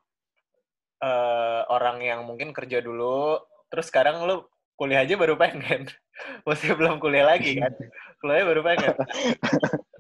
orang 1.71 2.03
yang 2.03 2.27
mungkin 2.27 2.51
kerja 2.51 2.83
dulu, 2.83 3.39
terus 3.71 3.87
sekarang 3.87 4.27
lo 4.27 4.51
kuliah 4.75 5.03
aja 5.07 5.15
baru 5.15 5.39
pengen, 5.39 5.87
masih 6.47 6.75
belum 6.75 6.99
kuliah 6.99 7.27
lagi 7.27 7.59
kan? 7.59 7.75
Kuliah 8.19 8.47
baru 8.47 8.63
pengen. 8.67 8.95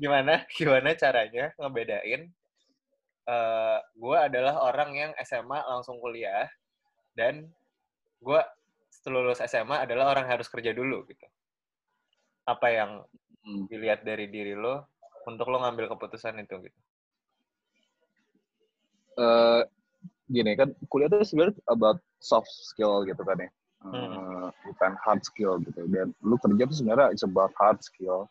Gimana? 0.02 0.42
Gimana 0.54 0.94
caranya 0.98 1.54
ngebedain? 1.58 2.30
Uh, 3.28 3.78
gue 3.92 4.16
adalah 4.16 4.64
orang 4.64 4.90
yang 4.96 5.12
SMA 5.20 5.60
langsung 5.68 6.00
kuliah 6.00 6.48
dan 7.12 7.44
gue 8.24 8.40
setelah 8.88 9.20
lulus 9.20 9.44
SMA 9.44 9.84
adalah 9.84 10.16
orang 10.16 10.26
yang 10.26 10.40
harus 10.40 10.48
kerja 10.50 10.72
dulu 10.72 11.04
gitu. 11.06 11.26
Apa 12.48 12.72
yang 12.72 12.90
hmm. 13.44 13.68
dilihat 13.68 14.02
dari 14.02 14.26
diri 14.32 14.56
lo 14.56 14.97
untuk 15.28 15.46
lo 15.52 15.60
ngambil 15.60 15.92
keputusan 15.92 16.40
itu 16.40 16.56
gitu? 16.64 16.78
Uh, 19.18 19.66
gini 20.30 20.54
kan 20.56 20.72
kuliah 20.88 21.10
itu 21.10 21.34
sebenarnya 21.34 21.58
about 21.68 21.98
soft 22.22 22.48
skill 22.48 23.02
gitu 23.02 23.18
kan 23.26 23.34
ya, 23.34 23.50
uh, 23.82 23.90
hmm. 23.90 24.46
bukan 24.72 24.92
hard 25.04 25.20
skill 25.26 25.60
gitu. 25.60 25.84
Dan 25.90 26.16
lu 26.24 26.40
kerja 26.40 26.64
tuh 26.64 26.76
sebenarnya 26.80 27.12
it's 27.12 27.26
about 27.26 27.52
hard 27.58 27.82
skill 27.82 28.30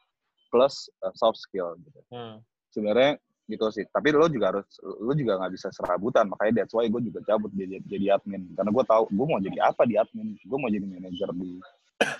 plus 0.49 0.87
uh, 1.03 1.13
soft 1.13 1.37
skill 1.37 1.75
gitu. 1.83 1.99
Hmm. 2.09 2.39
Sebenarnya 2.71 3.19
gitu 3.47 3.67
sih. 3.71 3.83
Tapi 3.87 4.11
lo 4.11 4.27
juga 4.27 4.51
harus, 4.55 4.67
lo 4.83 5.11
juga 5.15 5.39
nggak 5.39 5.53
bisa 5.55 5.67
serabutan. 5.71 6.27
Makanya 6.27 6.63
that's 6.63 6.75
why 6.75 6.87
gue 6.87 7.01
juga 7.03 7.23
cabut 7.23 7.51
jadi, 7.55 7.79
jadi 7.87 8.19
admin. 8.19 8.43
Karena 8.55 8.71
gue 8.71 8.83
tahu 8.87 9.03
gue 9.11 9.25
mau 9.27 9.39
jadi 9.39 9.59
apa 9.63 9.83
di 9.87 9.95
admin. 9.95 10.35
Gue 10.43 10.57
mau 10.59 10.71
jadi 10.71 10.83
manajer 10.83 11.29
di 11.35 11.59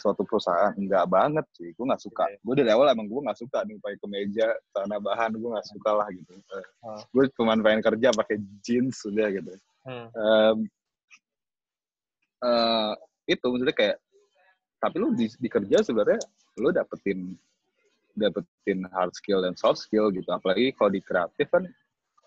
suatu 0.02 0.26
perusahaan. 0.26 0.74
Enggak 0.74 1.06
banget 1.10 1.46
sih 1.54 1.70
gue 1.74 1.86
nggak 1.86 2.02
suka. 2.02 2.26
Gue 2.42 2.54
dari 2.58 2.72
awal 2.74 2.94
emang 2.94 3.06
gue 3.06 3.22
nggak 3.22 3.40
suka 3.40 3.62
nih 3.66 3.78
pakai 3.78 3.98
kemeja 4.02 4.48
celana 4.74 4.98
bahan 4.98 5.32
gue 5.38 5.50
nggak 5.54 5.70
suka 5.70 5.92
lah 5.94 6.08
gitu. 6.10 6.34
Uh. 6.82 7.02
gue 7.14 7.24
cuma 7.38 7.54
pengen 7.58 7.82
kerja 7.86 8.10
pakai 8.14 8.38
jeans 8.66 9.02
sudah 9.02 9.28
gitu. 9.30 9.54
Hmm. 9.88 10.08
um, 10.12 10.58
uh, 12.44 12.94
itu 13.30 13.46
maksudnya 13.48 13.76
kayak 13.76 13.98
tapi 14.78 14.96
lu 15.02 15.16
di, 15.16 15.26
di 15.32 15.50
kerja 15.50 15.82
sebenarnya 15.82 16.22
lu 16.62 16.70
dapetin 16.70 17.34
dapetin 18.18 18.86
hard 18.90 19.14
skill 19.14 19.46
dan 19.46 19.54
soft 19.54 19.82
skill 19.82 20.10
gitu. 20.10 20.28
Apalagi 20.34 20.74
kalau 20.74 20.90
di 20.90 21.02
kreatif 21.02 21.48
kan 21.54 21.64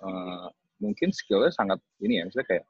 uh, 0.03 0.47
mungkin 0.81 1.13
skillnya 1.13 1.53
sangat 1.53 1.79
ini 2.01 2.23
ya 2.23 2.25
misalnya 2.27 2.49
kayak 2.49 2.65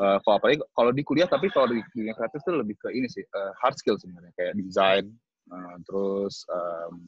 uh, 0.00 0.18
kalau 0.22 0.34
apalagi 0.40 0.58
kalau 0.76 0.90
di 0.92 1.02
kuliah 1.02 1.28
tapi 1.28 1.48
kalau 1.52 1.72
di 1.72 1.80
dunia 1.92 2.12
kreatif 2.16 2.40
itu 2.44 2.52
lebih 2.52 2.76
ke 2.80 2.88
ini 2.92 3.08
sih 3.08 3.24
uh, 3.32 3.52
hard 3.60 3.76
skill 3.76 3.96
sebenarnya. 3.96 4.32
Kayak 4.36 4.52
desain 4.60 5.04
uh, 5.52 5.76
terus 5.88 6.44
um, 6.52 7.04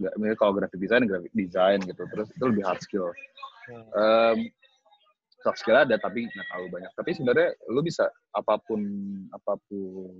misalnya 0.00 0.36
kalau 0.38 0.56
graphic 0.56 0.80
design 0.80 1.04
graphic 1.04 1.32
design 1.36 1.78
gitu 1.84 2.02
terus 2.08 2.28
itu 2.32 2.44
lebih 2.46 2.64
hard 2.64 2.80
skill. 2.80 3.10
Um, 3.94 4.50
soft 5.40 5.60
skill 5.60 5.76
ada 5.76 5.96
tapi 5.96 6.28
nggak 6.28 6.46
terlalu 6.52 6.68
banyak. 6.80 6.92
Tapi 6.94 7.10
sebenarnya 7.16 7.48
lu 7.72 7.80
bisa 7.80 8.08
apa 8.36 8.60
pun 8.60 8.80
apa 9.32 9.56
pun 9.68 10.12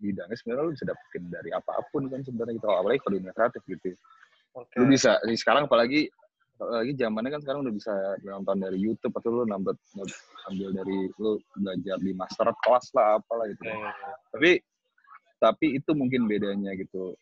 bidangnya 0.00 0.36
sebenarnya 0.36 0.64
lu 0.64 0.72
bisa 0.72 0.86
dapetin 0.88 1.24
dari 1.28 1.50
apa 1.52 1.84
pun 1.92 2.08
kan 2.08 2.20
sebenarnya 2.24 2.56
gitu. 2.60 2.66
Apalagi 2.68 3.00
kalau 3.02 3.14
dunia 3.18 3.34
kreatif 3.34 3.62
gitu. 3.68 3.96
Okay. 4.50 4.82
lu 4.82 4.90
bisa 4.90 5.14
sekarang 5.38 5.70
apalagi 5.70 6.10
lagi 6.60 6.92
zamannya 6.92 7.30
kan 7.32 7.40
sekarang 7.40 7.64
udah 7.64 7.74
bisa 7.74 7.92
nonton 8.20 8.60
dari 8.60 8.76
YouTube 8.76 9.16
atau 9.16 9.32
lu 9.32 9.44
nambah 9.48 9.72
ambil 10.52 10.68
dari 10.76 11.08
lu 11.16 11.40
belajar 11.56 11.96
di 12.04 12.12
master 12.12 12.52
kelas 12.60 12.92
lah 12.92 13.16
apalah 13.16 13.48
gitu. 13.48 13.64
Yeah, 13.64 13.80
yeah, 13.80 13.94
yeah. 13.96 14.16
Tapi 14.36 14.50
tapi 15.40 15.66
itu 15.80 15.90
mungkin 15.96 16.28
bedanya 16.28 16.76
gitu. 16.76 17.16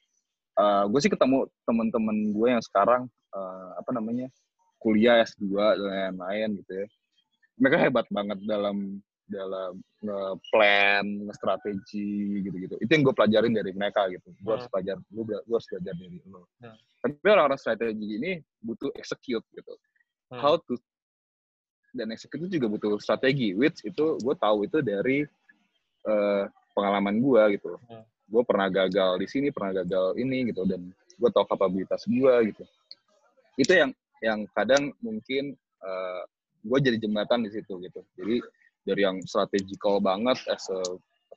Uh, 0.59 0.91
gue 0.91 0.99
sih 0.99 1.13
ketemu 1.13 1.47
teman-teman 1.63 2.35
gue 2.35 2.49
yang 2.51 2.63
sekarang 2.67 3.07
uh, 3.31 3.79
apa 3.79 3.95
namanya 3.95 4.27
kuliah 4.83 5.23
S2 5.23 5.47
dan 5.55 6.19
lain-lain 6.19 6.59
gitu 6.63 6.73
ya. 6.83 6.87
Mereka 7.63 7.77
hebat 7.79 8.07
banget 8.11 8.39
dalam 8.43 8.99
dalam 9.29 9.79
nge-plan, 10.01 11.05
nge-strategi 11.29 12.43
gitu-gitu. 12.49 12.75
Itu 12.81 12.91
yang 12.91 13.05
gue 13.05 13.15
pelajarin 13.15 13.53
dari 13.53 13.71
mereka 13.77 14.09
gitu. 14.09 14.33
Gue 14.41 14.53
harus 14.57 14.67
hmm. 14.67 14.75
belajar, 14.75 14.97
gue, 15.05 15.25
gue 15.29 15.57
harus 15.57 15.69
belajar 15.69 15.95
dari 15.95 16.19
lo. 16.27 16.43
Hmm. 16.65 16.77
Tapi 17.05 17.27
orang-orang 17.29 17.61
strategi 17.61 18.09
ini 18.17 18.31
butuh 18.65 18.91
execute 18.97 19.45
gitu. 19.53 19.75
Hmm. 20.33 20.41
How 20.41 20.57
to 20.59 20.75
dan 21.93 22.13
execute 22.13 22.49
itu 22.49 22.61
juga 22.61 22.67
butuh 22.73 22.93
strategi. 22.99 23.53
Which 23.53 23.85
itu 23.85 24.17
gue 24.19 24.35
tahu 24.41 24.65
itu 24.65 24.81
dari 24.81 25.29
uh, 26.09 26.45
pengalaman 26.73 27.21
gue 27.21 27.61
gitu. 27.61 27.77
Hmm. 27.87 28.05
Gue 28.29 28.43
pernah 28.45 28.69
gagal 28.73 29.21
di 29.21 29.27
sini, 29.29 29.49
pernah 29.53 29.85
gagal 29.85 30.17
ini 30.17 30.49
gitu. 30.53 30.65
Dan 30.65 30.89
gue 30.93 31.31
tahu 31.31 31.45
kapabilitas 31.45 32.05
gue 32.09 32.35
gitu. 32.53 32.65
Itu 33.61 33.73
yang 33.77 33.91
yang 34.19 34.47
kadang 34.51 34.91
mungkin 34.99 35.55
uh, 35.83 35.87
eh, 35.87 36.23
gue 36.67 36.79
jadi 36.91 36.99
jembatan 36.99 37.47
di 37.47 37.51
situ 37.55 37.79
gitu. 37.83 38.03
Jadi 38.19 38.43
dari 38.89 39.05
yang 39.05 39.21
strategikal 39.29 40.01
banget 40.01 40.41
as 40.49 40.65
a 40.73 40.81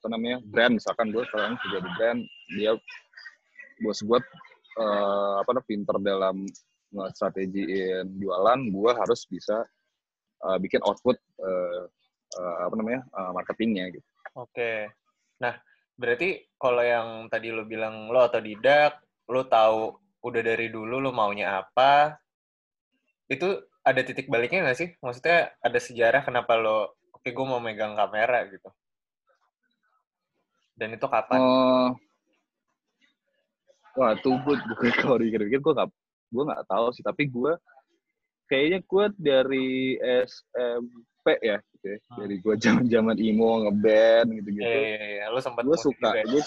apa 0.01 0.07
namanya 0.07 0.41
brand 0.49 0.79
misalkan 0.79 1.11
gue 1.13 1.21
sekarang 1.29 1.59
kerja 1.61 1.79
brand 1.99 2.19
dia 2.57 2.73
bos 3.85 3.99
gue 4.01 4.19
uh, 4.79 5.35
apa 5.43 5.49
namanya 5.53 5.67
pinter 5.67 5.95
dalam 6.01 6.47
strategiin 7.13 8.07
jualan 8.17 8.59
gue 8.71 8.91
harus 8.97 9.27
bisa 9.29 9.61
uh, 10.41 10.57
bikin 10.57 10.81
output 10.83 11.19
uh, 11.39 11.85
uh, 12.39 12.57
apa 12.67 12.75
namanya 12.75 13.01
uh, 13.15 13.31
marketingnya 13.31 13.93
gitu. 13.93 14.07
Oke, 14.35 14.89
nah 15.39 15.55
berarti 15.95 16.49
kalau 16.57 16.81
yang 16.81 17.07
tadi 17.29 17.53
lo 17.53 17.67
bilang 17.67 18.09
lo 18.09 18.25
atau 18.25 18.41
tidak 18.41 19.03
lo 19.29 19.45
tahu 19.45 19.95
udah 20.25 20.41
dari 20.41 20.73
dulu 20.73 20.97
lo 20.97 21.11
maunya 21.13 21.61
apa 21.61 22.17
itu 23.31 23.57
ada 23.81 24.01
titik 24.05 24.29
baliknya 24.29 24.65
nggak 24.67 24.79
sih? 24.79 24.89
Maksudnya 25.01 25.55
ada 25.61 25.79
sejarah 25.79 26.21
kenapa 26.25 26.57
lo 26.59 27.00
oke 27.21 27.29
gue 27.29 27.45
mau 27.45 27.61
megang 27.61 27.93
kamera 27.93 28.49
gitu 28.49 28.69
dan 30.73 30.97
itu 30.97 31.05
kapan 31.05 31.37
uh, 31.37 31.93
wah 33.93 34.17
tuh 34.17 34.41
gue 34.41 34.57
kalau 34.97 35.21
dikira-kira 35.21 35.61
gue 35.61 35.73
gak 35.77 35.89
gue 36.33 36.43
nggak 36.49 36.65
tahu 36.65 36.89
sih 36.97 37.05
tapi 37.05 37.29
gue 37.29 37.53
kayaknya 38.49 38.79
gue 38.81 39.05
dari 39.21 39.69
SMP 40.25 41.27
ya 41.45 41.61
gitu 41.61 41.85
ya. 41.85 41.97
Hmm. 42.01 42.17
dari 42.25 42.35
gue 42.41 42.55
zaman 42.65 42.85
zaman 42.89 43.15
emo 43.21 43.69
ngeband 43.69 44.27
gitu 44.41 44.49
gitu 44.57 44.65
iya, 44.65 44.81
iya, 44.81 45.05
iya. 45.21 45.25
lu 45.29 45.37
sempat 45.37 45.61
gue 45.61 45.77
suka 45.77 46.09
gue 46.25 46.41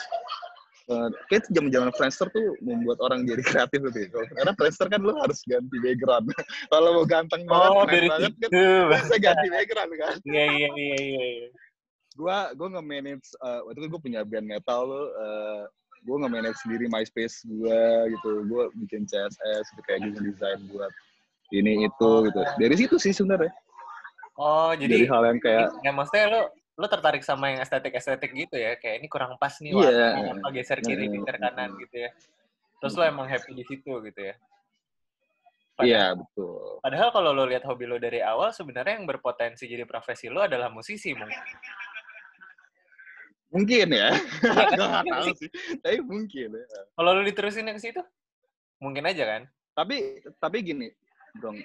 uh, 0.91 1.09
kayak 1.33 1.49
zaman-zaman 1.49 1.91
Friendster 1.97 2.29
tuh 2.33 2.57
membuat 2.61 2.99
orang 3.01 3.25
jadi 3.25 3.41
kreatif 3.41 3.81
lebih. 3.81 4.13
Karena 4.13 4.53
Friendster 4.57 4.89
kan 4.91 5.01
lo 5.01 5.17
harus 5.17 5.41
ganti 5.49 5.77
background. 5.81 6.29
Kalau 6.73 6.91
mau 7.01 7.07
ganteng 7.09 7.43
banget, 7.49 7.71
Oh, 7.71 7.85
keren 7.85 7.93
dari 7.93 8.09
banget 8.11 8.33
kan, 8.37 8.51
bisa 8.93 9.17
ganti 9.21 9.47
background 9.49 9.93
kan. 9.97 10.17
Iya, 10.29 10.45
iya, 10.45 10.69
iya, 10.77 10.97
iya. 11.01 11.27
iya. 11.45 11.49
Gua 12.15 12.55
gua 12.55 12.69
nge-manage 12.79 13.27
uh, 13.43 13.67
waktu 13.67 13.79
itu 13.83 13.89
gue 13.91 14.01
punya 14.07 14.21
band 14.23 14.47
metal 14.47 14.87
lo, 14.87 15.11
uh, 15.19 15.67
gue 16.07 16.17
nge-manage 16.23 16.59
sendiri 16.63 16.87
MySpace 16.87 17.43
gue 17.43 17.83
gitu. 18.15 18.31
Gue 18.47 18.71
bikin 18.87 19.03
CSS 19.09 19.65
gitu 19.75 19.83
kayak 19.83 20.15
gue 20.15 20.31
desain 20.31 20.63
buat 20.71 20.93
ini 21.51 21.91
itu 21.91 22.11
gitu. 22.31 22.41
Dari 22.61 22.75
situ 22.79 22.97
sih 23.03 23.11
sebenarnya. 23.11 23.51
Oh, 24.39 24.75
Dari 24.75 24.87
jadi 24.87 25.11
hal 25.11 25.23
yang 25.31 25.39
kayak 25.43 25.69
ya 25.83 25.91
maksudnya 25.95 26.27
lo 26.31 26.43
lo 26.75 26.87
tertarik 26.91 27.23
sama 27.23 27.55
yang 27.55 27.63
estetik-estetik 27.63 28.35
gitu 28.35 28.59
ya, 28.59 28.75
kayak 28.75 28.99
ini 28.99 29.07
kurang 29.07 29.39
pas 29.39 29.55
nih 29.63 29.71
Iya. 29.71 29.79
warnanya, 29.79 30.33
apa 30.43 30.49
geser 30.51 30.79
kiri, 30.83 31.07
Mm, 31.07 31.13
geser 31.23 31.37
mm, 31.39 31.43
kanan 31.47 31.71
gitu 31.79 31.97
ya. 32.03 32.11
Terus 32.83 32.93
lo 32.99 33.03
emang 33.07 33.27
happy 33.31 33.53
di 33.55 33.65
situ 33.65 33.93
gitu 34.03 34.21
ya. 34.21 34.35
Iya 35.83 36.15
betul. 36.15 36.79
Padahal 36.83 37.09
kalau 37.11 37.31
lo 37.35 37.47
lihat 37.47 37.67
hobi 37.67 37.87
lo 37.87 37.99
dari 37.99 38.23
awal, 38.23 38.55
sebenarnya 38.55 38.99
yang 38.99 39.07
berpotensi 39.07 39.67
jadi 39.67 39.83
profesi 39.87 40.31
lo 40.31 40.43
adalah 40.43 40.71
musisi 40.71 41.15
mungkin. 41.15 41.43
Mungkin 43.55 43.87
ya. 43.95 44.11
Iya 44.11 44.65
kan? 44.75 45.03
Iya 45.07 45.13
tahu 45.15 45.27
sih. 45.39 45.51
Tapi 45.79 45.99
mungkin 46.03 46.49
ya. 46.59 46.65
Kalau 46.95 47.11
lo 47.15 47.23
diterusin 47.23 47.71
ke 47.71 47.79
situ, 47.83 48.03
mungkin 48.83 49.07
aja 49.07 49.25
kan. 49.27 49.43
Tapi 49.75 50.23
tapi 50.39 50.57
gini, 50.63 50.87
dong. 51.39 51.59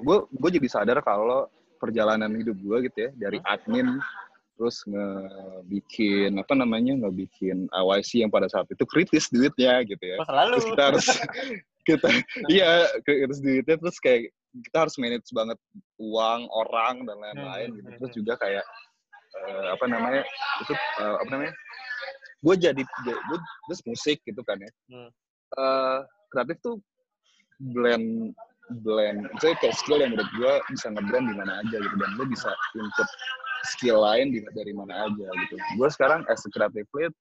gue 0.00 0.16
gue 0.28 0.50
jadi 0.60 0.68
sadar 0.68 1.00
kalau 1.04 1.48
perjalanan 1.80 2.30
hidup 2.34 2.56
gue 2.58 2.78
gitu 2.90 2.98
ya 3.08 3.10
dari 3.18 3.38
admin 3.44 3.98
terus 4.54 4.86
ngebikin 4.86 6.38
apa 6.38 6.54
namanya 6.54 6.94
ngebikin 7.02 7.66
AYC 7.74 8.22
yang 8.22 8.30
pada 8.30 8.46
saat 8.46 8.70
itu 8.70 8.86
kritis 8.86 9.26
duitnya 9.26 9.82
gitu 9.82 9.98
ya. 9.98 10.22
Selalu. 10.22 10.54
Terus 10.54 10.66
kita 10.70 10.82
harus 10.86 11.06
kita 11.90 12.08
iya 12.46 12.86
kritis 13.02 13.42
duitnya 13.42 13.76
terus 13.82 13.98
kayak 13.98 14.30
kita 14.54 14.86
harus 14.86 14.94
manage 15.02 15.26
banget 15.34 15.58
uang 15.98 16.46
orang 16.54 17.02
dan 17.02 17.16
lain-lain 17.18 17.68
Hmm, 17.74 17.76
gitu. 17.82 17.88
hmm, 17.90 17.98
Terus 17.98 18.10
hmm. 18.14 18.18
juga 18.22 18.32
kayak 18.38 18.64
eh, 19.42 19.66
apa 19.74 19.84
namanya 19.90 20.22
itu 20.62 20.72
eh, 21.02 21.16
apa 21.18 21.28
namanya 21.34 21.52
gue 22.44 22.54
jadi 22.60 22.82
gue 22.84 23.38
terus 23.66 23.80
musik 23.90 24.18
gitu 24.22 24.40
kan 24.46 24.56
ya 24.62 24.70
Hmm. 24.86 25.10
Eh, 25.54 25.98
kreatif 26.30 26.58
tuh 26.62 26.78
blend 27.58 28.34
blend. 28.80 29.28
Misalnya 29.30 29.56
kayak 29.60 29.76
skill 29.76 30.00
yang 30.00 30.12
menurut 30.16 30.30
gue 30.34 30.52
bisa 30.72 30.86
ngeblend 30.88 31.26
di 31.30 31.34
mana 31.36 31.52
aja 31.60 31.76
gitu. 31.76 31.94
Dan 31.96 32.10
lo 32.16 32.24
bisa 32.24 32.50
input 32.74 33.08
skill 33.64 33.98
lain 34.00 34.32
di, 34.32 34.38
dari 34.52 34.72
mana 34.72 35.08
aja 35.08 35.26
gitu. 35.28 35.54
Gue 35.76 35.88
sekarang 35.88 36.24
as 36.28 36.44
a 36.44 36.50
creative 36.50 36.88
lead 36.94 37.12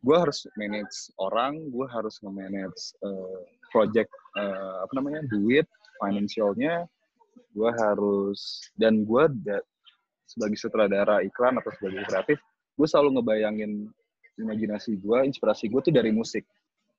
gue 0.00 0.16
harus 0.16 0.48
manage 0.56 1.12
orang 1.20 1.60
gue 1.68 1.84
harus 1.92 2.16
nge-manage 2.24 2.96
eh, 3.04 3.40
project 3.68 4.08
eh, 4.36 4.76
apa 4.80 4.92
namanya 4.96 5.20
duit 5.28 5.68
financialnya. 6.00 6.88
Gue 7.52 7.68
harus 7.74 8.64
dan 8.76 9.04
gue 9.04 9.24
da- 9.44 9.64
sebagai 10.24 10.56
sutradara 10.56 11.20
iklan 11.20 11.58
atau 11.58 11.68
sebagai 11.74 12.06
kreatif 12.06 12.38
gue 12.78 12.86
selalu 12.88 13.18
ngebayangin 13.20 13.92
imajinasi 14.40 14.96
gue 14.96 15.18
inspirasi 15.28 15.68
gue 15.68 15.80
tuh 15.84 15.92
dari 15.92 16.08
musik. 16.14 16.48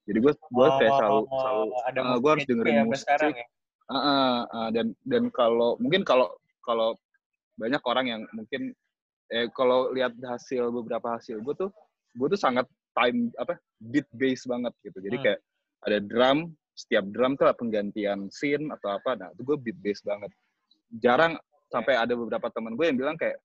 Jadi 0.06 0.18
gue 0.22 0.34
gue 0.36 0.68
kayak 0.78 0.94
selalu 1.02 1.20
selalu 1.26 1.64
Oh, 1.72 1.82
ada 1.90 2.00
eh, 2.06 2.18
gue 2.22 2.32
harus 2.38 2.46
dengerin 2.46 2.74
ya 2.74 2.84
musik. 2.86 3.02
sekarang 3.02 3.32
ya. 3.34 3.48
Ah, 3.92 4.48
ah, 4.48 4.70
dan 4.72 4.96
dan 5.04 5.28
kalau 5.36 5.76
mungkin 5.84 6.08
kalau 6.08 6.32
kalau 6.64 6.96
banyak 7.60 7.84
orang 7.84 8.06
yang 8.08 8.22
mungkin 8.32 8.72
eh 9.28 9.52
kalau 9.52 9.92
lihat 9.92 10.16
hasil 10.24 10.72
beberapa 10.72 11.20
hasil 11.20 11.44
gue 11.44 11.56
tuh 11.56 11.70
gue 12.16 12.28
tuh 12.32 12.40
sangat 12.40 12.68
time 12.96 13.32
apa 13.36 13.60
beat 13.80 14.08
based 14.16 14.48
banget 14.48 14.72
gitu 14.84 15.00
jadi 15.04 15.16
Hmm. 15.20 15.24
kayak 15.28 15.40
ada 15.88 15.98
drum 16.00 16.38
setiap 16.76 17.04
drum 17.12 17.36
tuh 17.36 17.52
penggantian 17.56 18.32
scene 18.32 18.72
atau 18.72 18.96
apa 18.96 19.16
nah 19.20 19.28
itu 19.36 19.44
gue 19.44 19.58
beat 19.60 19.80
based 19.80 20.04
banget 20.08 20.32
jarang 21.00 21.36
sampai 21.72 21.96
ada 22.00 22.16
beberapa 22.16 22.48
teman 22.52 22.76
gue 22.76 22.86
yang 22.88 23.00
bilang 23.00 23.16
kayak 23.20 23.40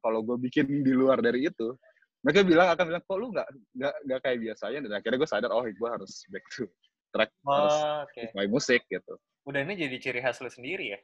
kalau 0.00 0.24
gue 0.24 0.36
bikin 0.40 0.80
di 0.80 0.92
luar 0.96 1.20
dari 1.20 1.48
itu 1.48 1.76
mereka 2.20 2.44
bilang 2.44 2.68
akan 2.72 2.84
bilang 2.84 3.02
kok 3.04 3.16
lu 3.16 3.26
nggak 3.32 3.48
nggak 3.76 3.94
nggak 4.08 4.20
kayak 4.24 4.38
biasanya 4.40 4.78
dan 4.84 4.92
akhirnya 4.96 5.18
gue 5.20 5.30
sadar 5.30 5.50
oh 5.52 5.64
gue 5.64 5.88
harus 5.88 6.12
back 6.32 6.44
to 6.52 6.64
track 7.12 7.32
harus 7.44 7.76
Oh, 7.76 8.04
oke. 8.08 8.24
my 8.36 8.46
musik 8.48 8.84
gitu 8.88 9.16
Udah 9.48 9.60
ini 9.64 9.74
jadi 9.76 9.96
ciri 9.96 10.20
khas 10.20 10.40
lo 10.44 10.50
sendiri 10.52 10.96
ya. 10.96 11.00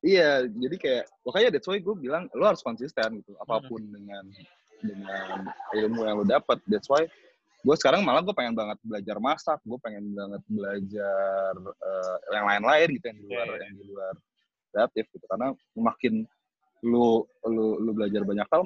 Iya, 0.00 0.48
jadi 0.48 0.76
kayak 0.80 1.04
makanya 1.28 1.48
that's 1.52 1.68
why 1.68 1.76
gue 1.76 1.96
bilang 2.00 2.24
lo 2.32 2.48
harus 2.48 2.64
konsisten 2.64 3.20
gitu, 3.20 3.36
apa 3.36 3.60
pun 3.68 3.84
dengan 3.84 4.24
dengan 4.80 5.44
ilmu 5.76 6.08
yang 6.08 6.16
lo 6.16 6.24
dapat. 6.24 6.56
That's 6.64 6.88
why 6.88 7.04
gue 7.60 7.76
sekarang 7.76 8.00
malah 8.00 8.24
gue 8.24 8.32
pengen 8.32 8.56
banget 8.56 8.80
belajar 8.80 9.20
masak, 9.20 9.60
gue 9.60 9.76
pengen 9.84 10.16
banget 10.16 10.40
belajar 10.48 11.52
eh, 11.60 12.16
yang 12.32 12.46
lain-lain 12.48 12.88
gitu 12.96 13.04
yang 13.12 13.18
di 13.20 13.26
luar 13.28 13.46
iya. 13.52 13.60
yang 13.68 13.76
di 13.76 13.84
luar 13.84 14.14
kreatif 14.72 15.04
gitu. 15.12 15.24
Karena 15.28 15.48
makin 15.76 16.14
lu 16.80 17.20
lu 17.44 17.66
lu 17.84 17.90
belajar 17.92 18.24
banyak 18.24 18.48
hal, 18.48 18.62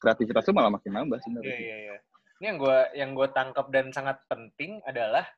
kreativitas 0.00 0.48
lu 0.48 0.56
malah 0.56 0.72
makin 0.72 0.92
nambah 0.96 1.20
Iya, 1.20 1.24
sebenarnya. 1.28 1.56
iya, 1.60 1.76
iya. 1.84 1.96
Ini 2.40 2.44
yang 2.48 2.58
gue 2.58 2.78
yang 2.96 3.10
gue 3.12 3.28
tangkap 3.36 3.68
dan 3.68 3.92
sangat 3.92 4.24
penting 4.24 4.80
adalah 4.88 5.28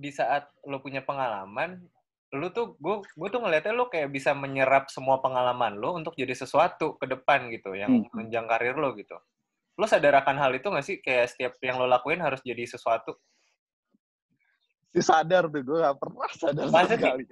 di 0.00 0.08
saat 0.08 0.48
lo 0.64 0.80
punya 0.80 1.04
pengalaman, 1.04 1.84
lu 2.32 2.48
tuh 2.48 2.80
gue 2.80 3.04
gue 3.04 3.28
tuh 3.28 3.40
ngeliatnya 3.44 3.76
lo 3.76 3.92
kayak 3.92 4.08
bisa 4.08 4.32
menyerap 4.32 4.88
semua 4.88 5.20
pengalaman 5.20 5.76
lo 5.76 5.92
untuk 5.92 6.16
jadi 6.16 6.32
sesuatu 6.32 6.96
ke 6.96 7.04
depan 7.04 7.52
gitu, 7.52 7.76
yang 7.76 8.08
Hmm. 8.08 8.08
menjang 8.16 8.48
karir 8.48 8.80
lo 8.80 8.96
gitu. 8.96 9.20
Lo 9.76 9.84
sadar 9.84 10.24
akan 10.24 10.36
hal 10.40 10.56
itu 10.56 10.66
nggak 10.72 10.86
sih? 10.86 10.96
Kayak 11.04 11.36
setiap 11.36 11.52
yang 11.60 11.76
lo 11.76 11.84
lakuin 11.84 12.24
harus 12.24 12.40
jadi 12.40 12.64
sesuatu. 12.64 13.12
Si 14.90 14.98
sadar 15.04 15.46
tuh, 15.46 15.62
gue 15.62 15.78
gak 15.78 16.02
pernah 16.02 16.26
sadar 16.34 16.66
sih? 16.66 16.98
sekali. 16.98 17.24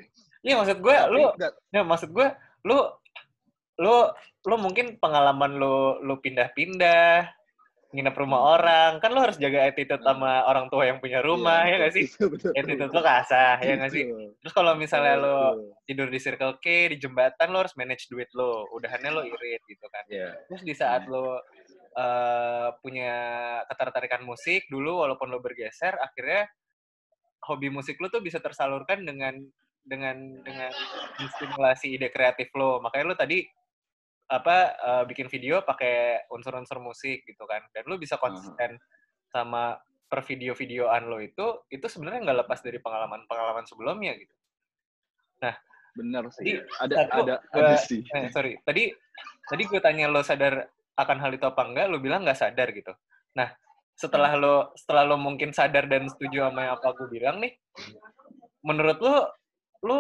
Iya 0.46 0.54
maksud 0.62 0.78
gue, 0.78 0.94
Tapi 0.94 1.10
lo 1.10 1.34
Ya, 1.74 1.82
maksud 1.82 2.10
gue, 2.14 2.26
lu 2.62 2.78
lu 3.78 3.96
lu 4.46 4.56
mungkin 4.58 4.94
pengalaman 4.98 5.58
lu 5.58 5.98
lu 6.02 6.18
pindah-pindah, 6.22 7.26
nginep 7.88 8.16
rumah 8.20 8.40
orang, 8.60 9.00
kan 9.00 9.08
lu 9.16 9.20
harus 9.24 9.40
jaga 9.40 9.64
attitude 9.64 10.04
sama 10.04 10.44
orang 10.44 10.68
tua 10.68 10.84
yang 10.84 11.00
punya 11.00 11.24
rumah, 11.24 11.64
Iya, 11.64 11.72
ya 11.72 11.76
nggak 11.80 11.94
sih? 11.96 12.04
betul, 12.20 12.52
Attitude 12.52 12.92
lu 12.92 13.00
kasah, 13.00 13.56
ya 13.64 13.74
nggak 13.80 13.92
sih? 13.96 14.04
Terus 14.44 14.52
kalau 14.52 14.72
misalnya 14.76 15.16
betul. 15.16 15.72
tidur 15.88 16.08
di 16.12 16.18
Circle 16.20 16.54
K, 16.60 16.66
di 16.92 16.96
jembatan, 17.00 17.48
lu 17.48 17.64
harus 17.64 17.72
manage 17.80 18.12
duit 18.12 18.28
lu. 18.36 18.68
Udahannya 18.76 19.08
lu 19.08 19.22
irit 19.24 19.62
gitu 19.64 19.86
kan. 19.88 20.04
Iya. 20.12 20.36
Terus 20.52 20.62
di 20.68 20.74
saat 20.76 21.08
lu 21.08 21.40
eh, 21.96 22.68
punya 22.84 23.14
ketertarikan 23.72 24.20
musik 24.20 24.68
dulu, 24.68 25.08
walaupun 25.08 25.32
lu 25.32 25.40
bergeser, 25.40 25.96
akhirnya 25.96 26.44
hobi 27.48 27.72
musik 27.72 27.96
lu 28.04 28.12
tuh 28.12 28.20
bisa 28.20 28.36
tersalurkan 28.36 29.00
dengan 29.08 29.32
dengan 29.80 30.44
dengan 30.44 30.68
menstimulasi 31.16 31.96
ide 31.96 32.12
kreatif 32.12 32.52
lo. 32.52 32.84
Makanya 32.84 33.04
lu 33.08 33.16
tadi 33.16 33.48
apa 34.28 34.56
eh, 34.76 35.04
bikin 35.08 35.26
video 35.32 35.64
pakai 35.64 36.28
unsur-unsur 36.28 36.78
musik 36.78 37.24
gitu 37.24 37.48
kan. 37.48 37.64
Dan 37.72 37.88
lu 37.88 37.96
bisa 37.96 38.20
konsisten 38.20 38.76
sama 39.28 39.76
per 40.08 40.24
video-videoan 40.24 41.04
lo 41.08 41.20
itu 41.20 41.68
itu 41.68 41.84
sebenarnya 41.84 42.24
nggak 42.24 42.38
lepas 42.44 42.60
dari 42.64 42.80
pengalaman-pengalaman 42.80 43.68
sebelumnya 43.68 44.16
gitu. 44.16 44.32
Benar 45.98 46.30
sih. 46.30 46.46
Jadi, 46.46 46.52
ada 46.78 46.94
satu, 46.94 47.20
ada 47.26 47.34
gua- 47.50 47.74
ada 47.74 47.76
sih. 47.82 48.00
Eh, 48.06 48.30
sorry, 48.30 48.54
tadi 48.62 48.94
tadi 49.50 49.62
gue 49.66 49.80
tanya 49.82 50.06
lo 50.06 50.22
sadar 50.22 50.70
akan 50.94 51.18
hal 51.18 51.34
itu 51.34 51.42
apa 51.42 51.62
enggak, 51.66 51.90
lo 51.90 51.98
bilang 51.98 52.22
nggak 52.22 52.38
sadar 52.38 52.70
gitu. 52.70 52.94
Nah, 53.34 53.50
setelah 53.98 54.38
lo 54.38 54.70
setelah 54.78 55.02
lo 55.02 55.18
mungkin 55.18 55.50
sadar 55.50 55.90
dan 55.90 56.06
setuju 56.06 56.46
sama 56.46 56.70
yang 56.70 56.74
apa 56.78 56.94
gue 56.94 57.08
bilang 57.10 57.42
nih, 57.42 57.58
menurut 58.62 58.98
lo 59.02 59.16
lo 59.82 59.98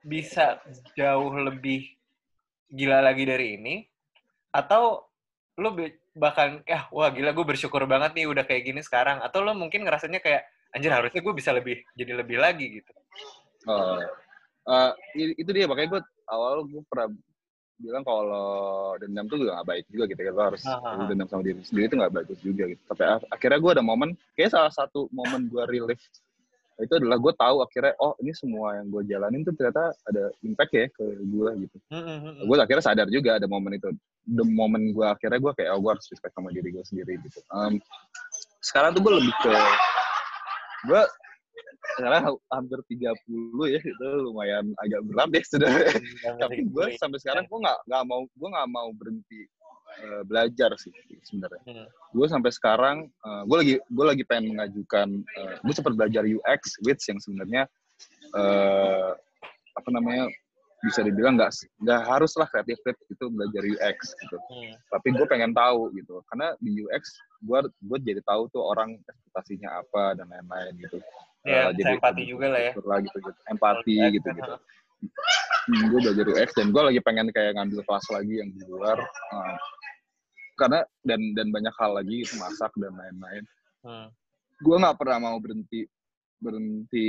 bisa 0.00 0.60
jauh 0.96 1.32
lebih 1.36 1.84
gila 2.74 2.98
lagi 2.98 3.22
dari 3.22 3.54
ini 3.54 3.74
atau 4.50 5.06
lo 5.54 5.70
be- 5.70 6.02
bahkan 6.12 6.62
ya 6.66 6.90
wah 6.90 7.10
gila 7.10 7.30
gue 7.30 7.46
bersyukur 7.46 7.86
banget 7.86 8.14
nih 8.14 8.26
udah 8.26 8.42
kayak 8.42 8.66
gini 8.66 8.80
sekarang 8.82 9.22
atau 9.22 9.42
lo 9.42 9.54
mungkin 9.54 9.86
ngerasanya 9.86 10.18
kayak 10.18 10.42
anjir 10.74 10.90
harusnya 10.90 11.22
gue 11.22 11.34
bisa 11.34 11.54
lebih 11.54 11.86
jadi 11.94 12.18
lebih 12.18 12.42
lagi 12.42 12.82
gitu. 12.82 12.90
Oh. 13.70 14.02
Eh, 14.64 14.90
i- 15.14 15.36
itu 15.38 15.50
dia 15.50 15.70
makanya 15.70 15.98
gue 15.98 16.00
awal 16.26 16.66
gue 16.66 16.82
pernah 16.90 17.14
bilang 17.74 18.02
kalau 18.02 18.46
dendam 18.96 19.26
tuh 19.26 19.44
gak 19.44 19.66
baik 19.66 19.84
juga 19.90 20.04
gitu 20.06 20.20
ya 20.22 20.30
lo 20.30 20.42
harus 20.46 20.62
Ah, 20.64 20.78
ah, 20.78 20.86
ah. 20.86 20.94
lu 20.98 21.02
dendam 21.10 21.26
sama 21.26 21.42
diri 21.42 21.58
sendiri 21.60 21.86
itu 21.86 21.96
gak 21.98 22.14
bagus 22.14 22.38
juga 22.40 22.64
gitu 22.70 22.82
tapi 22.86 23.02
ak- 23.02 23.28
akhirnya 23.30 23.58
gue 23.60 23.70
ada 23.74 23.84
momen 23.84 24.10
kayak 24.34 24.50
salah 24.50 24.70
satu 24.70 25.10
momen 25.10 25.50
gue 25.50 25.62
relief 25.66 26.00
itu 26.74 26.92
adalah 26.98 27.18
gue 27.22 27.32
tahu 27.38 27.56
akhirnya 27.62 27.94
oh 28.02 28.18
ini 28.18 28.34
semua 28.34 28.74
yang 28.82 28.90
gue 28.90 29.02
jalanin 29.06 29.46
tuh 29.46 29.54
ternyata 29.54 29.94
ada 30.10 30.34
impact 30.42 30.72
ya 30.74 30.86
ke 30.90 31.04
gue 31.22 31.50
gitu. 31.62 31.76
Hmm, 31.86 32.02
hmm, 32.02 32.18
hmm, 32.18 32.34
gue 32.50 32.56
akhirnya 32.58 32.84
sadar 32.84 33.06
juga 33.06 33.38
ada 33.38 33.46
momen 33.46 33.78
itu. 33.78 33.94
The 34.26 34.42
momen 34.42 34.90
gue 34.90 35.06
akhirnya 35.06 35.38
gue 35.38 35.52
kayak 35.54 35.70
oh 35.70 35.80
gue 35.80 35.90
harus 35.94 36.06
respect 36.10 36.34
sama 36.34 36.50
diri 36.50 36.74
gue 36.74 36.82
sendiri 36.82 37.14
gitu. 37.22 37.38
Em, 37.54 37.78
sekarang 38.58 38.90
tuh 38.98 39.06
gue 39.06 39.12
lebih 39.22 39.34
ke 39.38 39.54
gue 40.90 41.02
sekarang 41.94 42.20
ha- 42.26 42.42
hampir 42.58 42.78
30 42.90 43.14
ya 43.70 43.78
itu 43.78 44.06
lumayan 44.26 44.66
agak 44.82 45.00
berat 45.06 45.28
deh 45.30 45.44
sudah. 45.46 45.70
Yang 46.26 46.36
tapi 46.42 46.60
gue 46.66 46.84
sampai 46.98 47.18
sekarang 47.22 47.44
gue 47.46 47.58
nggak 47.62 47.78
nggak 47.86 48.02
mau 48.02 48.26
gue 48.26 48.48
nggak 48.50 48.68
mau 48.74 48.88
berhenti 48.98 49.46
uh, 50.02 50.22
belajar 50.26 50.74
sih 50.80 50.90
sebenarnya. 51.26 51.62
Hmm. 51.64 51.86
Gue 52.14 52.26
sampai 52.26 52.50
sekarang, 52.50 53.06
uh, 53.22 53.42
gue 53.46 53.56
lagi 53.56 53.74
gue 53.78 54.04
lagi 54.04 54.22
pengen 54.26 54.54
mengajukan, 54.56 55.08
uh, 55.22 55.54
gue 55.62 55.74
sempat 55.74 55.94
belajar 55.94 56.26
UX, 56.26 56.78
which 56.82 57.04
yang 57.06 57.18
sebenarnya 57.22 57.68
uh, 58.34 59.14
apa 59.74 59.88
namanya 59.90 60.30
bisa 60.84 61.00
dibilang 61.00 61.40
nggak 61.40 61.48
nggak 61.80 62.02
haruslah 62.04 62.44
kreatif 62.52 62.76
itu 63.08 63.24
belajar 63.32 63.62
UX 63.64 64.12
gitu. 64.20 64.36
Hmm. 64.36 64.72
Tapi 64.92 65.08
gue 65.16 65.26
pengen 65.30 65.56
tahu 65.56 65.88
gitu, 65.96 66.20
karena 66.28 66.52
di 66.60 66.84
UX 66.84 67.16
gue 67.40 67.58
gue 67.68 67.98
jadi 68.04 68.20
tahu 68.26 68.52
tuh 68.52 68.60
orang 68.60 69.00
ekspektasinya 69.00 69.80
apa 69.80 70.18
dan 70.20 70.28
lain-lain 70.28 70.76
gitu. 70.82 71.00
Ya, 71.44 71.68
uh, 71.68 71.76
jadi 71.76 72.00
empati 72.00 72.22
juga 72.24 72.52
lah 72.52 72.60
ya. 72.60 72.72
Gitu, 72.72 73.16
gitu. 73.20 73.30
Empati 73.48 73.96
gitu 74.16 74.28
gitu. 74.32 74.54
Hmm, 75.64 75.84
gue 75.92 76.00
belajar 76.00 76.24
UX 76.28 76.48
dan 76.56 76.72
gue 76.72 76.82
lagi 76.84 77.00
pengen 77.00 77.28
kayak 77.32 77.56
ngambil 77.56 77.80
kelas 77.84 78.06
lagi 78.12 78.34
yang 78.40 78.48
di 78.52 78.60
luar. 78.68 79.00
Uh, 79.32 79.56
karena 80.54 80.86
dan 81.02 81.20
dan 81.34 81.50
banyak 81.50 81.74
hal 81.78 81.98
lagi 81.98 82.22
itu 82.22 82.34
masak 82.38 82.70
dan 82.78 82.94
lain-lain. 82.94 83.44
Hmm. 83.84 84.08
Gue 84.62 84.76
nggak 84.78 84.96
pernah 84.96 85.18
mau 85.18 85.36
berhenti 85.42 85.84
berhenti 86.42 87.08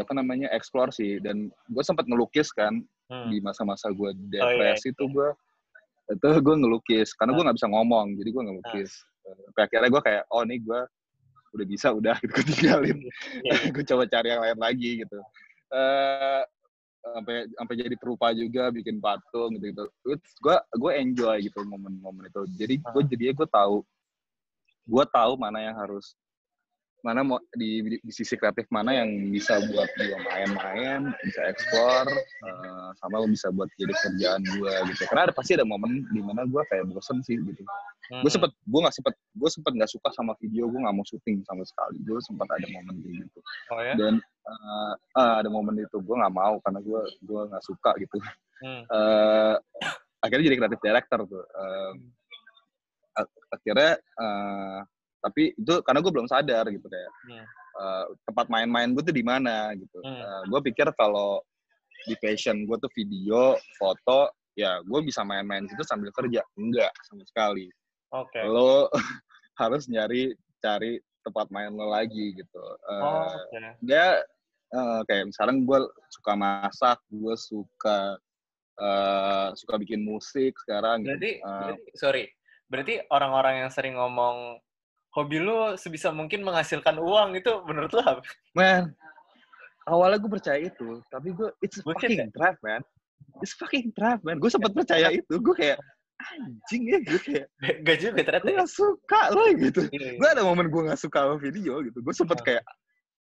apa 0.00 0.12
namanya 0.16 0.50
eksplor 0.50 0.90
sih 0.90 1.22
dan 1.22 1.46
gue 1.70 1.82
sempat 1.86 2.08
ngelukis 2.10 2.50
kan 2.50 2.82
hmm. 3.12 3.28
di 3.30 3.38
masa-masa 3.38 3.94
gue 3.94 4.10
depresi 4.32 4.90
oh, 4.90 4.90
iya. 4.90 4.94
itu 4.96 5.04
gue 5.06 5.28
itu 6.18 6.28
gue 6.42 6.54
ngelukis 6.58 7.14
karena 7.14 7.30
gue 7.36 7.44
nggak 7.46 7.58
bisa 7.62 7.70
ngomong 7.70 8.18
jadi 8.18 8.28
gue 8.34 8.42
ngelukis 8.42 8.90
hmm. 9.22 9.54
akhirnya 9.54 9.88
gue 9.92 10.02
kayak 10.02 10.22
oh 10.34 10.42
nih 10.42 10.58
gue 10.58 10.80
udah 11.52 11.66
bisa 11.68 11.88
udah 11.94 12.16
gitu 12.24 12.32
gue 12.32 12.44
tinggalin 12.58 12.98
yeah. 13.46 13.60
gue 13.70 13.84
coba 13.86 14.04
cari 14.10 14.28
yang 14.34 14.42
lain 14.42 14.58
lagi 14.58 14.90
gitu 15.06 15.18
uh, 15.70 16.42
sampai 17.02 17.50
sampai 17.58 17.74
jadi 17.74 17.96
perupa 17.98 18.30
juga 18.30 18.70
bikin 18.70 19.02
patung 19.02 19.58
gitu 19.58 19.74
gitu 19.74 19.84
gue 20.38 20.56
gue 20.78 20.92
enjoy 21.02 21.36
gitu 21.42 21.60
momen-momen 21.66 22.30
itu. 22.30 22.42
Jadi 22.54 22.74
gue 22.78 23.02
jadi 23.10 23.24
gue 23.34 23.48
tahu 23.50 23.82
gue 24.82 25.04
tahu 25.10 25.32
mana 25.38 25.58
yang 25.62 25.76
harus 25.78 26.14
mana 27.02 27.26
mau 27.26 27.38
di, 27.58 27.82
di, 27.82 27.96
di 27.98 28.12
sisi 28.14 28.38
kreatif 28.38 28.70
mana 28.70 28.94
yang 28.94 29.10
bisa 29.34 29.58
buat 29.70 29.90
gue 29.98 30.18
main-main, 30.22 31.10
bisa 31.26 31.40
eksplor, 31.50 32.06
uh, 32.46 32.90
sama 33.02 33.26
bisa 33.26 33.50
buat 33.50 33.66
jadi 33.74 33.90
kerjaan 33.90 34.42
gue 34.46 34.74
gitu. 34.94 35.02
Karena 35.10 35.28
ada 35.28 35.34
pasti 35.34 35.58
ada 35.58 35.66
momen 35.66 36.06
di 36.14 36.22
mana 36.22 36.46
gue 36.46 36.62
kayak 36.70 36.86
bosen 36.88 37.18
sih 37.26 37.34
gitu. 37.42 37.62
Hmm. 38.10 38.22
Gue 38.22 38.30
sempet, 38.30 38.54
gue 38.54 38.80
nggak 38.80 38.94
sempet, 38.94 39.14
gue 39.18 39.50
sempet 39.50 39.72
nggak 39.74 39.90
suka 39.90 40.08
sama 40.14 40.32
video, 40.38 40.70
gue 40.70 40.78
nggak 40.78 40.94
mau 40.94 41.06
syuting 41.06 41.42
sama 41.42 41.66
sekali. 41.66 41.98
Gue 42.06 42.22
sempat 42.22 42.46
ada 42.54 42.66
momen 42.70 42.94
kayak 43.02 43.14
gitu. 43.26 43.38
Oh, 43.74 43.80
ya? 43.82 43.94
Dan 43.98 44.14
uh, 44.46 44.94
uh, 45.18 45.34
ada 45.42 45.50
momen 45.50 45.82
itu 45.82 45.98
gue 45.98 46.16
nggak 46.16 46.34
mau 46.34 46.62
karena 46.62 46.80
gue 46.80 47.00
gue 47.26 47.40
nggak 47.50 47.64
suka 47.66 47.90
gitu. 47.98 48.16
Hmm. 48.62 48.82
Uh, 48.86 49.56
akhirnya 50.22 50.54
jadi 50.54 50.56
kreatif 50.62 50.80
director 50.80 51.20
tuh. 51.26 51.44
Uh, 51.50 51.92
akhirnya 53.52 54.00
uh, 54.16 54.80
tapi 55.22 55.54
itu 55.54 55.74
karena 55.86 56.02
gue 56.02 56.12
belum 56.12 56.28
sadar 56.28 56.66
gitu 56.66 56.86
kayak 56.90 57.10
hmm. 57.30 57.46
uh, 57.78 58.04
tempat 58.26 58.46
main-main 58.50 58.90
gue 58.90 59.02
tuh 59.06 59.14
di 59.14 59.22
mana 59.22 59.70
gitu 59.78 59.98
hmm. 60.02 60.10
uh, 60.10 60.18
eh, 60.18 60.42
gue 60.50 60.60
pikir 60.72 60.90
kalau 60.98 61.38
di 62.02 62.18
passion 62.18 62.66
gue 62.66 62.76
tuh 62.82 62.90
video 62.98 63.54
foto 63.78 64.34
ya 64.58 64.82
gue 64.82 65.00
bisa 65.06 65.22
main-main 65.22 65.64
situ 65.70 65.86
sambil 65.86 66.10
kerja 66.10 66.42
enggak 66.58 66.90
sama 67.06 67.22
sekali 67.24 67.70
okay. 68.10 68.42
lo 68.44 68.90
harus 69.62 69.86
nyari 69.86 70.34
cari 70.58 70.98
tempat 71.22 71.46
main 71.54 71.70
lo 71.70 71.94
lagi 71.94 72.34
gitu 72.34 72.64
uh, 72.90 73.30
oh, 73.30 73.30
okay. 73.30 73.78
dia 73.80 74.20
uh, 74.74 75.00
kayak 75.06 75.30
misalnya 75.30 75.62
gue 75.62 75.78
suka 76.10 76.32
masak 76.34 76.98
gue 77.14 77.34
suka 77.38 78.18
uh, 78.82 79.48
suka 79.54 79.74
bikin 79.78 80.02
musik 80.02 80.58
sekarang 80.66 81.06
berarti, 81.06 81.38
gitu. 81.38 81.46
uh, 81.46 81.58
berarti 81.70 81.90
sorry 81.94 82.24
berarti 82.66 82.94
orang-orang 83.14 83.54
yang 83.64 83.70
sering 83.70 83.94
ngomong 83.94 84.58
hobi 85.12 85.38
lu 85.40 85.76
sebisa 85.76 86.08
mungkin 86.08 86.40
menghasilkan 86.40 86.96
uang 86.96 87.36
itu 87.36 87.52
menurut 87.68 87.92
lu 87.92 88.00
apa? 88.00 88.22
Man, 88.56 88.96
awalnya 89.84 90.18
gue 90.20 90.30
percaya 90.32 90.60
itu, 90.60 91.04
tapi 91.12 91.36
gue 91.36 91.52
it's 91.60 91.80
Bukan 91.84 91.96
fucking 92.00 92.18
ya? 92.18 92.26
trap, 92.32 92.56
man. 92.64 92.82
It's 93.44 93.54
fucking 93.56 93.92
trap, 93.92 94.24
man. 94.24 94.40
Gue 94.40 94.48
sempat 94.48 94.72
percaya 94.72 95.12
itu, 95.12 95.34
gue 95.36 95.54
kayak 95.54 95.78
anjing 96.22 96.82
ya, 96.86 96.98
gue 97.02 97.20
kayak 97.20 97.46
gak 97.82 97.96
juga 98.00 98.20
ternyata. 98.22 98.44
Gue 98.46 98.54
ya? 98.54 98.60
gak 98.64 98.72
suka 98.72 99.20
loh 99.34 99.46
gitu. 99.52 99.82
Iya, 99.90 100.08
iya. 100.16 100.18
Gue 100.18 100.28
ada 100.32 100.42
momen 100.46 100.66
gue 100.72 100.82
gak 100.88 101.00
suka 101.00 101.18
sama 101.28 101.36
video 101.42 101.82
gitu. 101.84 101.98
Gue 102.00 102.14
sempet 102.14 102.38
hmm. 102.40 102.46
kayak, 102.46 102.64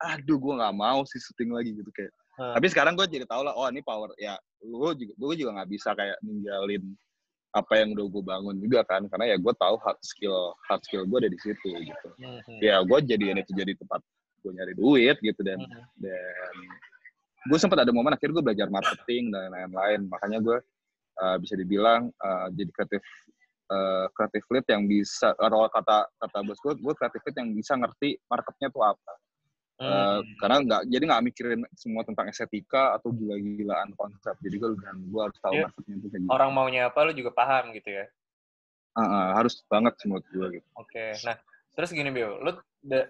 aduh 0.00 0.38
gue 0.38 0.54
gak 0.56 0.74
mau 0.74 1.04
sih 1.04 1.20
syuting 1.20 1.50
lagi 1.52 1.70
gitu 1.76 1.90
kayak. 1.92 2.12
Hmm. 2.36 2.52
Tapi 2.56 2.66
sekarang 2.72 2.94
gue 2.94 3.06
jadi 3.08 3.24
tau 3.28 3.42
lah, 3.44 3.52
oh 3.56 3.66
ini 3.68 3.84
power 3.84 4.12
ya. 4.16 4.36
Gue 4.60 4.92
juga 4.96 5.12
gue 5.12 5.34
juga 5.40 5.50
nggak 5.60 5.70
bisa 5.72 5.92
kayak 5.96 6.16
ninggalin 6.24 6.84
apa 7.56 7.72
yang 7.80 7.96
udah 7.96 8.06
gue 8.12 8.22
bangun 8.28 8.56
juga 8.60 8.84
kan 8.84 9.08
karena 9.08 9.32
ya 9.32 9.36
gue 9.40 9.54
tahu 9.56 9.80
hard 9.80 10.00
skill 10.04 10.52
hard 10.68 10.82
skill 10.84 11.08
gue 11.08 11.18
ada 11.24 11.30
di 11.32 11.40
situ 11.40 11.70
gitu 11.72 12.08
mm-hmm. 12.20 12.60
ya 12.60 12.84
gue 12.84 12.98
jadi 13.00 13.24
ini 13.32 13.42
jadi 13.48 13.72
tempat 13.80 14.04
gue 14.44 14.52
nyari 14.52 14.76
duit 14.76 15.16
gitu 15.24 15.40
dan 15.40 15.56
mm-hmm. 15.56 15.84
dan 16.04 16.54
gue 17.48 17.58
sempat 17.58 17.80
ada 17.80 17.92
momen 17.96 18.12
akhirnya 18.12 18.36
gue 18.36 18.44
belajar 18.44 18.68
marketing 18.68 19.32
dan 19.32 19.48
lain-lain 19.48 20.04
makanya 20.04 20.38
gue 20.44 20.58
uh, 21.24 21.36
bisa 21.40 21.56
dibilang 21.56 22.12
uh, 22.20 22.52
jadi 22.52 22.70
kreatif 22.76 23.02
uh, 23.72 24.06
kreatif 24.12 24.44
lead 24.52 24.66
yang 24.68 24.84
bisa 24.84 25.32
kalau 25.40 25.64
kata 25.72 26.04
kata 26.20 26.38
bos 26.44 26.60
gue 26.60 26.74
gue 26.76 26.94
kreatif 26.98 27.20
lead 27.24 27.36
yang 27.40 27.50
bisa 27.56 27.72
ngerti 27.80 28.20
marketnya 28.28 28.68
tuh 28.68 28.84
apa 28.84 29.12
Uh, 29.76 30.24
karena 30.40 30.64
nggak 30.64 30.82
jadi 30.88 31.04
nggak 31.04 31.24
mikirin 31.28 31.60
semua 31.76 32.00
tentang 32.00 32.32
estetika 32.32 32.96
atau 32.96 33.12
gila-gilaan 33.12 33.92
konsep 33.92 34.32
jadi 34.40 34.56
gue 34.56 34.72
kan 34.80 34.96
gue 34.96 35.20
harus 35.20 35.36
tahu 35.36 35.52
yeah. 35.52 35.68
maksudnya 35.68 35.94
itu 36.00 36.08
kayak 36.08 36.22
gitu. 36.24 36.32
orang 36.32 36.50
maunya 36.56 36.88
apa 36.88 36.98
lu 37.04 37.12
juga 37.12 37.28
paham 37.36 37.76
gitu 37.76 37.92
ya 37.92 38.08
uh, 38.96 39.04
uh, 39.04 39.26
harus 39.36 39.60
banget 39.68 39.92
semua 40.00 40.24
gue 40.24 40.46
gitu 40.56 40.68
oke 40.80 40.88
okay. 40.88 41.12
nah 41.28 41.36
terus 41.76 41.92
gini 41.92 42.08
Bill 42.08 42.40
lu 42.40 42.56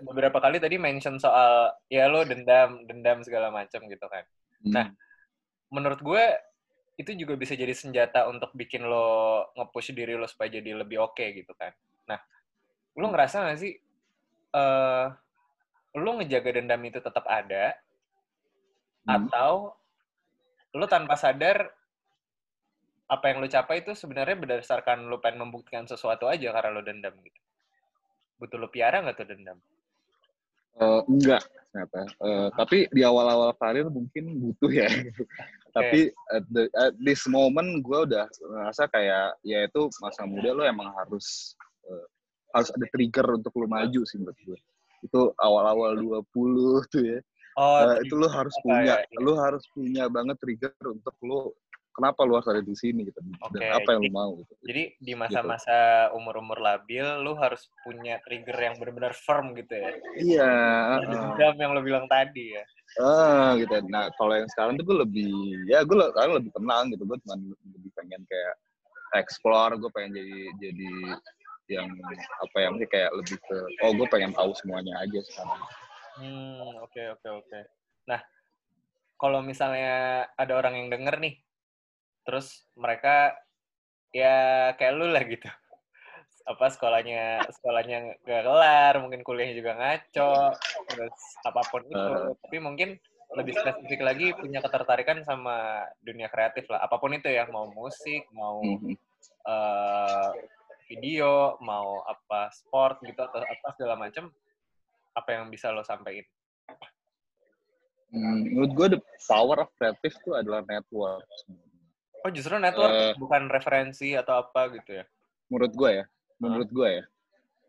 beberapa 0.02 0.42
kali 0.42 0.58
tadi 0.58 0.74
mention 0.74 1.22
soal 1.22 1.70
ya 1.86 2.10
lu 2.10 2.26
dendam 2.26 2.82
dendam 2.82 3.22
segala 3.22 3.54
macam 3.54 3.86
gitu 3.86 4.06
kan 4.10 4.26
hmm. 4.66 4.74
nah 4.74 4.86
menurut 5.70 6.02
gue 6.02 6.24
itu 6.98 7.14
juga 7.14 7.38
bisa 7.38 7.54
jadi 7.54 7.78
senjata 7.78 8.26
untuk 8.26 8.50
bikin 8.58 8.82
lo 8.82 9.46
nge-push 9.54 9.94
diri 9.94 10.18
lo 10.18 10.26
supaya 10.26 10.50
jadi 10.50 10.82
lebih 10.82 10.98
oke 10.98 11.14
okay, 11.14 11.30
gitu 11.30 11.54
kan 11.54 11.70
nah 12.10 12.18
lu 12.98 13.06
ngerasa 13.06 13.46
gak 13.54 13.60
sih 13.62 13.78
uh, 14.50 15.14
lu 15.96 16.20
ngejaga 16.20 16.60
dendam 16.60 16.80
itu 16.84 17.00
tetap 17.00 17.24
ada 17.24 17.72
hmm. 19.08 19.08
atau 19.16 19.72
lu 20.76 20.84
tanpa 20.84 21.16
sadar 21.16 21.72
apa 23.06 23.24
yang 23.30 23.38
lu 23.40 23.48
capai 23.48 23.80
itu 23.80 23.94
sebenarnya 23.94 24.36
berdasarkan 24.36 25.08
lu 25.08 25.16
pengen 25.22 25.46
membuktikan 25.46 25.86
sesuatu 25.86 26.26
aja 26.26 26.52
karena 26.52 26.74
lu 26.74 26.82
dendam 26.82 27.14
gitu. 27.22 27.40
Butuh 28.36 28.58
lu 28.60 28.68
piara 28.68 29.00
nggak 29.00 29.16
tuh 29.16 29.28
dendam? 29.30 29.58
Uh, 30.76 31.00
enggak 31.08 31.40
ternyata. 31.72 32.02
Uh, 32.20 32.48
tapi 32.52 32.90
di 32.92 33.00
awal-awal 33.00 33.54
karir 33.56 33.88
mungkin 33.88 34.24
butuh 34.42 34.70
ya. 34.70 34.90
Okay. 35.76 35.84
tapi 35.84 36.00
at, 36.32 36.44
the, 36.48 36.64
at 36.72 36.94
this 37.04 37.28
moment 37.28 37.84
gue 37.84 38.08
udah 38.08 38.24
merasa 38.48 38.88
kayak 38.88 39.36
ya 39.44 39.68
itu 39.68 39.92
masa 40.00 40.24
muda 40.24 40.56
lo 40.56 40.64
emang 40.64 40.88
harus 40.96 41.52
uh, 41.84 42.06
harus 42.56 42.72
ada 42.72 42.88
trigger 42.88 43.36
untuk 43.36 43.52
lo 43.60 43.68
maju 43.68 44.00
sih 44.08 44.16
menurut 44.16 44.40
gue 44.40 44.56
itu 45.04 45.20
awal-awal 45.40 45.98
20 45.98 46.92
tuh 46.92 47.02
ya. 47.02 47.18
Oh, 47.56 47.80
uh, 47.80 47.96
itu 48.04 48.12
lo 48.12 48.28
harus 48.28 48.52
punya, 48.60 48.84
ya, 48.84 48.96
ya. 49.00 49.18
lo 49.24 49.32
harus 49.40 49.64
punya 49.72 50.04
banget 50.12 50.36
trigger 50.44 50.76
untuk 50.92 51.16
lo 51.24 51.56
kenapa 51.96 52.28
lo 52.28 52.36
harus 52.36 52.52
ada 52.52 52.60
di 52.60 52.76
sini 52.76 53.08
gitu 53.08 53.16
okay. 53.40 53.56
dan 53.56 53.80
apa 53.80 53.88
yang 53.96 54.00
lo 54.04 54.12
mau 54.12 54.30
gitu. 54.36 54.52
Jadi 54.68 54.82
di 55.00 55.12
gitu. 55.16 55.20
masa-masa 55.24 55.76
gitu. 56.12 56.20
umur-umur 56.20 56.60
labil 56.60 57.06
lo 57.24 57.32
harus 57.40 57.72
punya 57.80 58.20
trigger 58.28 58.56
yang 58.60 58.74
benar-benar 58.76 59.16
firm 59.16 59.56
gitu 59.56 59.72
ya. 59.72 59.90
Iya. 60.20 60.52
Dendam 61.08 61.56
uh, 61.56 61.60
yang 61.64 61.72
lo 61.72 61.80
bilang 61.80 62.04
tadi 62.12 62.52
ya. 62.52 62.62
Ah 63.00 63.56
gitu. 63.56 63.72
Nah 63.88 64.12
kalau 64.20 64.36
yang 64.36 64.48
sekarang 64.52 64.76
tuh 64.76 64.84
gue 64.84 64.96
lebih 65.08 65.32
ya 65.72 65.80
gue 65.80 65.96
sekarang 65.96 66.36
lebih 66.36 66.52
tenang 66.52 66.84
gitu. 66.92 67.02
Gue 67.08 67.18
cuma 67.24 67.34
lebih 67.40 67.90
pengen 67.96 68.20
kayak 68.28 68.54
explore. 69.16 69.72
Gue 69.80 69.90
pengen 69.96 70.12
jadi 70.20 70.38
jadi 70.60 70.90
yang 71.66 71.90
apa 72.42 72.56
ya 72.62 72.68
mungkin 72.70 72.90
kayak 72.90 73.10
lebih 73.14 73.36
ke 73.42 73.56
oh 73.82 73.92
gue 73.94 74.06
pengen 74.06 74.32
tahu 74.34 74.54
semuanya 74.54 74.94
aja 75.02 75.20
sekarang. 75.26 75.60
Hmm 76.16 76.72
oke 76.80 76.94
okay, 76.94 77.06
oke 77.10 77.20
okay, 77.20 77.30
oke. 77.30 77.46
Okay. 77.50 77.62
Nah 78.06 78.20
kalau 79.16 79.40
misalnya 79.40 80.26
ada 80.36 80.52
orang 80.54 80.76
yang 80.76 80.88
denger 80.92 81.16
nih, 81.18 81.34
terus 82.22 82.66
mereka 82.78 83.34
ya 84.14 84.72
kayak 84.78 84.94
lu 84.94 85.10
lah 85.10 85.24
gitu 85.26 85.48
apa 86.46 86.70
sekolahnya 86.70 87.42
sekolahnya 87.58 88.22
gak 88.22 88.42
kelar 88.46 88.94
mungkin 89.02 89.26
kuliahnya 89.26 89.58
juga 89.58 89.72
ngaco 89.74 90.54
terus 90.86 91.18
apa 91.42 91.60
pun 91.66 91.82
itu 91.90 91.98
uh. 91.98 92.30
tapi 92.38 92.56
mungkin 92.62 92.94
lebih 93.34 93.58
spesifik 93.58 94.00
lagi 94.06 94.30
punya 94.38 94.62
ketertarikan 94.62 95.26
sama 95.26 95.82
dunia 95.98 96.30
kreatif 96.30 96.70
lah 96.70 96.86
apa 96.86 97.02
pun 97.02 97.18
itu 97.18 97.26
ya 97.26 97.50
mau 97.50 97.66
musik 97.74 98.30
mau 98.30 98.62
uh, 98.62 100.30
video, 100.86 101.58
mau 101.60 102.02
apa 102.06 102.50
sport 102.54 103.02
gitu 103.02 103.18
atau 103.18 103.42
apa 103.42 103.68
segala 103.74 103.94
macam, 103.98 104.30
apa 105.12 105.28
yang 105.34 105.50
bisa 105.50 105.74
lo 105.74 105.82
sampaikan? 105.82 106.26
Hmm, 108.14 108.46
menurut 108.46 108.72
gue 108.72 108.86
the 108.96 109.00
power 109.26 109.66
of 109.66 109.70
creative 109.76 110.14
itu 110.14 110.30
adalah 110.32 110.62
network. 110.64 111.26
Oh 112.22 112.30
justru 112.30 112.56
network 112.56 112.94
uh, 112.94 113.12
bukan 113.18 113.50
referensi 113.50 114.14
atau 114.14 114.42
apa 114.46 114.72
gitu 114.74 115.02
ya? 115.02 115.06
menurut 115.46 115.78
gue 115.78 115.90
ya, 116.02 116.04
menurut 116.42 116.68
gue 116.74 116.88
ya, 116.90 117.04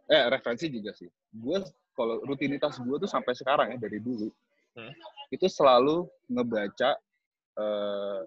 eh 0.09 0.23
referensi 0.33 0.65
juga 0.65 0.97
sih. 0.97 1.05
Gue 1.29 1.61
kalau 1.93 2.25
rutinitas 2.25 2.81
gue 2.81 2.97
tuh 2.97 3.09
sampai 3.09 3.37
sekarang 3.37 3.73
ya 3.73 3.77
dari 3.77 4.01
dulu 4.01 4.33
Hmm. 4.77 4.93
itu 5.33 5.49
selalu 5.49 6.05
ngebaca 6.29 6.93
eh, 7.57 8.21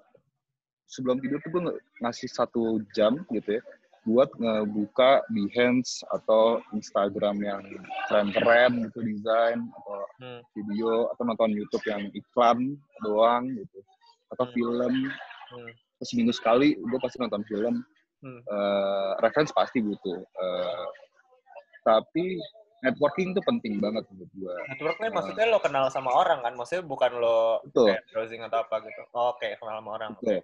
sebelum 0.90 1.22
tidur 1.22 1.38
tuh 1.46 1.50
gue 1.54 1.62
ngasih 2.02 2.26
satu 2.26 2.82
jam 2.90 3.22
gitu 3.30 3.54
ya 3.54 3.62
buat 4.00 4.32
ngebuka 4.32 5.28
Behance 5.28 6.00
atau 6.08 6.64
Instagram 6.72 7.36
yang 7.40 7.60
keren-keren 8.08 8.88
gitu 8.88 8.98
desain 9.04 9.60
atau 9.60 10.00
Hmm. 10.18 10.40
video 10.56 11.12
atau 11.12 11.22
nonton 11.22 11.52
YouTube 11.52 11.84
yang 11.84 12.08
iklan 12.10 12.80
doang 13.00 13.44
gitu 13.52 13.78
atau 14.30 14.44
Hmm. 14.48 14.54
film 14.54 14.94
Hmm. 15.50 15.70
Terus 16.00 16.08
seminggu 16.10 16.32
sekali 16.32 16.78
gue 16.78 16.98
pasti 16.98 17.20
nonton 17.20 17.44
film 17.44 17.84
Hmm. 18.20 18.40
Eh, 18.40 19.10
reference 19.20 19.52
pasti 19.52 19.80
butuh 19.80 20.16
Eh, 20.16 20.86
tapi 21.82 22.36
networking 22.80 23.32
itu 23.32 23.40
penting 23.44 23.76
banget 23.76 24.04
menurut 24.08 24.32
gue 24.32 24.54
Networknya 24.72 25.08
maksudnya 25.10 25.46
lo 25.48 25.60
kenal 25.60 25.88
sama 25.88 26.08
orang 26.10 26.40
kan? 26.40 26.56
Maksudnya 26.56 26.84
bukan 26.84 27.12
lo 27.16 27.60
Betul. 27.64 27.92
kayak 27.92 28.04
browsing 28.08 28.40
atau 28.40 28.58
apa 28.60 28.76
gitu. 28.80 29.02
Oh, 29.12 29.32
Oke, 29.32 29.52
kenal 29.56 29.84
sama 29.84 29.90
orang. 29.96 30.10
Oke. 30.16 30.40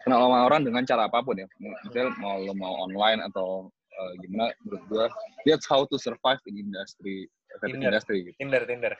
Kenal 0.00 0.24
sama 0.24 0.38
orang 0.48 0.64
dengan 0.64 0.82
cara 0.88 1.02
apa 1.08 1.20
pun 1.20 1.36
ya. 1.36 1.46
Misalnya 1.84 2.16
mau 2.16 2.40
lo 2.40 2.52
mau 2.56 2.74
online 2.88 3.20
atau 3.28 3.68
eh, 3.92 4.12
gimana 4.24 4.48
menurut 4.64 4.82
gua 4.88 5.04
that's 5.44 5.68
how 5.68 5.84
to 5.84 6.00
survive 6.00 6.40
in 6.48 6.56
industry 6.56 7.28
Tinder. 7.60 7.92
industry 7.92 8.16
gitu. 8.30 8.36
Tinder, 8.40 8.62
Tinder. 8.64 8.94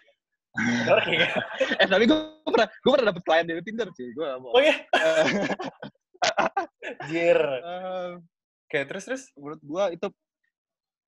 Eh 1.81 1.87
tapi 1.87 2.11
gua 2.11 2.43
pernah 2.43 2.69
gua 2.83 2.91
pernah 2.99 3.09
dapet 3.15 3.23
klien 3.25 3.47
dari 3.49 3.63
Tinder 3.65 3.89
sih. 3.97 4.13
Gua 4.13 4.37
mau. 4.43 4.53
Oh 4.53 4.61
iya, 4.61 4.77
jir. 7.11 7.41
Eh, 7.41 8.13
Oke, 8.71 8.87
terus 8.87 9.03
terus. 9.09 9.23
menurut 9.35 9.61
gua 9.67 9.91
itu 9.91 10.07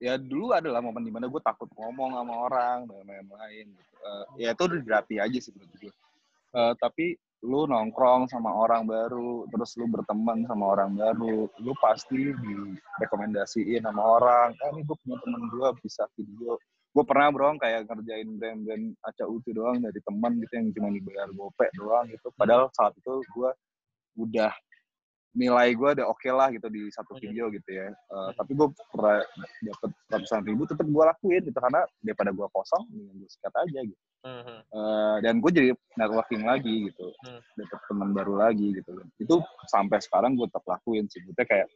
ya 0.02 0.18
dulu 0.18 0.50
adalah 0.50 0.82
momen 0.82 1.06
di 1.06 1.14
mana 1.14 1.30
gue 1.30 1.38
takut 1.46 1.70
ngomong 1.78 2.18
sama 2.18 2.34
orang 2.50 2.90
dan 2.90 3.06
lain-lain 3.06 3.70
gitu. 3.70 3.94
Eh, 4.02 4.24
ya 4.42 4.48
itu 4.50 4.62
udah 4.66 4.78
dilatih 4.82 5.18
aja 5.22 5.38
sih 5.38 5.54
menurut 5.54 5.78
gue 5.78 5.94
Eh, 6.52 6.72
tapi 6.76 7.16
lu 7.42 7.66
nongkrong 7.66 8.30
sama 8.30 8.54
orang 8.54 8.86
baru 8.86 9.50
terus 9.50 9.74
lu 9.74 9.90
berteman 9.90 10.46
sama 10.46 10.78
orang 10.78 10.94
baru 10.94 11.50
lu 11.58 11.72
pasti 11.82 12.30
direkomendasiin 12.30 13.82
sama 13.82 14.02
orang 14.18 14.54
ah 14.62 14.68
ini 14.70 14.86
gue 14.86 14.96
punya 15.02 15.18
temen 15.26 15.42
gue 15.50 15.68
bisa 15.82 16.06
video. 16.14 16.54
Gue 16.92 17.04
pernah 17.08 17.32
bro 17.32 17.56
kayak 17.56 17.88
ngerjain 17.88 18.36
brand-brand 18.36 18.84
aca 19.00 19.24
ucu 19.26 19.50
doang 19.50 19.80
dari 19.80 19.96
teman 20.04 20.38
gitu 20.38 20.52
yang 20.54 20.68
cuma 20.76 20.88
dibayar 20.92 21.28
gopek 21.34 21.70
doang 21.74 22.04
gitu. 22.12 22.28
Padahal 22.36 22.68
saat 22.76 22.94
itu 22.94 23.24
gue 23.32 23.50
udah 24.22 24.52
nilai 25.32 25.72
gue 25.72 25.90
udah 25.96 26.06
oke 26.12 26.28
lah 26.28 26.52
gitu 26.52 26.68
di 26.68 26.92
satu 26.92 27.16
Hmm. 27.16 27.22
video 27.24 27.48
gitu 27.48 27.70
ya. 27.72 27.88
Eh, 27.88 28.30
tapi 28.36 28.52
gue 28.52 28.68
pernah 28.92 29.24
dapet 29.64 29.90
ratusan 30.12 30.44
ribu 30.44 30.62
tetap 30.68 30.84
gue 30.84 31.04
lakuin 31.04 31.42
gitu. 31.44 31.56
Karena 31.56 31.80
daripada 32.04 32.30
gue 32.36 32.46
kosong 32.52 32.82
gue 32.92 33.28
sikat 33.32 33.54
aja 33.56 33.80
gitu. 33.80 34.02
Eh, 34.72 35.16
dan 35.24 35.40
gue 35.40 35.50
jadi 35.50 35.70
networking 35.96 36.44
lagi 36.44 36.92
gitu. 36.92 37.06
Dapet 37.56 37.80
teman 37.88 38.12
baru 38.12 38.34
lagi 38.38 38.76
gitu. 38.76 38.92
Itu 39.16 39.40
sampai 39.66 39.98
sekarang 40.04 40.36
gue 40.36 40.46
tetap 40.46 40.68
lakuin 40.68 41.08
sih. 41.08 41.24
Maksudnya 41.24 41.46
kayak 41.48 41.68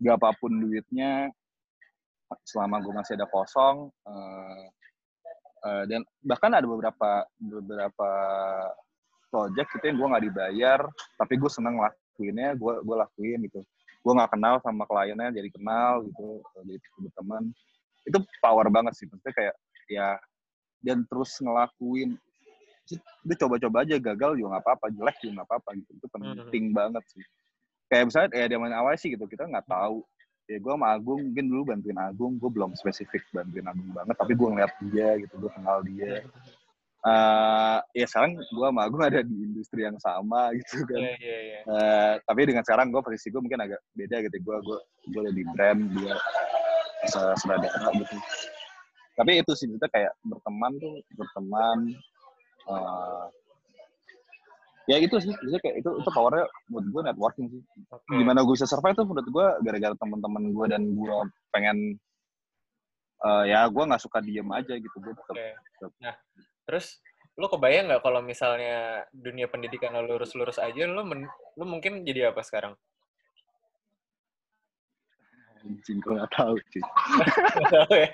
gak 0.00 0.16
apa 0.16 0.32
pun 0.40 0.52
duitnya 0.56 1.28
selama 2.46 2.78
gue 2.78 2.94
masih 2.94 3.18
ada 3.18 3.26
kosong 3.26 3.90
eh, 4.06 4.64
eh, 5.66 5.84
dan 5.90 6.00
bahkan 6.22 6.54
ada 6.54 6.62
beberapa 6.62 7.26
beberapa 7.36 8.10
project 9.30 9.68
gitu 9.78 9.84
yang 9.90 9.96
gue 9.98 10.08
nggak 10.14 10.24
dibayar 10.30 10.80
tapi 11.18 11.34
gue 11.38 11.50
seneng 11.50 11.78
lakuinnya 12.20 12.52
gue 12.52 12.74
gue 12.84 12.96
lakuin 13.00 13.40
gitu. 13.48 13.60
Gue 14.04 14.12
nggak 14.12 14.30
kenal 14.36 14.54
sama 14.60 14.84
kliennya 14.84 15.32
jadi 15.32 15.48
kenal 15.48 16.04
gitu 16.04 16.44
jadi 16.60 16.76
teman 17.16 17.48
itu 18.04 18.18
power 18.44 18.68
banget 18.68 18.92
sih 18.96 19.08
maksudnya 19.08 19.32
kayak 19.32 19.54
ya 19.88 20.20
dan 20.84 21.08
terus 21.08 21.32
ngelakuin. 21.40 22.20
Udah 23.24 23.36
coba-coba 23.40 23.76
aja 23.88 23.96
gagal 23.96 24.36
juga 24.36 24.56
nggak 24.56 24.64
apa-apa 24.68 24.86
jelek 24.92 25.16
juga 25.24 25.32
nggak 25.40 25.48
apa-apa 25.48 25.70
gitu. 25.80 25.90
Itu 25.96 26.06
penting 26.12 26.64
banget 26.76 27.04
sih. 27.08 27.24
Kayak 27.88 28.04
misalnya 28.12 28.28
ya 28.36 28.46
zaman 28.52 28.70
awal 28.76 28.92
sih 29.00 29.08
gitu 29.16 29.24
kita 29.24 29.48
nggak 29.48 29.64
tahu. 29.64 30.04
Ya 30.50 30.58
gue 30.58 30.72
sama 30.74 30.90
Agung 30.90 31.30
mungkin 31.30 31.46
dulu 31.46 31.62
bantuin 31.70 31.98
Agung 32.00 32.36
gue 32.36 32.50
belum 32.50 32.74
spesifik 32.74 33.22
bantuin 33.30 33.64
Agung 33.64 33.94
banget 33.94 34.18
tapi 34.18 34.34
gue 34.34 34.48
ngeliat 34.50 34.72
dia 34.90 35.08
gitu 35.22 35.34
gue 35.38 35.50
kenal 35.54 35.78
dia 35.86 36.26
Eh, 37.00 37.78
ya 37.96 38.04
sekarang 38.04 38.36
gue 38.36 38.66
sama 38.68 38.84
Agung 38.84 39.00
ada 39.00 39.24
di 39.24 39.32
industri 39.32 39.88
yang 39.88 39.96
sama 39.96 40.52
gitu 40.52 40.84
kan 40.84 41.00
Iya, 41.00 41.16
iya, 41.16 41.38
iya. 41.40 41.60
Eh, 41.64 42.14
tapi 42.28 42.44
dengan 42.44 42.60
sekarang 42.60 42.92
gue 42.92 43.00
posisi 43.00 43.32
gue 43.32 43.40
mungkin 43.40 43.56
agak 43.56 43.80
beda 43.96 44.20
gitu 44.28 44.36
gue 44.36 44.56
gue 44.60 44.78
gue 45.08 45.20
ada 45.24 45.32
di 45.32 45.44
brand 45.48 45.80
dia 45.96 46.12
se- 47.08 47.34
sutradara 47.40 47.88
gitu 47.96 48.16
tapi 49.16 49.40
itu 49.40 49.52
sih 49.56 49.64
kita 49.64 49.88
kayak 49.88 50.12
berteman 50.28 50.76
tuh 50.76 51.00
berteman 51.16 51.78
eh, 52.68 53.24
ya 54.84 54.96
itu 55.00 55.16
sih 55.24 55.32
Maksudnya 55.32 55.60
kayak 55.64 55.76
itu 55.80 55.90
itu 56.04 56.10
powernya 56.12 56.44
menurut 56.68 56.86
gue 56.92 57.02
networking 57.08 57.46
sih 57.48 57.62
Oke. 57.96 58.12
gimana 58.12 58.44
gue 58.44 58.52
bisa 58.52 58.68
survive 58.68 58.92
tuh 58.92 59.08
menurut 59.08 59.24
gue 59.24 59.46
gara-gara 59.64 59.96
teman-teman 59.96 60.52
gue 60.52 60.66
dan 60.68 60.84
gue 60.84 61.16
pengen 61.48 61.96
eh, 63.24 63.44
ya 63.48 63.64
gue 63.72 63.82
nggak 63.88 64.02
suka 64.04 64.20
diem 64.20 64.52
aja 64.52 64.76
gitu 64.76 64.96
gue 65.00 65.16
tetap 65.16 65.36
Oke. 65.80 65.96
Nah, 66.04 66.12
terus 66.70 67.02
lu 67.34 67.50
kebayang 67.50 67.90
nggak 67.90 67.98
kalau 68.06 68.22
misalnya 68.22 69.02
dunia 69.10 69.50
pendidikan 69.50 69.90
lo 69.90 70.06
lurus-lurus 70.06 70.62
aja, 70.62 70.86
lu 70.86 71.02
men- 71.02 71.26
lu 71.58 71.64
mungkin 71.66 72.06
jadi 72.06 72.30
apa 72.30 72.46
sekarang? 72.46 72.78
anjing 75.60 75.98
gue 76.00 76.14
nggak 76.16 76.32
tahu 76.32 76.56
sih 76.72 76.80
Nggak 77.58 77.68
tahu 77.68 77.92
ya. 77.92 78.08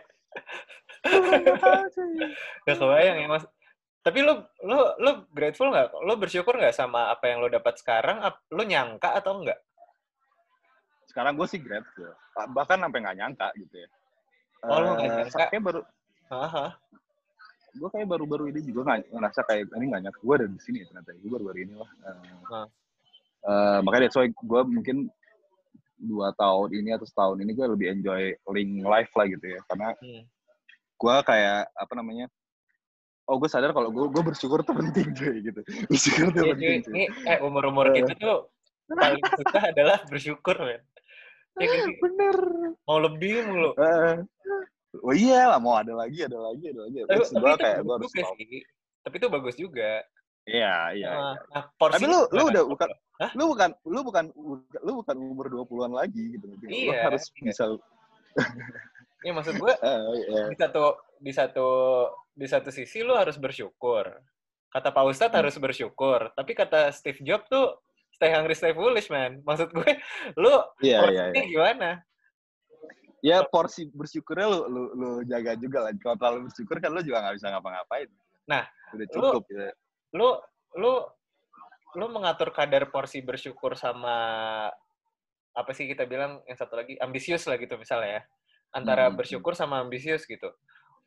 Gak 2.66 2.76
kebayang 2.82 3.16
ya 3.22 3.28
mas. 3.30 3.44
Tapi 4.02 4.18
lu 4.24 4.34
lu 4.66 4.78
lu 4.98 5.10
grateful 5.30 5.70
nggak? 5.70 5.94
Lu 6.02 6.18
bersyukur 6.18 6.58
nggak 6.58 6.74
sama 6.74 7.14
apa 7.14 7.30
yang 7.30 7.38
lu 7.44 7.46
dapat 7.46 7.78
sekarang? 7.78 8.18
Lu 8.50 8.64
nyangka 8.66 9.14
atau 9.20 9.44
enggak? 9.44 9.60
sekarang 11.06 11.32
gue 11.40 11.48
sih 11.48 11.56
grateful 11.64 12.12
bahkan 12.52 12.76
sampai 12.76 13.00
nggak 13.00 13.16
nyangka 13.16 13.48
gitu 13.56 13.80
ya 13.80 13.88
Oh, 14.68 14.84
lu 14.84 14.88
nggak 15.00 15.08
Eh, 15.08 15.16
nyangka? 15.16 15.46
baru. 15.64 15.80
Gue 17.76 17.88
kayak 17.92 18.08
baru-baru 18.08 18.44
ini 18.50 18.60
juga 18.64 18.80
nggak 18.88 19.12
ngerasa 19.12 19.40
kayak 19.44 19.62
ini 19.76 19.84
nggak 19.92 20.02
nyangka 20.08 20.20
gue 20.20 20.34
ada 20.34 20.46
di 20.48 20.60
sini 20.60 20.76
ya 20.80 20.86
ternyata 20.88 21.10
gue 21.12 21.30
baru-baru 21.30 21.58
ini 21.60 21.74
lah 21.76 21.90
Eh, 22.02 22.40
Hah. 22.50 22.66
eh, 23.44 23.78
makanya 23.84 24.02
that's 24.08 24.16
why 24.16 24.26
gue 24.26 24.60
mungkin 24.64 24.96
dua 25.96 26.28
tahun 26.36 26.68
ini 26.76 26.92
atau 26.92 27.06
setahun 27.08 27.40
ini 27.40 27.52
gue 27.52 27.66
lebih 27.68 27.86
enjoy 27.88 28.22
link 28.52 28.72
life 28.82 29.12
lah 29.12 29.26
gitu 29.28 29.46
ya 29.46 29.60
karena 29.64 29.88
Hmm. 29.96 30.22
gue 30.96 31.14
kayak 31.24 31.68
apa 31.72 31.92
namanya 31.92 32.26
oh 33.26 33.36
gue 33.36 33.48
sadar 33.48 33.72
kalau 33.72 33.88
gue 33.92 34.06
gue 34.08 34.22
bersyukur 34.22 34.60
tuh 34.60 34.72
penting 34.72 35.12
cuy 35.12 35.40
gitu 35.40 35.60
bersyukur 35.88 36.32
tuh 36.32 36.42
penting 36.52 36.80
cuy. 36.80 36.92
Ini 36.92 37.04
eh 37.26 37.38
umur-umur 37.40 37.92
kita 37.92 38.12
tuh 38.14 38.48
paling 38.86 39.18
susah 39.34 39.62
adalah 39.74 39.98
bersyukur, 40.06 40.54
men. 40.62 40.78
Ya, 41.56 41.72
bener 41.98 42.36
mau 42.84 43.00
lebih 43.00 43.42
mulu. 43.42 43.72
Oh 45.02 45.14
iya 45.14 45.50
lah 45.50 45.58
mau 45.58 45.76
ada 45.76 45.92
lagi 45.92 46.24
ada 46.24 46.38
lagi 46.38 46.70
ada 46.70 46.80
lagi 46.86 46.96
Tapi, 47.02 47.20
tapi 47.20 47.36
gue 47.36 47.50
itu 47.50 47.58
kayak 47.60 47.78
gue 47.82 47.94
harus 47.96 48.10
sih. 48.10 48.24
Tapi 49.02 49.14
itu 49.16 49.28
bagus 49.28 49.54
juga. 49.54 49.92
iya 50.46 50.94
iya 50.94 51.10
Nah, 51.10 51.34
iya. 51.34 51.50
nah, 51.50 51.64
porsi 51.74 51.94
tapi 51.98 52.06
lu 52.06 52.20
lu 52.30 52.42
udah 52.48 52.62
bukan 52.64 52.88
Hah? 53.18 53.30
lu 53.34 53.44
bukan 53.50 53.70
lu 53.82 54.00
bukan 54.06 54.24
lu 54.78 54.92
bukan 55.02 55.16
umur 55.18 55.46
20-an 55.50 55.90
lagi 55.90 56.38
gitu 56.38 56.44
lu 56.46 56.54
Iya, 56.70 57.10
harus 57.10 57.26
iya. 57.34 57.50
bisa 57.50 57.64
Iya 59.24 59.32
maksud 59.34 59.54
gue 59.58 59.74
eh, 59.74 60.00
iya. 60.22 60.42
di 60.46 60.56
satu 60.56 60.84
di 61.18 61.32
satu 61.34 61.68
di 62.30 62.46
satu 62.46 62.68
sisi 62.70 63.00
lu 63.02 63.16
harus 63.16 63.34
bersyukur. 63.34 64.06
Kata 64.70 64.92
Pak 64.92 65.04
Ustadz 65.08 65.32
Hmm. 65.34 65.40
harus 65.42 65.56
bersyukur. 65.56 66.30
Tapi 66.30 66.52
kata 66.52 66.92
Steve 66.92 67.18
Jobs 67.24 67.48
tuh 67.48 67.80
stay 68.12 68.28
hungry, 68.30 68.52
stay 68.54 68.70
foolish, 68.70 69.08
man. 69.08 69.40
Maksud 69.42 69.72
gue, 69.72 69.88
lu 70.36 70.52
Iya, 70.78 71.00
iya, 71.00 71.00
porsinya 71.00 71.42
iya. 71.42 71.48
gimana? 71.48 71.90
Ya 73.26 73.42
porsi 73.42 73.90
bersyukurnya 73.90 74.46
lu 74.46 74.60
lu 74.70 74.82
lu 74.94 75.10
jaga 75.26 75.58
juga 75.58 75.82
lah. 75.82 75.92
Kalau 75.98 76.14
terlalu 76.14 76.38
bersyukur 76.46 76.78
kan 76.78 76.94
lu 76.94 77.02
juga 77.02 77.26
nggak 77.26 77.36
bisa 77.42 77.50
ngapa-ngapain. 77.50 78.06
Nah, 78.46 78.62
udah 78.94 79.06
cukup 79.10 79.42
ya. 79.50 79.74
Lu 80.14 80.38
lu 80.78 80.92
lu 81.98 82.06
mengatur 82.06 82.54
kadar 82.54 82.86
porsi 82.94 83.18
bersyukur 83.26 83.74
sama 83.74 84.14
apa 85.56 85.70
sih 85.74 85.90
kita 85.90 86.06
bilang 86.06 86.44
yang 86.46 86.54
satu 86.54 86.78
lagi 86.78 86.94
ambisius 87.02 87.50
lah 87.50 87.58
gitu 87.58 87.74
misalnya 87.74 88.22
ya. 88.22 88.22
Antara 88.70 89.10
Hmm. 89.10 89.18
bersyukur 89.18 89.58
sama 89.58 89.82
ambisius 89.82 90.22
gitu. 90.22 90.54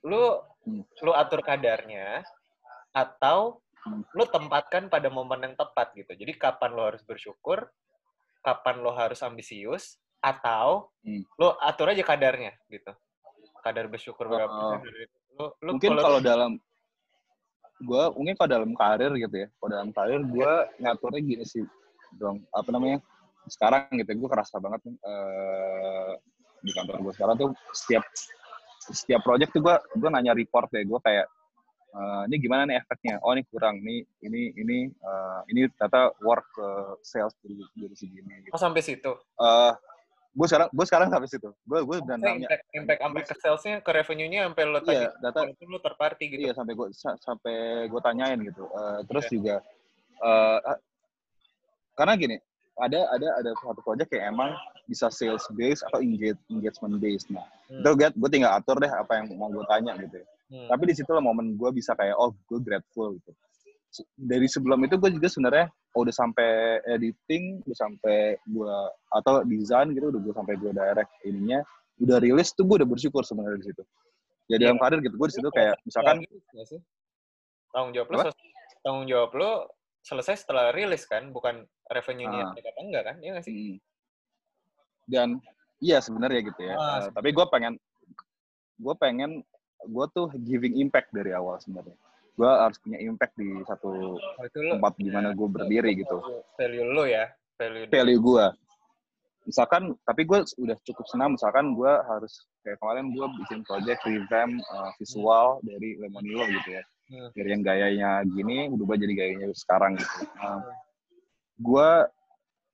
Lu 0.03 0.43
Hmm. 0.67 0.83
lu 0.99 1.11
atur 1.15 1.39
kadarnya 1.39 2.27
atau 2.91 3.63
Hmm. 3.79 4.03
lu 4.11 4.27
tempatkan 4.27 4.91
pada 4.91 5.07
momen 5.07 5.39
yang 5.39 5.55
tepat 5.55 5.95
gitu. 5.95 6.11
Jadi 6.11 6.35
kapan 6.35 6.75
lo 6.75 6.83
harus 6.83 6.99
bersyukur, 6.99 7.71
kapan 8.43 8.83
lo 8.83 8.91
harus 8.91 9.23
ambisius, 9.23 9.95
atau 10.19 10.91
Hmm. 10.99 11.23
lu 11.39 11.47
atur 11.63 11.95
aja 11.95 12.03
kadarnya 12.03 12.53
gitu. 12.67 12.91
Kadar 13.63 13.87
bersyukur 13.87 14.27
berapa 14.27 14.51
Oh. 14.51 14.75
persen 14.75 14.83
dari 14.83 14.99
itu. 15.07 15.17
Lu, 15.39 15.45
lu 15.63 15.69
Mungkin 15.79 15.91
kalau 15.95 16.19
dalam 16.19 16.51
gua 17.79 18.11
mungkin 18.11 18.35
kalau 18.35 18.49
dalam 18.51 18.71
karir 18.75 19.11
gitu 19.15 19.35
ya. 19.35 19.47
Kalau 19.47 19.69
dalam 19.71 19.89
karir 19.95 20.21
gua 20.27 20.67
ngaturnya 20.79 21.21
gini 21.23 21.45
sih. 21.47 21.63
Dong, 22.19 22.43
apa 22.51 22.69
namanya? 22.73 22.99
Sekarang 23.47 23.87
gitu 23.95 24.11
gua 24.19 24.29
kerasa 24.35 24.59
banget 24.59 24.81
eh 24.85 26.13
di 26.63 26.71
kantor 26.75 26.95
gue 27.09 27.13
sekarang 27.15 27.35
tuh 27.39 27.49
setiap 27.71 28.03
setiap 28.89 29.21
project 29.23 29.51
tuh 29.55 29.61
gue 29.63 29.75
gue 29.95 30.09
nanya 30.11 30.35
report 30.35 30.67
deh 30.71 30.83
gue 30.83 30.99
kayak 31.03 31.27
uh, 31.95 32.23
ini 32.27 32.35
gimana 32.41 32.67
nih 32.67 32.77
efeknya 32.83 33.15
oh 33.23 33.31
ini 33.35 33.43
kurang 33.47 33.79
nih 33.79 34.03
ini 34.25 34.41
ini 34.57 34.77
uh, 35.03 35.41
ini 35.51 35.69
ternyata 35.77 36.11
work 36.23 36.47
uh, 36.59 36.95
sales 37.05 37.35
dari, 37.39 37.59
dari 37.75 37.95
segini 37.95 38.43
gitu. 38.43 38.51
oh 38.55 38.59
sampai 38.59 38.81
situ 38.83 39.11
uh, 39.39 39.73
gue 40.29 40.47
sekarang 40.47 40.69
gue 40.69 40.85
sekarang 40.85 41.07
sampai 41.09 41.29
situ 41.29 41.49
gue 41.49 41.79
gue 41.81 41.97
udah 42.05 42.17
nanya 42.21 42.45
impact, 42.45 42.65
impact 42.77 42.99
sampai 43.01 43.21
ke 43.25 43.33
salesnya 43.41 43.75
ke 43.81 43.89
revenue-nya 43.89 44.39
sampai 44.45 44.63
lo 44.69 44.79
tanya 44.85 45.09
iya, 45.09 45.09
data 45.25 45.39
itu 45.49 45.63
lo 45.65 45.79
terparty 45.81 46.25
gitu 46.29 46.41
iya 46.45 46.51
sampai 46.53 46.73
gue 46.77 46.87
sampai 46.95 47.55
gue 47.89 48.01
tanyain 48.05 48.39
gitu 48.45 48.63
uh, 48.69 49.01
terus 49.09 49.25
okay. 49.25 49.33
juga 49.41 49.55
uh, 50.21 50.59
karena 51.97 52.13
gini 52.13 52.37
ada 52.79 52.99
ada 53.11 53.27
ada 53.41 53.51
satu 53.59 53.81
project 53.81 54.13
kayak 54.13 54.31
emang 54.31 54.53
bisa 54.87 55.11
sales 55.11 55.43
base 55.53 55.83
atau 55.91 55.99
engage, 55.99 56.39
engagement 56.53 57.01
base 57.01 57.25
nah 57.33 57.45
hmm. 57.73 57.81
itu 57.81 57.89
gue 57.97 58.07
gue 58.13 58.29
tinggal 58.29 58.53
atur 58.53 58.77
deh 58.77 58.89
apa 58.89 59.11
yang 59.19 59.33
mau 59.33 59.49
gue 59.49 59.65
tanya 59.65 59.97
gitu 59.97 60.21
ya. 60.21 60.25
hmm. 60.53 60.67
tapi 60.69 60.83
di 60.87 60.93
situ 60.93 61.09
lah 61.09 61.23
momen 61.25 61.57
gue 61.57 61.69
bisa 61.73 61.97
kayak 61.97 62.13
oh 62.15 62.37
gue 62.45 62.59
grateful 62.61 63.17
gitu 63.17 63.31
dari 64.13 64.45
sebelum 64.45 64.85
itu 64.85 64.95
gue 65.01 65.09
juga 65.17 65.27
sebenarnya 65.27 65.67
oh, 65.95 66.05
udah 66.05 66.13
sampai 66.13 66.81
editing, 66.85 67.63
udah 67.65 67.77
sampai 67.77 68.37
gue 68.45 68.75
atau 69.13 69.41
desain 69.45 69.87
gitu, 69.93 70.13
udah 70.13 70.21
gue 70.21 70.33
sampai 70.33 70.53
gue 70.57 70.71
direct 70.73 71.11
ininya, 71.25 71.59
udah 72.01 72.17
rilis 72.21 72.53
tuh 72.53 72.65
gue 72.65 72.83
udah 72.83 72.89
bersyukur 72.89 73.25
sebenarnya 73.25 73.59
di 73.61 73.67
situ. 73.73 73.83
Jadi 74.49 74.61
ya, 74.65 74.67
dalam 74.73 74.79
karir 74.81 74.99
gitu, 75.05 75.15
gue 75.17 75.27
di 75.29 75.35
situ 75.37 75.49
kayak 75.53 75.75
misalkan 75.85 76.25
tanggung 77.69 77.93
jawab 77.93 78.09
lo 78.09 78.19
tanggung 78.81 79.05
jawab 79.05 79.31
lo 79.37 79.51
selesai 80.01 80.45
setelah 80.45 80.73
rilis 80.73 81.05
kan, 81.05 81.29
bukan 81.29 81.65
revenue-nya 81.89 82.49
ah. 82.49 82.57
apa 82.57 82.81
enggak 82.81 83.03
kan? 83.05 83.15
Iya 83.21 83.29
nggak 83.37 83.45
sih? 83.45 83.53
Hmm. 83.53 83.77
Dan 85.09 85.29
iya 85.81 85.97
sebenarnya 86.01 86.39
gitu 86.49 86.61
ya. 86.65 86.75
Ah, 86.77 86.81
uh, 86.81 87.09
tapi 87.13 87.29
gue 87.33 87.45
pengen 87.49 87.77
gue 88.79 88.95
pengen 88.97 89.43
gue 89.79 90.05
tuh 90.11 90.27
giving 90.43 90.79
impact 90.79 91.11
dari 91.11 91.31
awal 91.35 91.59
sebenarnya 91.59 91.95
gue 92.39 92.47
harus 92.47 92.77
punya 92.79 92.97
impact 93.03 93.35
di 93.35 93.51
satu 93.67 94.15
oh, 94.15 94.47
tempat 94.55 94.95
di 94.95 95.11
mana 95.11 95.35
gue 95.35 95.47
berdiri 95.51 95.91
gitu. 95.99 96.23
Value 96.55 96.87
lo 96.87 97.03
ya, 97.03 97.27
value. 97.59 97.91
Value 97.91 98.21
gue. 98.23 98.45
Misalkan, 99.43 99.97
tapi 100.07 100.23
gue 100.23 100.39
udah 100.45 100.77
cukup 100.87 101.05
senang. 101.11 101.35
Misalkan 101.35 101.75
gue 101.75 101.91
harus 102.07 102.47
kayak 102.63 102.79
kemarin 102.79 103.11
gue 103.11 103.27
bikin 103.43 103.59
project 103.67 103.99
revamp 104.07 104.55
uh, 104.71 104.91
visual 104.95 105.59
dari 105.67 105.99
Lemonilo 105.99 106.47
gitu 106.47 106.79
ya. 106.79 106.83
Hmm. 107.09 107.29
Dari 107.35 107.49
yang 107.51 107.63
gayanya 107.65 108.11
gini, 108.23 108.71
berubah 108.71 108.95
jadi 108.95 109.13
gayanya 109.17 109.51
sekarang 109.51 109.99
gitu. 109.99 110.17
Uh, 110.39 110.63
gue 111.59 111.89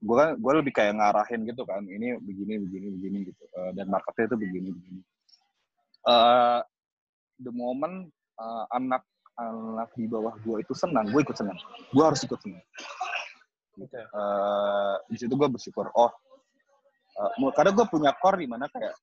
gue 0.06 0.16
kan 0.22 0.30
gue 0.38 0.54
lebih 0.62 0.74
kayak 0.76 0.94
ngarahin 1.02 1.50
gitu 1.50 1.66
kan 1.66 1.82
ini 1.82 2.14
begini 2.22 2.62
begini 2.62 2.88
begini 2.94 3.18
gitu 3.34 3.44
uh, 3.58 3.74
dan 3.74 3.90
marketnya 3.90 4.30
itu 4.30 4.38
begini 4.38 4.70
begini 4.70 5.02
uh, 6.06 6.62
the 7.42 7.50
moment 7.50 8.14
uh, 8.38 8.70
anak 8.70 9.02
anak 9.36 9.92
di 10.00 10.08
bawah 10.08 10.36
gue 10.40 10.64
itu 10.64 10.72
senang, 10.72 11.12
gue 11.12 11.22
ikut 11.22 11.36
senang. 11.36 11.60
Gue 11.92 12.04
harus 12.04 12.24
ikut 12.24 12.40
senang. 12.40 12.64
Okay. 13.76 14.04
Uh, 14.16 14.96
di 15.12 15.18
situ 15.20 15.36
gue 15.36 15.50
bersyukur. 15.52 15.92
Oh, 15.92 16.12
uh, 17.20 17.52
karena 17.52 17.76
gue 17.76 17.86
punya 17.92 18.16
core 18.16 18.40
di 18.40 18.48
mana 18.48 18.72
kayak 18.72 18.96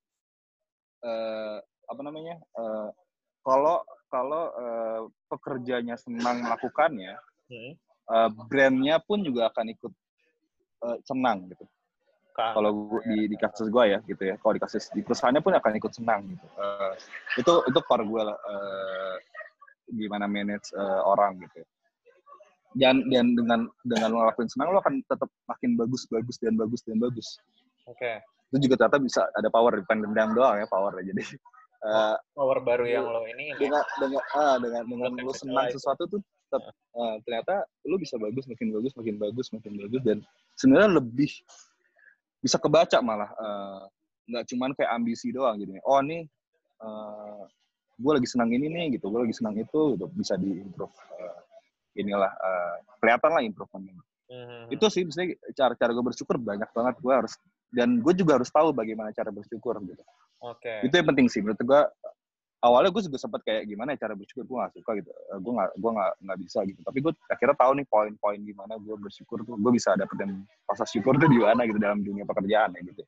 uh, 1.05 1.61
apa 1.61 2.01
namanya? 2.01 2.41
Uh, 2.57 2.89
kalau 3.45 3.85
kalau 4.09 4.49
uh, 4.57 5.01
pekerjanya 5.29 6.01
senang 6.01 6.41
melakukannya, 6.41 7.21
hmm. 7.53 7.73
uh, 8.09 8.29
brandnya 8.49 8.97
pun 9.05 9.21
juga 9.21 9.53
akan 9.53 9.77
ikut 9.77 9.93
uh, 10.89 10.97
senang 11.05 11.53
gitu. 11.53 11.69
Kalau 12.33 12.89
di, 13.05 13.29
di 13.29 13.37
kasus 13.37 13.69
gue 13.69 13.93
ya 13.93 14.01
gitu 14.09 14.25
ya, 14.25 14.41
kalau 14.41 14.57
di 14.57 14.63
kasus 14.65 14.89
di 14.97 15.05
perusahaannya 15.05 15.45
pun 15.45 15.53
akan 15.53 15.73
ikut 15.77 15.93
senang 15.93 16.33
gitu. 16.33 16.47
Uh, 16.57 16.97
itu 17.37 17.53
itu 17.69 17.79
core 17.85 18.09
gue 18.09 18.23
lah. 18.25 18.39
Uh, 18.49 19.17
gimana 19.93 20.25
manage 20.25 20.73
uh, 20.75 21.05
orang 21.05 21.37
gitu 21.45 21.63
dan 22.77 23.05
dan 23.13 23.37
dengan 23.37 23.69
dengan 23.85 24.11
ngelakuin 24.17 24.49
senang 24.49 24.73
lo 24.73 24.81
akan 24.81 25.05
tetap 25.05 25.29
makin 25.49 25.77
bagus 25.77 26.09
bagus 26.09 26.37
dan 26.41 26.57
bagus 26.57 26.81
dan 26.89 26.97
bagus. 26.97 27.37
Oke. 27.85 27.99
Okay. 27.99 28.17
itu 28.53 28.69
juga 28.69 28.85
ternyata 28.85 29.01
bisa 29.01 29.21
ada 29.33 29.49
power 29.49 29.81
di 29.81 29.85
dendam 29.89 30.37
doang 30.37 30.61
ya 30.61 30.69
power 30.69 30.93
jadi 31.01 31.25
uh, 31.89 32.17
power 32.37 32.61
baru 32.61 32.85
yang 32.85 33.09
lo 33.09 33.25
ini 33.25 33.57
dengan 33.57 33.81
dengan 33.97 34.21
ah 34.37 34.61
dengan 34.61 34.85
dengan 34.85 35.11
lo 35.25 35.33
senang 35.33 35.73
sesuatu 35.73 36.05
tuh 36.05 36.21
tetap, 36.21 36.69
uh, 36.93 37.17
ternyata 37.25 37.65
lo 37.89 37.97
bisa 37.97 38.21
bagus 38.21 38.45
makin 38.45 38.77
bagus 38.77 38.93
makin 38.93 39.17
bagus 39.17 39.47
makin 39.57 39.73
bagus 39.81 40.01
dan 40.05 40.19
sebenarnya 40.61 41.01
lebih 41.01 41.33
bisa 42.45 42.61
kebaca 42.61 43.01
malah 43.01 43.33
nggak 44.29 44.45
uh, 44.45 44.49
cuman 44.53 44.71
kayak 44.77 44.93
ambisi 45.01 45.33
doang 45.33 45.57
gitu 45.57 45.73
oh 45.89 46.05
nih 46.05 46.29
uh, 46.85 47.49
gue 48.03 48.13
lagi 48.19 48.29
senang 48.29 48.51
ini 48.51 48.67
nih 48.67 48.99
gitu. 48.99 49.07
Gue 49.09 49.23
lagi 49.23 49.35
senang 49.39 49.55
itu 49.55 49.95
gitu. 49.95 50.07
Bisa 50.19 50.35
diimprove 50.35 50.91
uh, 50.91 51.41
inilah 51.95 52.33
uh, 52.35 52.77
kelihatan 52.99 53.31
lah 53.31 53.43
improvementnya. 53.47 54.03
Hmm. 54.33 54.65
itu 54.73 54.81
sih 54.89 55.05
misalnya 55.05 55.37
cara-cara 55.53 55.93
gue 55.93 56.05
bersyukur 56.09 56.41
banyak 56.41 56.65
banget. 56.73 56.95
Gue 57.05 57.13
harus 57.13 57.37
dan 57.69 58.01
gue 58.01 58.13
juga 58.17 58.41
harus 58.41 58.49
tahu 58.49 58.73
bagaimana 58.73 59.13
cara 59.13 59.29
bersyukur 59.29 59.77
gitu. 59.85 60.03
Okay. 60.43 60.89
itu 60.89 60.95
yang 60.97 61.07
penting 61.13 61.29
sih. 61.29 61.45
Menurut 61.45 61.61
gue 61.61 61.83
awalnya 62.65 62.91
gue 62.97 63.03
juga 63.13 63.21
sempat 63.21 63.45
kayak 63.45 63.69
gimana 63.69 63.93
cara 64.01 64.17
bersyukur? 64.17 64.49
Gue 64.49 64.57
gak 64.65 64.73
suka 64.73 64.91
gitu. 65.05 65.13
Uh, 65.31 65.39
gue 65.39 65.53
gak 65.53 65.71
gue 65.77 65.91
gak, 65.93 66.13
gak 66.17 66.39
bisa 66.41 66.59
gitu. 66.65 66.81
Tapi 66.81 66.99
gue 67.05 67.13
akhirnya 67.29 67.57
tahu 67.61 67.73
nih 67.77 67.87
poin-poin 67.93 68.41
gimana 68.41 68.73
gue 68.81 68.97
bersyukur 68.97 69.39
tuh. 69.45 69.55
Gue 69.61 69.73
bisa 69.77 69.93
dapetin 70.01 70.49
rasa 70.65 70.89
syukur 70.89 71.21
tuh 71.21 71.29
di 71.29 71.37
mana 71.37 71.69
gitu 71.69 71.77
dalam 71.77 72.01
dunia 72.01 72.25
pekerjaan 72.25 72.73
ya 72.73 72.81
gitu. 72.89 73.05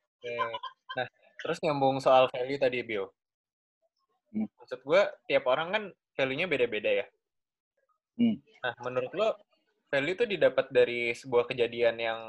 Nah 0.93 1.09
terus 1.41 1.57
nyambung 1.61 1.97
soal 2.01 2.29
value 2.29 2.57
tadi 2.61 2.85
Bio 2.85 3.13
Hmm. 4.35 4.51
Maksud 4.59 4.79
gue, 4.83 5.01
tiap 5.31 5.47
orang 5.47 5.67
kan 5.71 5.83
value-nya 6.19 6.47
beda-beda 6.51 6.91
ya. 6.91 7.05
Hmm. 8.19 8.35
Nah, 8.59 8.75
menurut 8.83 9.11
lo, 9.15 9.29
value 9.87 10.15
itu 10.19 10.25
didapat 10.27 10.67
dari 10.75 11.15
sebuah 11.15 11.47
kejadian 11.47 11.95
yang 11.95 12.19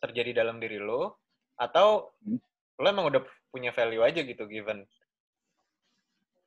terjadi 0.00 0.40
dalam 0.40 0.56
diri 0.56 0.80
lo, 0.80 1.20
atau 1.60 2.16
hmm. 2.24 2.40
lo 2.80 2.86
emang 2.88 3.12
udah 3.12 3.20
punya 3.52 3.76
value 3.76 4.00
aja 4.00 4.24
gitu, 4.24 4.48
given? 4.48 4.88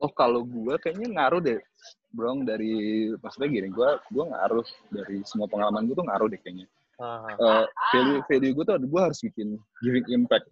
Oh, 0.01 0.09
kalau 0.09 0.45
gue 0.45 0.77
kayaknya 0.81 1.13
ngaruh 1.13 1.41
deh, 1.41 1.61
bro, 2.09 2.41
dari, 2.41 3.09
maksudnya 3.21 3.49
gini, 3.49 3.69
gue 3.69 3.89
gue 4.13 4.25
ngaruh 4.29 4.65
dari 4.93 5.17
semua 5.25 5.49
pengalaman 5.49 5.89
gue 5.89 5.95
tuh 5.97 6.05
ngaruh 6.05 6.29
deh 6.29 6.41
kayaknya. 6.41 6.69
Uh, 6.97 7.69
value 7.93 8.25
value 8.25 8.53
gue 8.57 8.65
tuh 8.65 8.73
gue 8.81 9.01
harus 9.01 9.21
bikin 9.21 9.53
giving 9.85 10.05
impact 10.17 10.49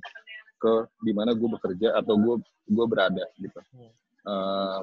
ke 0.62 0.86
di 1.02 1.10
mana 1.10 1.34
gue 1.34 1.50
bekerja 1.58 1.98
atau 1.98 2.22
gue 2.22 2.36
gue 2.70 2.86
berada 2.86 3.26
gitu. 3.42 3.58
Hmm 3.74 3.90
uh, 4.26 4.82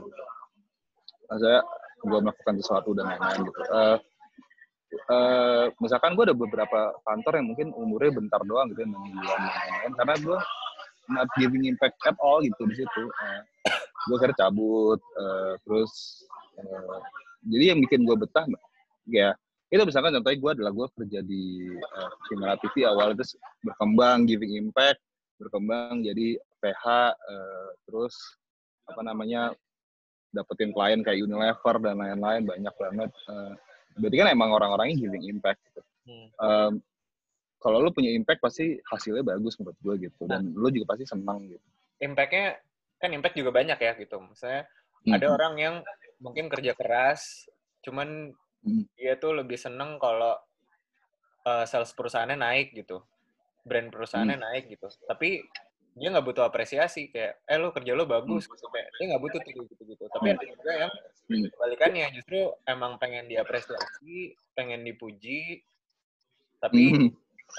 saya 1.32 1.60
gue 2.02 2.18
melakukan 2.18 2.54
sesuatu 2.58 2.94
dan 2.96 3.14
lain-lain 3.14 3.40
gitu. 3.46 3.60
Uh, 3.70 3.96
uh, 5.08 5.64
misalkan 5.78 6.18
gue 6.18 6.24
ada 6.30 6.36
beberapa 6.36 6.94
kantor 7.06 7.32
yang 7.38 7.46
mungkin 7.54 7.68
umurnya 7.78 8.12
bentar 8.18 8.40
doang 8.42 8.70
gitu, 8.74 8.82
dan 8.82 8.92
lain-lain, 8.94 9.90
karena 9.96 10.14
gue 10.18 10.38
not 11.10 11.28
giving 11.38 11.66
impact 11.66 11.98
at 12.06 12.16
all 12.18 12.42
gitu 12.42 12.62
di 12.66 12.82
situ. 12.82 13.02
Uh, 13.06 13.42
gue 14.10 14.16
kira 14.18 14.34
cabut, 14.34 14.98
uh, 15.18 15.54
terus 15.62 15.90
uh, 16.58 16.98
jadi 17.46 17.74
yang 17.74 17.80
bikin 17.86 18.02
gue 18.02 18.16
betah, 18.18 18.46
ya 19.10 19.34
itu 19.72 19.82
misalkan 19.88 20.12
contohnya 20.12 20.36
gue 20.36 20.52
adalah 20.60 20.72
gue 20.76 20.86
kerja 21.00 21.20
di 21.24 21.72
uh, 21.72 22.56
TV 22.60 22.84
awal 22.84 23.16
terus 23.16 23.40
berkembang 23.64 24.28
giving 24.28 24.60
impact 24.60 25.00
berkembang 25.40 26.04
jadi 26.04 26.36
PH 26.60 26.84
uh, 27.16 27.68
terus 27.88 28.12
apa 28.88 29.00
namanya 29.04 29.54
dapetin 30.32 30.72
klien 30.72 31.00
kayak 31.04 31.20
Unilever 31.20 31.76
dan 31.84 31.96
lain-lain 32.00 32.42
banyak 32.48 32.74
banget. 32.74 33.10
Uh, 33.28 33.52
berarti 34.00 34.16
kan 34.16 34.28
emang 34.32 34.50
orang-orangnya 34.56 34.96
giving 34.96 35.24
impact 35.28 35.60
gitu. 35.68 35.80
Hmm. 36.08 36.28
Um, 36.40 36.72
kalau 37.62 37.78
lu 37.78 37.94
punya 37.94 38.10
impact 38.10 38.42
pasti 38.42 38.80
hasilnya 38.90 39.22
bagus 39.22 39.54
menurut 39.62 39.78
gue 39.78 40.10
gitu 40.10 40.26
dan 40.26 40.50
nah. 40.50 40.58
lu 40.58 40.68
juga 40.74 40.96
pasti 40.96 41.06
senang 41.06 41.46
gitu. 41.46 41.66
Impactnya 42.02 42.58
kan 42.98 43.10
impact 43.14 43.38
juga 43.38 43.54
banyak 43.54 43.78
ya 43.78 43.92
gitu. 43.94 44.18
Misalnya 44.18 44.66
hmm. 45.06 45.14
ada 45.14 45.26
orang 45.30 45.54
yang 45.60 45.74
mungkin 46.18 46.50
kerja 46.50 46.74
keras, 46.74 47.46
cuman 47.86 48.34
hmm. 48.66 48.84
dia 48.98 49.14
tuh 49.20 49.38
lebih 49.38 49.54
seneng 49.54 50.00
kalau 50.02 50.34
uh, 51.46 51.64
sales 51.68 51.94
perusahaannya 51.94 52.38
naik 52.38 52.74
gitu, 52.74 52.98
brand 53.62 53.94
perusahaannya 53.94 54.38
hmm. 54.38 54.46
naik 54.50 54.64
gitu. 54.74 54.90
Tapi 55.06 55.46
dia 55.92 56.08
nggak 56.08 56.24
butuh 56.24 56.44
apresiasi 56.48 57.12
kayak 57.12 57.44
eh 57.44 57.58
lo 57.60 57.68
kerja 57.68 57.92
lo 57.92 58.08
bagus 58.08 58.48
hmm. 58.48 58.56
sampai 58.56 58.82
dia 58.96 59.04
nggak 59.12 59.22
butuh 59.22 59.40
tuh 59.44 59.52
gitu 59.52 59.82
gitu 59.84 60.04
tapi 60.08 60.26
ada 60.32 60.44
juga 60.44 60.72
yang 60.72 60.92
hmm. 61.28 61.44
kebalikannya 61.52 62.06
justru 62.16 62.40
emang 62.64 62.96
pengen 62.96 63.28
diapresiasi 63.28 64.32
pengen 64.56 64.84
dipuji 64.88 65.60
tapi 66.64 66.96
hmm. 66.96 67.10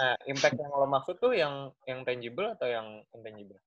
nah 0.01 0.15
impact 0.25 0.57
yang 0.57 0.73
lo 0.73 0.87
maksud 0.89 1.15
tuh 1.21 1.37
yang 1.37 1.69
yang 1.85 2.01
tangible 2.01 2.49
atau 2.57 2.65
yang 2.65 2.87
intangible 3.13 3.61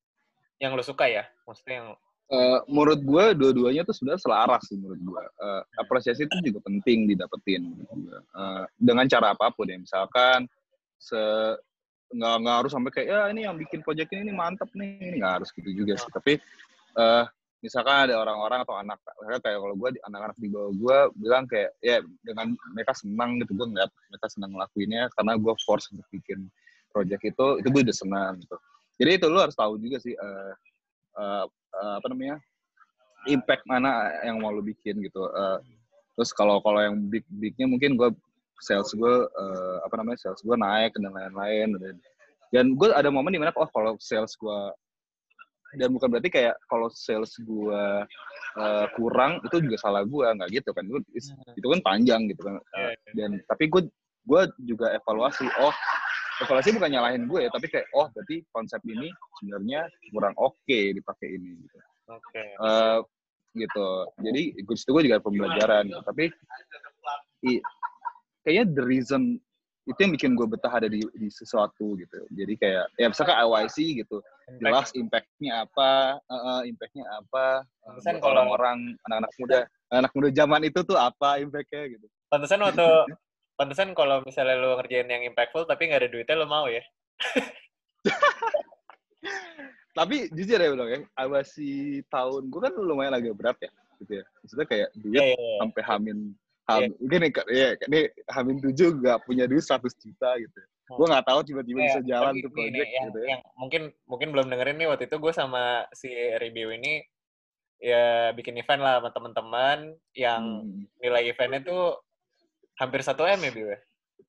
yang 0.59 0.75
lo 0.75 0.83
suka 0.83 1.07
ya 1.07 1.25
maksudnya 1.47 1.77
yang 1.83 1.91
Uh, 2.27 2.59
menurut 2.67 3.07
gue 3.07 3.25
dua-duanya 3.39 3.87
tuh 3.87 3.95
sudah 3.95 4.19
selaras 4.19 4.67
sih 4.67 4.75
menurut 4.75 4.99
gue. 4.99 5.25
Uh, 5.39 5.63
apresiasi 5.79 6.27
itu 6.27 6.51
juga 6.51 6.59
penting 6.67 7.07
didapetin. 7.07 7.71
Uh, 8.35 8.67
dengan 8.75 9.07
cara 9.07 9.31
apa 9.31 9.55
pun 9.55 9.71
ya. 9.71 9.79
Misalkan 9.79 10.51
se 10.99 11.23
nggak 12.13 12.35
nggak 12.43 12.57
harus 12.63 12.73
sampai 12.73 12.91
kayak 12.95 13.09
ya 13.11 13.21
ini 13.35 13.41
yang 13.47 13.57
bikin 13.59 13.83
project 13.83 14.11
ini, 14.15 14.31
ini 14.31 14.35
mantep 14.35 14.71
nih. 14.75 14.99
Ini 15.01 15.17
nggak 15.19 15.35
harus 15.43 15.49
gitu 15.55 15.71
juga 15.73 15.99
sih. 15.99 16.11
Tapi 16.11 16.39
uh, 16.99 17.25
misalkan 17.65 18.11
ada 18.11 18.15
orang-orang 18.21 18.63
atau 18.63 18.75
anak 18.79 18.99
kayak 19.43 19.59
kalau 19.59 19.75
gue 19.75 19.91
anak-anak 20.07 20.37
di 20.39 20.49
bawah 20.53 20.71
gue 20.71 20.99
bilang 21.19 21.45
kayak 21.51 21.75
ya 21.83 21.99
dengan 22.23 22.55
mereka 22.75 22.93
senang 22.95 23.43
gitu. 23.43 23.53
Gue 23.59 23.67
ngeliat 23.71 23.91
mereka 24.13 24.27
senang 24.31 24.51
ngelakuinnya 24.55 25.11
karena 25.19 25.33
gue 25.35 25.53
force 25.67 25.91
untuk 25.91 26.07
bikin 26.15 26.47
project 26.95 27.23
itu 27.27 27.47
itu 27.61 27.69
gue 27.69 27.83
udah 27.87 27.97
senang 27.97 28.33
gitu. 28.41 28.57
Jadi 28.97 29.11
itu 29.21 29.27
lu 29.29 29.39
harus 29.43 29.57
tahu 29.59 29.77
juga 29.77 30.01
sih 30.01 30.15
uh, 30.17 30.53
uh, 31.17 31.45
uh, 31.51 31.95
apa 32.01 32.07
namanya 32.13 32.41
impact 33.27 33.67
mana 33.67 34.15
yang 34.23 34.39
mau 34.39 34.55
lu 34.55 34.63
bikin 34.63 35.03
gitu 35.03 35.27
uh, 35.27 35.59
terus 36.17 36.31
kalau 36.33 36.63
kalau 36.63 36.81
yang 36.81 36.97
big 37.11 37.27
bignya 37.29 37.67
mungkin 37.69 37.99
gue 37.99 38.09
sales 38.63 38.91
gue 38.93 39.15
uh, 39.29 39.77
apa 39.85 39.95
namanya 40.01 40.19
sales 40.21 40.41
gue 40.41 40.57
naik 40.57 40.93
dan 40.97 41.13
lain-lain 41.13 41.69
dan 41.77 41.97
dan 42.55 42.67
gue 42.79 42.89
ada 42.95 43.11
momen 43.13 43.35
di 43.35 43.41
mana 43.41 43.53
oh 43.57 43.69
kalau 43.69 43.99
sales 44.01 44.33
gue 44.39 44.59
dan 45.77 45.91
bukan 45.93 46.09
berarti 46.09 46.31
kayak 46.31 46.55
kalau 46.71 46.89
sales 46.89 47.35
gue 47.43 47.83
uh, 48.57 48.87
kurang 48.97 49.43
itu 49.45 49.61
juga 49.61 49.77
salah 49.83 50.03
gue 50.07 50.27
nggak 50.27 50.51
gitu 50.55 50.71
kan 50.73 50.85
itu, 50.87 50.99
hmm. 51.03 51.59
itu 51.59 51.67
kan 51.67 51.81
panjang 51.83 52.23
gitu 52.31 52.43
kan 52.47 52.55
uh, 52.57 52.95
dan 53.19 53.43
tapi 53.51 53.69
gue 53.69 53.83
gue 54.27 54.43
juga 54.65 54.95
evaluasi 54.95 55.47
oh 55.63 55.75
evaluasi 56.45 56.71
bukan 56.77 56.91
nyalahin 56.93 57.25
gue 57.27 57.49
ya 57.49 57.51
tapi 57.53 57.67
kayak 57.69 57.87
oh 57.97 58.09
berarti 58.13 58.45
konsep 58.53 58.81
ini 58.87 59.09
sebenarnya 59.41 59.91
kurang 60.15 60.35
oke 60.39 60.57
okay 60.65 60.95
dipakai 60.95 61.29
ini 61.35 61.61
gitu 61.67 61.79
oke 62.13 62.23
okay. 62.31 62.49
uh, 62.63 62.99
gitu 63.57 63.89
jadi 64.21 64.43
gue 64.53 64.77
itu 64.77 64.91
gue 64.93 65.03
juga 65.09 65.19
pembelajaran 65.25 65.89
gitu. 65.89 66.03
tapi 66.05 66.25
i, 67.47 67.53
kayaknya 68.47 68.79
the 68.79 68.85
reason 68.87 69.43
itu 69.87 69.99
yang 70.03 70.13
bikin 70.15 70.35
gue 70.35 70.47
betah 70.51 70.71
ada 70.71 70.91
di, 70.91 70.99
di 71.15 71.29
sesuatu 71.31 71.95
gitu. 71.95 72.19
Jadi 72.35 72.55
kayak 72.59 72.91
ya 72.99 73.07
misalkan 73.07 73.39
IYC 73.39 74.07
gitu 74.07 74.19
jelas 74.63 74.91
impactnya 74.95 75.67
apa 75.67 76.23
uh, 76.27 76.63
impactnya 76.63 77.07
apa 77.07 77.67
Pantesan 77.83 78.23
kalau 78.23 78.55
orang 78.55 78.95
anak-anak 79.07 79.33
muda 79.39 79.59
anak 79.91 80.13
muda 80.15 80.29
zaman 80.35 80.63
itu 80.67 80.83
tuh 80.83 80.99
apa 80.99 81.39
impactnya 81.39 81.99
gitu. 81.99 82.07
Pantesan 82.31 82.63
waktu 82.63 82.87
pantesan 83.59 83.95
kalau 83.95 84.23
misalnya 84.27 84.59
lo 84.59 84.79
ngerjain 84.79 85.07
yang 85.07 85.23
impactful 85.27 85.67
tapi 85.67 85.87
nggak 85.91 86.07
ada 86.07 86.11
duitnya 86.11 86.39
lo 86.39 86.47
mau 86.47 86.67
ya? 86.71 86.83
Tapi 89.97 90.29
jujur 90.29 90.61
ya 90.61 90.69
bilang 90.69 90.93
ya 90.93 91.01
IYC 91.25 91.57
tahun 92.13 92.53
gue 92.53 92.61
kan 92.61 92.75
lumayan 92.77 93.17
agak 93.17 93.33
berat 93.33 93.57
ya 93.65 93.73
gitu 94.03 94.13
ya. 94.21 94.25
Maksudnya 94.45 94.67
kayak 94.69 94.89
duit 94.99 95.17
yeah, 95.17 95.33
yeah, 95.33 95.41
yeah. 95.41 95.59
sampai 95.65 95.83
hamin 95.89 96.19
Ham, 96.67 96.83
yeah. 96.83 96.91
gini 96.99 97.29
ya 97.55 97.69
ini 97.87 98.01
Hamin 98.27 98.59
tujuh 98.59 98.99
gak 98.99 99.23
punya 99.23 99.47
duit 99.47 99.63
100 99.63 99.87
juta 100.03 100.35
gitu. 100.35 100.61
Hmm. 100.91 100.99
Gue 100.99 101.07
nggak 101.11 101.27
tahu 101.27 101.41
tiba-tiba 101.47 101.79
yeah, 101.79 101.87
bisa 101.87 102.01
jalan 102.03 102.35
tuh 102.43 102.51
project 102.51 102.91
yang, 102.91 103.07
gitu 103.11 103.19
ya. 103.23 103.29
Yang 103.31 103.41
mungkin 103.59 103.83
mungkin 104.07 104.29
belum 104.35 104.47
dengerin 104.51 104.77
nih 104.83 104.89
waktu 104.91 105.05
itu 105.07 105.17
gue 105.19 105.33
sama 105.35 105.87
si 105.95 106.11
review 106.43 106.75
ini 106.75 107.03
ya 107.79 108.33
bikin 108.33 108.57
event 108.57 108.83
lah 108.83 108.99
sama 108.99 109.11
teman-teman 109.13 109.79
yang 110.17 110.65
hmm. 110.65 110.89
nilai 110.99 111.23
eventnya 111.29 111.61
tuh 111.63 112.03
hampir 112.81 113.01
satu 113.05 113.25
m 113.25 113.41
ya 113.41 113.53
Biu 113.53 113.69
ya? 113.73 113.79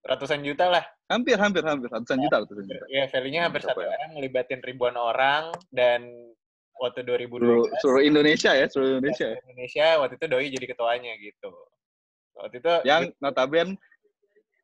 ratusan 0.08 0.44
juta 0.44 0.68
lah 0.72 0.84
hampir 1.08 1.40
hampir 1.40 1.64
hampir 1.64 1.88
ratusan 1.88 2.20
juta 2.20 2.44
ratusan 2.44 2.64
juta 2.68 2.86
ya 2.92 3.08
value-nya 3.08 3.42
hampir 3.48 3.64
satu 3.64 3.84
ya. 3.84 3.96
m 4.08 4.20
ngelibatin 4.20 4.60
ribuan 4.64 4.96
orang 5.00 5.52
dan 5.72 6.12
waktu 6.80 7.08
2012 7.08 7.82
seluruh 7.84 8.04
Indonesia 8.04 8.52
ya 8.52 8.68
seluruh 8.68 9.00
Indonesia 9.00 9.28
ya, 9.32 9.38
Indonesia 9.48 9.88
waktu 10.00 10.16
itu 10.20 10.26
doi 10.28 10.48
jadi 10.52 10.66
ketuanya 10.68 11.12
gitu 11.20 11.52
Waktu 12.38 12.56
itu 12.62 12.74
yang 12.86 13.04
notaben 13.18 13.78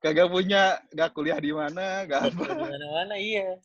kagak 0.04 0.30
punya 0.30 0.78
gak 0.92 1.16
kuliah 1.16 1.40
di 1.40 1.52
mana, 1.56 2.04
gak 2.06 2.30
apa. 2.30 2.44
Di 2.44 2.60
mana-mana 2.60 3.16
iya. 3.16 3.56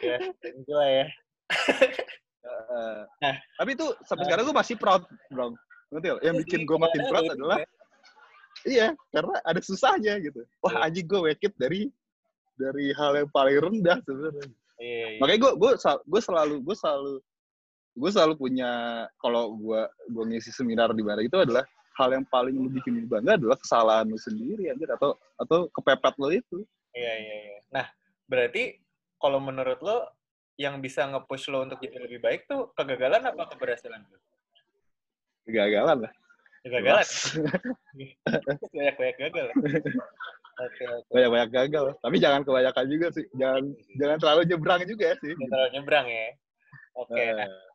Ya, 0.00 0.16
itu 0.42 0.72
ya. 0.72 1.06
uh, 2.48 3.04
nah, 3.20 3.34
tapi 3.60 3.70
itu 3.76 3.86
sampai 4.08 4.24
uh, 4.24 4.26
sekarang 4.28 4.44
gue 4.48 4.56
masih 4.56 4.76
proud, 4.80 5.02
Bro. 5.30 5.54
Ngerti 5.92 6.08
Yang 6.24 6.36
bikin 6.48 6.60
gue 6.64 6.78
makin 6.80 7.02
proud 7.12 7.28
adalah 7.28 7.60
Iya, 8.62 8.94
karena 9.10 9.34
ada 9.42 9.60
susahnya 9.62 10.22
gitu. 10.22 10.46
Wah, 10.62 10.74
iya. 10.78 10.86
anjing 10.86 11.06
gue 11.06 11.20
wake 11.30 11.50
dari 11.58 11.90
dari 12.54 12.94
hal 12.94 13.18
yang 13.18 13.30
paling 13.34 13.58
rendah 13.58 13.98
sebenarnya. 14.06 14.46
Iya, 14.78 15.06
iya. 15.16 15.18
Makanya 15.18 15.40
gue 15.42 15.52
gue 15.58 15.70
gue 15.82 16.20
selalu 16.22 16.56
gue 16.62 16.76
selalu 16.78 17.12
gue 17.92 18.10
selalu 18.10 18.34
punya 18.38 18.70
kalau 19.20 19.52
gue 19.58 19.82
gue 20.08 20.24
ngisi 20.32 20.50
seminar 20.54 20.94
di 20.94 21.02
mana 21.04 21.20
itu 21.20 21.36
adalah 21.36 21.66
hal 21.98 22.08
yang 22.16 22.24
paling 22.28 22.56
lu 22.56 22.68
bikin 22.72 23.04
bangga 23.04 23.36
adalah 23.36 23.58
kesalahan 23.60 24.08
lu 24.08 24.18
sendiri 24.18 24.72
anjir 24.72 24.88
atau 24.88 25.16
atau 25.36 25.68
kepepet 25.72 26.14
lo 26.16 26.28
itu. 26.32 26.58
Iya 26.92 27.12
iya 27.20 27.36
iya. 27.44 27.58
Nah, 27.72 27.86
berarti 28.28 28.80
kalau 29.20 29.38
menurut 29.40 29.80
lo 29.84 30.08
yang 30.60 30.80
bisa 30.80 31.08
nge-push 31.08 31.48
lo 31.48 31.64
untuk 31.64 31.80
jadi 31.80 31.96
lebih 32.00 32.20
baik 32.20 32.44
tuh 32.48 32.72
kegagalan 32.76 33.24
apa 33.24 33.48
keberhasilan 33.52 34.04
tuh? 34.08 34.20
Kegagalan 35.48 36.08
lah. 36.08 36.12
Kegagalan. 36.62 37.06
Banyak-banyak 38.76 39.16
gagal. 39.18 39.46
Okay, 40.52 40.86
okay. 40.86 41.10
Banyak-banyak 41.10 41.50
gagal. 41.50 41.84
Tapi 41.98 42.16
jangan 42.20 42.40
kebanyakan 42.44 42.84
juga 42.86 43.06
sih. 43.10 43.26
Jangan 43.34 43.62
jangan 43.98 44.16
terlalu 44.20 44.42
nyebrang 44.52 44.80
juga 44.86 45.04
ya 45.10 45.16
sih. 45.18 45.32
Jangan 45.34 45.50
terlalu 45.50 45.70
nyebrang 45.74 46.06
ya. 46.06 46.26
Oke. 46.92 47.16
Okay, 47.16 47.26
uh, 47.32 47.36
nah 47.40 47.71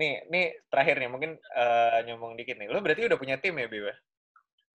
nih, 0.00 0.24
nih 0.32 0.46
terakhir 0.72 0.96
nih 0.96 1.12
mungkin 1.12 1.36
uh, 1.36 2.00
nyomong 2.08 2.32
dikit 2.40 2.56
nih. 2.56 2.72
Lo 2.72 2.80
berarti 2.80 3.04
udah 3.04 3.20
punya 3.20 3.36
tim 3.36 3.52
ya, 3.60 3.68
Biwa? 3.68 3.92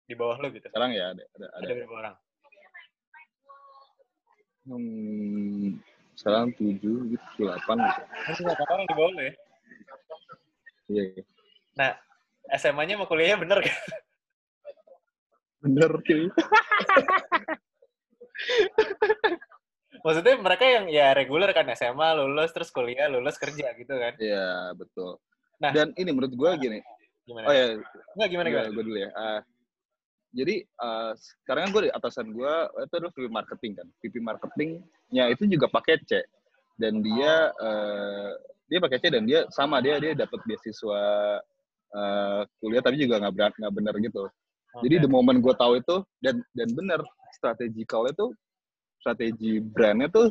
Di 0.02 0.18
bawah 0.18 0.34
lo 0.42 0.50
gitu? 0.50 0.66
Sekarang 0.66 0.90
ya 0.90 1.14
ada. 1.14 1.22
Ada, 1.38 1.46
ada. 1.46 1.62
ada 1.62 1.72
berapa 1.78 1.94
orang? 1.94 2.14
Hmm, 4.62 5.66
sekarang 6.18 6.54
tujuh 6.58 7.14
gitu, 7.14 7.26
delapan 7.38 7.86
gitu. 7.86 8.02
Masih 8.26 8.42
berapa 8.50 8.62
orang 8.66 8.86
di 8.90 8.94
bawah 8.98 9.12
lo 9.14 9.22
ya? 9.22 9.34
Iya. 10.90 11.02
iya. 11.14 11.22
Nah, 11.78 11.90
SMA-nya 12.58 12.98
mau 12.98 13.06
kuliahnya 13.06 13.38
bener 13.38 13.62
kan? 13.62 13.78
Bener, 15.62 15.90
sih. 16.02 16.26
maksudnya 20.03 20.34
mereka 20.38 20.64
yang 20.66 20.86
ya 20.90 21.14
reguler 21.14 21.50
kan 21.55 21.66
SMA 21.74 22.09
lulus 22.18 22.50
terus 22.50 22.70
kuliah 22.74 23.07
lulus 23.09 23.38
kerja 23.38 23.72
gitu 23.78 23.94
kan. 23.94 24.14
Iya 24.18 24.76
betul. 24.76 25.18
Nah 25.62 25.70
dan 25.70 25.94
ini 25.96 26.11
menurut 26.11 26.34
gue 26.34 26.50
gini. 26.59 26.78
gimana? 27.22 27.46
Oh 27.46 27.55
ya 27.55 27.66
nggak 28.18 28.28
gimana 28.34 28.46
gimana? 28.50 28.68
gue 28.74 28.84
dulu 28.84 28.98
ya. 28.98 29.11
Uh, 29.14 29.40
jadi 30.32 30.55
uh, 30.82 31.12
sekarang 31.14 31.62
kan 31.68 31.70
gue 31.70 31.82
di 31.86 31.92
atasan 31.94 32.26
gue 32.34 32.55
itu 32.82 32.94
adalah 32.98 33.12
VP 33.14 33.26
marketing 33.30 33.72
kan. 33.78 33.86
VP 34.03 34.14
marketingnya 34.18 35.24
itu 35.30 35.46
juga 35.46 35.66
pakai 35.70 36.03
C. 36.03 36.18
Dan 36.74 36.98
dia 36.98 37.55
uh, 37.62 38.34
dia 38.66 38.78
pakai 38.82 38.98
C 38.98 39.05
dan 39.12 39.22
dia 39.22 39.46
sama 39.55 39.78
dia 39.78 40.03
dia 40.03 40.18
dapat 40.18 40.40
beasiswa 40.48 41.00
uh, 41.94 42.40
kuliah 42.59 42.82
tapi 42.82 42.98
juga 42.98 43.22
nggak 43.22 43.34
berat 43.38 43.55
nggak 43.55 43.74
benar 43.74 43.94
gitu. 44.03 44.26
Okay. 44.72 44.88
jadi 44.88 45.05
the 45.05 45.11
moment 45.12 45.36
gue 45.44 45.53
tahu 45.53 45.76
itu 45.76 46.00
dan 46.24 46.40
dan 46.57 46.68
benar 46.72 47.00
strategical 47.36 48.09
itu 48.09 48.32
strategi 49.03 49.59
brandnya 49.59 50.07
tuh 50.07 50.30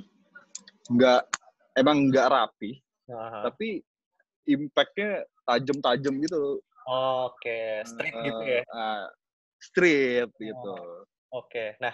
nggak 0.87 1.21
emang 1.75 2.07
nggak 2.07 2.27
rapi, 2.31 2.79
uh-huh. 3.11 3.51
tapi 3.51 3.83
impactnya 4.47 5.27
tajam-tajam 5.43 6.15
gitu. 6.23 6.63
Oke, 6.87 7.35
okay. 7.37 7.71
street 7.85 8.15
uh, 8.15 8.23
gitu 8.25 8.41
ya? 8.47 8.61
Uh, 8.71 9.05
street 9.59 10.29
oh. 10.31 10.39
gitu. 10.39 10.73
Oke, 10.73 10.95
okay. 11.31 11.69
nah 11.83 11.93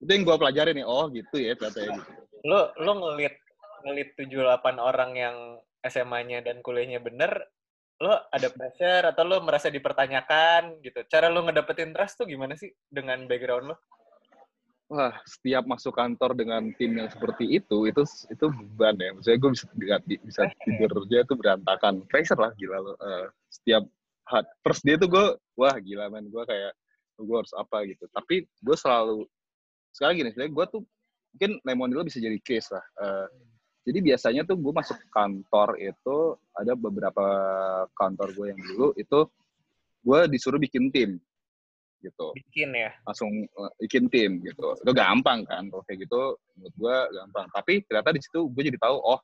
itu 0.00 0.10
yang 0.10 0.24
gue 0.24 0.36
pelajari 0.36 0.70
nih. 0.76 0.86
Oh 0.88 1.08
gitu 1.12 1.36
ya 1.36 1.52
katanya 1.56 2.00
gitu. 2.00 2.10
Lo 2.48 2.72
lo 2.80 2.92
ngelit 3.04 3.36
ngelit 3.86 4.08
tujuh 4.18 4.40
delapan 4.42 4.76
orang 4.82 5.12
yang 5.14 5.36
SMA-nya 5.86 6.42
dan 6.42 6.58
kuliahnya 6.60 6.98
bener, 6.98 7.30
lo 8.02 8.12
ada 8.34 8.48
pressure 8.50 9.06
atau 9.06 9.22
lo 9.22 9.40
merasa 9.46 9.70
dipertanyakan 9.70 10.82
gitu. 10.82 11.06
Cara 11.06 11.30
lo 11.30 11.46
ngedapetin 11.46 11.94
trust 11.94 12.18
tuh 12.18 12.26
gimana 12.26 12.58
sih 12.58 12.68
dengan 12.90 13.24
background 13.30 13.72
lo? 13.72 13.76
Wah 14.86 15.14
setiap 15.26 15.66
masuk 15.66 15.94
kantor 15.94 16.38
dengan 16.38 16.62
tim 16.78 16.94
yang 16.94 17.10
seperti 17.10 17.58
itu 17.58 17.90
itu 17.90 18.02
itu 18.30 18.46
beban 18.46 18.94
ya. 18.98 19.10
Maksudnya 19.14 19.38
gue 19.38 19.50
bisa 19.52 19.66
bisa 20.22 20.42
tidur 20.62 20.90
aja 21.06 21.18
itu 21.26 21.34
berantakan. 21.34 21.94
Pressure 22.06 22.38
lah 22.38 22.52
gila 22.54 22.78
lo 22.82 22.92
uh, 22.98 23.26
setiap 23.50 23.82
hat 24.26 24.46
first 24.62 24.82
dia 24.86 24.98
tuh 24.98 25.10
gue 25.10 25.26
wah 25.58 25.76
gila 25.78 26.10
men. 26.10 26.30
Gue 26.30 26.46
kayak 26.46 26.72
gue 27.18 27.36
harus 27.36 27.54
apa 27.56 27.82
gitu. 27.88 28.06
Tapi 28.10 28.46
gue 28.46 28.76
selalu 28.76 29.26
sekarang 29.96 30.20
gini 30.20 30.28
sebenarnya 30.28 30.52
gue 30.52 30.66
tuh 30.68 30.82
mungkin 31.36 31.52
lemon 31.64 31.92
dulu 31.92 32.08
bisa 32.08 32.20
jadi 32.20 32.40
case 32.40 32.72
lah 32.72 32.84
uh, 33.00 33.28
jadi 33.84 33.98
biasanya 34.00 34.42
tuh 34.44 34.56
gue 34.60 34.72
masuk 34.72 34.96
kantor 35.08 35.76
itu 35.80 36.16
ada 36.52 36.72
beberapa 36.76 37.24
kantor 37.96 38.28
gue 38.36 38.46
yang 38.52 38.60
dulu 38.60 38.92
itu 38.96 39.20
gue 40.04 40.20
disuruh 40.32 40.60
bikin 40.60 40.92
tim 40.92 41.16
gitu. 42.06 42.30
Bikin 42.38 42.70
ya. 42.70 42.90
Langsung 43.02 43.30
uh, 43.58 43.72
bikin 43.82 44.06
tim 44.06 44.38
gitu. 44.46 44.78
Itu 44.78 44.92
gampang 44.94 45.42
kan 45.44 45.66
kalau 45.66 45.82
kayak 45.82 46.06
gitu 46.06 46.38
menurut 46.54 46.74
gua 46.78 46.96
gampang. 47.10 47.46
Tapi 47.50 47.82
ternyata 47.84 48.14
di 48.14 48.20
situ 48.22 48.46
gue 48.46 48.62
jadi 48.62 48.78
tahu 48.78 48.96
oh 49.02 49.20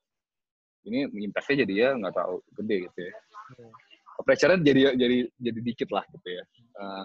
ini 0.91 1.07
impactnya 1.30 1.62
jadi 1.62 1.74
ya 1.78 1.91
nggak 1.95 2.14
tahu 2.14 2.35
gede 2.59 2.76
gitu 2.91 3.01
ya. 3.07 3.12
Hmm. 3.55 3.72
Pressure-nya 4.22 4.59
jadi 4.62 4.80
jadi 4.99 5.16
jadi 5.39 5.61
dikit 5.62 5.89
lah 5.95 6.05
gitu 6.11 6.28
ya. 6.28 6.45
Uh, 6.78 7.05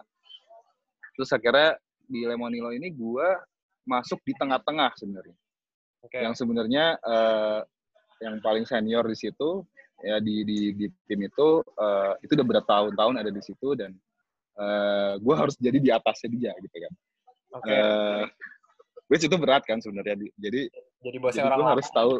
terus 1.18 1.30
akhirnya 1.34 1.78
di 2.08 2.26
Lemonilo 2.26 2.74
ini 2.74 2.90
gue 2.94 3.28
masuk 3.88 4.20
di 4.26 4.34
tengah-tengah 4.36 4.92
sebenarnya. 4.98 5.38
Okay. 6.08 6.22
Yang 6.24 6.36
sebenarnya 6.44 6.86
uh, 7.02 7.62
yang 8.22 8.42
paling 8.42 8.66
senior 8.66 9.06
di 9.06 9.18
situ 9.18 9.66
ya 10.02 10.22
di 10.22 10.46
di 10.46 10.78
di 10.78 10.86
tim 11.10 11.26
itu 11.26 11.62
uh, 11.62 12.14
itu 12.22 12.38
udah 12.38 12.48
bertahun-tahun 12.48 13.16
ada 13.18 13.32
di 13.34 13.42
situ 13.42 13.74
dan 13.74 13.98
uh, 14.58 15.14
gue 15.22 15.36
harus 15.38 15.55
jadi 15.58 15.78
di 15.78 15.89
atasnya 15.93 16.30
dia 16.34 16.51
gitu 16.60 16.78
kan. 16.82 16.93
Oke. 17.58 17.66
Okay. 17.70 17.80
Uh, 17.80 18.26
which 19.08 19.24
itu 19.24 19.36
berat 19.39 19.64
kan 19.64 19.80
sebenarnya 19.80 20.20
jadi 20.36 20.62
jadi 21.03 21.18
bosnya 21.20 21.47
orang 21.47 21.60
gue 21.64 21.72
harus 21.80 21.89
tahu 21.91 22.14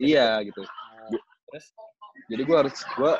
iya 0.00 0.40
gitu 0.44 0.62
nah, 0.62 1.20
terus 1.48 1.66
jadi 2.28 2.42
gue 2.44 2.56
harus 2.56 2.76
gue 2.76 3.12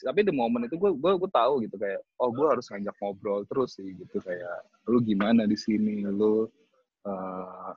tapi 0.00 0.20
di 0.24 0.32
momen 0.32 0.64
itu 0.64 0.76
gue 0.80 0.92
gue 0.96 1.12
gue 1.20 1.30
tahu 1.32 1.64
gitu 1.64 1.76
kayak 1.76 2.00
oh 2.20 2.32
gue 2.32 2.46
harus 2.48 2.64
ngajak 2.72 2.96
ngobrol 3.00 3.44
terus 3.48 3.76
sih 3.76 3.96
gitu 3.96 4.16
kayak 4.24 4.64
lu 4.88 5.00
gimana 5.00 5.44
di 5.44 5.56
sini 5.56 6.04
lu 6.04 6.48
uh, 7.04 7.72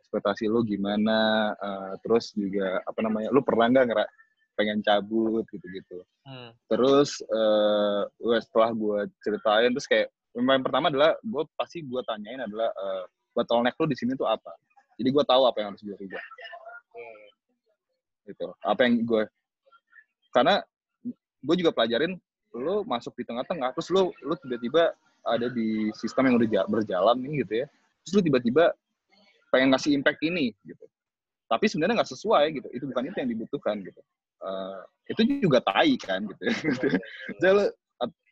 ekspektasi 0.00 0.48
lu 0.48 0.60
gimana 0.64 1.52
uh, 1.56 1.92
terus 2.04 2.36
juga 2.36 2.80
apa 2.84 3.00
namanya 3.00 3.32
lu 3.32 3.40
pernah 3.44 3.68
nggak 3.72 3.86
ngerak 3.88 4.08
pengen 4.56 4.84
cabut 4.84 5.44
gitu-gitu. 5.48 6.04
Hmm. 6.22 6.54
terus 6.70 7.18
uh, 7.34 8.06
setelah 8.38 8.70
gue 8.70 9.10
ceritain 9.26 9.74
terus 9.74 9.90
kayak 9.90 10.06
yang 10.38 10.62
pertama 10.62 10.86
adalah 10.86 11.18
gue 11.18 11.42
pasti 11.58 11.82
gue 11.82 11.98
tanyain 12.06 12.40
adalah 12.40 12.70
uh, 12.72 13.04
bottleneck 13.34 13.76
lu 13.76 13.90
di 13.90 13.96
sini 13.98 14.16
tuh 14.16 14.28
apa? 14.28 14.54
Jadi 14.96 15.08
gue 15.10 15.24
tahu 15.24 15.42
apa 15.44 15.56
yang 15.60 15.68
harus 15.74 15.82
gue 15.82 15.96
rubah. 15.96 16.22
Hmm. 16.92 17.26
gitu. 18.30 18.46
Apa 18.64 18.80
yang 18.86 19.02
gue 19.04 19.22
karena 20.32 20.64
gue 21.42 21.56
juga 21.58 21.74
pelajarin 21.74 22.16
lu 22.52 22.86
masuk 22.86 23.12
di 23.18 23.24
tengah-tengah 23.26 23.76
terus 23.76 23.88
lu 23.92 24.14
lu 24.24 24.34
tiba-tiba 24.40 24.94
ada 25.26 25.46
di 25.52 25.92
sistem 25.96 26.32
yang 26.32 26.36
udah 26.40 26.64
berjalan 26.70 27.16
nih 27.18 27.44
gitu 27.44 27.54
ya. 27.64 27.66
Terus 28.06 28.12
lu 28.14 28.22
tiba-tiba 28.24 28.72
pengen 29.52 29.74
ngasih 29.74 29.92
impact 29.92 30.22
ini 30.24 30.54
gitu. 30.64 30.86
Tapi 31.50 31.68
sebenarnya 31.68 32.00
nggak 32.00 32.12
sesuai 32.14 32.44
gitu. 32.56 32.68
Itu 32.72 32.84
bukan 32.88 33.10
itu 33.10 33.16
yang 33.20 33.30
dibutuhkan 33.36 33.76
gitu 33.84 34.00
uh, 34.42 34.82
itu 35.10 35.42
juga 35.42 35.58
tai 35.62 35.94
kan 35.98 36.22
gitu. 36.26 36.42
Jadi 37.42 37.70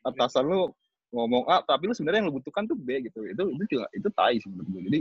atasan 0.07 0.47
lu 0.47 0.71
ngomong 1.11 1.43
A 1.51 1.63
tapi 1.67 1.91
lu 1.91 1.95
sebenarnya 1.95 2.23
yang 2.23 2.29
lu 2.31 2.39
butuhkan 2.39 2.65
tuh 2.71 2.79
B 2.79 3.03
gitu. 3.07 3.27
Itu 3.27 3.51
itu 3.51 3.65
juga 3.79 3.87
itu 3.95 4.09
tai 4.15 4.39
sih 4.39 4.49
menurut 4.51 4.69
gue 4.71 4.83
jadi 4.91 5.01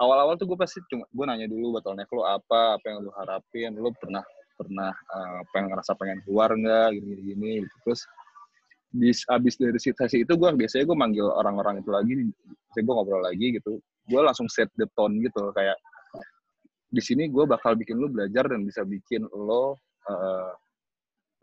awal-awal 0.00 0.36
tuh 0.36 0.48
gue 0.48 0.58
pasti 0.58 0.80
cuma 0.88 1.04
gue 1.08 1.24
nanya 1.24 1.46
dulu 1.48 1.76
bottleneck 1.76 2.08
lu 2.12 2.24
apa 2.24 2.80
apa 2.80 2.86
yang 2.88 2.98
lu 3.04 3.10
harapin. 3.16 3.72
Lu 3.76 3.92
pernah 3.96 4.24
pernah 4.56 4.92
uh, 4.92 5.40
pengen 5.52 5.72
ngerasa 5.72 5.92
pengen 6.00 6.18
keluar 6.24 6.50
nggak? 6.52 6.96
Gini 6.96 7.14
gini 7.20 7.52
gitu. 7.64 7.76
terus 7.84 8.00
di 8.96 9.12
abis 9.12 9.60
dari 9.60 9.76
sesi 9.76 10.24
itu 10.24 10.32
gue 10.32 10.50
biasanya 10.56 10.84
gue 10.88 10.96
manggil 10.96 11.26
orang-orang 11.28 11.84
itu 11.84 11.90
lagi 11.92 12.12
saya 12.72 12.82
gue 12.82 12.94
ngobrol 12.96 13.22
lagi 13.24 13.46
gitu. 13.60 13.76
Gue 14.06 14.20
langsung 14.24 14.48
set 14.48 14.72
the 14.80 14.88
tone 14.96 15.20
gitu 15.20 15.52
kayak 15.52 15.76
di 16.86 17.02
sini 17.02 17.28
gue 17.28 17.44
bakal 17.44 17.74
bikin 17.76 17.98
lu 17.98 18.08
belajar 18.08 18.46
dan 18.46 18.62
bisa 18.62 18.86
bikin 18.86 19.26
lo 19.34 19.76
uh, 20.10 20.52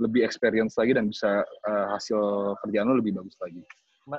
lebih 0.02 0.26
experience 0.26 0.76
lagi 0.80 0.98
dan 0.98 1.08
bisa 1.08 1.46
uh, 1.46 1.88
hasil 1.94 2.54
kerjaan 2.66 2.90
lo 2.90 2.98
lebih 2.98 3.14
bagus 3.14 3.38
lagi. 3.38 3.62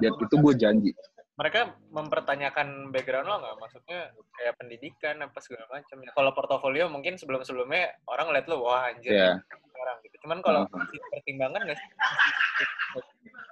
Dan 0.01 0.17
itu 0.17 0.35
gue 0.41 0.55
janji. 0.57 0.93
mereka 1.35 1.75
mempertanyakan 1.91 2.95
background 2.95 3.27
lo 3.27 3.43
nggak? 3.43 3.57
Maksudnya 3.59 4.01
kayak 4.39 4.55
pendidikan 4.55 5.19
apa 5.19 5.39
segala 5.43 5.67
macam. 5.67 5.99
Ya 5.99 6.11
kalau 6.15 6.31
portofolio 6.31 6.87
mungkin 6.87 7.19
sebelum 7.19 7.43
sebelumnya 7.43 7.91
orang 8.07 8.31
lihat 8.31 8.47
lo 8.47 8.63
wah 8.63 8.87
anjir 8.87 9.11
yeah. 9.11 9.43
orang 9.75 9.99
gitu. 10.07 10.15
Cuman 10.23 10.39
kalau 10.47 10.63
uh 10.63 10.71
-huh. 10.71 11.11
pertimbangan 11.11 11.67
nggak 11.67 11.75
sih? 11.75 11.89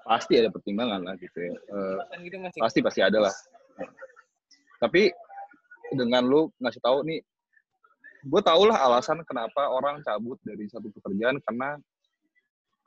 Pasti 0.07 0.33
ada 0.39 0.55
pertimbangan 0.55 1.03
lah 1.03 1.19
gitu 1.19 1.39
ya. 1.43 1.55
Uh, 1.75 1.99
gitu 2.23 2.39
masih... 2.39 2.61
pasti 2.63 2.81
pasti 2.87 3.01
ada 3.03 3.19
lah. 3.19 3.35
Tapi 4.79 5.11
dengan 5.91 6.23
lu 6.23 6.55
ngasih 6.63 6.79
tahu 6.79 7.03
nih 7.03 7.19
gue 8.23 8.41
tau 8.43 8.63
lah 8.67 8.79
alasan 8.87 9.21
kenapa 9.27 9.67
orang 9.67 9.99
cabut 10.07 10.39
dari 10.47 10.71
satu 10.71 10.89
pekerjaan 10.95 11.43
karena 11.43 11.75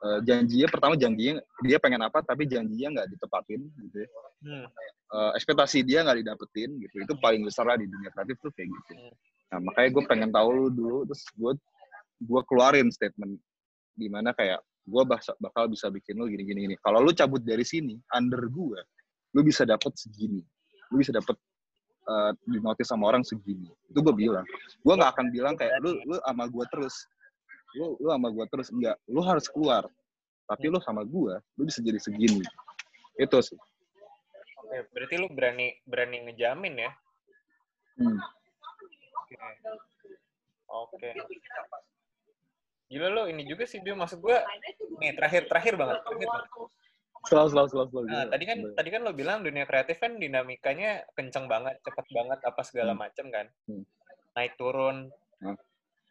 uh, 0.00 0.20
janjinya 0.24 0.68
pertama 0.72 0.94
janjinya 0.96 1.40
dia 1.60 1.76
pengen 1.76 2.00
apa 2.04 2.24
tapi 2.24 2.48
janjinya 2.48 3.00
nggak 3.00 3.08
ditepatin 3.12 3.60
gitu 3.84 3.96
ya. 4.00 4.08
Hmm. 4.46 4.66
Uh, 5.12 5.30
ekspektasi 5.36 5.84
dia 5.84 6.04
nggak 6.04 6.24
didapetin 6.24 6.70
gitu 6.80 6.96
itu 7.04 7.14
paling 7.20 7.44
besar 7.44 7.68
lah 7.68 7.76
di 7.76 7.88
dunia 7.88 8.08
kreatif 8.12 8.36
tuh 8.40 8.52
kayak 8.56 8.68
gitu 8.68 8.92
hmm. 8.96 9.12
nah 9.52 9.58
makanya 9.62 9.88
gue 9.92 10.04
pengen 10.08 10.30
tahu 10.32 10.48
lu 10.52 10.66
dulu 10.72 10.98
terus 11.08 11.22
gue 11.36 11.52
gue 12.16 12.40
keluarin 12.48 12.88
statement 12.88 13.36
di 13.96 14.08
mana 14.08 14.32
kayak 14.32 14.60
gue 14.86 15.02
bakal 15.42 15.64
bisa 15.66 15.90
bikin 15.90 16.16
lu 16.16 16.30
gini 16.30 16.46
gini 16.46 16.60
gini 16.70 16.76
kalau 16.80 17.02
lu 17.02 17.10
cabut 17.12 17.42
dari 17.42 17.66
sini 17.66 17.98
under 18.14 18.48
gue 18.48 18.80
lu 19.36 19.40
bisa 19.44 19.68
dapet 19.68 19.92
segini 19.98 20.40
lu 20.94 21.02
bisa 21.02 21.12
dapet 21.12 21.34
uh, 22.06 22.30
di 22.46 22.58
notice 22.62 22.88
sama 22.88 23.10
orang 23.10 23.22
segini. 23.26 23.68
Itu 23.90 24.00
gue 24.02 24.14
bilang. 24.14 24.46
Gue 24.82 24.94
nggak 24.94 25.10
akan 25.18 25.26
bilang 25.34 25.54
kayak 25.58 25.78
lu 25.82 25.98
lu 26.06 26.16
sama 26.22 26.46
gue 26.46 26.64
terus. 26.72 26.94
Lu 27.76 27.98
lu 27.98 28.08
sama 28.10 28.28
gue 28.32 28.44
terus. 28.50 28.68
Enggak 28.72 28.96
lu 29.10 29.20
harus 29.22 29.46
keluar. 29.50 29.84
Tapi 30.46 30.70
lu 30.70 30.78
sama 30.82 31.02
gue 31.02 31.34
lu 31.58 31.62
bisa 31.66 31.82
jadi 31.82 31.98
segini. 31.98 32.42
Itu 33.18 33.38
sih. 33.42 33.58
Oke 34.66 34.86
berarti 34.90 35.14
lu 35.18 35.28
berani 35.30 35.74
berani 35.86 36.16
ngejamin 36.30 36.74
ya? 36.86 36.90
Hmm. 37.96 38.20
oke. 40.68 41.00
Okay. 41.00 41.16
gila 42.86 43.10
lo 43.10 43.22
ini 43.26 43.42
juga 43.42 43.66
sih 43.66 43.82
dia 43.82 43.98
maksud 43.98 44.22
gue 44.22 44.36
nih 45.02 45.18
terakhir 45.18 45.50
terakhir 45.50 45.74
banget. 45.74 45.98
Terakhir 46.06 46.28
banget 46.30 46.46
Selalu, 47.26 47.48
selalu, 47.50 47.68
selalu, 47.74 47.88
selalu. 47.90 48.06
Nah, 48.06 48.24
tadi 48.30 48.44
kan, 48.46 48.58
tadi 48.78 48.88
kan 48.94 49.00
lo 49.02 49.12
bilang 49.12 49.38
dunia 49.42 49.66
kreatif 49.66 49.98
kan 49.98 50.14
dinamikanya 50.14 51.02
kenceng 51.18 51.50
banget, 51.50 51.74
cepet 51.82 52.06
banget, 52.14 52.38
apa 52.46 52.62
segala 52.62 52.94
hmm. 52.94 53.00
macem 53.02 53.26
kan. 53.34 53.46
Hmm. 53.66 53.82
Naik 54.38 54.54
turun, 54.54 55.10
hmm 55.42 55.58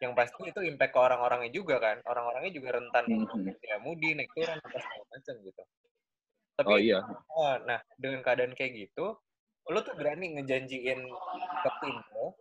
yang 0.04 0.12
pasti 0.12 0.52
itu 0.52 0.60
impact 0.60 0.92
ke 0.92 1.00
orang-orangnya 1.00 1.52
juga 1.56 1.80
kan 1.80 1.98
orang-orangnya 2.04 2.52
juga 2.52 2.76
rentan 2.76 3.04
mm-hmm. 3.08 3.64
ya 3.64 3.76
mudi 3.80 4.12
naik 4.12 4.32
turun 4.36 4.60
apa 4.60 4.78
segala 4.84 5.06
macam 5.08 5.36
gitu 5.40 5.64
tapi 6.56 6.72
oh, 6.72 6.80
iya. 6.80 7.00
Oh, 7.36 7.56
nah 7.68 7.80
dengan 8.00 8.24
keadaan 8.24 8.56
kayak 8.56 8.76
gitu 8.76 9.16
lo 9.72 9.80
tuh 9.82 9.96
berani 9.96 10.36
ngejanjiin 10.36 11.00
ke 11.64 11.70
tim 11.80 11.98
lo 12.12 12.36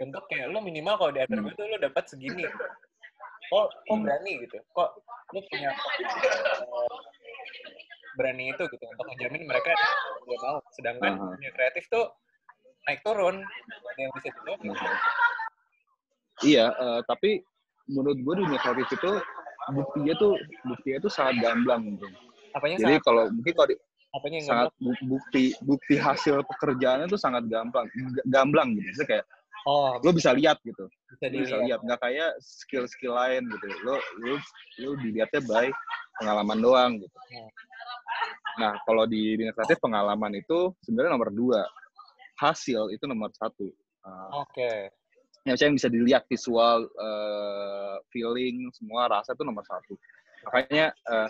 untuk 0.00 0.24
kayak 0.32 0.48
lo 0.48 0.64
minimal 0.64 0.96
kalau 0.96 1.12
di 1.12 1.20
atas 1.20 1.36
mm. 1.36 1.52
tuh 1.52 1.68
lo 1.68 1.76
dapat 1.76 2.04
segini 2.08 2.48
kok 3.52 3.68
kok 3.68 3.98
berani 4.00 4.32
gitu 4.40 4.56
kok 4.72 4.90
lo 5.36 5.40
punya 5.52 5.70
berani 8.18 8.52
itu 8.52 8.62
gitu 8.68 8.84
untuk 8.84 9.06
ngejamin 9.12 9.42
mereka 9.48 9.72
gak 10.22 10.40
mau 10.42 10.58
sedangkan 10.76 11.12
uh-huh. 11.16 11.32
dunia 11.36 11.52
kreatif 11.56 11.84
tuh 11.88 12.12
naik 12.88 13.00
turun 13.06 13.40
yang 13.96 14.10
bisa 14.16 14.28
dijawab 14.30 14.60
uh-huh. 14.62 14.96
Iya, 16.42 16.74
uh, 16.74 17.00
tapi 17.06 17.38
menurut 17.86 18.18
gue 18.18 18.34
dunia 18.42 18.58
kreatif 18.58 18.88
itu 18.98 19.12
buktinya 19.70 20.14
tuh 20.18 20.34
buktinya 20.66 20.98
tuh 21.06 21.12
sangat 21.12 21.38
gamblang 21.38 21.94
gitu. 21.94 22.06
Apanya 22.58 22.76
Jadi 22.82 22.98
kalau 23.06 23.30
mungkin 23.30 23.52
kalau 23.54 23.68
di, 23.70 23.76
Apanya 24.12 24.38
sangat 24.42 24.68
gamblang? 24.74 25.06
bukti 25.06 25.42
bukti 25.62 25.94
hasil 25.96 26.42
pekerjaannya 26.42 27.06
tuh 27.06 27.20
sangat 27.20 27.46
gampang 27.46 27.86
gamblang 28.26 28.74
gitu. 28.74 28.90
Jadi 28.98 29.06
kayak 29.06 29.26
Oh, 29.62 29.94
lo 30.02 30.10
bisa 30.10 30.34
lihat 30.34 30.58
gitu. 30.66 30.90
Bisa, 31.06 31.30
bisa 31.30 31.56
lihat, 31.62 31.86
nggak 31.86 32.02
kayak 32.02 32.34
skill-skill 32.42 33.14
lain 33.14 33.46
gitu. 33.46 33.66
Lo 33.86 33.94
lo 34.18 34.34
lo 34.82 34.90
dilihatnya 34.98 35.38
by 35.46 35.70
pengalaman 36.20 36.58
doang 36.58 36.92
gitu. 37.00 37.18
Hmm. 37.30 37.50
Nah, 38.52 38.72
kalau 38.84 39.08
di 39.08 39.36
dunia 39.38 39.56
kreatif 39.56 39.80
pengalaman 39.80 40.36
itu 40.36 40.72
sebenarnya 40.84 41.16
nomor 41.16 41.32
dua. 41.32 41.62
Hasil 42.36 42.90
itu 42.92 43.04
nomor 43.06 43.32
satu. 43.32 43.70
Uh, 44.02 44.44
Oke. 44.44 44.52
Okay 44.52 44.80
yang 45.42 45.56
saya 45.58 45.70
bisa 45.74 45.88
dilihat 45.90 46.22
visual 46.30 46.86
uh, 46.86 47.98
feeling 48.14 48.70
semua 48.74 49.10
rasa 49.10 49.34
itu 49.34 49.42
nomor 49.42 49.66
satu 49.66 49.98
makanya 50.46 50.94
uh, 51.10 51.28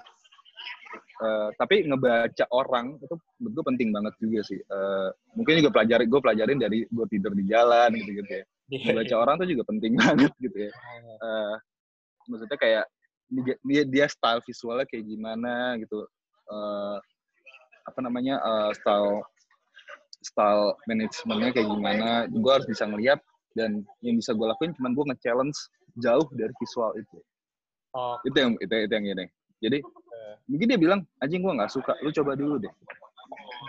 uh, 1.24 1.48
tapi 1.56 1.88
ngebaca 1.88 2.44
orang 2.52 3.00
itu 3.00 3.16
gue 3.40 3.64
penting 3.64 3.88
banget 3.92 4.14
juga 4.20 4.40
sih 4.44 4.60
uh, 4.68 5.08
mungkin 5.32 5.64
juga 5.64 5.72
pelajari 5.72 6.04
gue 6.08 6.20
pelajarin 6.20 6.58
dari 6.60 6.84
gue 6.84 7.06
tidur 7.08 7.32
di 7.32 7.44
jalan 7.48 7.88
gitu 7.96 8.10
gitu 8.20 8.30
ya 8.30 8.44
iya. 8.68 8.84
ngebaca 8.92 9.14
orang 9.16 9.34
tuh 9.40 9.48
juga 9.48 9.62
penting 9.64 9.92
banget 10.00 10.32
gitu 10.40 10.58
ya 10.68 10.70
uh, 11.24 11.54
maksudnya 12.28 12.58
kayak 12.60 12.84
dia 13.64 13.82
dia 13.88 14.06
style 14.08 14.44
visualnya 14.44 14.86
kayak 14.88 15.04
gimana 15.08 15.80
gitu. 15.80 16.04
Uh, 16.50 17.00
apa 17.88 17.98
namanya 18.04 18.38
uh, 18.44 18.70
style 18.76 19.24
style 20.22 20.76
manajemennya 20.86 21.50
kayak 21.56 21.68
gimana. 21.68 22.08
Gue 22.28 22.52
harus 22.52 22.68
bisa 22.68 22.84
ngeliat 22.86 23.18
dan 23.56 23.84
yang 24.00 24.16
bisa 24.16 24.32
gue 24.32 24.46
lakuin 24.48 24.72
cuma 24.76 24.92
gue 24.92 25.04
nge-challenge 25.12 25.58
jauh 26.00 26.26
dari 26.32 26.52
visual 26.56 26.92
itu. 26.96 27.18
Oh. 27.92 28.16
itu 28.24 28.32
yang 28.32 28.56
itu, 28.56 28.72
itu 28.72 28.94
yang 28.96 29.04
ini 29.04 29.28
jadi 29.62 29.78
okay. 29.78 30.32
mungkin 30.50 30.66
dia 30.66 30.78
bilang 30.80 31.00
anjing 31.22 31.38
gue 31.38 31.52
nggak 31.54 31.70
suka. 31.70 31.94
Lu 32.02 32.10
coba 32.10 32.34
dulu 32.34 32.58
deh. 32.58 32.72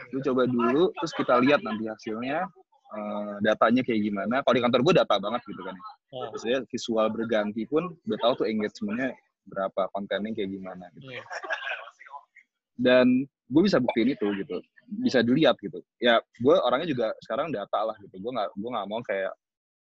Lu 0.09 0.19
coba 0.25 0.49
dulu 0.49 0.89
terus 0.97 1.13
kita 1.13 1.37
lihat 1.37 1.61
nanti 1.61 1.85
hasilnya 1.85 2.49
uh, 2.97 3.37
datanya 3.45 3.85
kayak 3.85 4.01
gimana. 4.01 4.41
Kalau 4.41 4.55
di 4.57 4.63
kantor 4.65 4.81
gue 4.81 4.93
data 4.97 5.15
banget 5.21 5.41
gitu 5.45 5.61
kan. 5.61 5.77
Oh. 6.13 6.29
maksudnya 6.33 6.59
visual 6.69 7.07
berganti 7.09 7.65
pun 7.69 7.93
udah 8.09 8.19
tahu 8.21 8.33
tuh 8.41 8.47
engagementnya 8.49 9.13
berapa 9.47 9.91
kontennya 9.91 10.31
kayak 10.35 10.49
gimana 10.51 10.85
gitu. 10.97 11.19
Yeah. 11.19 11.25
dan 12.73 13.07
gue 13.27 13.61
bisa 13.61 13.77
buktiin 13.77 14.17
itu 14.17 14.27
gitu 14.39 14.57
bisa 15.01 15.23
dilihat 15.23 15.55
gitu. 15.63 15.79
Ya 15.97 16.19
gue 16.19 16.55
orangnya 16.59 16.87
juga 16.89 17.07
sekarang 17.23 17.49
data 17.49 17.79
lah 17.87 17.95
gitu. 18.03 18.19
Gue 18.19 18.31
nggak 18.33 18.49
gue 18.53 18.69
nggak 18.69 18.87
mau 18.89 18.99
kayak 19.05 19.33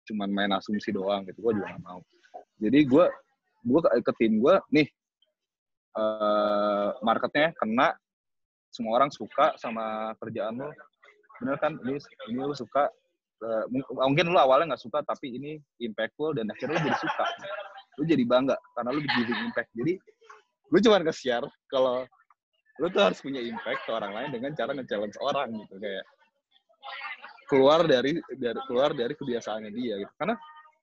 cuman 0.07 0.29
main 0.33 0.53
asumsi 0.57 0.91
doang 0.91 1.23
gitu. 1.29 1.39
Gue 1.43 1.53
juga 1.59 1.75
nggak 1.75 1.85
mau. 1.85 2.01
Jadi 2.59 2.79
gue 2.87 3.05
gue 3.67 3.81
ke, 3.83 3.89
ke 4.03 4.13
tim 4.23 4.39
gue 4.39 4.55
nih 4.73 4.87
uh, 5.99 6.95
marketnya 7.03 7.51
kena 7.59 7.95
semua 8.71 9.03
orang 9.03 9.11
suka 9.11 9.57
sama 9.59 10.15
kerjaan 10.21 10.61
lo 10.61 10.71
bener 11.41 11.57
kan 11.61 11.77
ini 11.85 11.99
ini 12.31 12.39
lo 12.41 12.55
suka 12.55 12.89
uh, 13.43 13.65
mungkin 14.07 14.31
lo 14.31 14.39
awalnya 14.39 14.77
nggak 14.77 14.85
suka 14.85 15.03
tapi 15.03 15.35
ini 15.37 15.59
impactful 15.83 16.37
dan 16.37 16.49
akhirnya 16.53 16.79
lo 16.79 16.83
jadi 16.85 16.99
suka 17.01 17.27
lo 17.97 18.03
jadi 18.05 18.25
bangga 18.29 18.57
karena 18.77 18.91
lo 18.93 19.01
giving 19.01 19.41
impact. 19.49 19.71
Jadi 19.73 19.93
gue 20.67 20.81
cuma 20.83 21.01
nge-share 21.01 21.47
kalau 21.73 22.05
lo 22.77 22.87
tuh 22.93 23.03
harus 23.09 23.19
punya 23.25 23.41
impact 23.41 23.89
ke 23.89 23.91
orang 23.93 24.13
lain 24.13 24.29
dengan 24.37 24.53
cara 24.53 24.77
nge-challenge 24.77 25.17
orang 25.25 25.49
gitu 25.65 25.75
kayak 25.81 26.05
keluar 27.47 27.81
dari 27.87 28.19
dari 28.37 28.61
keluar 28.69 28.91
dari 28.93 29.15
kebiasaannya 29.17 29.71
dia 29.73 29.95
gitu. 30.03 30.13
Karena 30.21 30.35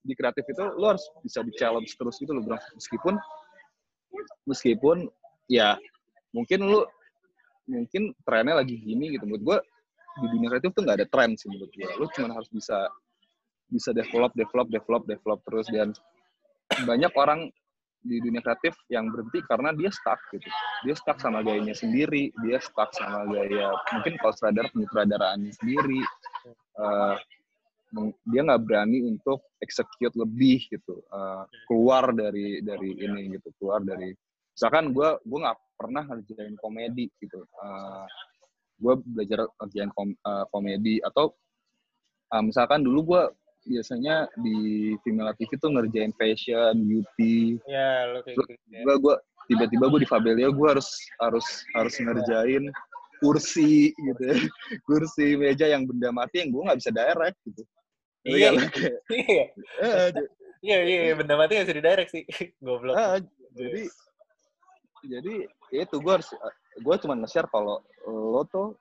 di 0.04 0.14
kreatif 0.18 0.44
itu 0.50 0.64
lo 0.76 0.86
harus 0.96 1.06
bisa 1.24 1.40
di 1.46 1.54
challenge 1.56 1.94
terus 1.96 2.16
gitu 2.18 2.32
lo 2.34 2.42
bro. 2.42 2.58
Meskipun 2.76 3.16
meskipun 4.50 4.98
ya 5.52 5.78
mungkin 6.34 6.66
lo 6.66 6.90
mungkin 7.70 8.12
trennya 8.26 8.64
lagi 8.64 8.76
gini 8.80 9.14
gitu. 9.16 9.30
Menurut 9.30 9.44
gue 9.44 9.58
di 10.22 10.28
dunia 10.30 10.50
kreatif 10.54 10.72
tuh 10.78 10.82
nggak 10.86 10.98
ada 11.02 11.08
tren 11.10 11.34
sih 11.34 11.50
menurut 11.50 11.72
gue 11.74 11.90
lo 11.98 12.06
cuma 12.14 12.38
harus 12.38 12.50
bisa 12.54 12.86
bisa 13.74 13.90
develop 13.90 14.30
develop 14.38 14.70
develop 14.70 15.02
develop 15.10 15.40
terus 15.50 15.66
dan 15.74 15.90
banyak 16.86 17.14
orang 17.16 17.52
di 18.04 18.20
dunia 18.20 18.44
kreatif 18.44 18.76
yang 18.92 19.08
berhenti 19.08 19.40
karena 19.48 19.72
dia 19.72 19.88
stuck 19.88 20.20
gitu. 20.36 20.48
Dia 20.84 20.94
stuck 20.94 21.18
sama 21.24 21.40
gayanya 21.40 21.72
sendiri, 21.72 22.36
dia 22.44 22.60
stuck 22.60 22.92
sama 22.92 23.24
gaya 23.32 23.72
mungkin 23.96 24.20
kalau 24.20 24.34
sutradara 24.36 24.68
penyutradaraannya 24.76 25.52
sendiri. 25.56 26.02
Uh, 26.76 27.16
dia 28.26 28.42
nggak 28.42 28.64
berani 28.66 29.06
untuk 29.06 29.54
execute 29.62 30.18
lebih 30.18 30.66
gitu, 30.66 30.98
uh, 31.14 31.46
keluar 31.70 32.10
dari 32.10 32.60
dari 32.66 32.98
ini 32.98 33.38
gitu, 33.38 33.54
keluar 33.62 33.86
dari 33.86 34.10
misalkan 34.54 34.90
gue 34.90 35.10
gue 35.22 35.40
nggak 35.40 35.60
pernah 35.78 36.04
ngerjain 36.10 36.58
komedi 36.58 37.06
gitu. 37.22 37.46
Uh, 37.62 38.06
gue 38.82 38.94
belajar 39.00 39.46
ngerjain 39.62 39.94
kom, 39.94 40.10
uh, 40.26 40.46
komedi 40.50 41.00
atau 41.06 41.32
uh, 42.34 42.44
misalkan 42.44 42.82
dulu 42.82 43.16
gue 43.16 43.24
biasanya 43.64 44.28
di 44.40 44.92
female 45.02 45.34
TV 45.40 45.56
tuh 45.58 45.72
ngerjain 45.72 46.14
fashion, 46.16 46.76
beauty. 46.84 47.58
Ya, 47.68 48.12
lo 48.12 48.20
kayak 48.22 48.38
gitu. 48.40 48.54
Ya. 48.70 48.84
Gue 49.00 49.16
tiba-tiba 49.48 49.92
gue 49.92 50.00
di 50.04 50.10
Fabelia 50.10 50.50
gue 50.52 50.68
harus 50.68 50.88
harus 51.20 51.46
harus 51.76 51.96
ngerjain 52.00 52.64
kursi 53.24 53.92
gitu 53.96 54.22
ya. 54.24 54.36
kursi 54.88 55.40
meja 55.40 55.66
yang 55.68 55.88
benda 55.88 56.12
mati 56.12 56.44
yang 56.44 56.52
gue 56.52 56.62
nggak 56.64 56.80
bisa 56.80 56.92
direct 56.92 57.38
gitu 57.48 57.64
iya 58.28 58.52
iya 60.64 60.78
iya 60.84 61.02
iya 61.08 61.14
benda 61.16 61.36
mati 61.40 61.60
nggak 61.60 61.68
bisa 61.68 61.80
direct 61.80 62.12
sih 62.12 62.24
goblok 62.64 62.96
uh, 62.96 63.20
jadi 63.56 63.84
jadi 65.04 65.34
itu 65.72 65.96
gue 66.00 66.14
harus 66.20 66.30
gue 66.80 66.96
cuma 67.04 67.14
nge-share 67.20 67.48
kalau 67.52 67.84
lo 68.08 68.44
tuh 68.48 68.76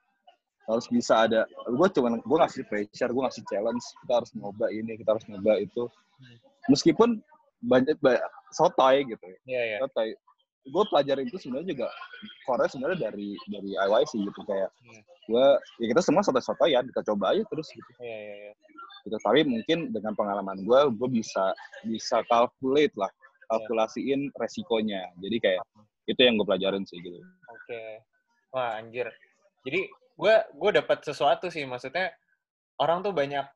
harus 0.71 0.87
bisa 0.87 1.27
ada 1.27 1.43
gue 1.51 1.89
cuman 1.91 2.23
gue 2.23 2.39
ngasih 2.39 2.63
pressure 2.71 3.11
gue 3.11 3.23
ngasih 3.27 3.43
challenge 3.51 3.85
kita 4.07 4.13
harus 4.23 4.31
nyoba 4.39 4.67
ini 4.71 4.93
kita 4.95 5.11
harus 5.19 5.25
nyoba 5.27 5.59
itu 5.59 5.83
meskipun 6.71 7.19
banyak, 7.67 7.99
banyak 7.99 8.23
sotoy 8.55 9.03
gitu 9.07 9.27
yeah, 9.47 9.77
yeah. 9.77 9.81
sotoy 9.83 10.15
gue 10.63 10.85
pelajarin 10.95 11.27
itu 11.27 11.39
sebenarnya 11.43 11.75
juga 11.75 11.89
Korea 12.47 12.71
sebenarnya 12.71 13.11
dari 13.11 13.35
dari 13.51 13.71
IYC 13.75 14.13
gitu 14.23 14.41
kayak 14.47 14.71
yeah. 14.87 15.03
gue 15.27 15.47
ya 15.83 15.87
kita 15.91 16.03
semua 16.03 16.23
sotoy 16.23 16.71
ya 16.75 16.87
kita 16.87 17.03
coba 17.11 17.35
aja 17.35 17.43
terus 17.51 17.67
gitu 17.75 17.91
yeah, 17.99 18.21
yeah, 18.31 18.37
yeah. 18.51 18.55
gitu 19.03 19.17
tapi 19.27 19.43
mungkin 19.43 19.91
dengan 19.91 20.15
pengalaman 20.15 20.63
gue 20.63 20.81
gue 20.95 21.09
bisa 21.11 21.51
bisa 21.83 22.23
calculate 22.31 22.95
lah 22.95 23.11
kalkulasiin 23.51 24.31
yeah. 24.31 24.39
resikonya 24.39 25.03
jadi 25.19 25.37
kayak 25.43 25.63
itu 26.07 26.21
yang 26.23 26.39
gue 26.39 26.47
pelajarin 26.47 26.87
sih 26.87 26.99
gitu 27.03 27.19
oke 27.19 27.27
okay. 27.67 27.99
wah 28.55 28.79
anjir 28.79 29.11
jadi 29.67 29.91
gue 30.17 30.35
gue 30.53 30.71
dapat 30.83 30.99
sesuatu 31.05 31.49
sih 31.49 31.65
maksudnya 31.65 32.13
orang 32.81 33.01
tuh 33.01 33.13
banyak 33.17 33.47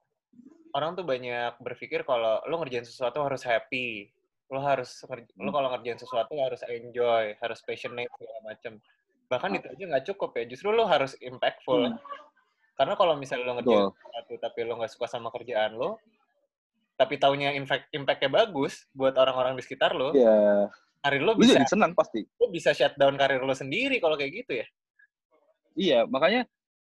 orang 0.76 0.92
tuh 0.92 1.04
banyak 1.08 1.56
berpikir 1.60 2.04
kalau 2.04 2.40
lo 2.44 2.54
ngerjain 2.60 2.84
sesuatu 2.84 3.24
harus 3.24 3.42
happy 3.44 4.12
lo 4.52 4.60
harus 4.62 5.02
lo 5.40 5.50
kalau 5.50 5.68
ngerjain 5.74 5.98
sesuatu 5.98 6.36
harus 6.38 6.60
enjoy 6.68 7.34
harus 7.40 7.58
passionate 7.66 8.12
segala 8.14 8.40
macem 8.46 8.72
bahkan 9.26 9.50
itu 9.58 9.66
aja 9.66 9.84
nggak 9.90 10.04
cukup 10.14 10.30
ya 10.38 10.44
justru 10.46 10.70
lo 10.70 10.86
harus 10.86 11.18
impactful 11.18 11.90
hmm. 11.90 11.98
karena 12.78 12.94
kalau 12.94 13.18
misalnya 13.18 13.44
lo 13.50 13.54
ngerjain 13.58 13.82
Betul. 13.90 13.98
sesuatu 13.98 14.34
tapi 14.38 14.58
lo 14.62 14.72
nggak 14.78 14.92
suka 14.92 15.06
sama 15.10 15.28
kerjaan 15.34 15.74
lo 15.74 15.98
tapi 16.96 17.20
taunya 17.20 17.52
impact 17.52 17.92
impactnya 17.92 18.30
bagus 18.32 18.88
buat 18.96 19.12
orang-orang 19.18 19.58
di 19.58 19.62
sekitar 19.66 19.92
lo 19.92 20.14
yeah. 20.14 20.70
karir 21.04 21.20
lo 21.26 21.34
bisa 21.36 21.60
jadi 21.60 21.68
senang 21.68 21.92
pasti 21.92 22.24
lo 22.38 22.48
bisa 22.48 22.70
shutdown 22.72 23.18
karir 23.18 23.42
lo 23.42 23.52
sendiri 23.52 23.98
kalau 23.98 24.14
kayak 24.14 24.46
gitu 24.46 24.62
ya 24.62 24.66
Iya, 25.76 26.08
makanya 26.08 26.48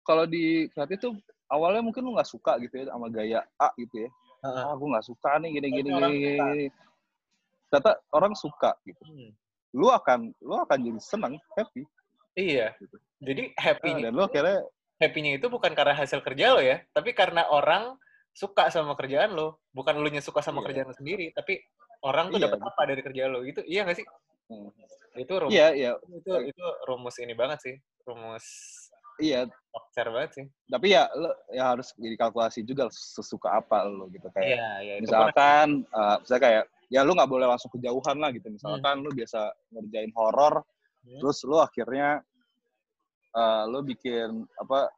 kalau 0.05 0.29
di 0.29 0.69
kreatif 0.71 1.01
tuh 1.01 1.13
awalnya 1.49 1.83
mungkin 1.83 2.05
lu 2.05 2.15
nggak 2.15 2.29
suka 2.29 2.61
gitu 2.61 2.85
ya 2.85 2.93
sama 2.93 3.09
gaya 3.09 3.41
A 3.57 3.73
gitu 3.81 4.07
ya. 4.07 4.11
Uh-huh. 4.45 4.63
Ah, 4.71 4.75
gue 4.77 4.89
nggak 4.93 5.07
suka 5.09 5.31
nih 5.41 5.51
gini 5.59 5.69
gini 5.73 5.89
gini. 5.91 6.17
gini. 6.21 6.65
Ternyata 7.73 7.99
orang 8.15 8.37
suka 8.37 8.77
gitu. 8.85 9.01
Hmm. 9.03 9.33
Lu 9.75 9.89
akan 9.91 10.31
lu 10.45 10.55
akan 10.61 10.79
jadi 10.79 11.01
senang, 11.03 11.35
happy. 11.57 11.83
Iya. 12.37 12.77
Gitu. 12.79 12.97
Jadi 13.25 13.43
happy. 13.57 13.91
Nah, 13.97 14.01
dan 14.07 14.13
lu 14.13 14.23
akhirnya 14.29 14.61
happy-nya 15.01 15.33
itu 15.41 15.47
bukan 15.49 15.73
karena 15.73 15.97
hasil 15.97 16.21
kerja 16.21 16.57
lo 16.57 16.61
ya, 16.61 16.81
tapi 16.93 17.17
karena 17.17 17.49
orang 17.49 17.97
suka 18.37 18.69
sama 18.69 18.93
kerjaan 18.93 19.33
lo, 19.33 19.61
bukan 19.73 19.97
lu 19.97 20.09
nya 20.13 20.21
suka 20.21 20.45
sama 20.45 20.61
iya. 20.61 20.67
kerjaan 20.69 20.89
lo 20.93 20.97
sendiri, 20.97 21.27
tapi 21.33 21.65
orang 22.05 22.29
tuh 22.29 22.39
iya, 22.41 22.45
dapat 22.49 22.61
apa 22.61 22.83
dari 22.85 23.01
kerjaan 23.01 23.31
lo. 23.33 23.41
Itu 23.45 23.65
iya 23.65 23.89
gak 23.89 23.97
sih? 23.97 24.07
Hmm. 24.53 24.71
Itu 25.17 25.33
rumus. 25.41 25.53
Iya, 25.53 25.69
iya. 25.73 25.91
Itu 26.13 26.33
itu 26.45 26.65
rumus 26.85 27.17
ini 27.21 27.33
banget 27.33 27.59
sih 27.65 27.77
rumus 28.07 28.47
iya 29.21 29.49
share 29.93 30.13
banget 30.13 30.31
sih 30.33 30.47
tapi 30.69 30.93
ya 30.93 31.09
lo 31.17 31.33
ya 31.53 31.75
harus 31.75 31.93
dikalkulasi 31.97 32.63
juga 32.65 32.89
sesuka 32.93 33.61
apa 33.61 33.85
lo 33.89 34.09
gitu 34.13 34.29
kayak 34.33 34.57
iya, 34.57 34.71
iya, 34.85 34.95
misalkan 35.01 35.85
uh, 35.93 36.21
misalnya 36.21 36.43
kayak 36.43 36.65
ya 36.93 37.01
lo 37.03 37.13
nggak 37.17 37.31
boleh 37.31 37.47
langsung 37.49 37.73
kejauhan 37.73 38.17
lah 38.21 38.31
gitu 38.31 38.47
misalkan 38.53 39.01
hmm. 39.01 39.05
lo 39.05 39.11
biasa 39.11 39.41
ngerjain 39.73 40.13
horor 40.15 40.55
hmm. 41.03 41.21
terus 41.21 41.39
lo 41.49 41.65
akhirnya 41.65 42.21
uh, 43.35 43.65
lo 43.67 43.81
bikin 43.83 44.45
apa 44.61 44.89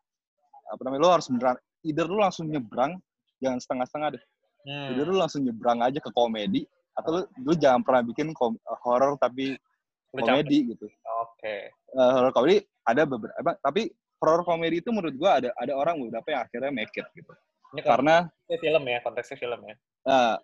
apa 0.69 0.81
namanya 0.85 1.03
lo 1.03 1.11
harus 1.17 1.27
beneran 1.31 1.57
either 1.87 2.07
lo 2.11 2.19
langsung 2.21 2.51
nyebrang 2.51 2.99
jangan 3.39 3.59
setengah-setengah 3.63 4.09
deh 4.19 4.25
hmm. 4.67 4.87
either 4.93 5.07
lo 5.07 5.17
langsung 5.23 5.43
nyebrang 5.47 5.79
aja 5.81 5.99
ke 6.03 6.11
komedi 6.13 6.67
atau 6.99 7.11
lo, 7.15 7.21
lo 7.47 7.53
jangan 7.55 7.87
pernah 7.87 8.03
bikin 8.03 8.35
horor 8.83 9.15
tapi 9.23 9.55
komedi 10.13 10.75
gitu. 10.75 10.87
Oke. 10.89 11.18
Okay. 11.39 11.71
Uh, 11.95 12.11
horror 12.19 12.35
komedi 12.35 12.67
ada 12.83 13.07
beberapa 13.07 13.55
tapi 13.63 13.95
horror 14.19 14.43
komedi 14.43 14.83
itu 14.83 14.91
menurut 14.91 15.15
gua 15.15 15.39
ada 15.39 15.55
ada 15.55 15.73
orang 15.79 16.03
beberapa 16.03 16.35
yang 16.35 16.43
akhirnya 16.43 16.71
make 16.75 16.95
it 16.99 17.07
gitu. 17.15 17.31
Ini 17.77 17.81
karena 17.85 18.27
film 18.49 18.85
ya, 18.89 18.99
konteksnya 19.05 19.37
film 19.39 19.61
ya. 19.63 19.77
Uh, 20.09 20.37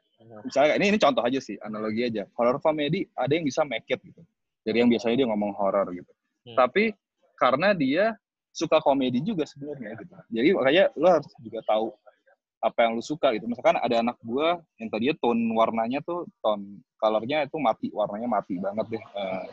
misalnya 0.45 0.77
ini 0.77 0.95
ini 0.95 0.99
contoh 1.01 1.25
aja 1.25 1.41
sih, 1.41 1.57
analogi 1.65 2.05
aja. 2.05 2.29
Horror 2.39 2.61
komedi 2.61 3.09
ada 3.17 3.33
yang 3.33 3.43
bisa 3.43 3.67
make 3.67 3.89
it 3.91 3.99
gitu. 4.05 4.23
Dari 4.63 4.77
yang 4.81 4.89
biasanya 4.93 5.25
dia 5.25 5.29
ngomong 5.29 5.53
horror 5.57 5.89
gitu. 5.91 6.13
Hmm. 6.47 6.57
Tapi 6.57 6.93
karena 7.35 7.75
dia 7.75 8.15
suka 8.55 8.79
komedi 8.79 9.19
juga 9.19 9.49
sebenarnya 9.49 9.99
gitu. 9.99 10.15
Jadi 10.31 10.49
makanya 10.55 10.85
lo 10.95 11.09
harus 11.11 11.33
juga 11.43 11.61
tahu 11.67 11.91
apa 12.63 12.79
yang 12.87 12.93
lu 12.97 13.05
suka 13.05 13.35
gitu. 13.35 13.45
Misalkan 13.51 13.77
ada 13.81 13.97
anak 14.01 14.17
gua 14.23 14.63
yang 14.79 14.89
tadinya 14.93 15.17
tone 15.19 15.43
warnanya 15.53 16.01
tuh 16.05 16.29
tone 16.45 16.85
colornya 17.01 17.45
itu 17.45 17.57
mati, 17.59 17.89
warnanya 17.93 18.29
mati 18.29 18.55
banget 18.61 19.01
deh. 19.01 19.03
Uh, 19.17 19.45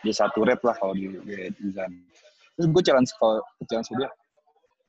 dia 0.00 0.14
satu 0.14 0.44
red 0.44 0.60
lah 0.64 0.76
kalau 0.76 0.94
di, 0.96 1.08
di 1.10 1.34
desain. 1.60 1.92
Terus 2.56 2.66
gue 2.68 2.82
challenge 2.84 3.12
ke 3.16 3.64
challenge 3.68 3.90
dia, 3.96 4.10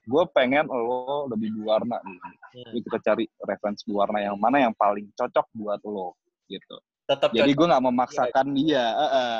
gue 0.07 0.23
pengen 0.35 0.67
lo 0.67 1.27
lebih 1.31 1.53
berwarna 1.55 1.99
gitu. 2.03 2.27
Hmm. 2.27 2.63
Jadi 2.67 2.79
kita 2.83 2.97
cari 2.99 3.25
referensi 3.47 3.85
warna 3.91 4.19
yang 4.19 4.35
mana 4.35 4.57
yang 4.67 4.73
paling 4.75 5.07
cocok 5.15 5.45
buat 5.55 5.79
lo 5.87 6.19
gitu. 6.51 6.77
Tetap 7.07 7.31
Jadi 7.31 7.51
gue 7.51 7.67
nggak 7.67 7.85
memaksakan 7.85 8.45
ya. 8.51 8.55
dia. 8.55 8.85
Uh, 8.91 9.03
uh. 9.05 9.39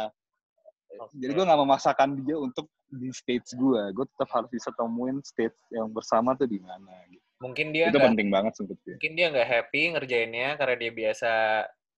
Okay. 0.92 1.18
Jadi 1.24 1.32
gue 1.34 1.46
nggak 1.48 1.62
memaksakan 1.64 2.10
dia 2.24 2.38
untuk 2.40 2.68
di 2.92 3.10
stage 3.16 3.56
gue. 3.56 3.82
Gue 3.96 4.06
tetap 4.16 4.30
harus 4.36 4.50
bisa 4.52 4.70
temuin 4.76 5.20
stage 5.24 5.56
yang 5.72 5.88
bersama 5.92 6.36
tuh 6.36 6.48
di 6.48 6.60
mana. 6.60 6.92
Gitu 7.08 7.32
mungkin 7.42 7.74
dia 7.74 7.90
itu 7.90 7.98
gak, 7.98 8.08
penting 8.14 8.30
banget 8.30 8.54
sih 8.54 8.66
mungkin 8.70 9.12
dia 9.18 9.28
nggak 9.34 9.50
happy 9.50 9.82
ngerjainnya 9.98 10.50
karena 10.62 10.76
dia 10.78 10.92
biasa 10.94 11.32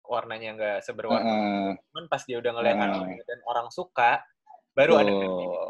warnanya 0.04 0.50
nggak 0.56 0.78
seberwarna 0.84 1.32
uh, 1.32 1.72
cuman 1.92 2.04
pas 2.12 2.22
dia 2.28 2.36
udah 2.40 2.52
ngeliat 2.52 2.76
uh, 2.76 3.08
dan 3.24 3.38
orang 3.48 3.68
suka 3.72 4.20
baru 4.74 4.92
oh, 4.98 5.00
ada 5.00 5.12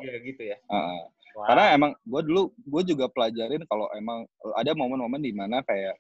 dia 0.00 0.14
gitu 0.24 0.42
ya. 0.42 0.56
Uh, 0.66 1.04
wow. 1.36 1.46
karena 1.52 1.64
emang 1.76 1.90
gue 2.02 2.20
dulu 2.24 2.42
gue 2.56 2.82
juga 2.88 3.06
pelajarin 3.12 3.62
kalau 3.68 3.86
emang 3.94 4.24
ada 4.56 4.72
momen-momen 4.72 5.20
di 5.20 5.32
mana 5.36 5.60
kayak 5.62 5.94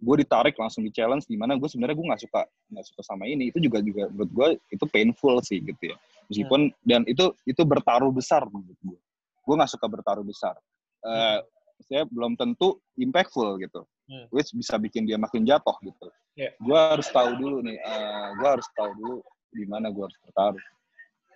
gue 0.00 0.16
ditarik 0.24 0.56
langsung 0.56 0.80
di 0.80 0.90
challenge 0.90 1.28
di 1.28 1.36
mana 1.36 1.60
gue 1.60 1.68
sebenarnya 1.68 1.96
gue 2.00 2.06
nggak 2.08 2.22
suka 2.24 2.42
nggak 2.72 2.86
suka 2.88 3.02
sama 3.04 3.28
ini. 3.28 3.52
Itu 3.52 3.60
juga 3.60 3.84
juga 3.84 4.08
menurut 4.08 4.32
gue 4.32 4.48
itu 4.72 4.84
painful 4.88 5.44
sih 5.44 5.60
gitu 5.60 5.92
ya. 5.92 5.96
Meskipun 6.32 6.72
hmm. 6.72 6.88
dan 6.88 7.02
itu 7.04 7.36
itu 7.44 7.62
bertaruh 7.62 8.08
besar 8.08 8.48
menurut 8.48 8.80
gue 8.80 9.00
gue 9.44 9.54
nggak 9.54 9.72
suka 9.76 9.86
bertaruh 9.86 10.24
besar. 10.24 10.56
Uh, 11.04 11.44
saya 11.84 12.08
belum 12.08 12.40
tentu 12.40 12.80
impactful 12.96 13.60
gitu. 13.60 13.84
Hmm. 14.10 14.26
which 14.34 14.50
bisa 14.50 14.74
bikin 14.74 15.06
dia 15.06 15.14
makin 15.14 15.46
jatuh 15.46 15.78
gitu 15.86 16.10
Iya. 16.40 16.50
gue 16.56 16.78
harus 16.80 17.08
tahu 17.08 17.30
dulu 17.36 17.56
nih 17.60 17.76
uh, 17.84 18.26
gue 18.32 18.48
harus 18.48 18.68
tahu 18.72 18.90
dulu 18.96 19.16
di 19.52 19.64
mana 19.68 19.92
gue 19.92 20.00
harus 20.00 20.18
bertaruh 20.24 20.64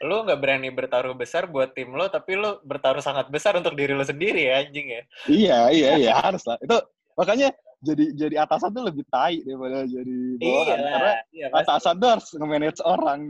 Lu 0.03 0.27
nggak 0.27 0.41
berani 0.43 0.69
bertaruh 0.69 1.15
besar 1.15 1.47
buat 1.47 1.71
tim 1.73 1.95
lo, 1.95 2.11
tapi 2.11 2.35
lu 2.35 2.59
bertaruh 2.67 2.99
sangat 3.01 3.31
besar 3.31 3.55
untuk 3.57 3.73
diri 3.73 3.95
lo 3.95 4.03
sendiri 4.03 4.51
ya, 4.51 4.61
anjing 4.61 4.87
ya. 4.91 5.03
iya 5.31 5.59
iya 5.71 5.89
iya 5.97 6.13
harus 6.19 6.43
lah 6.45 6.59
itu 6.61 6.77
makanya 7.15 7.55
jadi 7.79 8.05
jadi 8.13 8.35
atasan 8.43 8.75
tuh 8.75 8.85
lebih 8.85 9.07
tai 9.07 9.39
daripada 9.47 9.87
jadi 9.87 10.17
bawahan 10.41 10.67
Iya, 10.67 10.89
karena 10.91 11.13
iya 11.31 11.47
pasti. 11.49 11.63
atasan 11.63 11.95
tuh 11.97 12.09
harus 12.11 12.27
nge-manage 12.33 12.81
orang 12.83 13.21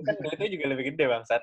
Kan 0.00 0.14
duitnya 0.22 0.48
juga 0.48 0.64
lebih 0.70 0.84
gede, 0.90 1.04
Bangsat. 1.06 1.42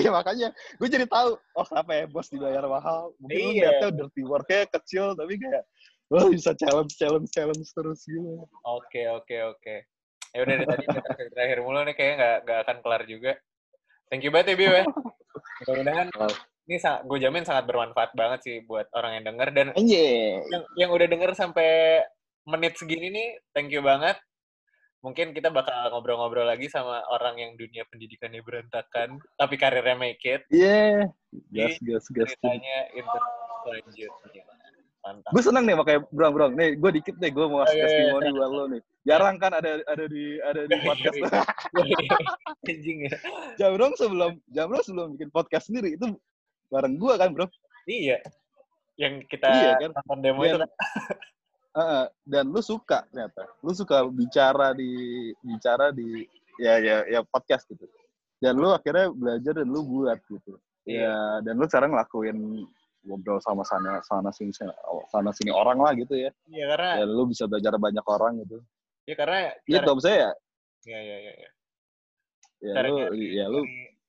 Iya 0.00 0.10
makanya 0.10 0.48
gue 0.80 0.88
jadi 0.88 1.04
tahu 1.04 1.36
oh 1.36 1.64
kenapa 1.68 1.90
ya 1.92 2.04
bos 2.08 2.28
dibayar 2.30 2.64
mahal. 2.64 3.12
Mungkin 3.20 3.36
lu 3.36 3.50
Iya. 3.52 3.68
liatnya 3.68 3.88
dirty 3.92 4.22
worknya 4.24 4.64
kecil 4.70 5.12
tapi 5.12 5.36
kayak 5.36 5.64
lo 6.08 6.32
bisa 6.32 6.56
challenge 6.56 6.96
challenge 6.96 7.30
challenge 7.32 7.68
terus 7.72 8.00
gitu. 8.08 8.48
Oke, 8.64 9.08
oke, 9.12 9.36
oke. 9.56 9.76
Ya 10.32 10.44
udah 10.44 10.54
deh, 10.60 10.66
tadi 10.68 10.84
terakhir, 10.88 11.26
terakhir 11.32 11.58
mulu 11.64 11.80
nih 11.84 11.94
kayaknya 11.96 12.16
nggak 12.16 12.36
nggak 12.44 12.58
akan 12.64 12.76
kelar 12.84 13.02
juga. 13.08 13.32
Thank 14.08 14.24
you 14.24 14.32
banget 14.32 14.52
ya, 14.52 14.56
Biu 14.56 14.72
ya. 14.72 14.84
Mudah-mudahan 15.64 16.08
ini 16.68 16.76
gue 16.84 17.18
jamin 17.24 17.44
sangat 17.48 17.64
bermanfaat 17.64 18.12
banget 18.12 18.40
sih 18.44 18.56
buat 18.60 18.92
orang 18.92 19.20
yang 19.20 19.24
denger 19.32 19.48
dan 19.56 19.66
Anjir. 19.72 20.44
yang 20.52 20.64
yang 20.76 20.90
udah 20.92 21.06
denger 21.08 21.32
sampai 21.32 22.04
menit 22.44 22.76
segini 22.76 23.08
nih, 23.08 23.28
thank 23.56 23.72
you 23.72 23.80
banget. 23.80 24.20
Mungkin 25.00 25.32
kita 25.32 25.48
bakal 25.48 25.88
ngobrol-ngobrol 25.94 26.44
lagi 26.44 26.68
sama 26.68 27.00
orang 27.08 27.40
yang 27.40 27.52
dunia 27.56 27.88
pendidikannya 27.88 28.44
berantakan, 28.44 29.16
tapi 29.38 29.54
karirnya 29.56 29.96
make 29.96 30.20
it. 30.26 30.44
Iya. 30.52 31.08
Gas 31.54 31.76
gas 31.80 32.04
gas. 32.12 32.32
Ceritanya 32.36 32.78
itu 32.92 33.18
selanjutnya. 33.64 34.57
Mantap. 34.98 35.30
Gue 35.30 35.42
seneng 35.42 35.64
nih 35.64 35.76
pakai 35.78 35.96
brong 36.10 36.34
brong. 36.34 36.52
Nih 36.58 36.74
gue 36.74 36.90
dikit 36.98 37.14
nih 37.22 37.30
gue 37.30 37.46
mau 37.46 37.62
kasih 37.62 37.70
Oh, 37.70 37.74
iya, 37.74 37.78
iya, 37.78 37.86
testimoni 37.86 38.28
buat 38.34 38.50
lo 38.50 38.64
nih. 38.68 38.80
Jarang 39.06 39.36
kan 39.38 39.52
ada 39.54 39.70
ada 39.86 40.04
di 40.10 40.24
ada 40.42 40.60
di 40.66 40.76
podcast. 40.86 41.16
Anjing 42.70 42.98
ya. 43.06 43.14
Jambrong 43.56 43.94
sebelum 43.96 44.32
Jambrong 44.50 44.82
sebelum 44.84 45.06
bikin 45.16 45.30
podcast 45.30 45.70
sendiri 45.70 45.94
itu 45.94 46.06
bareng 46.68 46.98
gue 46.98 47.14
kan 47.14 47.30
bro. 47.32 47.46
Iya. 47.86 48.18
Yang 48.98 49.30
kita 49.30 49.46
Iya, 49.46 49.72
kan? 49.78 49.90
nonton 49.94 50.18
demo 50.20 50.42
Iya. 50.42 50.50
itu 50.50 50.58
kan. 50.66 50.70
Heeh, 51.78 52.04
dan 52.26 52.44
lu 52.50 52.58
suka 52.60 53.06
ternyata. 53.08 53.42
Lu 53.62 53.70
suka 53.70 54.02
bicara 54.10 54.74
di 54.74 54.90
bicara 55.40 55.94
di 55.94 56.26
ya 56.58 56.82
ya 56.82 57.06
ya 57.06 57.20
podcast 57.22 57.70
gitu. 57.70 57.86
Dan 58.42 58.58
lu 58.58 58.74
akhirnya 58.74 59.14
belajar 59.14 59.62
dan 59.62 59.68
lu 59.70 59.86
buat 59.86 60.18
gitu. 60.26 60.58
Iya. 60.84 61.06
Ya, 61.06 61.16
dan 61.46 61.54
lu 61.54 61.64
sekarang 61.70 61.94
ngelakuin 61.94 62.66
ngobrol 63.06 63.38
sama 63.38 63.62
sana 63.62 64.02
sana 64.02 64.30
sini 64.34 64.50
sana 65.08 65.30
sini 65.32 65.50
orang 65.54 65.78
lah 65.78 65.92
gitu 65.94 66.14
ya. 66.18 66.30
Iya 66.50 66.64
karena 66.74 66.90
Dan 67.02 67.08
lu 67.14 67.24
bisa 67.30 67.44
belajar 67.46 67.74
banyak 67.76 68.04
orang 68.04 68.42
gitu. 68.42 68.58
ya 69.06 69.14
karena 69.16 69.54
Gitu 69.64 69.78
cara- 69.78 69.94
maksudnya 69.94 70.18
ya. 70.18 70.30
Iya 70.86 70.98
iya 71.00 71.16
iya. 71.18 71.32
iya. 71.38 71.50
Ya 72.58 72.72
Cara 72.74 72.86
lu 72.90 72.96
nyari- 72.98 73.30
ya 73.38 73.44
lu 73.46 73.60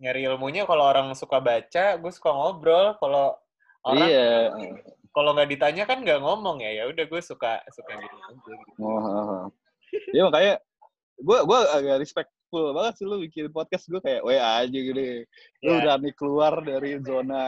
nyari- 0.01 0.23
ilmunya 0.25 0.63
kalau 0.65 0.83
orang 0.89 1.13
suka 1.13 1.37
baca, 1.37 1.85
gue 2.01 2.11
suka 2.11 2.29
ngobrol. 2.33 2.97
Kalau 2.97 3.37
orang 3.85 4.09
iya. 4.09 4.27
kalau 5.13 5.31
nggak 5.37 5.49
ditanya 5.53 5.83
kan 5.85 6.01
nggak 6.01 6.19
ngomong 6.19 6.59
ya. 6.59 6.81
Ya 6.81 6.83
udah 6.89 7.05
gue 7.05 7.21
suka 7.21 7.61
suka 7.69 7.93
gitu 7.93 8.15
gitu. 8.33 8.51
Oh, 8.81 8.97
oh, 8.97 9.25
oh. 9.45 9.45
Ya 10.13 10.25
makanya 10.25 10.53
gue 11.19 11.39
gue 11.45 11.59
agak 11.73 11.95
respectful 12.01 12.73
banget 12.73 12.93
sih 12.97 13.05
lu 13.05 13.21
bikin 13.21 13.53
podcast 13.53 13.85
gue 13.87 14.01
kayak 14.01 14.25
WA 14.25 14.65
aja 14.65 14.79
gitu. 14.81 15.23
Lu 15.61 15.71
Ya. 15.71 15.79
berani 15.85 16.09
keluar 16.17 16.53
dari 16.65 16.97
zona 17.05 17.43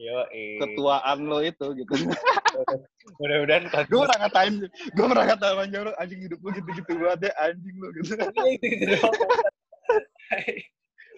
Yo, 0.00 0.24
eh. 0.32 0.56
ketuaan 0.56 1.28
lo 1.28 1.44
itu 1.44 1.66
gitu. 1.76 1.92
Mudah-mudahan 3.20 3.68
gue 3.68 4.00
pernah 4.00 4.18
ngatain, 4.24 4.54
gue 4.64 5.04
pernah 5.04 5.24
ngatain 5.28 5.68
Jaro, 5.68 5.92
anjing 6.00 6.24
hidup 6.24 6.40
lu 6.40 6.56
gitu-gitu 6.56 6.92
banget 6.96 7.28
ya, 7.28 7.32
anjing 7.44 7.76
lu 7.76 7.88
gitu. 8.00 8.16
Iya, 8.40 8.96
doang. 8.96 9.12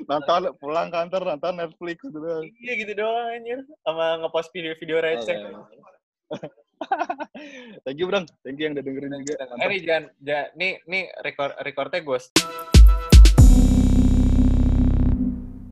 Nonton 0.11 0.51
pulang 0.59 0.91
kantor 0.91 1.23
nonton 1.31 1.63
Netflix 1.63 2.03
gitu. 2.03 2.27
Iya 2.59 2.73
gitu 2.83 2.93
doang 2.99 3.39
anjir. 3.39 3.63
Sama 3.87 4.19
ngepost 4.19 4.51
video-video 4.51 4.99
receh. 4.99 5.37
Oh, 5.47 5.63
Thank 7.87 8.03
you, 8.03 8.11
Bang. 8.11 8.27
Thank 8.43 8.59
you 8.59 8.67
yang 8.67 8.75
udah 8.75 8.83
dengerin 8.83 9.15
juga. 9.23 9.47
Eh, 9.47 9.69
nih 9.71 9.81
jangan, 9.87 10.05
jangan 10.19 10.49
nih 10.59 10.73
nih 10.91 11.03
record 11.23 11.55
recordnya 11.63 12.03
gue 12.03 12.19